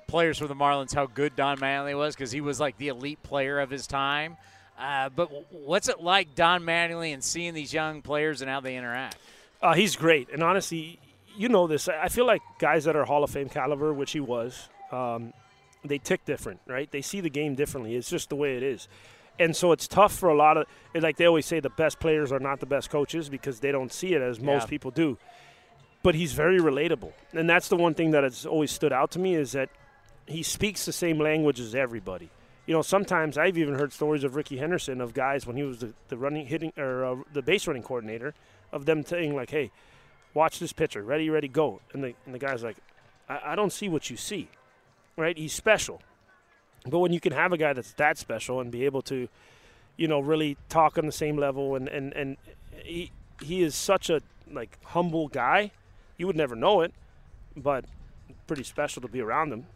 players 0.07 0.37
for 0.37 0.47
the 0.47 0.55
Marlins 0.55 0.93
how 0.93 1.05
good 1.05 1.35
Don 1.37 1.59
Mattingly 1.59 1.97
was 1.97 2.13
because 2.13 2.31
he 2.31 2.41
was 2.41 2.59
like 2.59 2.77
the 2.77 2.89
elite 2.89 3.23
player 3.23 3.59
of 3.59 3.69
his 3.69 3.87
time. 3.87 4.35
Uh, 4.77 5.07
but 5.09 5.29
what's 5.53 5.87
it 5.87 6.01
like, 6.01 6.35
Don 6.35 6.63
Mattingly, 6.63 7.13
and 7.13 7.23
seeing 7.23 7.53
these 7.53 7.73
young 7.73 8.01
players 8.01 8.41
and 8.41 8.49
how 8.49 8.59
they 8.59 8.75
interact? 8.75 9.17
Uh, 9.61 9.73
he's 9.73 9.95
great, 9.95 10.29
and 10.31 10.41
honestly, 10.41 10.99
you 11.35 11.49
know 11.49 11.67
this. 11.67 11.87
I 11.89 12.07
feel 12.07 12.25
like 12.25 12.41
guys 12.59 12.85
that 12.85 12.95
are 12.95 13.05
Hall 13.05 13.23
of 13.23 13.29
Fame 13.29 13.49
caliber, 13.49 13.93
which 13.93 14.11
he 14.11 14.19
was, 14.19 14.69
um, 14.91 15.33
they 15.83 15.97
tick 15.97 16.23
different, 16.25 16.59
right? 16.67 16.89
They 16.91 17.01
see 17.01 17.19
the 17.21 17.29
game 17.29 17.55
differently. 17.55 17.95
It's 17.95 18.09
just 18.09 18.29
the 18.29 18.35
way 18.37 18.55
it 18.55 18.63
is, 18.63 18.87
and 19.37 19.55
so 19.55 19.71
it's 19.73 19.87
tough 19.87 20.13
for 20.13 20.29
a 20.29 20.35
lot 20.35 20.57
of. 20.57 20.65
Like 20.95 21.17
they 21.17 21.25
always 21.25 21.45
say, 21.45 21.59
the 21.59 21.69
best 21.69 21.99
players 21.99 22.31
are 22.31 22.39
not 22.39 22.59
the 22.61 22.65
best 22.65 22.89
coaches 22.89 23.27
because 23.29 23.59
they 23.59 23.71
don't 23.71 23.91
see 23.91 24.13
it 24.13 24.21
as 24.21 24.39
most 24.39 24.63
Yeah. 24.63 24.67
people 24.67 24.91
do. 24.91 25.17
But 26.01 26.15
he's 26.15 26.31
very 26.31 26.59
relatable, 26.59 27.11
and 27.33 27.49
that's 27.49 27.67
the 27.67 27.75
one 27.75 27.93
thing 27.93 28.11
that 28.11 28.23
has 28.23 28.45
always 28.45 28.71
stood 28.71 28.93
out 28.93 29.11
to 29.11 29.19
me 29.19 29.35
is 29.35 29.51
that 29.51 29.69
he 30.25 30.41
speaks 30.43 30.85
the 30.85 30.93
same 30.93 31.19
language 31.19 31.59
as 31.59 31.75
everybody. 31.75 32.29
You 32.65 32.73
know, 32.73 32.81
sometimes 32.81 33.37
I've 33.37 33.57
even 33.57 33.73
heard 33.73 33.91
stories 33.91 34.23
of 34.23 34.35
Ricky 34.37 34.55
Henderson 34.57 35.01
of 35.01 35.13
guys 35.13 35.45
when 35.45 35.57
he 35.57 35.63
was 35.63 35.79
the, 35.79 35.93
the 36.07 36.15
running 36.17 36.45
hitting 36.45 36.71
or 36.77 37.03
uh, 37.03 37.15
the 37.33 37.41
base 37.41 37.67
running 37.67 37.83
coordinator 37.83 38.33
of 38.71 38.85
them 38.85 39.03
saying 39.03 39.35
like, 39.35 39.49
"Hey, 39.49 39.71
watch 40.33 40.59
this 40.59 40.73
pitcher, 40.73 41.03
ready, 41.03 41.29
ready, 41.29 41.47
go," 41.47 41.81
and 41.93 42.03
the 42.03 42.13
and 42.25 42.33
the 42.33 42.39
guy's 42.39 42.63
like, 42.63 42.77
I, 43.27 43.39
"I 43.47 43.55
don't 43.55 43.71
see 43.71 43.89
what 43.89 44.09
you 44.09 44.17
see." 44.17 44.49
Right? 45.17 45.37
He's 45.37 45.53
special, 45.53 46.01
but 46.85 46.99
when 46.99 47.11
you 47.11 47.19
can 47.19 47.33
have 47.33 47.51
a 47.51 47.57
guy 47.57 47.73
that's 47.73 47.93
that 47.93 48.17
special 48.17 48.61
and 48.61 48.71
be 48.71 48.85
able 48.85 49.01
to, 49.03 49.27
you 49.97 50.07
know, 50.07 50.19
really 50.19 50.57
talk 50.69 50.97
on 50.97 51.05
the 51.05 51.11
same 51.11 51.37
level 51.37 51.75
and 51.75 51.87
and 51.89 52.13
and 52.13 52.37
he 52.83 53.11
he 53.41 53.61
is 53.61 53.75
such 53.75 54.09
a 54.09 54.21
like 54.51 54.77
humble 54.83 55.27
guy, 55.27 55.71
you 56.17 56.27
would 56.27 56.35
never 56.35 56.55
know 56.55 56.81
it, 56.81 56.93
but 57.55 57.85
pretty 58.47 58.63
special 58.63 59.01
to 59.01 59.07
be 59.07 59.21
around 59.21 59.51
him. 59.51 59.67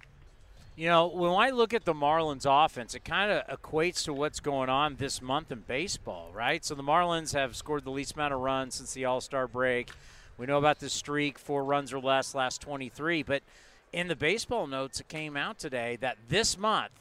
You 0.76 0.88
know, 0.88 1.06
when 1.06 1.32
I 1.32 1.52
look 1.52 1.72
at 1.76 1.86
the 1.86 1.94
Marlins 1.94 2.48
offense, 2.48 2.96
it 2.96 3.06
kind 3.06 3.32
of 3.32 3.62
equates 3.62 4.06
to 4.06 4.14
what's 4.14 4.40
going 4.40 4.70
on 4.70 4.96
this 4.96 5.22
month 5.22 5.52
in 5.52 5.60
baseball, 5.60 6.32
right? 6.34 6.66
So 6.66 6.74
the 6.74 6.82
Marlins 6.82 7.36
have 7.36 7.56
scored 7.56 7.84
the 7.84 7.92
least 7.92 8.16
amount 8.16 8.34
of 8.34 8.40
runs 8.40 8.76
since 8.76 8.92
the 8.94 9.06
All 9.06 9.22
Star 9.22 9.48
break. 9.48 9.92
We 10.40 10.48
know 10.48 10.58
about 10.58 10.80
the 10.80 10.90
streak, 10.90 11.38
four 11.38 11.64
runs 11.64 11.94
or 11.94 12.00
less, 12.00 12.34
last 12.34 12.60
23. 12.62 13.22
But 13.22 13.44
in 13.92 14.08
the 14.08 14.16
baseball 14.16 14.66
notes, 14.66 15.00
it 15.00 15.08
came 15.08 15.38
out 15.38 15.60
today 15.60 15.96
that 16.02 16.18
this 16.28 16.58
month, 16.58 16.92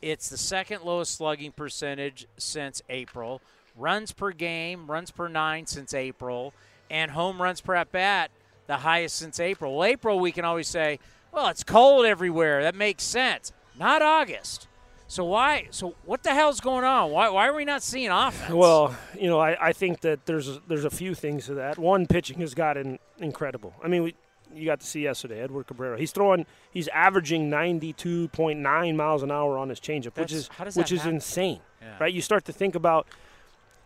it's 0.00 0.30
the 0.30 0.38
second 0.38 0.82
lowest 0.82 1.14
slugging 1.14 1.52
percentage 1.52 2.26
since 2.38 2.80
April. 2.88 3.42
Runs 3.76 4.12
per 4.12 4.32
game, 4.32 4.90
runs 4.90 5.10
per 5.10 5.28
nine 5.28 5.66
since 5.66 5.92
April, 5.92 6.54
and 6.90 7.10
home 7.10 7.40
runs 7.40 7.60
per 7.60 7.74
at 7.74 7.92
bat, 7.92 8.30
the 8.66 8.78
highest 8.78 9.16
since 9.16 9.38
April. 9.38 9.76
Well, 9.76 9.84
April, 9.84 10.18
we 10.18 10.32
can 10.32 10.46
always 10.46 10.68
say, 10.68 10.98
well, 11.32 11.48
it's 11.48 11.64
cold 11.64 12.06
everywhere. 12.06 12.62
That 12.62 12.74
makes 12.74 13.02
sense. 13.04 13.52
Not 13.78 14.02
August. 14.02 14.66
So 15.08 15.24
why? 15.24 15.66
So 15.70 15.94
what 16.04 16.22
the 16.22 16.30
hell's 16.34 16.60
going 16.60 16.84
on? 16.84 17.10
Why, 17.10 17.28
why 17.30 17.48
are 17.48 17.54
we 17.54 17.64
not 17.64 17.82
seeing 17.82 18.10
offense? 18.10 18.52
Well, 18.54 18.94
you 19.18 19.26
know, 19.28 19.40
I, 19.40 19.68
I 19.68 19.72
think 19.72 20.00
that 20.02 20.24
there's 20.26 20.58
there's 20.68 20.84
a 20.84 20.90
few 20.90 21.14
things 21.14 21.46
to 21.46 21.54
that. 21.54 21.78
One, 21.78 22.06
pitching 22.06 22.38
has 22.40 22.54
gotten 22.54 22.98
incredible. 23.18 23.74
I 23.82 23.88
mean, 23.88 24.04
we, 24.04 24.14
you 24.54 24.66
got 24.66 24.80
to 24.80 24.86
see 24.86 25.02
yesterday, 25.02 25.40
Edward 25.40 25.66
Cabrera. 25.66 25.98
He's 25.98 26.12
throwing, 26.12 26.46
he's 26.72 26.86
averaging 26.88 27.50
92.9 27.50 28.96
miles 28.96 29.22
an 29.22 29.30
hour 29.30 29.58
on 29.58 29.68
his 29.68 29.80
changeup, 29.80 30.16
which 30.18 30.32
is 30.32 30.48
which 30.74 30.92
is 30.92 31.00
happen? 31.00 31.16
insane, 31.16 31.60
Yeah. 31.80 31.96
right? 32.00 32.12
You 32.12 32.20
start 32.20 32.44
to 32.46 32.52
think 32.52 32.74
about, 32.74 33.06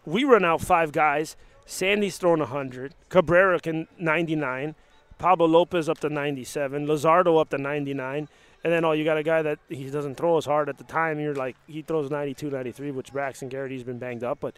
we 0.04 0.24
run 0.24 0.44
out 0.44 0.60
five 0.60 0.92
guys. 0.92 1.36
Sandy's 1.66 2.18
throwing 2.18 2.40
100. 2.40 2.94
Cabrera 3.08 3.58
can 3.60 3.88
99. 3.98 4.74
Pablo 5.18 5.46
Lopez 5.46 5.88
up 5.88 5.98
to 6.00 6.08
97. 6.08 6.86
Luzardo 6.86 7.40
up 7.40 7.50
to 7.50 7.58
99. 7.58 8.28
And 8.64 8.72
then, 8.72 8.84
oh, 8.84 8.92
you 8.92 9.04
got 9.04 9.18
a 9.18 9.22
guy 9.22 9.42
that 9.42 9.58
he 9.68 9.90
doesn't 9.90 10.16
throw 10.16 10.38
as 10.38 10.46
hard 10.46 10.68
at 10.68 10.78
the 10.78 10.84
time. 10.84 11.20
You're 11.20 11.34
like, 11.34 11.56
he 11.66 11.82
throws 11.82 12.10
92, 12.10 12.50
93, 12.50 12.90
which 12.92 13.12
Braxton 13.12 13.48
Garrett's 13.48 13.82
been 13.82 13.98
banged 13.98 14.24
up. 14.24 14.40
But 14.40 14.56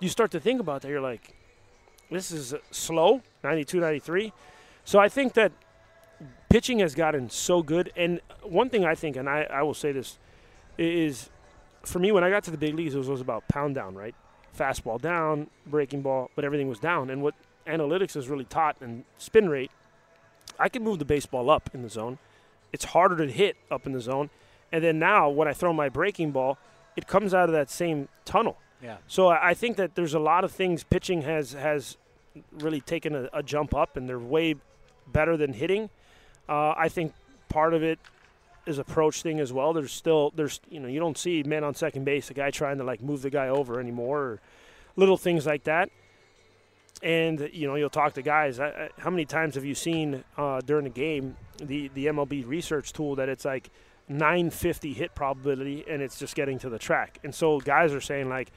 you 0.00 0.08
start 0.08 0.30
to 0.32 0.40
think 0.40 0.60
about 0.60 0.82
that. 0.82 0.88
You're 0.88 1.00
like, 1.00 1.34
this 2.10 2.30
is 2.30 2.54
slow, 2.70 3.22
92, 3.42 3.80
93. 3.80 4.32
So 4.84 4.98
I 4.98 5.08
think 5.08 5.34
that 5.34 5.52
pitching 6.48 6.78
has 6.80 6.94
gotten 6.94 7.30
so 7.30 7.62
good. 7.62 7.92
And 7.96 8.20
one 8.42 8.70
thing 8.70 8.84
I 8.84 8.94
think, 8.94 9.16
and 9.16 9.28
I, 9.28 9.42
I 9.50 9.62
will 9.62 9.74
say 9.74 9.92
this, 9.92 10.18
is 10.76 11.30
for 11.84 11.98
me, 11.98 12.12
when 12.12 12.24
I 12.24 12.30
got 12.30 12.44
to 12.44 12.50
the 12.50 12.58
big 12.58 12.74
leagues, 12.74 12.94
it 12.94 12.98
was, 12.98 13.08
it 13.08 13.12
was 13.12 13.20
about 13.20 13.46
pound 13.48 13.74
down, 13.74 13.94
right? 13.94 14.14
Fastball 14.56 15.00
down, 15.00 15.48
breaking 15.66 16.02
ball, 16.02 16.30
but 16.34 16.44
everything 16.44 16.68
was 16.68 16.78
down. 16.78 17.10
And 17.10 17.22
what 17.22 17.34
analytics 17.66 18.14
has 18.14 18.28
really 18.28 18.44
taught 18.44 18.76
and 18.80 19.04
spin 19.18 19.48
rate, 19.48 19.70
I 20.58 20.68
can 20.68 20.82
move 20.82 20.98
the 20.98 21.04
baseball 21.04 21.50
up 21.50 21.70
in 21.72 21.82
the 21.82 21.88
zone. 21.88 22.18
It's 22.72 22.86
harder 22.86 23.16
to 23.16 23.32
hit 23.32 23.56
up 23.70 23.86
in 23.86 23.92
the 23.92 24.00
zone. 24.00 24.30
And 24.70 24.84
then 24.84 24.98
now, 24.98 25.28
when 25.30 25.48
I 25.48 25.52
throw 25.52 25.72
my 25.72 25.88
breaking 25.88 26.32
ball, 26.32 26.58
it 26.96 27.06
comes 27.06 27.32
out 27.32 27.48
of 27.48 27.52
that 27.52 27.70
same 27.70 28.08
tunnel. 28.24 28.58
Yeah. 28.82 28.98
So 29.06 29.28
I 29.28 29.54
think 29.54 29.76
that 29.76 29.94
there's 29.94 30.14
a 30.14 30.18
lot 30.18 30.44
of 30.44 30.52
things 30.52 30.84
pitching 30.84 31.22
has 31.22 31.52
has 31.52 31.96
really 32.52 32.80
taken 32.80 33.14
a, 33.14 33.28
a 33.32 33.42
jump 33.42 33.74
up, 33.74 33.96
and 33.96 34.08
they're 34.08 34.18
way 34.18 34.54
better 35.06 35.36
than 35.36 35.52
hitting. 35.52 35.90
Uh, 36.48 36.74
I 36.76 36.88
think 36.88 37.12
part 37.48 37.74
of 37.74 37.82
it 37.82 37.98
is 38.66 38.78
approach 38.78 39.22
thing 39.22 39.40
as 39.40 39.52
well. 39.52 39.72
There's 39.72 39.92
still 39.92 40.32
there's 40.36 40.60
you 40.68 40.80
know 40.80 40.88
you 40.88 41.00
don't 41.00 41.18
see 41.18 41.42
man 41.42 41.64
on 41.64 41.74
second 41.74 42.04
base, 42.04 42.30
a 42.30 42.34
guy 42.34 42.50
trying 42.50 42.78
to 42.78 42.84
like 42.84 43.02
move 43.02 43.22
the 43.22 43.30
guy 43.30 43.48
over 43.48 43.80
anymore, 43.80 44.20
or 44.20 44.40
little 44.96 45.16
things 45.16 45.46
like 45.46 45.64
that. 45.64 45.90
And 47.02 47.50
you 47.52 47.66
know 47.66 47.76
you'll 47.76 47.90
talk 47.90 48.14
to 48.14 48.22
guys. 48.22 48.58
How 48.58 49.10
many 49.10 49.24
times 49.24 49.54
have 49.54 49.64
you 49.64 49.74
seen 49.74 50.24
uh, 50.36 50.60
during 50.60 50.84
the 50.84 50.90
game 50.90 51.36
the 51.58 51.90
the 51.94 52.06
MLB 52.06 52.46
research 52.46 52.92
tool 52.92 53.16
that 53.16 53.28
it's 53.28 53.44
like 53.44 53.70
950 54.08 54.92
hit 54.94 55.14
probability 55.14 55.84
and 55.88 56.02
it's 56.02 56.18
just 56.18 56.34
getting 56.34 56.58
to 56.60 56.68
the 56.68 56.78
track. 56.78 57.18
And 57.22 57.34
so 57.34 57.60
guys 57.60 57.92
are 57.92 58.00
saying 58.00 58.28
like, 58.28 58.50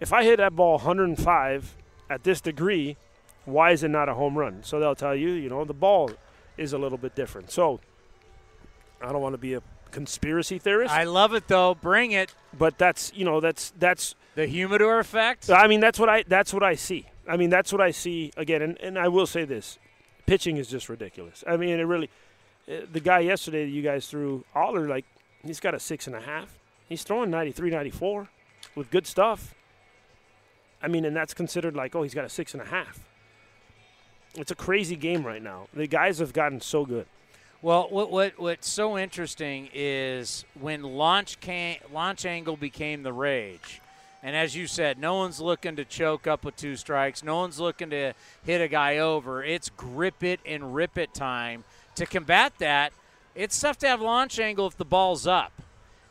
if 0.00 0.12
I 0.12 0.24
hit 0.24 0.38
that 0.38 0.56
ball 0.56 0.78
105 0.78 1.76
at 2.10 2.24
this 2.24 2.40
degree, 2.40 2.96
why 3.44 3.72
is 3.72 3.82
it 3.82 3.88
not 3.88 4.08
a 4.08 4.14
home 4.14 4.36
run? 4.36 4.62
So 4.62 4.80
they'll 4.80 4.94
tell 4.94 5.14
you, 5.14 5.30
you 5.30 5.48
know, 5.48 5.64
the 5.64 5.74
ball 5.74 6.10
is 6.56 6.72
a 6.72 6.78
little 6.78 6.98
bit 6.98 7.14
different. 7.14 7.50
So 7.50 7.80
I 9.02 9.12
don't 9.12 9.20
want 9.20 9.34
to 9.34 9.38
be 9.38 9.54
a 9.54 9.62
conspiracy 9.90 10.58
theorist. 10.58 10.92
I 10.92 11.04
love 11.04 11.34
it 11.34 11.48
though. 11.48 11.74
Bring 11.74 12.12
it. 12.12 12.34
But 12.56 12.78
that's 12.78 13.12
you 13.14 13.24
know 13.24 13.40
that's 13.40 13.72
that's 13.78 14.14
the 14.34 14.46
humidor 14.46 14.98
effect. 14.98 15.50
I 15.50 15.66
mean 15.66 15.80
that's 15.80 15.98
what 15.98 16.08
I 16.08 16.24
that's 16.26 16.54
what 16.54 16.62
I 16.62 16.74
see. 16.74 17.06
I 17.28 17.36
mean 17.36 17.50
that's 17.50 17.72
what 17.72 17.80
I 17.80 17.90
see 17.90 18.32
again. 18.36 18.62
And, 18.62 18.78
and 18.80 18.98
I 18.98 19.08
will 19.08 19.26
say 19.26 19.44
this, 19.44 19.78
pitching 20.26 20.56
is 20.56 20.68
just 20.68 20.88
ridiculous. 20.88 21.44
I 21.46 21.56
mean 21.56 21.78
it 21.78 21.84
really. 21.84 22.10
Uh, 22.66 22.86
the 22.90 23.00
guy 23.00 23.20
yesterday 23.20 23.64
that 23.66 23.70
you 23.70 23.82
guys 23.82 24.08
threw 24.08 24.44
Oller 24.54 24.88
like 24.88 25.04
he's 25.44 25.60
got 25.60 25.74
a 25.74 25.80
six 25.80 26.06
and 26.06 26.16
a 26.16 26.20
half. 26.20 26.58
He's 26.88 27.02
throwing 27.02 27.30
93, 27.30 27.70
94 27.70 28.28
with 28.74 28.90
good 28.90 29.06
stuff. 29.06 29.54
I 30.82 30.88
mean, 30.88 31.04
and 31.04 31.16
that's 31.16 31.32
considered 31.32 31.74
like, 31.74 31.94
oh, 31.94 32.02
he's 32.02 32.14
got 32.14 32.24
a 32.24 32.28
six 32.28 32.52
and 32.52 32.62
a 32.62 32.66
half. 32.66 33.00
It's 34.36 34.50
a 34.50 34.54
crazy 34.54 34.96
game 34.96 35.26
right 35.26 35.42
now. 35.42 35.68
The 35.72 35.86
guys 35.86 36.18
have 36.18 36.32
gotten 36.32 36.60
so 36.60 36.84
good. 36.84 37.06
Well, 37.62 37.86
what, 37.88 38.10
what 38.10 38.38
what's 38.38 38.68
so 38.68 38.98
interesting 38.98 39.70
is 39.72 40.44
when 40.60 40.82
launch 40.82 41.40
can, 41.40 41.76
launch 41.90 42.26
angle 42.26 42.58
became 42.58 43.02
the 43.02 43.12
rage, 43.12 43.80
and 44.24 44.34
as 44.34 44.56
you 44.56 44.66
said, 44.66 44.98
no 44.98 45.16
one's 45.16 45.38
looking 45.38 45.76
to 45.76 45.84
choke 45.84 46.26
up 46.26 46.46
with 46.46 46.56
two 46.56 46.76
strikes. 46.76 47.22
No 47.22 47.36
one's 47.36 47.60
looking 47.60 47.90
to 47.90 48.14
hit 48.42 48.62
a 48.62 48.68
guy 48.68 48.96
over. 48.96 49.44
It's 49.44 49.68
grip 49.68 50.24
it 50.24 50.40
and 50.46 50.74
rip 50.74 50.96
it 50.96 51.12
time. 51.12 51.64
To 51.96 52.06
combat 52.06 52.54
that, 52.58 52.94
it's 53.34 53.60
tough 53.60 53.76
to 53.80 53.86
have 53.86 54.00
launch 54.00 54.38
angle 54.38 54.66
if 54.66 54.78
the 54.78 54.84
ball's 54.86 55.26
up. 55.26 55.52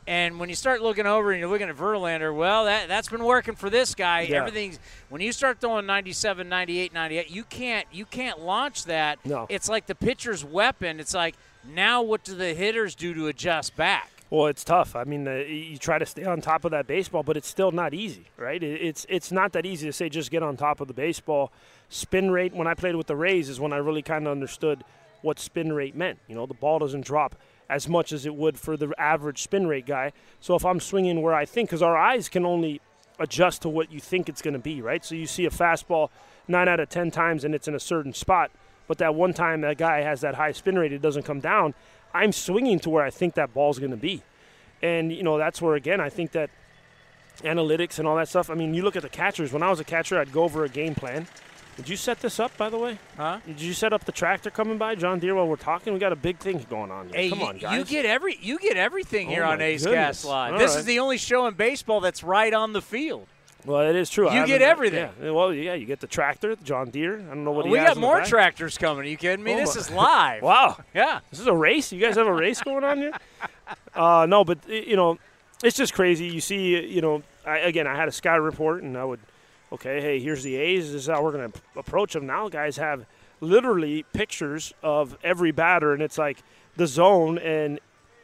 And 0.06 0.38
when 0.38 0.48
you 0.48 0.54
start 0.54 0.80
looking 0.80 1.06
over 1.06 1.32
and 1.32 1.40
you're 1.40 1.48
looking 1.48 1.68
at 1.68 1.76
Verlander, 1.76 2.32
well, 2.34 2.66
that, 2.66 2.86
that's 2.86 3.08
been 3.08 3.24
working 3.24 3.56
for 3.56 3.68
this 3.68 3.96
guy. 3.96 4.20
Yeah. 4.20 4.36
Everything's 4.36 4.78
when 5.08 5.20
you 5.20 5.32
start 5.32 5.60
throwing 5.60 5.86
97, 5.86 6.48
98, 6.48 6.92
98, 6.92 7.30
you 7.30 7.42
can't 7.42 7.86
you 7.90 8.04
can't 8.04 8.38
launch 8.38 8.84
that. 8.84 9.18
No. 9.24 9.46
It's 9.48 9.68
like 9.68 9.86
the 9.86 9.94
pitcher's 9.94 10.44
weapon. 10.44 11.00
It's 11.00 11.14
like 11.14 11.34
now 11.66 12.02
what 12.02 12.22
do 12.22 12.36
the 12.36 12.54
hitters 12.54 12.94
do 12.94 13.12
to 13.14 13.26
adjust 13.26 13.76
back? 13.76 14.13
Well, 14.30 14.46
it's 14.46 14.64
tough. 14.64 14.96
I 14.96 15.04
mean, 15.04 15.28
uh, 15.28 15.34
you 15.34 15.76
try 15.76 15.98
to 15.98 16.06
stay 16.06 16.24
on 16.24 16.40
top 16.40 16.64
of 16.64 16.70
that 16.72 16.86
baseball, 16.86 17.22
but 17.22 17.36
it's 17.36 17.48
still 17.48 17.70
not 17.70 17.94
easy, 17.94 18.26
right? 18.36 18.62
It, 18.62 18.80
it's 18.82 19.06
it's 19.08 19.30
not 19.30 19.52
that 19.52 19.66
easy 19.66 19.86
to 19.86 19.92
say 19.92 20.08
just 20.08 20.30
get 20.30 20.42
on 20.42 20.56
top 20.56 20.80
of 20.80 20.88
the 20.88 20.94
baseball. 20.94 21.52
Spin 21.88 22.30
rate 22.30 22.54
when 22.54 22.66
I 22.66 22.74
played 22.74 22.96
with 22.96 23.06
the 23.06 23.16
Rays 23.16 23.48
is 23.48 23.60
when 23.60 23.72
I 23.72 23.76
really 23.76 24.02
kind 24.02 24.26
of 24.26 24.32
understood 24.32 24.82
what 25.22 25.38
spin 25.38 25.72
rate 25.72 25.94
meant. 25.96 26.18
You 26.28 26.34
know, 26.34 26.46
the 26.46 26.54
ball 26.54 26.78
doesn't 26.78 27.04
drop 27.04 27.36
as 27.68 27.88
much 27.88 28.12
as 28.12 28.26
it 28.26 28.34
would 28.34 28.58
for 28.58 28.76
the 28.76 28.92
average 28.98 29.42
spin 29.42 29.66
rate 29.66 29.86
guy. 29.86 30.12
So 30.40 30.54
if 30.54 30.64
I'm 30.64 30.80
swinging 30.80 31.22
where 31.22 31.34
I 31.34 31.46
think, 31.46 31.70
because 31.70 31.82
our 31.82 31.96
eyes 31.96 32.28
can 32.28 32.44
only 32.44 32.80
adjust 33.18 33.62
to 33.62 33.68
what 33.68 33.90
you 33.90 34.00
think 34.00 34.28
it's 34.28 34.42
going 34.42 34.54
to 34.54 34.60
be, 34.60 34.82
right? 34.82 35.04
So 35.04 35.14
you 35.14 35.26
see 35.26 35.46
a 35.46 35.50
fastball 35.50 36.10
nine 36.46 36.68
out 36.68 36.80
of 36.80 36.90
10 36.90 37.10
times 37.10 37.44
and 37.44 37.54
it's 37.54 37.68
in 37.68 37.74
a 37.74 37.80
certain 37.80 38.12
spot, 38.12 38.50
but 38.86 38.98
that 38.98 39.14
one 39.14 39.32
time 39.32 39.62
that 39.62 39.78
guy 39.78 40.00
has 40.00 40.20
that 40.20 40.34
high 40.34 40.52
spin 40.52 40.78
rate, 40.78 40.92
it 40.92 41.00
doesn't 41.00 41.22
come 41.22 41.40
down. 41.40 41.74
I'm 42.14 42.32
swinging 42.32 42.78
to 42.80 42.90
where 42.90 43.02
I 43.04 43.10
think 43.10 43.34
that 43.34 43.52
ball's 43.52 43.78
going 43.78 43.90
to 43.90 43.96
be. 43.96 44.22
And, 44.82 45.12
you 45.12 45.22
know, 45.22 45.36
that's 45.38 45.60
where, 45.60 45.74
again, 45.74 46.00
I 46.00 46.08
think 46.10 46.32
that 46.32 46.50
analytics 47.42 47.98
and 47.98 48.06
all 48.06 48.16
that 48.16 48.28
stuff. 48.28 48.50
I 48.50 48.54
mean, 48.54 48.74
you 48.74 48.82
look 48.82 48.96
at 48.96 49.02
the 49.02 49.08
catchers. 49.08 49.52
When 49.52 49.62
I 49.62 49.70
was 49.70 49.80
a 49.80 49.84
catcher, 49.84 50.18
I'd 50.18 50.32
go 50.32 50.44
over 50.44 50.64
a 50.64 50.68
game 50.68 50.94
plan. 50.94 51.26
Did 51.76 51.88
you 51.88 51.96
set 51.96 52.20
this 52.20 52.38
up, 52.38 52.56
by 52.56 52.70
the 52.70 52.78
way? 52.78 52.98
Huh? 53.16 53.40
Did 53.44 53.60
you 53.60 53.72
set 53.72 53.92
up 53.92 54.04
the 54.04 54.12
tractor 54.12 54.48
coming 54.48 54.78
by, 54.78 54.94
John 54.94 55.18
Deere? 55.18 55.34
While 55.34 55.48
we're 55.48 55.56
talking, 55.56 55.92
we 55.92 55.98
got 55.98 56.12
a 56.12 56.16
big 56.16 56.38
thing 56.38 56.64
going 56.70 56.92
on. 56.92 57.08
Here. 57.08 57.16
Hey, 57.22 57.30
Come 57.30 57.42
on, 57.42 57.58
guys. 57.58 57.76
you 57.76 57.84
get 57.84 58.06
every 58.06 58.38
you 58.40 58.58
get 58.60 58.76
everything 58.76 59.26
oh 59.26 59.30
here 59.30 59.44
Oh, 59.44 59.50
on 59.50 59.58
my 59.58 59.64
A's 59.64 59.82
goodness. 59.82 60.22
Cast 60.22 60.24
Live. 60.26 60.52
All 60.52 60.58
this 60.60 60.70
right. 60.72 60.78
is 60.78 60.84
the 60.84 61.00
only 61.00 61.18
show 61.18 61.46
in 61.48 61.54
baseball 61.54 62.00
that's 62.00 62.22
right 62.22 62.54
on 62.54 62.74
the 62.74 62.82
field. 62.82 63.26
Well, 63.64 63.80
it 63.88 63.96
is 63.96 64.10
true. 64.10 64.30
You 64.32 64.46
get 64.46 64.60
everything. 64.62 65.08
Yeah. 65.22 65.30
Well, 65.30 65.52
yeah, 65.52 65.74
you 65.74 65.86
get 65.86 66.00
the 66.00 66.06
tractor, 66.06 66.54
John 66.56 66.90
Deere. 66.90 67.16
I 67.20 67.28
don't 67.34 67.44
know 67.44 67.52
what 67.52 67.64
he 67.64 67.70
we 67.70 67.78
got 67.78 67.96
more 67.96 68.20
tractors 68.22 68.76
coming. 68.76 69.04
Are 69.04 69.08
you 69.08 69.16
kidding 69.16 69.44
me? 69.44 69.54
Oh, 69.54 69.56
this 69.56 69.74
my- 69.74 69.80
is 69.80 69.90
live. 69.90 70.42
Wow. 70.54 70.76
Yeah. 70.94 71.20
This 71.30 71.40
is 71.40 71.46
a 71.46 71.54
race. 71.54 71.92
You 71.92 72.00
guys 72.00 72.16
have 72.16 72.26
a 72.26 72.32
race 72.32 72.60
going 72.60 72.84
on 72.84 72.98
here? 72.98 73.12
Uh, 73.94 74.26
no, 74.28 74.44
but 74.44 74.58
you 74.68 74.96
know, 74.96 75.16
it's 75.62 75.76
just 75.76 75.94
crazy. 75.94 76.26
You 76.26 76.40
see, 76.40 76.84
you 76.84 77.00
know, 77.00 77.22
I, 77.46 77.58
again, 77.60 77.86
I 77.86 77.94
had 77.94 78.08
a 78.08 78.12
sky 78.12 78.34
report, 78.34 78.82
and 78.82 78.98
I 78.98 79.04
would, 79.04 79.20
okay, 79.72 80.00
hey, 80.00 80.18
here's 80.20 80.42
the 80.42 80.56
A's. 80.56 80.92
This 80.92 81.02
is 81.02 81.06
how 81.06 81.22
we're 81.22 81.32
going 81.32 81.50
to 81.52 81.60
approach 81.76 82.12
them. 82.12 82.26
Now, 82.26 82.48
guys 82.48 82.76
have 82.76 83.06
literally 83.40 84.04
pictures 84.12 84.74
of 84.82 85.16
every 85.22 85.52
batter, 85.52 85.92
and 85.92 86.02
it's 86.02 86.18
like 86.18 86.42
the 86.76 86.86
zone, 86.88 87.38
and 87.38 87.78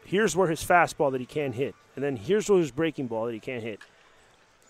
here's 0.05 0.35
where 0.35 0.49
his 0.49 0.63
fastball 0.63 1.13
that 1.13 1.21
he 1.21 1.27
can't 1.27 1.55
hit, 1.55 1.75
and 1.95 2.05
then 2.05 2.17
here's 2.17 2.51
where 2.51 2.59
his 2.59 2.73
breaking 2.73 3.07
ball 3.07 3.27
that 3.27 3.33
he 3.33 3.41
can't 3.41 3.63
hit. 3.63 3.79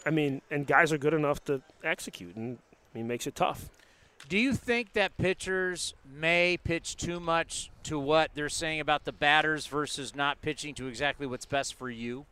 I 0.07 0.11
mean, 0.11 0.42
and 0.51 0.66
guys 0.66 0.92
are 0.92 0.98
good 0.98 1.14
enough 1.14 1.44
to 1.44 1.62
execute, 1.84 2.36
and 2.36 2.59
I 2.94 2.98
mean, 2.98 3.07
makes 3.07 3.26
it 3.26 3.34
tough. 3.34 3.68
Do 4.28 4.38
you 4.38 4.55
think 4.55 4.92
that 4.92 5.16
pitchers 5.16 5.94
may 6.05 6.59
pitch 6.62 6.96
too 6.96 7.20
much 7.20 7.70
to 7.84 7.98
what 7.98 8.30
they're 8.34 8.48
saying 8.48 8.80
about 8.80 9.05
the 9.05 9.12
batters 9.12 9.66
versus 9.66 10.14
not 10.14 10.40
pitching 10.42 10.74
to 10.74 10.86
exactly 10.86 11.26
what's 11.26 11.46
best 11.46 11.74
for 11.74 11.90
you? 11.90 12.26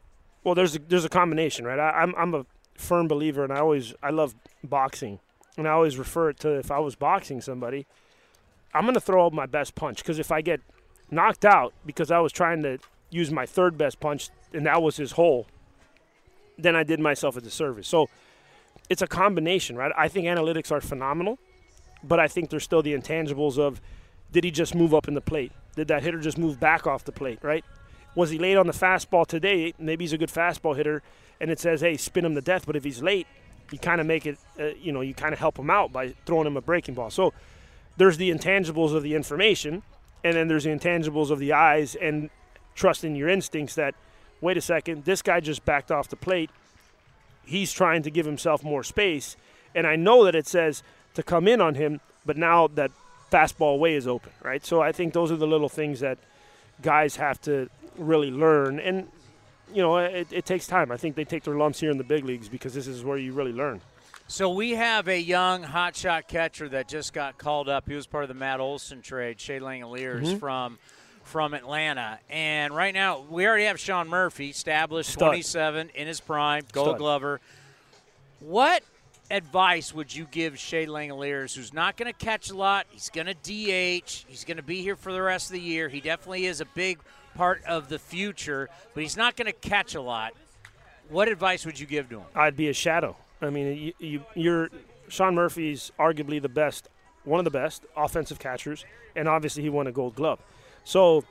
Well, 0.45 0.55
there's 0.55 0.77
a, 0.77 0.79
there's 0.79 1.05
a 1.05 1.09
combination, 1.09 1.65
right? 1.65 1.79
I, 1.79 1.91
I'm 1.91 2.15
I'm 2.17 2.35
a 2.35 2.47
firm 2.75 3.09
believer, 3.09 3.45
and 3.45 3.53
I 3.53 3.59
always 3.59 3.95
I 4.03 4.11
love 4.11 4.35
boxing, 4.63 5.19
and 5.57 5.67
I 5.67 5.73
always 5.73 5.99
refer 5.99 6.31
it 6.31 6.39
to 6.41 6.51
if 6.59 6.71
I 6.71 6.79
was 6.79 6.95
boxing 6.95 7.41
somebody, 7.41 7.87
I'm 8.73 8.85
gonna 8.85 9.01
throw 9.01 9.27
out 9.27 9.33
my 9.33 9.47
best 9.47 9.75
punch 9.75 9.99
because 9.99 10.19
if 10.19 10.31
I 10.31 10.41
get 10.41 10.61
knocked 11.11 11.45
out 11.45 11.73
because 11.87 12.11
I 12.11 12.21
was 12.21 12.33
trying 12.33 12.63
to 12.63 12.79
use 13.11 13.31
my 13.31 13.47
third 13.47 13.79
best 13.79 13.99
punch 13.99 14.31
and 14.53 14.67
that 14.67 14.83
was 14.83 14.97
his 14.97 15.13
hole, 15.13 15.47
then 16.59 16.77
I 16.77 16.83
did 16.83 17.01
myself 17.01 17.37
a 17.37 17.41
disservice. 17.41 17.89
So 17.89 18.09
it's 18.91 19.03
a 19.03 19.07
combination, 19.07 19.77
right? 19.77 19.93
I 19.97 20.09
think 20.09 20.27
analytics 20.27 20.73
are 20.73 20.81
phenomenal, 20.81 21.39
but 22.03 22.19
I 22.19 22.29
think 22.29 22.51
there's 22.51 22.65
still 22.65 22.83
the 22.83 22.95
intangibles 22.95 23.59
of 23.59 23.81
did 24.33 24.45
he 24.45 24.51
just 24.51 24.75
move 24.75 24.93
up 24.93 25.09
in 25.09 25.15
the 25.15 25.21
plate? 25.21 25.53
Did 25.77 25.89
that 25.89 26.03
hitter 26.03 26.21
just 26.21 26.39
move 26.39 26.61
back 26.61 26.87
off 26.87 27.05
the 27.05 27.13
plate, 27.13 27.39
right? 27.43 27.65
Was 28.15 28.31
he 28.31 28.39
late 28.39 28.57
on 28.57 28.67
the 28.67 28.73
fastball 28.73 29.27
today? 29.27 29.73
Maybe 29.79 30.05
he's 30.05 30.13
a 30.13 30.19
good 30.19 30.29
fastball 30.31 30.77
hitter, 30.77 31.03
and 31.41 31.51
it 31.51 31.61
says, 31.61 31.81
hey, 31.81 31.97
spin 31.97 32.25
him 32.25 32.35
to 32.35 32.41
death. 32.41 32.67
But 32.67 32.77
if 32.77 32.85
he's 32.85 33.03
late, 33.03 33.27
you 33.71 33.79
kind 33.79 34.01
of 34.01 34.07
make 34.07 34.27
it, 34.27 34.39
uh, 34.59 34.71
you 34.81 34.93
know, 34.93 35.03
you 35.03 35.15
kind 35.15 35.33
of 35.33 35.39
help 35.39 35.59
him 35.59 35.71
out 35.71 35.93
by 35.93 36.15
throwing 36.27 36.47
him 36.47 36.57
a 36.57 36.61
breaking 36.61 36.95
ball. 36.95 37.11
So 37.11 37.33
there's 37.97 38.17
the 38.17 38.31
intangibles 38.31 38.95
of 38.95 39.03
the 39.03 39.15
information, 39.15 39.83
and 40.25 40.35
then 40.35 40.49
there's 40.49 40.65
the 40.65 40.71
intangibles 40.71 41.31
of 41.31 41.39
the 41.39 41.53
eyes 41.53 41.95
and 41.95 42.31
trusting 42.75 43.15
your 43.15 43.29
instincts 43.29 43.75
that, 43.77 43.95
wait 44.41 44.57
a 44.57 44.61
second, 44.61 45.05
this 45.05 45.23
guy 45.23 45.41
just 45.41 45.65
backed 45.65 45.91
off 45.91 46.09
the 46.09 46.17
plate. 46.17 46.51
He's 47.45 47.73
trying 47.73 48.03
to 48.03 48.11
give 48.11 48.27
himself 48.27 48.63
more 48.63 48.83
space. 48.83 49.37
And 49.75 49.87
I 49.87 49.97
know 49.97 50.25
that 50.25 50.35
it 50.35 50.47
says 50.47 50.83
to 51.15 51.23
come 51.23 51.49
in 51.49 51.61
on 51.61 51.75
him, 51.75 52.01
but 52.27 52.37
now 52.37 52.69
that 52.69 52.91
fastball 53.33 53.79
way 53.79 53.95
is 53.95 54.07
open, 54.07 54.33
right? 54.43 54.65
So 54.65 54.81
I 54.81 54.93
think 54.93 55.13
those 55.15 55.31
are 55.33 55.37
the 55.37 55.47
little 55.47 55.69
things 55.69 56.01
that 56.01 56.19
guys 56.83 57.17
have 57.17 57.41
to 57.43 57.69
really 57.97 58.31
learn. 58.31 58.79
And, 58.81 59.09
you 59.73 59.83
know, 59.83 59.97
it, 59.99 60.29
it 60.31 60.45
takes 60.47 60.67
time. 60.67 60.91
I 60.93 60.97
think 60.97 61.17
they 61.17 61.25
take 61.25 61.45
their 61.45 61.57
lumps 61.57 61.81
here 61.81 61.91
in 61.91 61.99
the 61.99 62.05
big 62.05 62.25
leagues 62.25 62.49
because 62.49 62.75
this 62.75 62.87
is 62.87 63.05
where 63.05 63.19
you 63.19 63.33
really 63.33 63.53
learn. 63.53 63.81
So 64.31 64.51
we 64.51 64.73
have 64.73 65.09
a 65.09 65.19
young 65.19 65.65
hotshot 65.65 66.29
catcher 66.29 66.69
that 66.69 66.87
just 66.87 67.15
got 67.15 67.39
called 67.39 67.69
up. 67.69 67.89
He 67.89 67.95
was 67.95 68.07
part 68.07 68.25
of 68.25 68.29
the 68.29 68.35
Matt 68.35 68.61
Olson 68.61 69.01
trade, 69.01 69.41
Shea 69.41 69.59
Langeliers 69.59 70.25
Mhm. 70.35 70.39
from 70.41 70.79
from 71.29 71.55
Atlanta. 71.55 72.19
And 72.31 72.75
right 72.75 72.95
now 72.95 73.21
we 73.21 73.47
already 73.47 73.65
have 73.65 73.79
Sean 73.79 74.09
Murphy, 74.09 74.49
established 74.49 75.11
Stud. 75.11 75.29
27 75.29 75.91
in 75.95 76.07
his 76.07 76.21
prime, 76.21 76.65
Gold 76.73 76.89
Stud. 76.89 76.99
Glover. 76.99 77.41
What 78.41 78.83
advice 79.31 79.95
would 79.95 80.15
you 80.15 80.27
give 80.31 80.59
Shea 80.59 80.87
Langeliers, 80.87 81.55
who's 81.55 81.75
not 81.75 81.97
going 81.97 82.11
to 82.11 82.19
catch 82.19 82.51
a 82.51 82.57
lot? 82.57 82.87
He's 82.91 83.11
going 83.11 83.27
to 83.27 83.35
DH. 83.35 84.25
He's 84.27 84.45
going 84.45 84.57
to 84.57 84.63
be 84.63 84.81
here 84.83 84.97
for 84.97 85.13
the 85.13 85.21
rest 85.21 85.49
of 85.49 85.53
the 85.53 85.61
year. 85.61 85.89
He 85.89 86.01
definitely 86.01 86.47
is 86.47 86.61
a 86.61 86.67
big 86.75 86.99
part 87.35 87.63
of 87.65 87.89
the 87.89 87.99
future, 87.99 88.71
but 88.95 89.03
he's 89.03 89.17
not 89.17 89.37
going 89.37 89.47
to 89.47 89.69
catch 89.69 89.95
a 89.95 90.01
lot. 90.01 90.33
What 91.11 91.29
advice 91.29 91.67
would 91.67 91.79
you 91.79 91.87
give 91.87 92.09
to 92.09 92.21
him? 92.21 92.27
I'd 92.35 92.57
be 92.57 92.69
a 92.69 92.73
shadow. 92.73 93.17
I 93.41 93.51
mean, 93.51 93.77
you, 93.77 93.93
you, 93.99 94.25
you're 94.35 94.71
Sean 95.09 95.35
Murphy's 95.35 95.93
arguably 95.99 96.41
the 96.41 96.49
best, 96.49 96.89
one 97.25 97.39
of 97.39 97.45
the 97.45 97.51
best 97.51 97.85
offensive 97.97 98.39
catchers, 98.39 98.85
and 99.15 99.29
obviously 99.29 99.63
he 99.63 99.69
won 99.69 99.87
a 99.87 99.93
Gold 99.93 100.15
Glove. 100.15 100.39
So, 100.89 101.23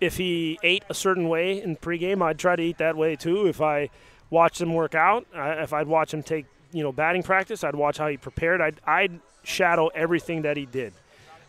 if 0.00 0.16
he 0.16 0.58
ate 0.64 0.82
a 0.88 0.94
certain 0.94 1.28
way 1.28 1.62
in 1.62 1.76
pregame, 1.76 2.22
I'd 2.22 2.40
try 2.40 2.56
to 2.56 2.62
eat 2.62 2.78
that 2.78 2.96
way 2.96 3.14
too. 3.14 3.46
If 3.46 3.60
I 3.60 3.88
watched 4.30 4.60
him 4.60 4.74
work 4.74 4.96
out, 4.96 5.28
if 5.32 5.72
I'd 5.72 5.86
watch 5.86 6.12
him 6.12 6.24
take 6.24 6.46
you 6.72 6.82
know 6.82 6.90
batting 6.90 7.22
practice, 7.22 7.62
I'd 7.62 7.76
watch 7.76 7.98
how 7.98 8.08
he 8.08 8.16
prepared. 8.16 8.60
I'd, 8.60 8.80
I'd 8.84 9.20
shadow 9.44 9.86
everything 9.94 10.42
that 10.42 10.56
he 10.56 10.66
did, 10.66 10.92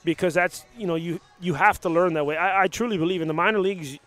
because 0.04 0.36
that's 0.36 0.66
you 0.78 0.86
know 0.86 0.94
you 0.94 1.20
you 1.40 1.56
have 1.56 1.82
to 1.82 1.90
learn 1.90 2.14
that 2.14 2.28
way. 2.28 2.38
I, 2.38 2.66
I 2.66 2.68
truly 2.68 3.00
believe 3.00 3.24
in 3.24 3.28
the 3.28 3.34
minor 3.34 3.60
leagues, 3.60 3.98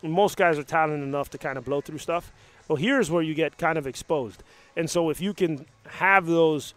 most 0.00 0.36
guys 0.36 0.56
are 0.56 0.62
talented 0.62 1.02
enough 1.02 1.30
to 1.30 1.38
kind 1.38 1.58
of 1.58 1.64
blow 1.64 1.80
through 1.80 1.98
stuff. 1.98 2.30
Well, 2.68 2.76
here's 2.76 3.10
where 3.10 3.24
you 3.24 3.34
get 3.34 3.58
kind 3.58 3.76
of 3.76 3.88
exposed. 3.88 4.44
And 4.76 4.88
so 4.88 5.10
if 5.10 5.20
you 5.20 5.34
can 5.34 5.66
have 5.88 6.26
those 6.26 6.74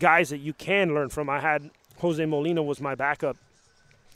guys 0.00 0.30
that 0.30 0.38
you 0.38 0.52
can 0.52 0.94
learn 0.94 1.10
from, 1.10 1.30
I 1.30 1.38
had 1.38 1.70
Jose 1.98 2.26
Molina 2.26 2.60
was 2.60 2.80
my 2.80 2.96
backup 2.96 3.36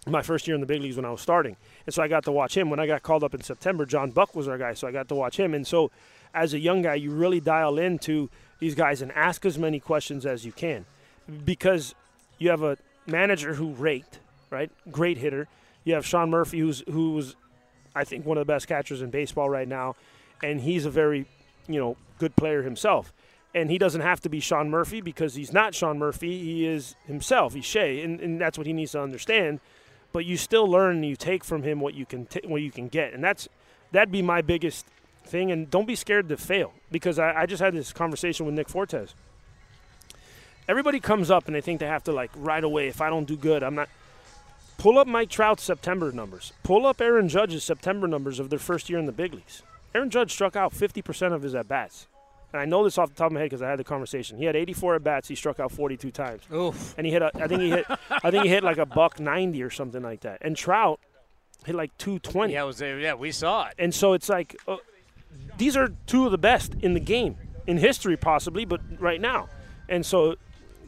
my 0.07 0.23
first 0.23 0.47
year 0.47 0.55
in 0.55 0.61
the 0.61 0.67
big 0.67 0.83
leagues 0.83 0.97
when 0.97 1.05
I 1.05 1.11
was 1.11 1.21
starting. 1.21 1.57
And 1.87 1.95
so 1.95 2.03
I 2.03 2.09
got 2.09 2.25
to 2.25 2.33
watch 2.33 2.57
him. 2.57 2.71
When 2.71 2.81
I 2.81 2.87
got 2.87 3.03
called 3.03 3.25
up 3.25 3.35
in 3.35 3.43
September, 3.43 3.87
John 3.87 4.11
Buck 4.11 4.35
was 4.35 4.49
our 4.49 4.59
guy, 4.59 4.75
so 4.75 4.87
I 4.87 4.93
got 4.93 5.09
to 5.09 5.15
watch 5.15 5.39
him. 5.39 5.55
And 5.55 5.67
so 5.67 5.91
as 6.35 6.53
a 6.53 6.59
young 6.59 6.83
guy, 6.83 6.95
you 6.95 7.11
really 7.11 7.41
dial 7.41 7.79
into 7.79 8.29
these 8.59 8.75
guys 8.75 9.03
and 9.03 9.13
ask 9.13 9.45
as 9.47 9.59
many 9.59 9.81
questions 9.81 10.27
as 10.27 10.45
you 10.45 10.53
can 10.53 10.85
because 11.45 11.95
you 12.39 12.51
have 12.51 12.63
a 12.63 12.77
manager 13.07 13.55
who 13.55 13.73
raked, 13.73 14.19
right? 14.51 14.71
Great 14.91 15.19
hitter. 15.19 15.49
You 15.85 15.95
have 15.95 16.07
Sean 16.07 16.31
Murphy, 16.31 16.59
who's 16.59 16.83
who's 16.91 17.37
I 17.95 18.05
think 18.05 18.27
one 18.27 18.39
of 18.39 18.47
the 18.47 18.53
best 18.53 18.67
catchers 18.67 19.03
in 19.03 19.11
baseball 19.11 19.49
right 19.49 19.69
now, 19.69 19.97
and 20.43 20.61
he's 20.61 20.85
a 20.85 20.91
very, 20.91 21.27
you 21.69 21.79
know, 21.79 21.97
good 22.19 22.35
player 22.37 22.63
himself. 22.63 23.13
And 23.55 23.71
he 23.71 23.79
doesn't 23.79 24.01
have 24.01 24.21
to 24.23 24.29
be 24.29 24.41
Sean 24.41 24.69
Murphy 24.69 25.01
because 25.01 25.37
he's 25.37 25.53
not 25.53 25.77
Sean 25.77 25.99
Murphy. 25.99 26.43
He 26.43 26.67
is 26.67 26.97
himself. 27.07 27.55
He's 27.55 27.65
Shea, 27.65 28.03
and, 28.03 28.19
and 28.21 28.41
that's 28.41 28.59
what 28.59 28.67
he 28.67 28.73
needs 28.73 28.93
to 28.93 29.01
understand. 29.01 29.61
But 30.15 30.25
you 30.25 30.37
still 30.37 30.69
learn 30.69 30.95
and 30.95 31.05
you 31.05 31.17
take 31.17 31.43
from 31.43 31.65
him 31.65 31.81
what 31.81 31.95
you 31.95 32.07
can 32.07 32.27
t- 32.27 32.47
what 32.47 32.63
you 32.63 32.71
can 32.71 32.87
get, 32.87 33.13
and 33.13 33.23
that's 33.23 33.49
that'd 33.91 34.13
be 34.13 34.23
my 34.23 34.43
biggest 34.43 34.87
thing. 35.27 35.51
And 35.51 35.69
don't 35.69 35.87
be 35.87 35.97
scared 35.97 36.29
to 36.29 36.37
fail 36.37 36.73
because 36.93 37.19
I, 37.19 37.43
I 37.43 37.47
just 37.47 37.61
had 37.61 37.75
this 37.75 37.93
conversation 37.93 38.47
with 38.47 38.55
Nick 38.55 38.69
Fortes. 38.69 39.13
Everybody 40.69 41.01
comes 41.01 41.33
up 41.33 41.47
and 41.47 41.55
they 41.57 41.61
think 41.61 41.81
they 41.81 41.87
have 41.87 42.05
to 42.05 42.13
like 42.13 42.31
right 42.37 42.63
away. 42.63 42.87
If 42.87 43.01
I 43.01 43.11
don't 43.11 43.25
do 43.27 43.37
good, 43.37 43.65
I'm 43.65 43.75
not. 43.75 43.89
Pull 44.79 44.99
up 45.01 45.09
Mike 45.09 45.31
Trout's 45.31 45.65
September 45.65 46.13
numbers. 46.13 46.53
Pull 46.63 46.87
up 46.87 47.01
Aaron 47.01 47.29
Judge's 47.29 47.65
September 47.65 48.07
numbers 48.07 48.39
of 48.39 48.51
their 48.51 48.61
first 48.61 48.89
year 48.89 49.01
in 49.01 49.07
the 49.07 49.13
big 49.13 49.35
leagues. 49.35 49.65
Aaron 49.97 50.11
Judge 50.11 50.33
struck 50.33 50.55
out 50.55 50.73
50% 50.73 51.33
of 51.33 51.43
his 51.43 51.57
at 51.57 51.67
bats. 51.67 52.07
And 52.55 52.61
I 52.61 52.67
know 52.67 52.85
this 52.85 52.99
off 52.99 53.09
the 53.09 53.17
top 53.17 53.27
of 53.27 53.33
my 53.33 53.41
head 53.41 53.47
because 53.47 53.63
I 53.63 53.69
had 53.69 53.81
the 53.81 53.85
conversation. 53.85 54.39
He 54.39 54.45
had 54.45 54.55
84 54.55 54.95
at 54.95 55.03
bats. 55.03 55.27
He 55.27 55.35
struck 55.35 55.59
out 55.59 55.73
42 55.73 56.13
times. 56.13 56.43
Oof. 56.55 56.95
And 56.97 57.05
he 57.05 57.13
hit. 57.13 57.21
A, 57.21 57.33
I 57.35 57.49
think 57.49 57.63
he 57.63 57.71
hit. 57.71 57.85
I 58.23 58.31
think 58.31 58.45
he 58.45 58.49
hit 58.49 58.63
like 58.63 58.79
a 58.79 58.87
buck 58.87 59.19
90 59.19 59.61
or 59.61 59.71
something 59.71 60.05
like 60.05 60.21
that. 60.21 60.39
And 60.41 60.57
Trout 60.57 61.01
hit 61.67 61.75
like 61.75 61.91
220. 61.99 62.53
Yeah, 62.53 62.63
it 62.63 62.67
was 62.67 62.81
yeah, 62.81 63.15
we 63.15 63.33
saw 63.33 63.67
it. 63.67 63.75
And 63.77 63.93
so 63.93 64.13
it's 64.13 64.29
like 64.29 64.55
uh, 64.69 64.77
these 65.59 65.77
are 65.77 65.89
two 66.07 66.27
of 66.27 66.31
the 66.31 66.39
best 66.39 66.75
in 66.75 66.95
the 66.95 67.01
game 67.01 67.37
in 67.67 67.79
history, 67.79 68.17
possibly, 68.17 68.65
but 68.65 68.81
right 69.01 69.21
now. 69.21 69.49
And 69.89 70.07
so 70.07 70.37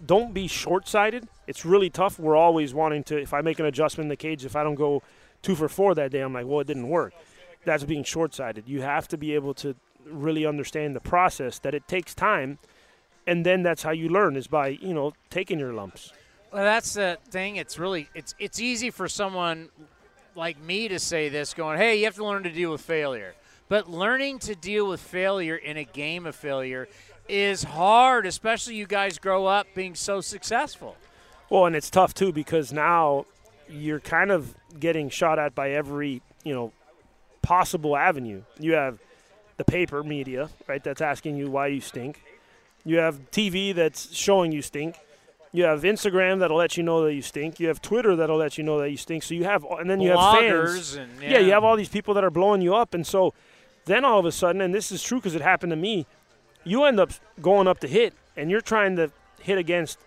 don't 0.06 0.32
be 0.32 0.46
short-sighted. 0.46 1.26
It's 1.48 1.64
really 1.64 1.90
tough. 1.90 2.20
We're 2.20 2.36
always 2.36 2.74
wanting 2.74 3.02
to. 3.04 3.20
If 3.20 3.34
I 3.34 3.40
make 3.40 3.58
an 3.58 3.66
adjustment 3.66 4.04
in 4.04 4.08
the 4.10 4.16
cage, 4.16 4.44
if 4.44 4.54
I 4.54 4.62
don't 4.62 4.76
go 4.76 5.02
two 5.42 5.56
for 5.56 5.68
four 5.68 5.96
that 5.96 6.12
day, 6.12 6.20
I'm 6.20 6.32
like, 6.32 6.46
well, 6.46 6.60
it 6.60 6.68
didn't 6.68 6.88
work. 6.88 7.12
That's 7.64 7.82
being 7.82 8.04
short-sighted. 8.04 8.68
You 8.68 8.82
have 8.82 9.08
to 9.08 9.18
be 9.18 9.34
able 9.34 9.52
to 9.54 9.74
really 10.06 10.46
understand 10.46 10.96
the 10.96 11.00
process 11.00 11.58
that 11.60 11.74
it 11.74 11.86
takes 11.88 12.14
time, 12.14 12.58
and 13.26 13.44
then 13.44 13.62
that's 13.62 13.82
how 13.82 13.90
you 13.90 14.08
learn 14.08 14.36
is 14.36 14.46
by 14.46 14.68
you 14.68 14.94
know 14.94 15.12
taking 15.30 15.58
your 15.58 15.72
lumps. 15.72 16.12
Well, 16.52 16.64
that's 16.64 16.94
the 16.94 17.18
thing. 17.30 17.56
It's 17.56 17.78
really 17.78 18.08
it's 18.14 18.34
it's 18.38 18.60
easy 18.60 18.90
for 18.90 19.08
someone 19.08 19.68
like 20.34 20.60
me 20.60 20.88
to 20.88 20.98
say 20.98 21.28
this, 21.28 21.54
going, 21.54 21.78
"Hey, 21.78 21.98
you 21.98 22.04
have 22.04 22.14
to 22.16 22.24
learn 22.24 22.42
to 22.44 22.50
deal 22.50 22.72
with 22.72 22.80
failure." 22.80 23.34
But 23.68 23.90
learning 23.90 24.38
to 24.40 24.54
deal 24.54 24.88
with 24.88 25.00
failure 25.00 25.56
in 25.56 25.76
a 25.76 25.84
game 25.84 26.24
of 26.24 26.36
failure 26.36 26.88
is 27.28 27.64
hard, 27.64 28.24
especially 28.24 28.76
you 28.76 28.86
guys 28.86 29.18
grow 29.18 29.46
up 29.46 29.66
being 29.74 29.96
so 29.96 30.20
successful. 30.20 30.96
Well, 31.50 31.66
and 31.66 31.74
it's 31.74 31.90
tough 31.90 32.14
too 32.14 32.32
because 32.32 32.72
now 32.72 33.26
you're 33.68 34.00
kind 34.00 34.30
of 34.30 34.54
getting 34.78 35.08
shot 35.08 35.38
at 35.38 35.54
by 35.54 35.70
every 35.70 36.22
you 36.44 36.54
know 36.54 36.72
possible 37.42 37.96
avenue. 37.96 38.42
You 38.58 38.74
have 38.74 38.98
the 39.56 39.64
paper 39.64 40.02
media, 40.02 40.50
right? 40.66 40.82
That's 40.82 41.00
asking 41.00 41.36
you 41.36 41.50
why 41.50 41.68
you 41.68 41.80
stink. 41.80 42.22
You 42.84 42.98
have 42.98 43.30
TV 43.30 43.74
that's 43.74 44.14
showing 44.14 44.52
you 44.52 44.62
stink. 44.62 44.96
You 45.52 45.64
have 45.64 45.82
Instagram 45.82 46.40
that'll 46.40 46.56
let 46.56 46.76
you 46.76 46.82
know 46.82 47.04
that 47.04 47.14
you 47.14 47.22
stink. 47.22 47.58
You 47.58 47.68
have 47.68 47.80
Twitter 47.80 48.14
that'll 48.14 48.36
let 48.36 48.58
you 48.58 48.64
know 48.64 48.78
that 48.80 48.90
you 48.90 48.96
stink. 48.96 49.22
So 49.22 49.34
you 49.34 49.44
have, 49.44 49.64
and 49.64 49.88
then 49.88 50.00
you 50.00 50.10
Bloggers 50.10 50.36
have 50.36 50.40
fans. 50.40 50.94
and- 50.94 51.22
yeah. 51.22 51.30
yeah. 51.30 51.38
you 51.38 51.52
have 51.52 51.64
all 51.64 51.76
these 51.76 51.88
people 51.88 52.14
that 52.14 52.24
are 52.24 52.30
blowing 52.30 52.60
you 52.60 52.74
up, 52.74 52.94
and 52.94 53.06
so 53.06 53.32
then 53.86 54.04
all 54.04 54.18
of 54.18 54.26
a 54.26 54.32
sudden, 54.32 54.60
and 54.60 54.74
this 54.74 54.92
is 54.92 55.02
true 55.02 55.18
because 55.18 55.34
it 55.34 55.40
happened 55.40 55.70
to 55.70 55.76
me, 55.76 56.06
you 56.64 56.84
end 56.84 57.00
up 57.00 57.12
going 57.40 57.66
up 57.66 57.78
to 57.80 57.88
hit, 57.88 58.12
and 58.36 58.50
you're 58.50 58.60
trying 58.60 58.96
to 58.96 59.10
hit 59.40 59.58
against 59.58 59.98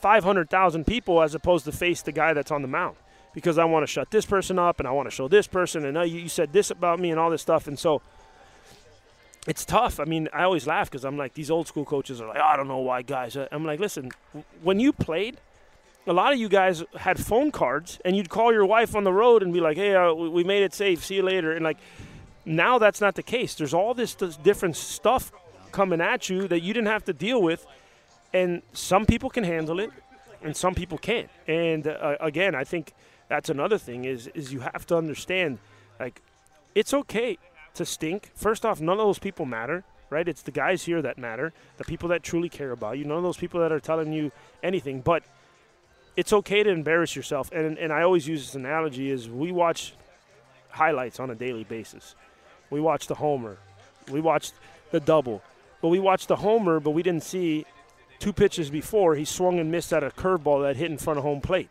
500,000 0.00 0.86
people 0.86 1.22
as 1.22 1.34
opposed 1.34 1.64
to 1.66 1.72
face 1.72 2.02
the 2.02 2.12
guy 2.12 2.32
that's 2.32 2.50
on 2.50 2.62
the 2.62 2.68
mound 2.68 2.96
because 3.34 3.58
I 3.58 3.64
want 3.64 3.84
to 3.84 3.86
shut 3.86 4.10
this 4.10 4.26
person 4.26 4.58
up 4.58 4.80
and 4.80 4.88
I 4.88 4.92
want 4.92 5.06
to 5.06 5.14
show 5.14 5.28
this 5.28 5.46
person 5.46 5.84
and 5.84 5.96
uh, 5.96 6.02
you, 6.02 6.20
you 6.20 6.28
said 6.28 6.52
this 6.52 6.70
about 6.70 6.98
me 6.98 7.10
and 7.10 7.20
all 7.20 7.30
this 7.30 7.42
stuff 7.42 7.68
and 7.68 7.78
so 7.78 8.00
it's 9.46 9.64
tough. 9.64 10.00
I 10.00 10.04
mean, 10.04 10.28
I 10.32 10.42
always 10.44 10.66
laugh 10.66 10.90
because 10.90 11.04
I'm 11.04 11.16
like 11.16 11.34
these 11.34 11.50
old 11.50 11.66
school 11.66 11.84
coaches 11.84 12.20
are 12.20 12.28
like, 12.28 12.38
I 12.38 12.56
don't 12.56 12.68
know 12.68 12.78
why 12.78 13.02
guys. 13.02 13.36
I'm 13.36 13.64
like, 13.64 13.80
listen, 13.80 14.10
when 14.62 14.80
you 14.80 14.92
played, 14.92 15.38
a 16.06 16.12
lot 16.12 16.32
of 16.32 16.38
you 16.38 16.48
guys 16.48 16.84
had 16.96 17.18
phone 17.18 17.50
cards 17.50 17.98
and 18.04 18.16
you'd 18.16 18.28
call 18.28 18.52
your 18.52 18.66
wife 18.66 18.94
on 18.94 19.04
the 19.04 19.12
road 19.12 19.42
and 19.42 19.52
be 19.52 19.60
like, 19.60 19.76
hey, 19.76 19.94
uh, 19.94 20.12
we 20.12 20.28
we 20.28 20.44
made 20.44 20.62
it 20.62 20.74
safe. 20.74 21.04
See 21.04 21.16
you 21.16 21.22
later. 21.22 21.52
And 21.52 21.64
like 21.64 21.78
now 22.44 22.78
that's 22.78 23.00
not 23.00 23.14
the 23.14 23.22
case. 23.22 23.54
There's 23.54 23.74
all 23.74 23.94
this, 23.94 24.14
this 24.14 24.36
different 24.36 24.76
stuff 24.76 25.32
coming 25.72 26.00
at 26.00 26.28
you 26.28 26.48
that 26.48 26.60
you 26.60 26.74
didn't 26.74 26.88
have 26.88 27.04
to 27.04 27.12
deal 27.12 27.40
with 27.40 27.66
and 28.32 28.62
some 28.72 29.06
people 29.06 29.30
can 29.30 29.44
handle 29.44 29.80
it 29.80 29.90
and 30.42 30.56
some 30.56 30.74
people 30.74 30.98
can't 30.98 31.28
and 31.46 31.86
uh, 31.86 32.16
again 32.20 32.54
i 32.54 32.64
think 32.64 32.92
that's 33.28 33.48
another 33.48 33.78
thing 33.78 34.04
is 34.04 34.26
is 34.28 34.52
you 34.52 34.60
have 34.60 34.86
to 34.86 34.96
understand 34.96 35.58
like 35.98 36.22
it's 36.74 36.94
okay 36.94 37.38
to 37.74 37.84
stink. 37.84 38.30
First 38.34 38.64
off 38.64 38.80
none 38.80 38.98
of 38.98 39.06
those 39.06 39.18
people 39.18 39.46
matter 39.46 39.84
right? 40.10 40.26
It's 40.26 40.42
the 40.42 40.50
guys 40.50 40.82
here 40.82 41.00
that 41.02 41.16
matter 41.16 41.52
the 41.78 41.84
people 41.84 42.08
that 42.10 42.22
truly 42.22 42.48
care 42.48 42.72
about 42.72 42.98
you 42.98 43.04
none 43.04 43.16
of 43.16 43.22
those 43.22 43.36
people 43.36 43.60
that 43.60 43.72
are 43.72 43.80
telling 43.80 44.12
you 44.12 44.32
anything. 44.62 45.00
But 45.00 45.22
it's 46.16 46.32
okay 46.32 46.62
to 46.62 46.70
embarrass 46.70 47.16
yourself 47.16 47.50
and 47.52 47.78
and 47.78 47.92
i 47.92 48.02
always 48.02 48.26
use 48.26 48.44
this 48.44 48.54
analogy 48.56 49.10
is 49.10 49.28
we 49.28 49.52
watch 49.52 49.94
highlights 50.70 51.20
on 51.20 51.30
a 51.30 51.34
daily 51.34 51.64
basis. 51.64 52.14
We 52.68 52.80
watch 52.80 53.06
the 53.06 53.14
homer. 53.14 53.56
We 54.10 54.20
watched 54.20 54.54
the 54.90 55.00
double. 55.00 55.42
But 55.80 55.88
we 55.88 55.98
watched 55.98 56.28
the 56.28 56.36
homer 56.36 56.80
but 56.80 56.90
we 56.90 57.02
didn't 57.02 57.22
see 57.22 57.64
two 58.18 58.32
pitches 58.32 58.70
before 58.70 59.14
he 59.14 59.24
swung 59.24 59.58
and 59.58 59.70
missed 59.70 59.92
at 59.92 60.04
a 60.04 60.10
curveball 60.10 60.62
that 60.62 60.76
hit 60.76 60.90
in 60.90 60.98
front 60.98 61.18
of 61.18 61.24
home 61.24 61.40
plate. 61.40 61.70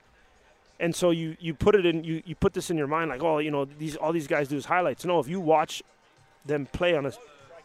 And 0.79 0.95
so 0.95 1.11
you, 1.11 1.35
you 1.39 1.53
put 1.53 1.75
it 1.75 1.85
in 1.85 2.03
you, 2.03 2.23
you 2.25 2.35
put 2.35 2.53
this 2.53 2.69
in 2.69 2.77
your 2.77 2.87
mind 2.87 3.09
like, 3.09 3.21
oh, 3.21 3.39
you 3.39 3.51
know, 3.51 3.65
these 3.65 3.95
all 3.95 4.13
these 4.13 4.27
guys 4.27 4.47
do 4.47 4.55
is 4.55 4.65
highlights. 4.65 5.03
No, 5.03 5.19
if 5.19 5.27
you 5.27 5.39
watch 5.39 5.83
them 6.45 6.67
play 6.67 6.95
on 6.95 7.05
a 7.05 7.11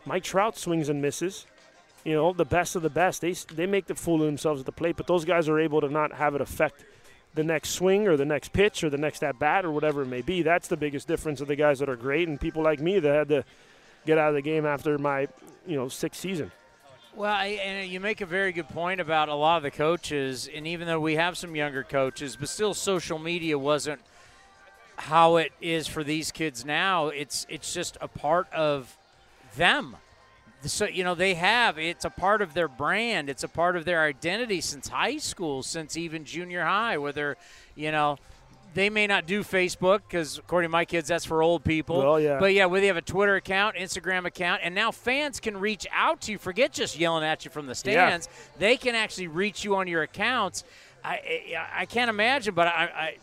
Mike 0.05 0.25
Trout 0.25 0.59
swings 0.59 0.89
and 0.89 1.01
misses, 1.01 1.47
you 2.05 2.12
know, 2.12 2.33
the 2.33 2.45
best 2.45 2.75
of 2.77 2.83
the 2.83 2.91
best, 2.91 3.21
they 3.21 3.33
they 3.33 3.67
make 3.67 3.87
the 3.87 3.95
fool 3.95 4.21
of 4.21 4.27
themselves 4.27 4.61
at 4.61 4.67
the 4.67 4.73
plate, 4.73 4.97
but 4.97 5.07
those 5.07 5.25
guys 5.25 5.49
are 5.49 5.61
able 5.61 5.81
to 5.81 5.89
not 5.89 6.12
have 6.12 6.35
it 6.35 6.41
affect 6.41 6.85
the 7.35 7.45
next 7.45 7.71
swing 7.71 8.07
or 8.07 8.17
the 8.17 8.25
next 8.25 8.53
pitch 8.53 8.85
or 8.85 8.91
the 8.91 8.99
next 8.99 9.23
at 9.23 9.39
bat 9.39 9.65
or 9.65 9.71
whatever 9.71 10.03
it 10.03 10.07
may 10.07 10.23
be. 10.23 10.43
That's 10.43 10.69
the 10.69 10.77
biggest 10.77 11.09
difference 11.09 11.41
of 11.41 11.49
the 11.49 11.57
guys 11.57 11.79
that 11.81 11.89
are 11.89 11.97
great 11.97 12.29
and 12.29 12.41
people 12.41 12.62
like 12.62 12.81
me 12.81 12.99
that 13.01 13.15
had 13.15 13.29
to 13.29 13.45
get 14.07 14.19
out 14.19 14.29
of 14.29 14.35
the 14.35 14.43
game 14.43 14.67
after 14.67 14.99
my, 14.99 15.29
you 15.67 15.77
know, 15.77 15.89
sixth 15.89 16.21
season. 16.21 16.53
Well, 17.17 17.33
I, 17.33 17.47
and 17.65 17.89
you 17.89 18.01
make 18.01 18.23
a 18.23 18.27
very 18.27 18.51
good 18.51 18.69
point 18.69 19.01
about 19.01 19.29
a 19.29 19.35
lot 19.35 19.59
of 19.59 19.62
the 19.62 19.71
coaches, 19.71 20.51
and 20.53 20.67
even 20.67 20.89
though 20.89 20.99
we 20.99 21.15
have 21.15 21.39
some 21.39 21.55
younger 21.55 21.85
coaches, 21.85 22.35
but 22.35 22.49
still, 22.49 22.75
social 22.75 23.21
media 23.21 23.57
wasn't 23.57 24.01
how 24.97 25.37
it 25.37 25.53
is 25.61 25.87
for 25.87 26.03
these 26.03 26.33
kids 26.33 26.65
now. 26.65 27.09
It's 27.09 27.47
it's 27.49 27.73
just 27.73 27.97
a 28.01 28.09
part 28.09 28.53
of 28.53 28.97
them. 29.57 29.97
So 30.62 30.86
you 30.86 31.05
know 31.05 31.15
they 31.15 31.35
have 31.35 31.78
it's 31.78 32.05
a 32.05 32.11
part 32.11 32.43
of 32.43 32.53
their 32.53 32.66
brand. 32.66 33.31
It's 33.31 33.45
a 33.45 33.49
part 33.49 33.77
of 33.77 33.85
their 33.85 34.03
identity 34.03 34.61
since 34.61 34.89
high 34.89 35.19
school, 35.19 35.62
since 35.62 35.97
even 35.97 36.24
junior 36.24 36.65
high. 36.65 36.99
Whether 36.99 37.36
you 37.77 37.93
know 37.93 38.19
they 38.75 38.91
may 38.91 39.07
not 39.07 39.27
do 39.27 39.43
Facebook 39.43 40.03
because, 40.09 40.39
according 40.39 40.69
to 40.69 40.73
my 40.73 40.85
kids, 40.85 41.09
that's 41.09 41.25
for 41.25 41.43
old 41.43 41.65
people. 41.65 41.99
Well, 41.99 42.21
yeah. 42.21 42.39
But 42.39 42.53
yeah, 42.53 42.67
whether 42.67 42.83
they 42.83 42.89
have 42.89 42.97
a 42.97 43.03
Twitter 43.03 43.37
account, 43.37 43.77
Instagram 43.77 44.27
account, 44.27 44.63
and 44.65 44.75
now 44.75 44.91
fans 44.91 45.41
can 45.41 45.59
reach 45.59 45.87
out 45.93 46.21
to 46.23 46.33
you. 46.33 46.39
Forget 46.39 46.73
just 46.73 46.99
yelling 46.99 47.25
at 47.25 47.45
you 47.45 47.51
from 47.51 47.67
the 47.67 47.75
stands. 47.75 48.29
They 48.59 48.77
can 48.77 48.95
actually 48.95 49.29
reach 49.29 49.65
you 49.65 49.77
on 49.77 49.87
your 49.87 50.03
accounts. 50.03 50.65
I 51.03 51.15
I, 51.57 51.69
I 51.83 51.87
can't 51.87 52.11
imagine, 52.11 52.55
but 52.55 52.67
I, 52.67 52.85
I 52.85 53.17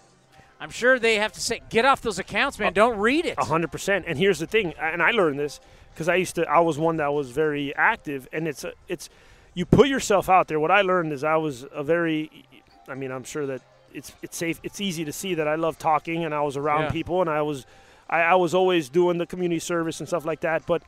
I'm 0.61 0.69
sure 0.69 0.99
they 0.99 1.15
have 1.15 1.33
to 1.33 1.41
say, 1.41 1.61
get 1.69 1.85
off 1.85 2.01
those 2.01 2.19
accounts, 2.19 2.59
man. 2.59 2.73
Don't 2.73 2.99
read 2.99 3.25
it. 3.25 3.35
A 3.39 3.45
hundred 3.45 3.71
percent. 3.71 4.05
And 4.07 4.17
here's 4.17 4.37
the 4.39 4.45
thing, 4.45 4.73
and 4.79 5.01
I 5.01 5.09
learned 5.09 5.39
this 5.39 5.59
because 5.93 6.07
I 6.07 6.15
used 6.15 6.35
to. 6.35 6.47
I 6.47 6.59
was 6.59 6.77
one 6.77 6.97
that 6.97 7.11
was 7.13 7.31
very 7.31 7.75
active, 7.75 8.27
and 8.31 8.47
it's 8.47 8.63
a, 8.63 8.73
it's 8.87 9.09
you 9.53 9.65
put 9.65 9.87
yourself 9.87 10.29
out 10.29 10.47
there. 10.47 10.59
What 10.59 10.71
I 10.71 10.81
learned 10.81 11.13
is 11.13 11.23
I 11.23 11.35
was 11.35 11.65
a 11.73 11.83
very. 11.83 12.45
I 12.87 12.93
mean, 12.95 13.11
I'm 13.11 13.23
sure 13.23 13.45
that 13.47 13.61
it's 13.93 14.13
it's 14.21 14.37
safe. 14.37 14.59
It's 14.63 14.79
easy 14.81 15.05
to 15.05 15.11
see 15.13 15.33
that 15.35 15.47
I 15.47 15.55
love 15.55 15.77
talking, 15.77 16.23
and 16.25 16.33
I 16.33 16.41
was 16.41 16.57
around 16.57 16.83
Yeah. 16.83 16.91
people, 16.91 17.21
and 17.21 17.29
I 17.29 17.41
was, 17.41 17.65
I, 18.09 18.21
I 18.21 18.35
was 18.35 18.53
always 18.53 18.89
doing 18.89 19.17
the 19.17 19.25
community 19.25 19.59
service 19.59 19.99
and 19.99 20.07
stuff 20.07 20.25
like 20.25 20.41
that. 20.41 20.65
But 20.65 20.83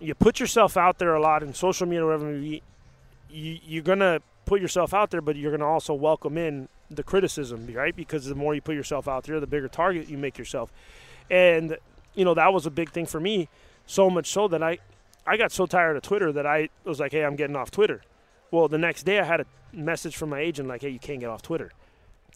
you 0.00 0.14
put 0.14 0.40
yourself 0.40 0.76
out 0.76 0.98
there 0.98 1.14
a 1.14 1.20
lot 1.20 1.42
in 1.42 1.54
social 1.54 1.86
media, 1.86 2.04
whatever. 2.04 2.30
it 2.30 2.34
may 2.34 2.40
be, 2.40 2.62
You, 3.30 3.58
you're 3.64 3.82
gonna 3.82 4.20
put 4.44 4.60
yourself 4.60 4.92
out 4.92 5.10
there, 5.10 5.20
but 5.20 5.36
you're 5.36 5.52
gonna 5.52 5.66
also 5.70 5.94
welcome 5.94 6.36
in 6.36 6.68
the 6.90 7.02
criticism, 7.02 7.66
right? 7.72 7.94
Because 7.96 8.26
the 8.26 8.34
more 8.34 8.54
you 8.54 8.60
put 8.60 8.74
yourself 8.74 9.08
out 9.08 9.24
there, 9.24 9.40
the 9.40 9.46
bigger 9.46 9.68
target 9.68 10.08
you 10.08 10.18
make 10.18 10.36
yourself. 10.38 10.72
And 11.30 11.76
you 12.14 12.24
know, 12.24 12.34
that 12.34 12.52
was 12.52 12.66
a 12.66 12.70
big 12.70 12.90
thing 12.90 13.06
for 13.06 13.20
me. 13.20 13.48
So 13.86 14.10
much 14.10 14.26
so 14.30 14.48
that 14.48 14.62
I, 14.62 14.78
I 15.26 15.36
got 15.36 15.50
so 15.52 15.66
tired 15.66 15.96
of 15.96 16.02
Twitter 16.02 16.30
that 16.32 16.46
I 16.46 16.68
was 16.84 17.00
like, 17.00 17.12
hey, 17.12 17.24
I'm 17.24 17.36
getting 17.36 17.56
off 17.56 17.70
Twitter. 17.70 18.02
Well, 18.50 18.68
the 18.68 18.76
next 18.78 19.04
day 19.04 19.18
I 19.18 19.24
had 19.24 19.40
a 19.40 19.46
message 19.72 20.16
from 20.16 20.28
my 20.30 20.40
agent 20.40 20.68
like, 20.68 20.82
hey, 20.82 20.90
you 20.90 20.98
can't 20.98 21.20
get 21.20 21.30
off 21.30 21.40
Twitter. 21.40 21.72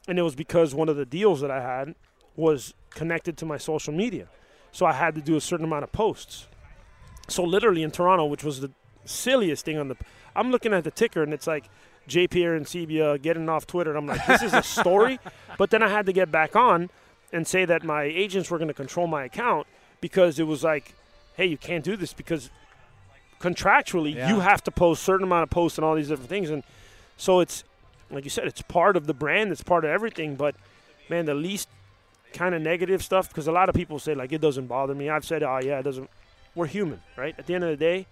And 0.09 0.19
it 0.19 0.23
was 0.23 0.35
because 0.35 0.75
one 0.75 0.89
of 0.89 0.97
the 0.97 1.05
deals 1.07 1.41
that 1.41 1.51
I 1.51 1.61
had 1.61 1.95
was 2.37 2.75
connected 2.91 3.37
to 3.39 3.47
my 3.47 3.57
social 3.59 3.93
media. 3.93 4.29
So 4.73 4.87
I 4.87 4.93
had 4.93 5.15
to 5.15 5.21
do 5.21 5.37
a 5.37 5.41
certain 5.41 5.65
amount 5.65 5.85
of 5.85 5.93
posts. 5.93 6.47
So 7.29 7.43
literally 7.43 7.83
in 7.83 7.91
Toronto, 7.91 8.27
which 8.27 8.45
was 8.45 8.61
the 8.61 8.71
silliest 9.05 9.65
thing 9.65 9.79
on 9.79 9.89
the 9.89 9.97
I'm 10.35 10.51
looking 10.51 10.73
at 10.75 10.85
the 10.85 10.91
ticker 10.91 11.23
and 11.23 11.33
it's 11.33 11.47
like 11.47 11.69
J. 12.07 12.29
Pierre 12.29 12.59
Arencibia 12.59 13.21
getting 13.21 13.49
off 13.49 13.67
Twitter. 13.67 13.91
And 13.91 13.99
I'm 13.99 14.07
like, 14.07 14.25
this 14.27 14.43
is 14.43 14.53
a 14.53 14.63
story. 14.63 15.19
but 15.59 15.71
then 15.71 15.83
I 15.83 15.89
had 15.89 16.07
to 16.07 16.13
get 16.13 16.31
back 16.31 16.55
on 16.55 16.91
and 17.33 17.47
say 17.47 17.65
that 17.65 17.83
my 17.83 18.05
agents 18.05 18.51
were 18.51 18.59
going 18.59 18.69
to 18.69 18.75
control 18.75 19.07
my 19.07 19.25
account 19.25 19.67
because 20.01 20.39
it 20.39 20.45
was 20.47 20.63
like, 20.63 20.95
hey, 21.37 21.47
you 21.47 21.57
can't 21.57 21.83
do 21.83 21.97
this 21.97 22.13
because 22.13 22.51
contractually 23.41 24.15
Yeah. 24.15 24.29
you 24.29 24.41
have 24.41 24.63
to 24.65 24.71
post 24.71 25.03
certain 25.03 25.25
amount 25.25 25.43
of 25.43 25.51
posts 25.51 25.79
and 25.79 25.85
all 25.85 25.95
these 25.95 26.09
different 26.09 26.29
things. 26.29 26.51
And 26.51 26.63
so 27.17 27.41
it's 27.41 27.65
like 28.11 28.25
you 28.25 28.31
said, 28.31 28.47
it's 28.47 28.63
part 28.63 28.97
of 28.97 29.07
the 29.07 29.15
brand, 29.15 29.53
it's 29.53 29.63
part 29.63 29.85
of 29.85 29.91
everything. 29.91 30.37
But 30.37 30.55
man, 31.09 31.25
the 31.25 31.35
least 31.35 31.69
kind 32.33 32.55
of 32.55 32.63
negative 32.63 33.03
stuff 33.03 33.29
because 33.29 33.47
a 33.47 33.53
lot 33.53 33.69
of 33.69 33.75
people 33.75 33.99
say 33.99 34.15
like 34.15 34.33
it 34.33 34.41
doesn't 34.41 34.67
bother 34.67 34.95
me. 34.95 35.09
I've 35.09 35.25
said, 35.25 35.43
oh 35.43 35.59
yeah, 35.63 35.79
it 35.79 35.83
doesn't. 35.83 36.09
We're 36.55 36.67
human, 36.67 37.01
right? 37.17 37.35
At 37.39 37.47
the 37.47 37.55
end 37.55 37.65
of 37.65 37.71
the 37.71 37.77
day, 37.77 38.07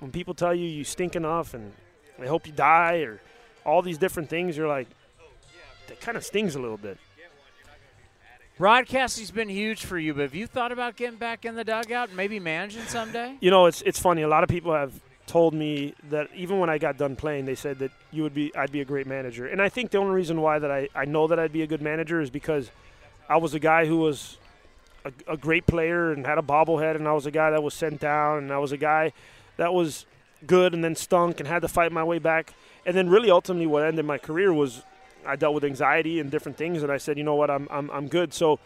when 0.00 0.10
people 0.10 0.34
tell 0.34 0.54
you 0.54 0.66
you 0.66 0.84
stink 0.84 1.16
enough 1.16 1.54
and 1.54 1.72
they 2.18 2.26
hope 2.26 2.46
you 2.46 2.52
die 2.52 2.98
or 2.98 3.20
all 3.64 3.82
these 3.82 3.98
different 3.98 4.28
things, 4.28 4.56
you're 4.56 4.68
like, 4.68 4.88
that 5.88 6.00
kind 6.00 6.16
of 6.16 6.24
stings 6.24 6.54
a 6.54 6.60
little 6.60 6.76
bit. 6.76 6.98
Broadcasting's 8.58 9.30
been 9.30 9.48
huge 9.48 9.84
for 9.84 9.98
you, 9.98 10.12
but 10.12 10.22
have 10.22 10.34
you 10.34 10.46
thought 10.46 10.72
about 10.72 10.96
getting 10.96 11.18
back 11.18 11.44
in 11.44 11.54
the 11.54 11.64
dugout 11.64 12.08
and 12.08 12.16
maybe 12.16 12.38
managing 12.38 12.84
someday? 12.84 13.36
You 13.40 13.50
know, 13.50 13.66
it's 13.66 13.82
it's 13.82 13.98
funny. 13.98 14.22
A 14.22 14.28
lot 14.28 14.42
of 14.44 14.50
people 14.50 14.72
have 14.74 14.92
told 15.26 15.54
me 15.54 15.94
that 16.10 16.28
even 16.34 16.58
when 16.58 16.68
I 16.68 16.78
got 16.78 16.98
done 16.98 17.16
playing, 17.16 17.46
they 17.46 17.54
said 17.54 17.78
that 17.78 17.90
you 18.10 18.22
would 18.22 18.34
be 18.34 18.54
I'd 18.56 18.72
be 18.72 18.80
a 18.80 18.84
great 18.84 19.06
manager. 19.06 19.46
And 19.46 19.62
I 19.62 19.68
think 19.68 19.90
the 19.90 19.98
only 19.98 20.14
reason 20.14 20.40
why 20.40 20.58
that 20.58 20.70
I, 20.70 20.88
I 20.94 21.04
know 21.04 21.26
that 21.28 21.38
I'd 21.38 21.52
be 21.52 21.62
a 21.62 21.66
good 21.66 21.82
manager 21.82 22.20
is 22.20 22.30
because 22.30 22.70
I 23.28 23.36
was 23.36 23.54
a 23.54 23.58
guy 23.58 23.86
who 23.86 23.98
was 23.98 24.38
a, 25.04 25.12
a 25.28 25.36
great 25.36 25.66
player 25.66 26.12
and 26.12 26.26
had 26.26 26.38
a 26.38 26.42
bobblehead, 26.42 26.96
and 26.96 27.06
I 27.06 27.12
was 27.12 27.26
a 27.26 27.30
guy 27.30 27.50
that 27.50 27.62
was 27.62 27.74
sent 27.74 28.00
down, 28.00 28.38
and 28.38 28.52
I 28.52 28.58
was 28.58 28.72
a 28.72 28.76
guy 28.76 29.12
that 29.56 29.72
was 29.72 30.06
good 30.46 30.74
and 30.74 30.82
then 30.82 30.96
stunk 30.96 31.38
and 31.38 31.48
had 31.48 31.62
to 31.62 31.68
fight 31.68 31.92
my 31.92 32.02
way 32.02 32.18
back. 32.18 32.52
And 32.84 32.96
then 32.96 33.08
really 33.08 33.30
ultimately 33.30 33.66
what 33.66 33.84
ended 33.84 34.04
my 34.04 34.18
career 34.18 34.52
was 34.52 34.82
I 35.24 35.36
dealt 35.36 35.54
with 35.54 35.64
anxiety 35.64 36.18
and 36.18 36.30
different 36.30 36.58
things, 36.58 36.82
and 36.82 36.90
I 36.90 36.98
said, 36.98 37.16
you 37.16 37.24
know 37.24 37.36
what, 37.36 37.50
I'm 37.50 37.68
I'm, 37.70 37.90
I'm 37.90 38.08
good. 38.08 38.34
So 38.34 38.58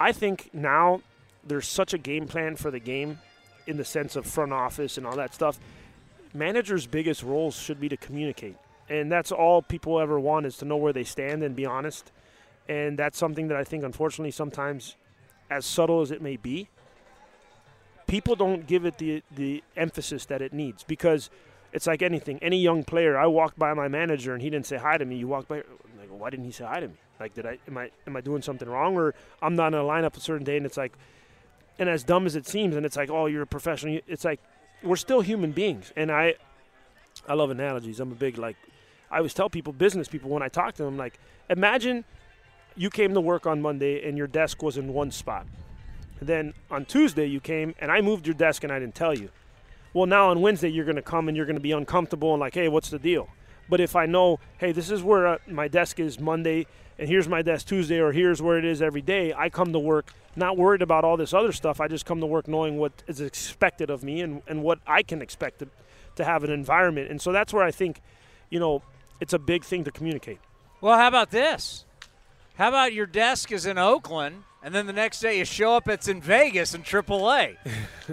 I 0.00 0.12
think 0.12 0.50
now 0.52 1.02
there's 1.44 1.68
such 1.68 1.94
a 1.94 1.98
game 1.98 2.26
plan 2.26 2.56
for 2.56 2.70
the 2.70 2.80
game 2.80 3.20
in 3.66 3.76
the 3.76 3.84
sense 3.84 4.16
of 4.16 4.26
front 4.26 4.52
office 4.52 4.98
and 4.98 5.06
all 5.06 5.16
that 5.16 5.34
stuff. 5.34 5.58
Managers' 6.32 6.86
biggest 6.86 7.22
roles 7.22 7.56
should 7.56 7.80
be 7.80 7.88
to 7.88 7.96
communicate. 7.96 8.56
And 8.88 9.10
that's 9.10 9.30
all 9.30 9.62
people 9.62 10.00
ever 10.00 10.18
want 10.18 10.46
is 10.46 10.56
to 10.58 10.64
know 10.64 10.76
where 10.76 10.92
they 10.92 11.04
stand 11.04 11.42
and 11.42 11.54
be 11.54 11.66
honest. 11.66 12.12
And 12.68 12.98
that's 12.98 13.18
something 13.18 13.48
that 13.48 13.56
I 13.56 13.64
think, 13.64 13.84
unfortunately, 13.84 14.30
sometimes, 14.30 14.96
as 15.50 15.64
subtle 15.66 16.00
as 16.00 16.10
it 16.10 16.22
may 16.22 16.36
be, 16.36 16.68
people 18.06 18.34
don't 18.34 18.66
give 18.66 18.84
it 18.84 18.98
the, 18.98 19.22
the 19.30 19.62
emphasis 19.76 20.26
that 20.26 20.42
it 20.42 20.52
needs 20.52 20.82
because 20.84 21.30
it's 21.72 21.86
like 21.86 22.02
anything. 22.02 22.38
Any 22.42 22.58
young 22.58 22.84
player, 22.84 23.16
I 23.16 23.26
walked 23.26 23.58
by 23.58 23.72
my 23.74 23.88
manager 23.88 24.34
and 24.34 24.42
he 24.42 24.50
didn't 24.50 24.66
say 24.66 24.76
hi 24.76 24.98
to 24.98 25.04
me. 25.04 25.16
You 25.16 25.28
walked 25.28 25.48
by, 25.48 25.56
like, 25.98 26.08
why 26.10 26.30
didn't 26.30 26.46
he 26.46 26.52
say 26.52 26.64
hi 26.64 26.80
to 26.80 26.88
me? 26.88 26.94
Like, 27.20 27.34
did 27.34 27.46
I 27.46 27.58
am 27.68 27.78
I 27.78 27.90
am 28.06 28.16
I 28.16 28.20
doing 28.20 28.42
something 28.42 28.68
wrong 28.68 28.96
or 28.96 29.14
I'm 29.42 29.54
not 29.54 29.68
in 29.68 29.78
a 29.78 29.82
lineup 29.82 30.16
a 30.16 30.20
certain 30.20 30.44
day 30.44 30.56
and 30.56 30.66
it's 30.66 30.76
like, 30.76 30.92
and 31.80 31.88
as 31.88 32.04
dumb 32.04 32.26
as 32.26 32.36
it 32.36 32.46
seems, 32.46 32.76
and 32.76 32.86
it's 32.86 32.96
like, 32.96 33.10
oh, 33.10 33.26
you're 33.26 33.42
a 33.42 33.46
professional. 33.46 33.98
It's 34.06 34.24
like 34.24 34.38
we're 34.84 34.96
still 34.96 35.22
human 35.22 35.50
beings, 35.50 35.92
and 35.96 36.12
I, 36.12 36.34
I 37.26 37.34
love 37.34 37.50
analogies. 37.50 37.98
I'm 37.98 38.12
a 38.12 38.14
big 38.14 38.38
like, 38.38 38.56
I 39.10 39.16
always 39.16 39.34
tell 39.34 39.50
people, 39.50 39.72
business 39.72 40.06
people, 40.06 40.30
when 40.30 40.42
I 40.42 40.48
talk 40.48 40.74
to 40.74 40.84
them, 40.84 40.96
like, 40.96 41.18
imagine 41.48 42.04
you 42.76 42.90
came 42.90 43.14
to 43.14 43.20
work 43.20 43.46
on 43.46 43.60
Monday 43.60 44.06
and 44.06 44.16
your 44.16 44.28
desk 44.28 44.62
was 44.62 44.76
in 44.76 44.92
one 44.92 45.10
spot. 45.10 45.46
Then 46.22 46.54
on 46.70 46.84
Tuesday 46.84 47.26
you 47.26 47.40
came 47.40 47.74
and 47.80 47.90
I 47.90 48.00
moved 48.00 48.26
your 48.26 48.34
desk 48.34 48.62
and 48.62 48.72
I 48.72 48.78
didn't 48.78 48.94
tell 48.94 49.18
you. 49.18 49.30
Well, 49.92 50.06
now 50.06 50.30
on 50.30 50.40
Wednesday 50.40 50.68
you're 50.68 50.84
going 50.84 50.96
to 50.96 51.02
come 51.02 51.26
and 51.26 51.36
you're 51.36 51.46
going 51.46 51.56
to 51.56 51.60
be 51.60 51.72
uncomfortable 51.72 52.32
and 52.32 52.40
like, 52.40 52.54
hey, 52.54 52.68
what's 52.68 52.90
the 52.90 52.98
deal? 52.98 53.28
But 53.68 53.80
if 53.80 53.96
I 53.96 54.06
know, 54.06 54.38
hey, 54.58 54.70
this 54.72 54.90
is 54.90 55.02
where 55.02 55.26
uh, 55.26 55.38
my 55.48 55.66
desk 55.66 55.98
is 55.98 56.20
Monday 56.20 56.66
and 57.00 57.08
here's 57.08 57.26
my 57.26 57.40
desk 57.40 57.66
Tuesday 57.66 57.98
or 57.98 58.12
here's 58.12 58.42
where 58.42 58.58
it 58.58 58.64
is 58.64 58.82
every 58.82 59.00
day, 59.00 59.32
I 59.32 59.48
come 59.48 59.72
to 59.72 59.78
work 59.78 60.12
not 60.36 60.58
worried 60.58 60.82
about 60.82 61.02
all 61.02 61.16
this 61.16 61.32
other 61.32 61.50
stuff. 61.50 61.80
I 61.80 61.88
just 61.88 62.04
come 62.04 62.20
to 62.20 62.26
work 62.26 62.46
knowing 62.46 62.76
what 62.76 62.92
is 63.08 63.22
expected 63.22 63.88
of 63.88 64.04
me 64.04 64.20
and, 64.20 64.42
and 64.46 64.62
what 64.62 64.78
I 64.86 65.02
can 65.02 65.22
expect 65.22 65.60
to, 65.60 65.68
to 66.16 66.24
have 66.24 66.44
an 66.44 66.50
environment. 66.50 67.10
And 67.10 67.20
so 67.20 67.32
that's 67.32 67.54
where 67.54 67.64
I 67.64 67.70
think, 67.70 68.02
you 68.50 68.60
know, 68.60 68.82
it's 69.18 69.32
a 69.32 69.38
big 69.38 69.64
thing 69.64 69.82
to 69.84 69.90
communicate. 69.90 70.38
Well, 70.82 70.96
how 70.96 71.08
about 71.08 71.30
this? 71.30 71.86
How 72.56 72.68
about 72.68 72.92
your 72.92 73.06
desk 73.06 73.50
is 73.50 73.64
in 73.64 73.78
Oakland, 73.78 74.44
and 74.62 74.74
then 74.74 74.86
the 74.86 74.92
next 74.92 75.20
day 75.20 75.38
you 75.38 75.46
show 75.46 75.74
up, 75.74 75.88
it's 75.88 76.06
in 76.06 76.20
Vegas 76.20 76.74
in 76.74 76.82
AAA? 76.82 77.56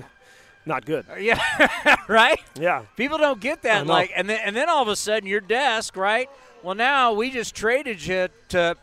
Not 0.65 0.85
good. 0.85 1.05
Uh, 1.09 1.15
yeah, 1.15 1.97
right. 2.07 2.39
Yeah. 2.59 2.83
People 2.95 3.17
don't 3.17 3.39
get 3.39 3.63
that. 3.63 3.87
Like, 3.87 4.11
and 4.15 4.29
then 4.29 4.39
and 4.43 4.55
then 4.55 4.69
all 4.69 4.81
of 4.81 4.89
a 4.89 4.95
sudden 4.97 5.27
your 5.27 5.39
desk, 5.39 5.95
right? 5.95 6.29
Well, 6.63 6.75
now 6.75 7.13
we 7.13 7.29
just 7.29 7.55
traded 7.55 8.03
you 8.05 8.27
to 8.49 8.75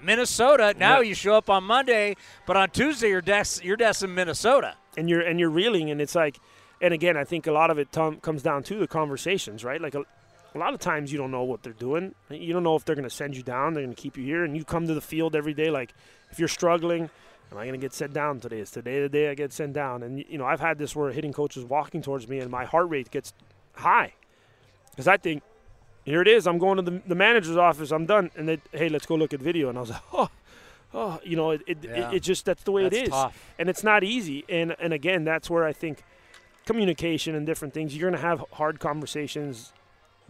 Minnesota. 0.00 0.74
Now 0.78 0.96
Yeah. 1.00 1.08
you 1.08 1.14
show 1.14 1.34
up 1.34 1.50
on 1.50 1.64
Monday, 1.64 2.16
but 2.46 2.56
on 2.56 2.70
Tuesday 2.70 3.08
your 3.08 3.20
desk 3.22 3.64
your 3.64 3.76
desk 3.76 4.04
in 4.04 4.14
Minnesota. 4.14 4.74
and 4.96 5.08
you're 5.08 5.22
and 5.22 5.40
you're 5.40 5.48
reeling 5.50 5.90
and 5.90 6.02
it's 6.02 6.14
like 6.14 6.38
and 6.82 6.92
again 6.92 7.16
i 7.16 7.24
think 7.24 7.46
a 7.46 7.50
lot 7.52 7.70
of 7.70 7.78
it 7.78 7.90
tom- 7.92 8.16
comes 8.20 8.42
down 8.42 8.62
to 8.62 8.74
the 8.78 8.86
conversations 8.86 9.64
right 9.64 9.80
like 9.80 9.94
a, 9.94 10.04
a 10.54 10.58
lot 10.58 10.74
of 10.74 10.80
times 10.80 11.10
you 11.10 11.16
don't 11.16 11.30
know 11.30 11.44
what 11.44 11.62
they're 11.62 11.72
doing 11.72 12.14
you 12.28 12.52
don't 12.52 12.62
know 12.62 12.76
if 12.76 12.84
they're 12.84 12.94
going 12.94 13.08
to 13.08 13.08
send 13.08 13.34
you 13.34 13.42
down 13.42 13.72
they're 13.72 13.82
going 13.84 13.94
to 13.96 14.02
keep 14.02 14.18
you 14.18 14.22
here 14.24 14.44
and 14.44 14.54
you 14.54 14.64
come 14.66 14.86
to 14.86 14.92
the 14.92 15.00
field 15.00 15.34
every 15.34 15.54
day 15.54 15.70
like 15.70 15.94
if 16.30 16.38
you're 16.38 16.46
struggling 16.46 17.08
am 17.50 17.56
i 17.56 17.62
going 17.64 17.72
to 17.72 17.78
get 17.78 17.94
sent 17.94 18.12
down 18.12 18.38
today 18.38 18.58
is 18.58 18.70
today 18.70 19.00
the 19.00 19.08
day 19.08 19.30
i 19.30 19.34
get 19.34 19.50
sent 19.50 19.72
down 19.72 20.02
and 20.02 20.22
you 20.28 20.36
know 20.36 20.44
i've 20.44 20.60
had 20.60 20.76
this 20.76 20.94
where 20.94 21.08
a 21.08 21.12
hitting 21.14 21.32
coach 21.32 21.56
is 21.56 21.64
walking 21.64 22.02
towards 22.02 22.28
me 22.28 22.38
and 22.38 22.50
my 22.50 22.66
heart 22.66 22.90
rate 22.90 23.10
gets 23.10 23.32
high 23.76 24.12
because 24.90 25.08
i 25.08 25.16
think 25.16 25.42
here 26.04 26.20
it 26.22 26.28
is 26.28 26.46
i'm 26.46 26.58
going 26.58 26.76
to 26.76 26.82
the, 26.82 27.02
the 27.06 27.14
manager's 27.14 27.56
office 27.56 27.90
i'm 27.90 28.06
done 28.06 28.30
and 28.36 28.48
they 28.48 28.58
hey 28.72 28.88
let's 28.88 29.06
go 29.06 29.14
look 29.14 29.32
at 29.32 29.40
video 29.40 29.68
and 29.68 29.78
i 29.78 29.80
was 29.80 29.90
like 29.90 30.02
oh 30.12 30.28
oh, 30.94 31.18
you 31.24 31.36
know, 31.36 31.52
it, 31.52 31.62
it, 31.66 31.78
Yeah. 31.82 32.10
it, 32.10 32.16
it 32.16 32.20
just 32.22 32.44
that's 32.44 32.62
the 32.64 32.70
way 32.70 32.82
That's 32.82 32.96
it 32.96 33.02
is, 33.04 33.08
tough. 33.08 33.54
and 33.58 33.70
it's 33.70 33.82
not 33.82 34.04
easy. 34.04 34.44
And 34.46 34.76
and 34.78 34.92
again, 34.92 35.24
that's 35.24 35.48
where 35.48 35.64
I 35.64 35.72
think 35.72 36.02
communication 36.66 37.34
and 37.34 37.46
different 37.46 37.72
things. 37.72 37.96
You're 37.96 38.10
going 38.10 38.20
to 38.20 38.26
have 38.28 38.44
hard 38.52 38.78
conversations, 38.78 39.72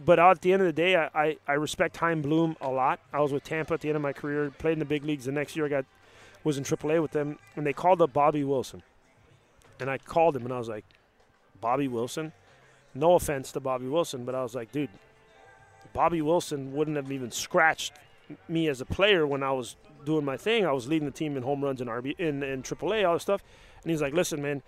but 0.03 0.19
at 0.19 0.39
the 0.41 0.53
end 0.53 0.61
of 0.61 0.65
the 0.67 0.71
day, 0.73 0.95
I, 0.95 1.09
I, 1.13 1.37
I 1.49 1.53
respect 1.55 1.97
Chaim 1.97 2.21
Bloom 2.21 2.55
a 2.61 2.69
lot. 2.69 3.01
I 3.11 3.19
was 3.19 3.33
with 3.33 3.43
Tampa 3.43 3.73
at 3.73 3.81
the 3.81 3.89
end 3.89 3.97
of 3.97 4.01
my 4.01 4.13
career, 4.13 4.51
played 4.57 4.71
in 4.73 4.79
the 4.79 4.85
big 4.85 5.03
leagues. 5.03 5.25
The 5.25 5.33
next 5.33 5.55
year, 5.57 5.65
I 5.65 5.69
got 5.69 5.85
was 6.45 6.57
in 6.57 6.63
AAA 6.63 7.01
with 7.01 7.11
them, 7.11 7.39
and 7.57 7.65
they 7.67 7.73
called 7.73 8.01
up 8.01 8.13
Bobby 8.13 8.45
Wilson, 8.45 8.83
and 9.81 9.89
I 9.89 9.97
called 9.97 10.35
him, 10.37 10.45
and 10.45 10.53
I 10.53 10.59
was 10.59 10.69
like, 10.69 10.85
Bobby 11.59 11.89
Wilson. 11.89 12.31
No 12.95 13.15
offense 13.15 13.51
to 13.51 13.59
Bobby 13.59 13.87
Wilson, 13.89 14.23
but 14.23 14.33
I 14.33 14.43
was 14.43 14.55
like, 14.55 14.71
dude, 14.71 14.89
Bobby 15.91 16.21
Wilson 16.21 16.73
wouldn't 16.73 16.97
have 16.97 17.11
even 17.11 17.31
scratched 17.31 17.93
me 18.47 18.67
as 18.67 18.81
a 18.81 18.85
player 18.85 19.27
when 19.27 19.43
I 19.43 19.51
was 19.51 19.75
doing 20.05 20.25
my 20.25 20.37
thing. 20.37 20.65
I 20.65 20.71
was 20.71 20.87
leading 20.87 21.05
the 21.05 21.13
team 21.13 21.37
in 21.37 21.43
home 21.43 21.63
runs 21.63 21.81
and 21.81 21.89
RB 21.89 22.17
in, 22.19 22.43
in 22.43 22.63
AAA, 22.63 23.07
all 23.07 23.13
this 23.13 23.23
stuff. 23.23 23.43
And 23.83 23.91
he's 23.91 24.01
like, 24.01 24.13
"Listen, 24.13 24.41
man, 24.41 24.63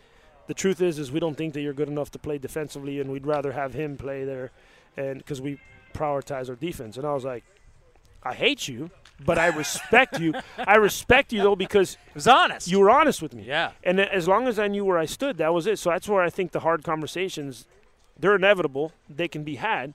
the 0.48 0.54
truth 0.54 0.82
is, 0.82 1.00
is 1.00 1.12
we 1.12 1.20
don't 1.20 1.36
think 1.36 1.54
that 1.54 1.62
you're 1.62 1.74
good 1.74 1.88
enough 1.88 2.12
to 2.12 2.20
play 2.20 2.38
defensively, 2.38 3.00
and 3.00 3.12
we'd 3.12 3.26
rather 3.26 3.54
have 3.54 3.74
him 3.74 3.98
play 3.98 4.24
there, 4.26 4.52
and 4.98 5.20
because 5.20 5.42
we 5.42 5.60
prioritize 5.94 6.50
our 6.50 6.56
defense." 6.56 6.98
And 6.98 7.06
I 7.06 7.14
was 7.14 7.24
like, 7.24 7.44
"I 8.24 8.34
hate 8.34 8.68
you, 8.68 8.92
but 9.24 9.38
I 9.38 9.48
respect 9.48 10.20
you. 10.20 10.34
I 10.58 10.76
respect 10.76 11.32
you 11.32 11.42
though 11.42 11.56
because 11.56 11.94
it 12.10 12.16
was 12.16 12.28
honest. 12.28 12.68
You 12.68 12.80
were 12.80 12.90
honest 12.90 13.22
with 13.22 13.34
me. 13.34 13.44
Yeah. 13.44 13.72
And 13.84 14.00
uh, 14.00 14.08
as 14.12 14.28
long 14.28 14.48
as 14.48 14.60
I 14.60 14.68
knew 14.68 14.84
where 14.84 14.98
I 14.98 15.06
stood, 15.06 15.38
that 15.38 15.54
was 15.54 15.68
it. 15.68 15.80
So 15.80 15.90
that's 15.90 16.10
where 16.10 16.22
I 16.22 16.30
think 16.30 16.52
the 16.52 16.62
hard 16.62 16.84
conversations, 16.84 17.66
they're 18.20 18.36
inevitable. 18.36 18.92
They 19.10 19.28
can 19.28 19.44
be 19.44 19.56
had, 19.56 19.94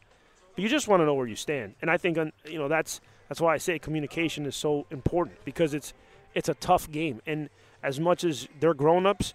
you 0.63 0.69
just 0.69 0.89
want 0.89 1.01
to 1.01 1.07
know 1.07 1.15
where 1.15 1.27
you 1.27 1.37
stand. 1.37 1.75
And 1.81 1.91
I 1.91 1.97
think 1.97 2.17
you 2.47 2.59
know 2.59 2.69
that's 2.69 3.01
that's 3.29 3.41
why 3.41 3.55
I 3.55 3.59
say 3.59 3.79
communication 3.79 4.47
is 4.47 4.57
so 4.57 4.87
important 4.91 5.45
because 5.45 5.75
it's 5.75 5.93
it's 6.35 6.49
a 6.49 6.55
tough 6.55 6.91
game. 6.91 7.21
And 7.27 7.49
as 7.83 8.01
much 8.01 8.25
as 8.25 8.49
they're 8.59 8.75
grown 8.75 9.07
ups, 9.07 9.35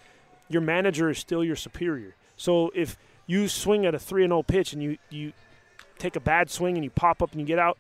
your 0.49 0.61
manager 0.61 1.09
is 1.09 1.17
still 1.17 1.43
your 1.43 1.55
superior. 1.55 2.15
So 2.37 2.71
if 2.75 2.97
you 3.27 3.47
swing 3.47 3.85
at 3.85 3.95
a 3.95 3.99
three 3.99 4.23
and 4.23 4.31
zero 4.31 4.43
pitch 4.43 4.73
and 4.73 4.83
you 4.83 4.97
you 5.09 5.33
take 5.97 6.15
a 6.15 6.19
bad 6.19 6.49
swing 6.49 6.75
and 6.75 6.83
you 6.83 6.89
pop 6.89 7.21
up 7.21 7.31
and 7.31 7.39
you 7.39 7.47
get 7.47 7.59
out, 7.59 7.77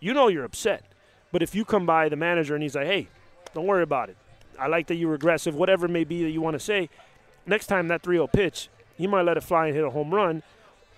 you 0.00 0.14
know 0.14 0.28
you're 0.28 0.44
upset. 0.44 0.84
But 1.30 1.42
if 1.42 1.54
you 1.54 1.64
come 1.64 1.84
by 1.84 2.08
the 2.08 2.16
manager 2.16 2.54
and 2.54 2.62
he's 2.62 2.74
like, 2.74 2.86
"Hey, 2.86 3.08
don't 3.54 3.66
worry 3.66 3.82
about 3.82 4.08
it. 4.08 4.16
I 4.58 4.66
like 4.66 4.86
that 4.88 4.96
you 4.96 5.08
were 5.08 5.14
aggressive, 5.14 5.54
whatever 5.54 5.86
it 5.86 5.90
may 5.90 6.04
be 6.04 6.22
that 6.24 6.30
you 6.30 6.40
want 6.40 6.54
to 6.54 6.60
say." 6.60 6.88
Next 7.46 7.66
time 7.66 7.88
that 7.88 8.02
3-0 8.02 8.32
pitch, 8.32 8.68
he 8.96 9.06
might 9.06 9.22
let 9.22 9.36
it 9.36 9.42
fly 9.42 9.66
and 9.66 9.74
hit 9.74 9.84
a 9.84 9.90
home 9.90 10.14
run. 10.14 10.42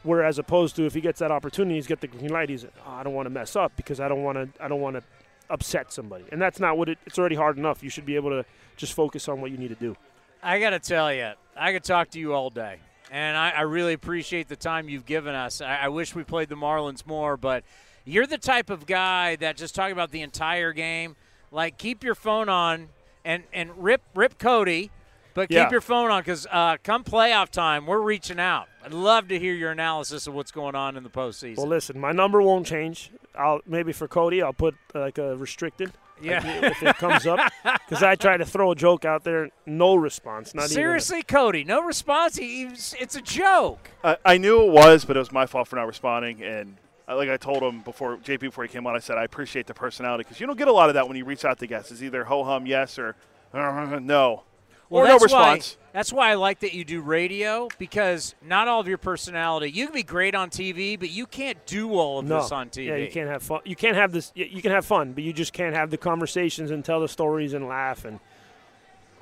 Whereas 0.02 0.38
opposed 0.38 0.76
to 0.76 0.86
if 0.86 0.94
he 0.94 1.00
gets 1.00 1.18
that 1.18 1.30
opportunity, 1.30 1.74
he's 1.74 1.86
get 1.86 2.00
the 2.00 2.06
green 2.06 2.30
light. 2.30 2.48
He's, 2.48 2.64
oh, 2.64 2.70
I 2.86 3.02
don't 3.02 3.12
want 3.12 3.26
to 3.26 3.30
mess 3.30 3.54
up 3.54 3.72
because 3.76 4.00
I 4.00 4.08
don't 4.08 4.22
want 4.22 4.38
to. 4.38 4.64
I 4.64 4.68
don't 4.68 4.80
want 4.80 4.96
to 4.96 5.02
upset 5.50 5.92
somebody, 5.92 6.24
and 6.32 6.40
that's 6.40 6.58
not 6.58 6.78
what 6.78 6.88
it. 6.88 6.98
It's 7.06 7.18
already 7.18 7.36
hard 7.36 7.58
enough. 7.58 7.82
You 7.82 7.90
should 7.90 8.06
be 8.06 8.16
able 8.16 8.30
to 8.30 8.44
just 8.76 8.94
focus 8.94 9.28
on 9.28 9.40
what 9.40 9.50
you 9.50 9.58
need 9.58 9.68
to 9.68 9.74
do. 9.74 9.96
I 10.42 10.58
got 10.58 10.70
to 10.70 10.78
tell 10.78 11.12
you, 11.12 11.32
I 11.54 11.72
could 11.72 11.84
talk 11.84 12.10
to 12.10 12.18
you 12.18 12.32
all 12.32 12.48
day. 12.48 12.78
And 13.10 13.36
I, 13.36 13.50
I 13.50 13.60
really 13.62 13.92
appreciate 13.92 14.48
the 14.48 14.56
time 14.56 14.88
you've 14.88 15.04
given 15.04 15.34
us. 15.34 15.60
I, 15.60 15.76
I 15.76 15.88
wish 15.88 16.14
we 16.14 16.22
played 16.22 16.48
the 16.48 16.54
Marlins 16.54 17.04
more, 17.06 17.36
but 17.36 17.64
you're 18.04 18.26
the 18.26 18.38
type 18.38 18.70
of 18.70 18.86
guy 18.86 19.36
that 19.36 19.56
just 19.56 19.74
talking 19.74 19.92
about 19.92 20.12
the 20.12 20.22
entire 20.22 20.72
game, 20.72 21.16
like 21.50 21.76
keep 21.76 22.04
your 22.04 22.14
phone 22.14 22.48
on 22.48 22.88
and, 23.24 23.42
and 23.52 23.70
rip 23.82 24.02
rip 24.14 24.38
Cody, 24.38 24.90
but 25.34 25.48
keep 25.48 25.56
Yeah. 25.56 25.70
your 25.70 25.80
phone 25.80 26.10
on 26.10 26.20
because 26.22 26.46
uh, 26.50 26.76
come 26.82 27.04
playoff 27.04 27.50
time, 27.50 27.86
we're 27.86 28.00
reaching 28.00 28.40
out. 28.40 28.68
I'd 28.84 28.92
love 28.94 29.28
to 29.28 29.38
hear 29.38 29.54
your 29.54 29.70
analysis 29.72 30.26
of 30.26 30.34
what's 30.34 30.50
going 30.52 30.74
on 30.74 30.96
in 30.96 31.02
the 31.02 31.10
postseason. 31.10 31.56
Well, 31.58 31.66
listen, 31.66 31.98
my 32.00 32.12
number 32.12 32.40
won't 32.42 32.66
change. 32.66 33.10
I'll 33.38 33.60
maybe 33.66 33.92
for 33.92 34.08
Cody, 34.08 34.42
I'll 34.42 34.52
put 34.52 34.74
like 34.94 35.18
a 35.18 35.36
restricted. 35.36 35.92
like, 36.20 36.26
Yeah. 36.26 36.66
if 36.70 36.82
it 36.82 36.96
comes 36.96 37.26
up, 37.26 37.38
because 37.88 38.02
I 38.02 38.14
try 38.14 38.36
to 38.36 38.44
throw 38.44 38.72
a 38.72 38.74
joke 38.76 39.04
out 39.04 39.24
there, 39.24 39.50
no 39.66 39.94
response. 39.94 40.54
Not 40.54 40.68
Seriously, 40.68 41.22
Cody, 41.22 41.62
no 41.64 41.82
response. 41.82 42.36
He, 42.36 42.64
he's- 42.66 42.94
it's 42.98 43.16
a 43.16 43.22
joke. 43.22 43.90
I, 44.04 44.16
I 44.24 44.38
knew 44.38 44.62
it 44.66 44.70
was, 44.72 45.04
but 45.04 45.16
it 45.16 45.20
was 45.20 45.32
my 45.32 45.46
fault 45.46 45.68
for 45.68 45.76
not 45.76 45.86
responding. 45.86 46.42
And 46.42 46.76
uh, 47.08 47.16
like 47.16 47.28
I 47.28 47.36
told 47.36 47.62
him 47.62 47.80
before 47.80 48.16
JP 48.16 48.40
before 48.40 48.64
he 48.64 48.68
came 48.68 48.86
on, 48.86 48.94
I 48.96 48.98
said 48.98 49.16
I 49.18 49.24
appreciate 49.24 49.66
the 49.66 49.74
personality 49.74 50.22
because 50.24 50.40
you 50.40 50.46
don't 50.46 50.58
get 50.58 50.68
a 50.68 50.72
lot 50.72 50.88
of 50.90 50.94
that 50.94 51.06
when 51.08 51.16
you 51.16 51.24
reach 51.24 51.44
out 51.44 51.58
to 51.60 51.66
guests. 51.66 51.90
It's 51.92 52.02
either 52.02 52.24
ho 52.24 52.44
hum 52.44 52.66
yes 52.66 52.98
or 52.98 53.14
uh, 53.52 53.98
no, 54.00 54.42
Well, 54.90 55.04
or 55.04 55.06
no 55.06 55.12
that's 55.12 55.22
response. 55.22 55.76
Why, 55.78 55.88
that's 55.92 56.12
why 56.12 56.30
I 56.30 56.34
like 56.34 56.60
that 56.60 56.74
you 56.74 56.84
do 56.84 57.00
radio 57.00 57.68
because 57.78 58.34
not 58.42 58.66
all 58.68 58.80
of 58.80 58.88
your 58.88 58.98
personality. 58.98 59.70
You 59.70 59.86
can 59.86 59.94
be 59.94 60.02
great 60.02 60.34
on 60.34 60.50
TV, 60.50 60.98
but 60.98 61.10
you 61.10 61.26
can't 61.26 61.64
do 61.64 61.92
all 61.94 62.18
of 62.18 62.26
No. 62.26 62.42
this 62.42 62.50
on 62.52 62.68
TV. 62.70 62.86
Yeah, 62.86 62.96
you 62.96 63.10
can't 63.10 63.30
have 63.30 63.42
fun. 63.42 63.60
You 63.64 63.76
can't 63.76 63.96
have 63.96 64.10
this. 64.12 64.32
You 64.34 64.60
can 64.60 64.72
have 64.72 64.84
fun, 64.84 65.12
but 65.12 65.22
you 65.22 65.32
just 65.32 65.52
can't 65.52 65.74
have 65.76 65.90
the 65.90 65.96
conversations 65.96 66.70
and 66.72 66.84
tell 66.84 67.00
the 67.00 67.08
stories 67.08 67.54
and 67.54 67.68
laugh. 67.68 68.04
And 68.04 68.18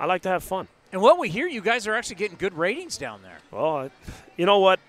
I 0.01 0.07
like 0.07 0.23
to 0.23 0.31
have 0.31 0.43
fun. 0.43 0.69
And 0.90 1.03
what 1.03 1.19
we 1.19 1.28
hear, 1.28 1.47
you 1.47 1.61
guys 1.61 1.86
are 1.86 1.95
actually 1.95 2.16
getting 2.16 2.39
good 2.39 2.55
ratings 2.55 2.97
down 2.97 3.20
there. 3.23 3.39
Well, 3.51 3.90
you 4.39 4.47
know 4.47 4.59
what? 4.59 4.81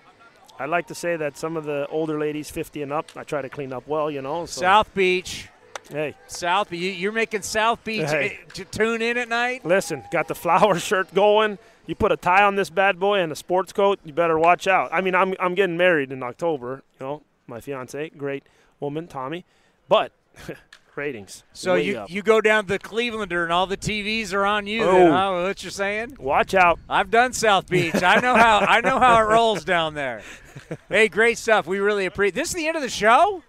I'd 0.58 0.70
like 0.70 0.86
to 0.88 0.94
say 0.94 1.16
that 1.16 1.36
some 1.36 1.56
of 1.58 1.64
the 1.64 1.86
older 1.88 2.18
ladies, 2.18 2.50
50 2.50 2.82
and 2.82 2.92
up, 2.92 3.10
I 3.16 3.24
try 3.24 3.42
to 3.42 3.48
clean 3.50 3.72
up 3.72 3.86
well. 3.86 4.10
You 4.10 4.22
know, 4.22 4.46
so, 4.46 4.62
South 4.62 4.94
Beach. 4.94 5.48
Hey, 5.90 6.14
South. 6.26 6.72
You, 6.72 6.78
you're 6.90 7.12
making 7.12 7.42
South 7.42 7.82
Beach 7.84 8.08
Hey. 8.10 8.38
eh, 8.40 8.50
to 8.54 8.64
tune 8.64 9.02
in 9.02 9.16
at 9.18 9.28
night. 9.28 9.64
Listen, 9.64 10.04
got 10.12 10.28
the 10.28 10.34
flower 10.36 10.78
shirt 10.78 11.12
going. 11.14 11.58
You 11.86 11.94
put 11.96 12.12
a 12.12 12.16
tie 12.16 12.44
on 12.44 12.54
this 12.54 12.70
bad 12.70 13.00
boy 13.00 13.18
and 13.20 13.32
a 13.32 13.36
sports 13.36 13.72
coat, 13.72 13.98
you 14.04 14.12
better 14.12 14.38
watch 14.38 14.66
out. 14.68 14.90
I 14.92 15.00
mean, 15.00 15.14
I'm 15.14 15.34
I'm 15.40 15.54
getting 15.54 15.76
married 15.76 16.12
in 16.12 16.22
October. 16.22 16.82
You 17.00 17.06
know, 17.06 17.22
my 17.48 17.60
fiance, 17.60 18.10
great 18.10 18.44
woman, 18.78 19.08
Tommy, 19.08 19.44
but 19.88 20.12
ratings. 20.94 21.42
So 21.52 21.74
you 21.74 21.98
up. 21.98 22.10
you 22.10 22.22
go 22.22 22.40
down 22.40 22.64
to 22.64 22.68
the 22.68 22.78
Clevelander 22.78 23.42
and 23.42 23.52
all 23.52 23.66
the 23.66 23.76
TVs 23.76 24.32
are 24.32 24.46
on 24.46 24.68
you. 24.68 24.84
Oh. 24.84 24.92
Then, 24.92 25.12
huh? 25.12 25.42
What 25.48 25.62
you're 25.64 25.70
saying? 25.72 26.16
watch 26.20 26.54
out. 26.54 26.78
I've 26.88 27.10
done 27.10 27.32
South 27.32 27.68
Beach. 27.68 28.00
I 28.02 28.20
know 28.20 28.36
how 28.36 28.58
I 28.60 28.80
know 28.80 29.00
how 29.00 29.18
it 29.18 29.24
rolls 29.24 29.64
down 29.64 29.94
there. 29.94 30.22
Hey, 30.88 31.08
great 31.08 31.38
stuff. 31.38 31.66
We 31.66 31.78
really 31.78 32.06
appreciate. 32.06 32.34
This 32.34 32.48
is 32.50 32.54
the 32.54 32.66
end 32.68 32.76
of 32.76 32.82
the 32.82 32.88
show. 32.88 33.42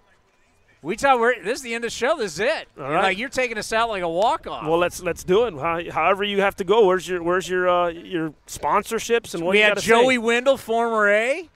We 0.83 0.95
tell 0.95 1.19
we're 1.19 1.43
this 1.43 1.57
is 1.59 1.61
the 1.61 1.75
end 1.75 1.83
of 1.83 1.91
the 1.91 1.95
show. 1.95 2.17
This 2.17 2.33
is 2.33 2.39
it. 2.39 2.67
All 2.77 2.83
You're 2.85 2.93
right. 2.95 3.03
Like 3.03 3.17
you're 3.17 3.29
taking 3.29 3.57
us 3.57 3.71
out 3.71 3.89
like 3.89 4.01
a 4.01 4.09
walk 4.09 4.47
off. 4.47 4.65
Well, 4.65 4.79
let's 4.79 5.01
let's 5.03 5.23
do 5.23 5.45
it. 5.45 5.91
However 5.91 6.23
you 6.23 6.41
have 6.41 6.55
to 6.55 6.63
go. 6.63 6.87
Where's 6.87 7.07
your 7.07 7.21
where's 7.21 7.47
your 7.47 7.69
uh, 7.69 7.89
your 7.89 8.33
sponsorships 8.47 9.35
and 9.35 9.43
what 9.43 9.51
we 9.51 9.59
you 9.59 9.63
had 9.65 9.77
Joey 9.79 10.15
say? 10.15 10.17
Wendle, 10.19 10.57
former 10.57 11.07
A. 11.09 11.37
You 11.39 11.49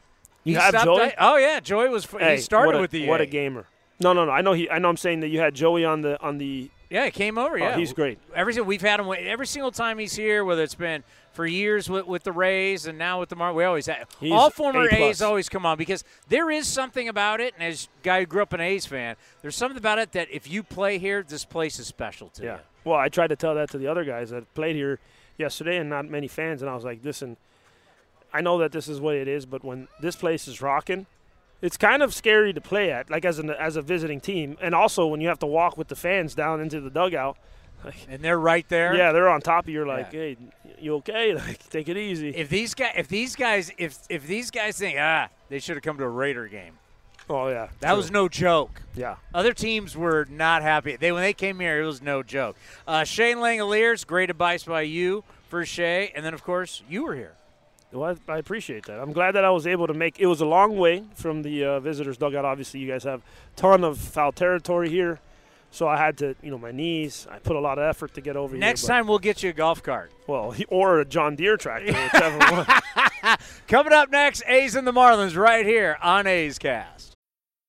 He 0.43 0.53
have 0.53 0.83
Joey? 0.83 0.97
by- 0.99 1.15
Oh 1.19 1.37
yeah, 1.37 1.59
Joey 1.59 1.89
was. 1.89 2.05
Hey, 2.05 2.35
he 2.35 2.41
started 2.41 2.77
a, 2.77 2.81
with 2.81 2.91
the 2.91 3.07
what 3.07 3.19
A. 3.19 3.23
a 3.23 3.27
gamer. 3.27 3.65
No, 3.99 4.13
no, 4.13 4.25
no. 4.25 4.31
I 4.31 4.41
know 4.41 4.53
he. 4.53 4.69
I 4.69 4.77
know. 4.77 4.89
I'm 4.89 4.97
saying 4.97 5.21
that 5.21 5.29
you 5.29 5.39
had 5.39 5.55
Joey 5.55 5.85
on 5.85 6.01
the 6.01 6.21
on 6.21 6.37
the. 6.37 6.69
Yeah, 6.91 7.05
he 7.05 7.11
came 7.11 7.39
over. 7.39 7.55
Oh, 7.55 7.57
Yeah, 7.57 7.77
he's 7.77 7.93
great. 7.93 8.19
Every 8.35 8.53
single 8.53 8.67
we've 8.67 8.81
had 8.81 8.99
him 8.99 9.11
every 9.17 9.47
single 9.47 9.71
time 9.71 9.97
he's 9.97 10.15
here, 10.15 10.45
whether 10.45 10.61
it's 10.61 10.75
been 10.75 11.03
for 11.35 11.45
years 11.45 11.89
with, 11.89 12.07
with 12.07 12.23
the 12.23 12.31
Rays 12.31 12.87
and 12.87 12.97
now 12.97 13.19
with 13.19 13.29
the 13.29 13.35
Mar. 13.35 13.53
We 13.53 13.63
always 13.65 13.85
have 13.87 14.07
He's 14.19 14.31
all 14.31 14.49
former. 14.49 14.87
A's 14.89 15.21
always 15.21 15.49
come 15.49 15.65
on 15.65 15.77
because 15.77 16.03
there 16.29 16.49
is 16.49 16.65
something 16.67 17.07
about 17.09 17.41
it. 17.41 17.53
And 17.59 17.63
as 17.67 17.89
a 18.01 18.03
guy 18.03 18.21
who 18.21 18.25
grew 18.25 18.41
up 18.41 18.53
an 18.53 18.61
A's 18.61 18.85
fan, 18.85 19.15
there's 19.41 19.55
something 19.55 19.77
about 19.77 19.99
it 19.99 20.13
that 20.13 20.29
if 20.31 20.49
you 20.49 20.63
play 20.63 20.97
here, 20.97 21.23
this 21.27 21.43
place 21.45 21.77
is 21.77 21.87
special 21.87 22.29
to 22.29 22.43
Yeah. 22.43 22.53
you. 22.55 22.59
Well, 22.85 22.97
I 22.99 23.09
tried 23.09 23.27
to 23.27 23.35
tell 23.35 23.53
that 23.55 23.69
to 23.71 23.77
the 23.77 23.87
other 23.87 24.05
guys 24.05 24.29
that 24.29 24.51
played 24.53 24.75
here 24.75 24.99
yesterday 25.37 25.77
and 25.77 25.89
not 25.89 26.05
many 26.09 26.27
fans, 26.27 26.61
and 26.61 26.69
I 26.71 26.75
was 26.75 26.83
like, 26.85 26.99
listen, 27.03 27.35
I 28.33 28.41
know 28.41 28.57
that 28.59 28.71
this 28.71 28.87
is 28.87 29.01
what 29.01 29.15
it 29.15 29.27
is, 29.27 29.45
but 29.45 29.63
when 29.65 29.87
this 30.01 30.15
place 30.15 30.47
is 30.47 30.61
rocking, 30.61 31.05
it's 31.61 31.77
kind 31.77 32.03
of 32.03 32.13
scary 32.13 32.53
to 32.53 32.61
play 32.61 32.91
at, 32.91 33.09
like 33.09 33.25
as 33.25 33.39
an 33.39 33.49
as 33.49 33.75
a 33.75 33.81
visiting 33.81 34.21
team, 34.21 34.55
and 34.61 34.75
also 34.75 35.07
when 35.07 35.19
you 35.19 35.27
have 35.29 35.39
to 35.39 35.45
walk 35.45 35.77
with 35.77 35.87
the 35.87 35.95
fans 35.95 36.35
down 36.35 36.61
into 36.61 36.79
the 36.79 36.89
dugout. 36.89 37.37
Like, 37.85 37.95
And 38.09 38.21
they're 38.21 38.39
right 38.39 38.67
there. 38.69 38.95
yeah, 38.95 39.11
they're 39.11 39.29
on 39.29 39.41
top 39.41 39.65
of 39.65 39.69
you. 39.69 39.85
Like, 39.85 40.11
hey, 40.11 40.37
you 40.79 40.95
okay? 40.95 41.33
Like, 41.35 41.69
take 41.69 41.87
it 41.87 41.97
easy. 41.97 42.29
If 42.29 42.49
these 42.49 42.73
guys, 42.73 42.93
if 42.97 43.07
these 43.07 43.35
guys, 43.35 43.71
if 43.77 43.97
if 44.09 44.25
these 44.27 44.51
guys 44.51 44.77
think 44.77 44.97
ah, 44.99 45.29
they 45.49 45.59
should 45.59 45.75
have 45.75 45.83
come 45.83 45.97
to 45.99 46.03
a 46.03 46.09
Raider 46.09 46.47
game. 46.47 46.73
oh 47.29 47.47
yeah, 47.49 47.69
That 47.79 47.89
true. 47.89 47.97
was 47.97 48.11
no 48.11 48.27
joke. 48.27 48.81
Yeah. 48.95 49.15
Other 49.33 49.53
teams 49.53 49.95
were 49.95 50.25
not 50.29 50.61
happy. 50.63 50.95
They 50.95 51.11
when 51.11 51.21
they 51.21 51.33
came 51.33 51.59
here, 51.59 51.81
it 51.81 51.85
was 51.85 52.01
no 52.01 52.23
joke. 52.23 52.55
Uh, 52.87 53.03
Shane 53.03 53.37
Langeliers, 53.37 54.05
great 54.05 54.29
advice 54.29 54.63
by 54.63 54.81
you 54.81 55.23
for 55.49 55.65
Shea, 55.65 56.11
and 56.15 56.25
then 56.25 56.33
of 56.33 56.43
course 56.43 56.81
you 56.89 57.03
were 57.05 57.15
here. 57.15 57.33
Well, 57.91 58.17
I 58.27 58.33
I 58.33 58.37
appreciate 58.39 58.85
that. 58.87 58.99
I'm 58.99 59.13
glad 59.13 59.31
that 59.35 59.45
I 59.45 59.51
was 59.51 59.65
able 59.67 59.87
to 59.87 59.93
make. 59.93 60.19
It 60.19 60.25
was 60.25 60.41
a 60.41 60.45
long 60.45 60.75
way 60.77 61.03
from 61.13 61.43
the 61.43 61.63
uh, 61.65 61.79
visitors' 61.79 62.17
dugout. 62.17 62.43
Obviously, 62.43 62.79
you 62.81 62.91
guys 62.91 63.03
have 63.05 63.21
a 63.21 63.55
ton 63.55 63.83
of 63.85 63.97
foul 63.97 64.31
territory 64.33 64.89
here, 64.89 65.19
so 65.75 65.87
I 65.89 65.97
had 65.97 66.17
to, 66.19 66.35
you 66.41 66.51
know, 66.51 66.57
my 66.57 66.71
knees. 66.71 67.27
I 67.29 67.39
put 67.39 67.55
a 67.55 67.59
lot 67.59 67.77
of 67.77 67.83
effort 67.83 68.13
to 68.13 68.21
get 68.21 68.37
over 68.37 68.53
here. 68.55 68.59
Next 68.59 68.83
time 68.85 69.07
we'll 69.07 69.19
get 69.19 69.43
you 69.43 69.49
a 69.49 69.53
golf 69.53 69.83
cart. 69.83 70.11
well, 70.25 70.55
or 70.69 71.01
a 71.01 71.05
John 71.05 71.35
Deere 71.35 71.57
tractor, 71.57 71.91
whichever 71.91 72.37
one. 73.25 73.37
Coming 73.67 73.91
up 73.93 74.09
next, 74.09 74.43
A's 74.47 74.75
and 74.75 74.87
the 74.87 74.93
Marlins 74.93 75.35
right 75.35 75.65
here 75.65 75.97
on 76.01 76.27
A's 76.27 76.57
Cast. 76.57 77.14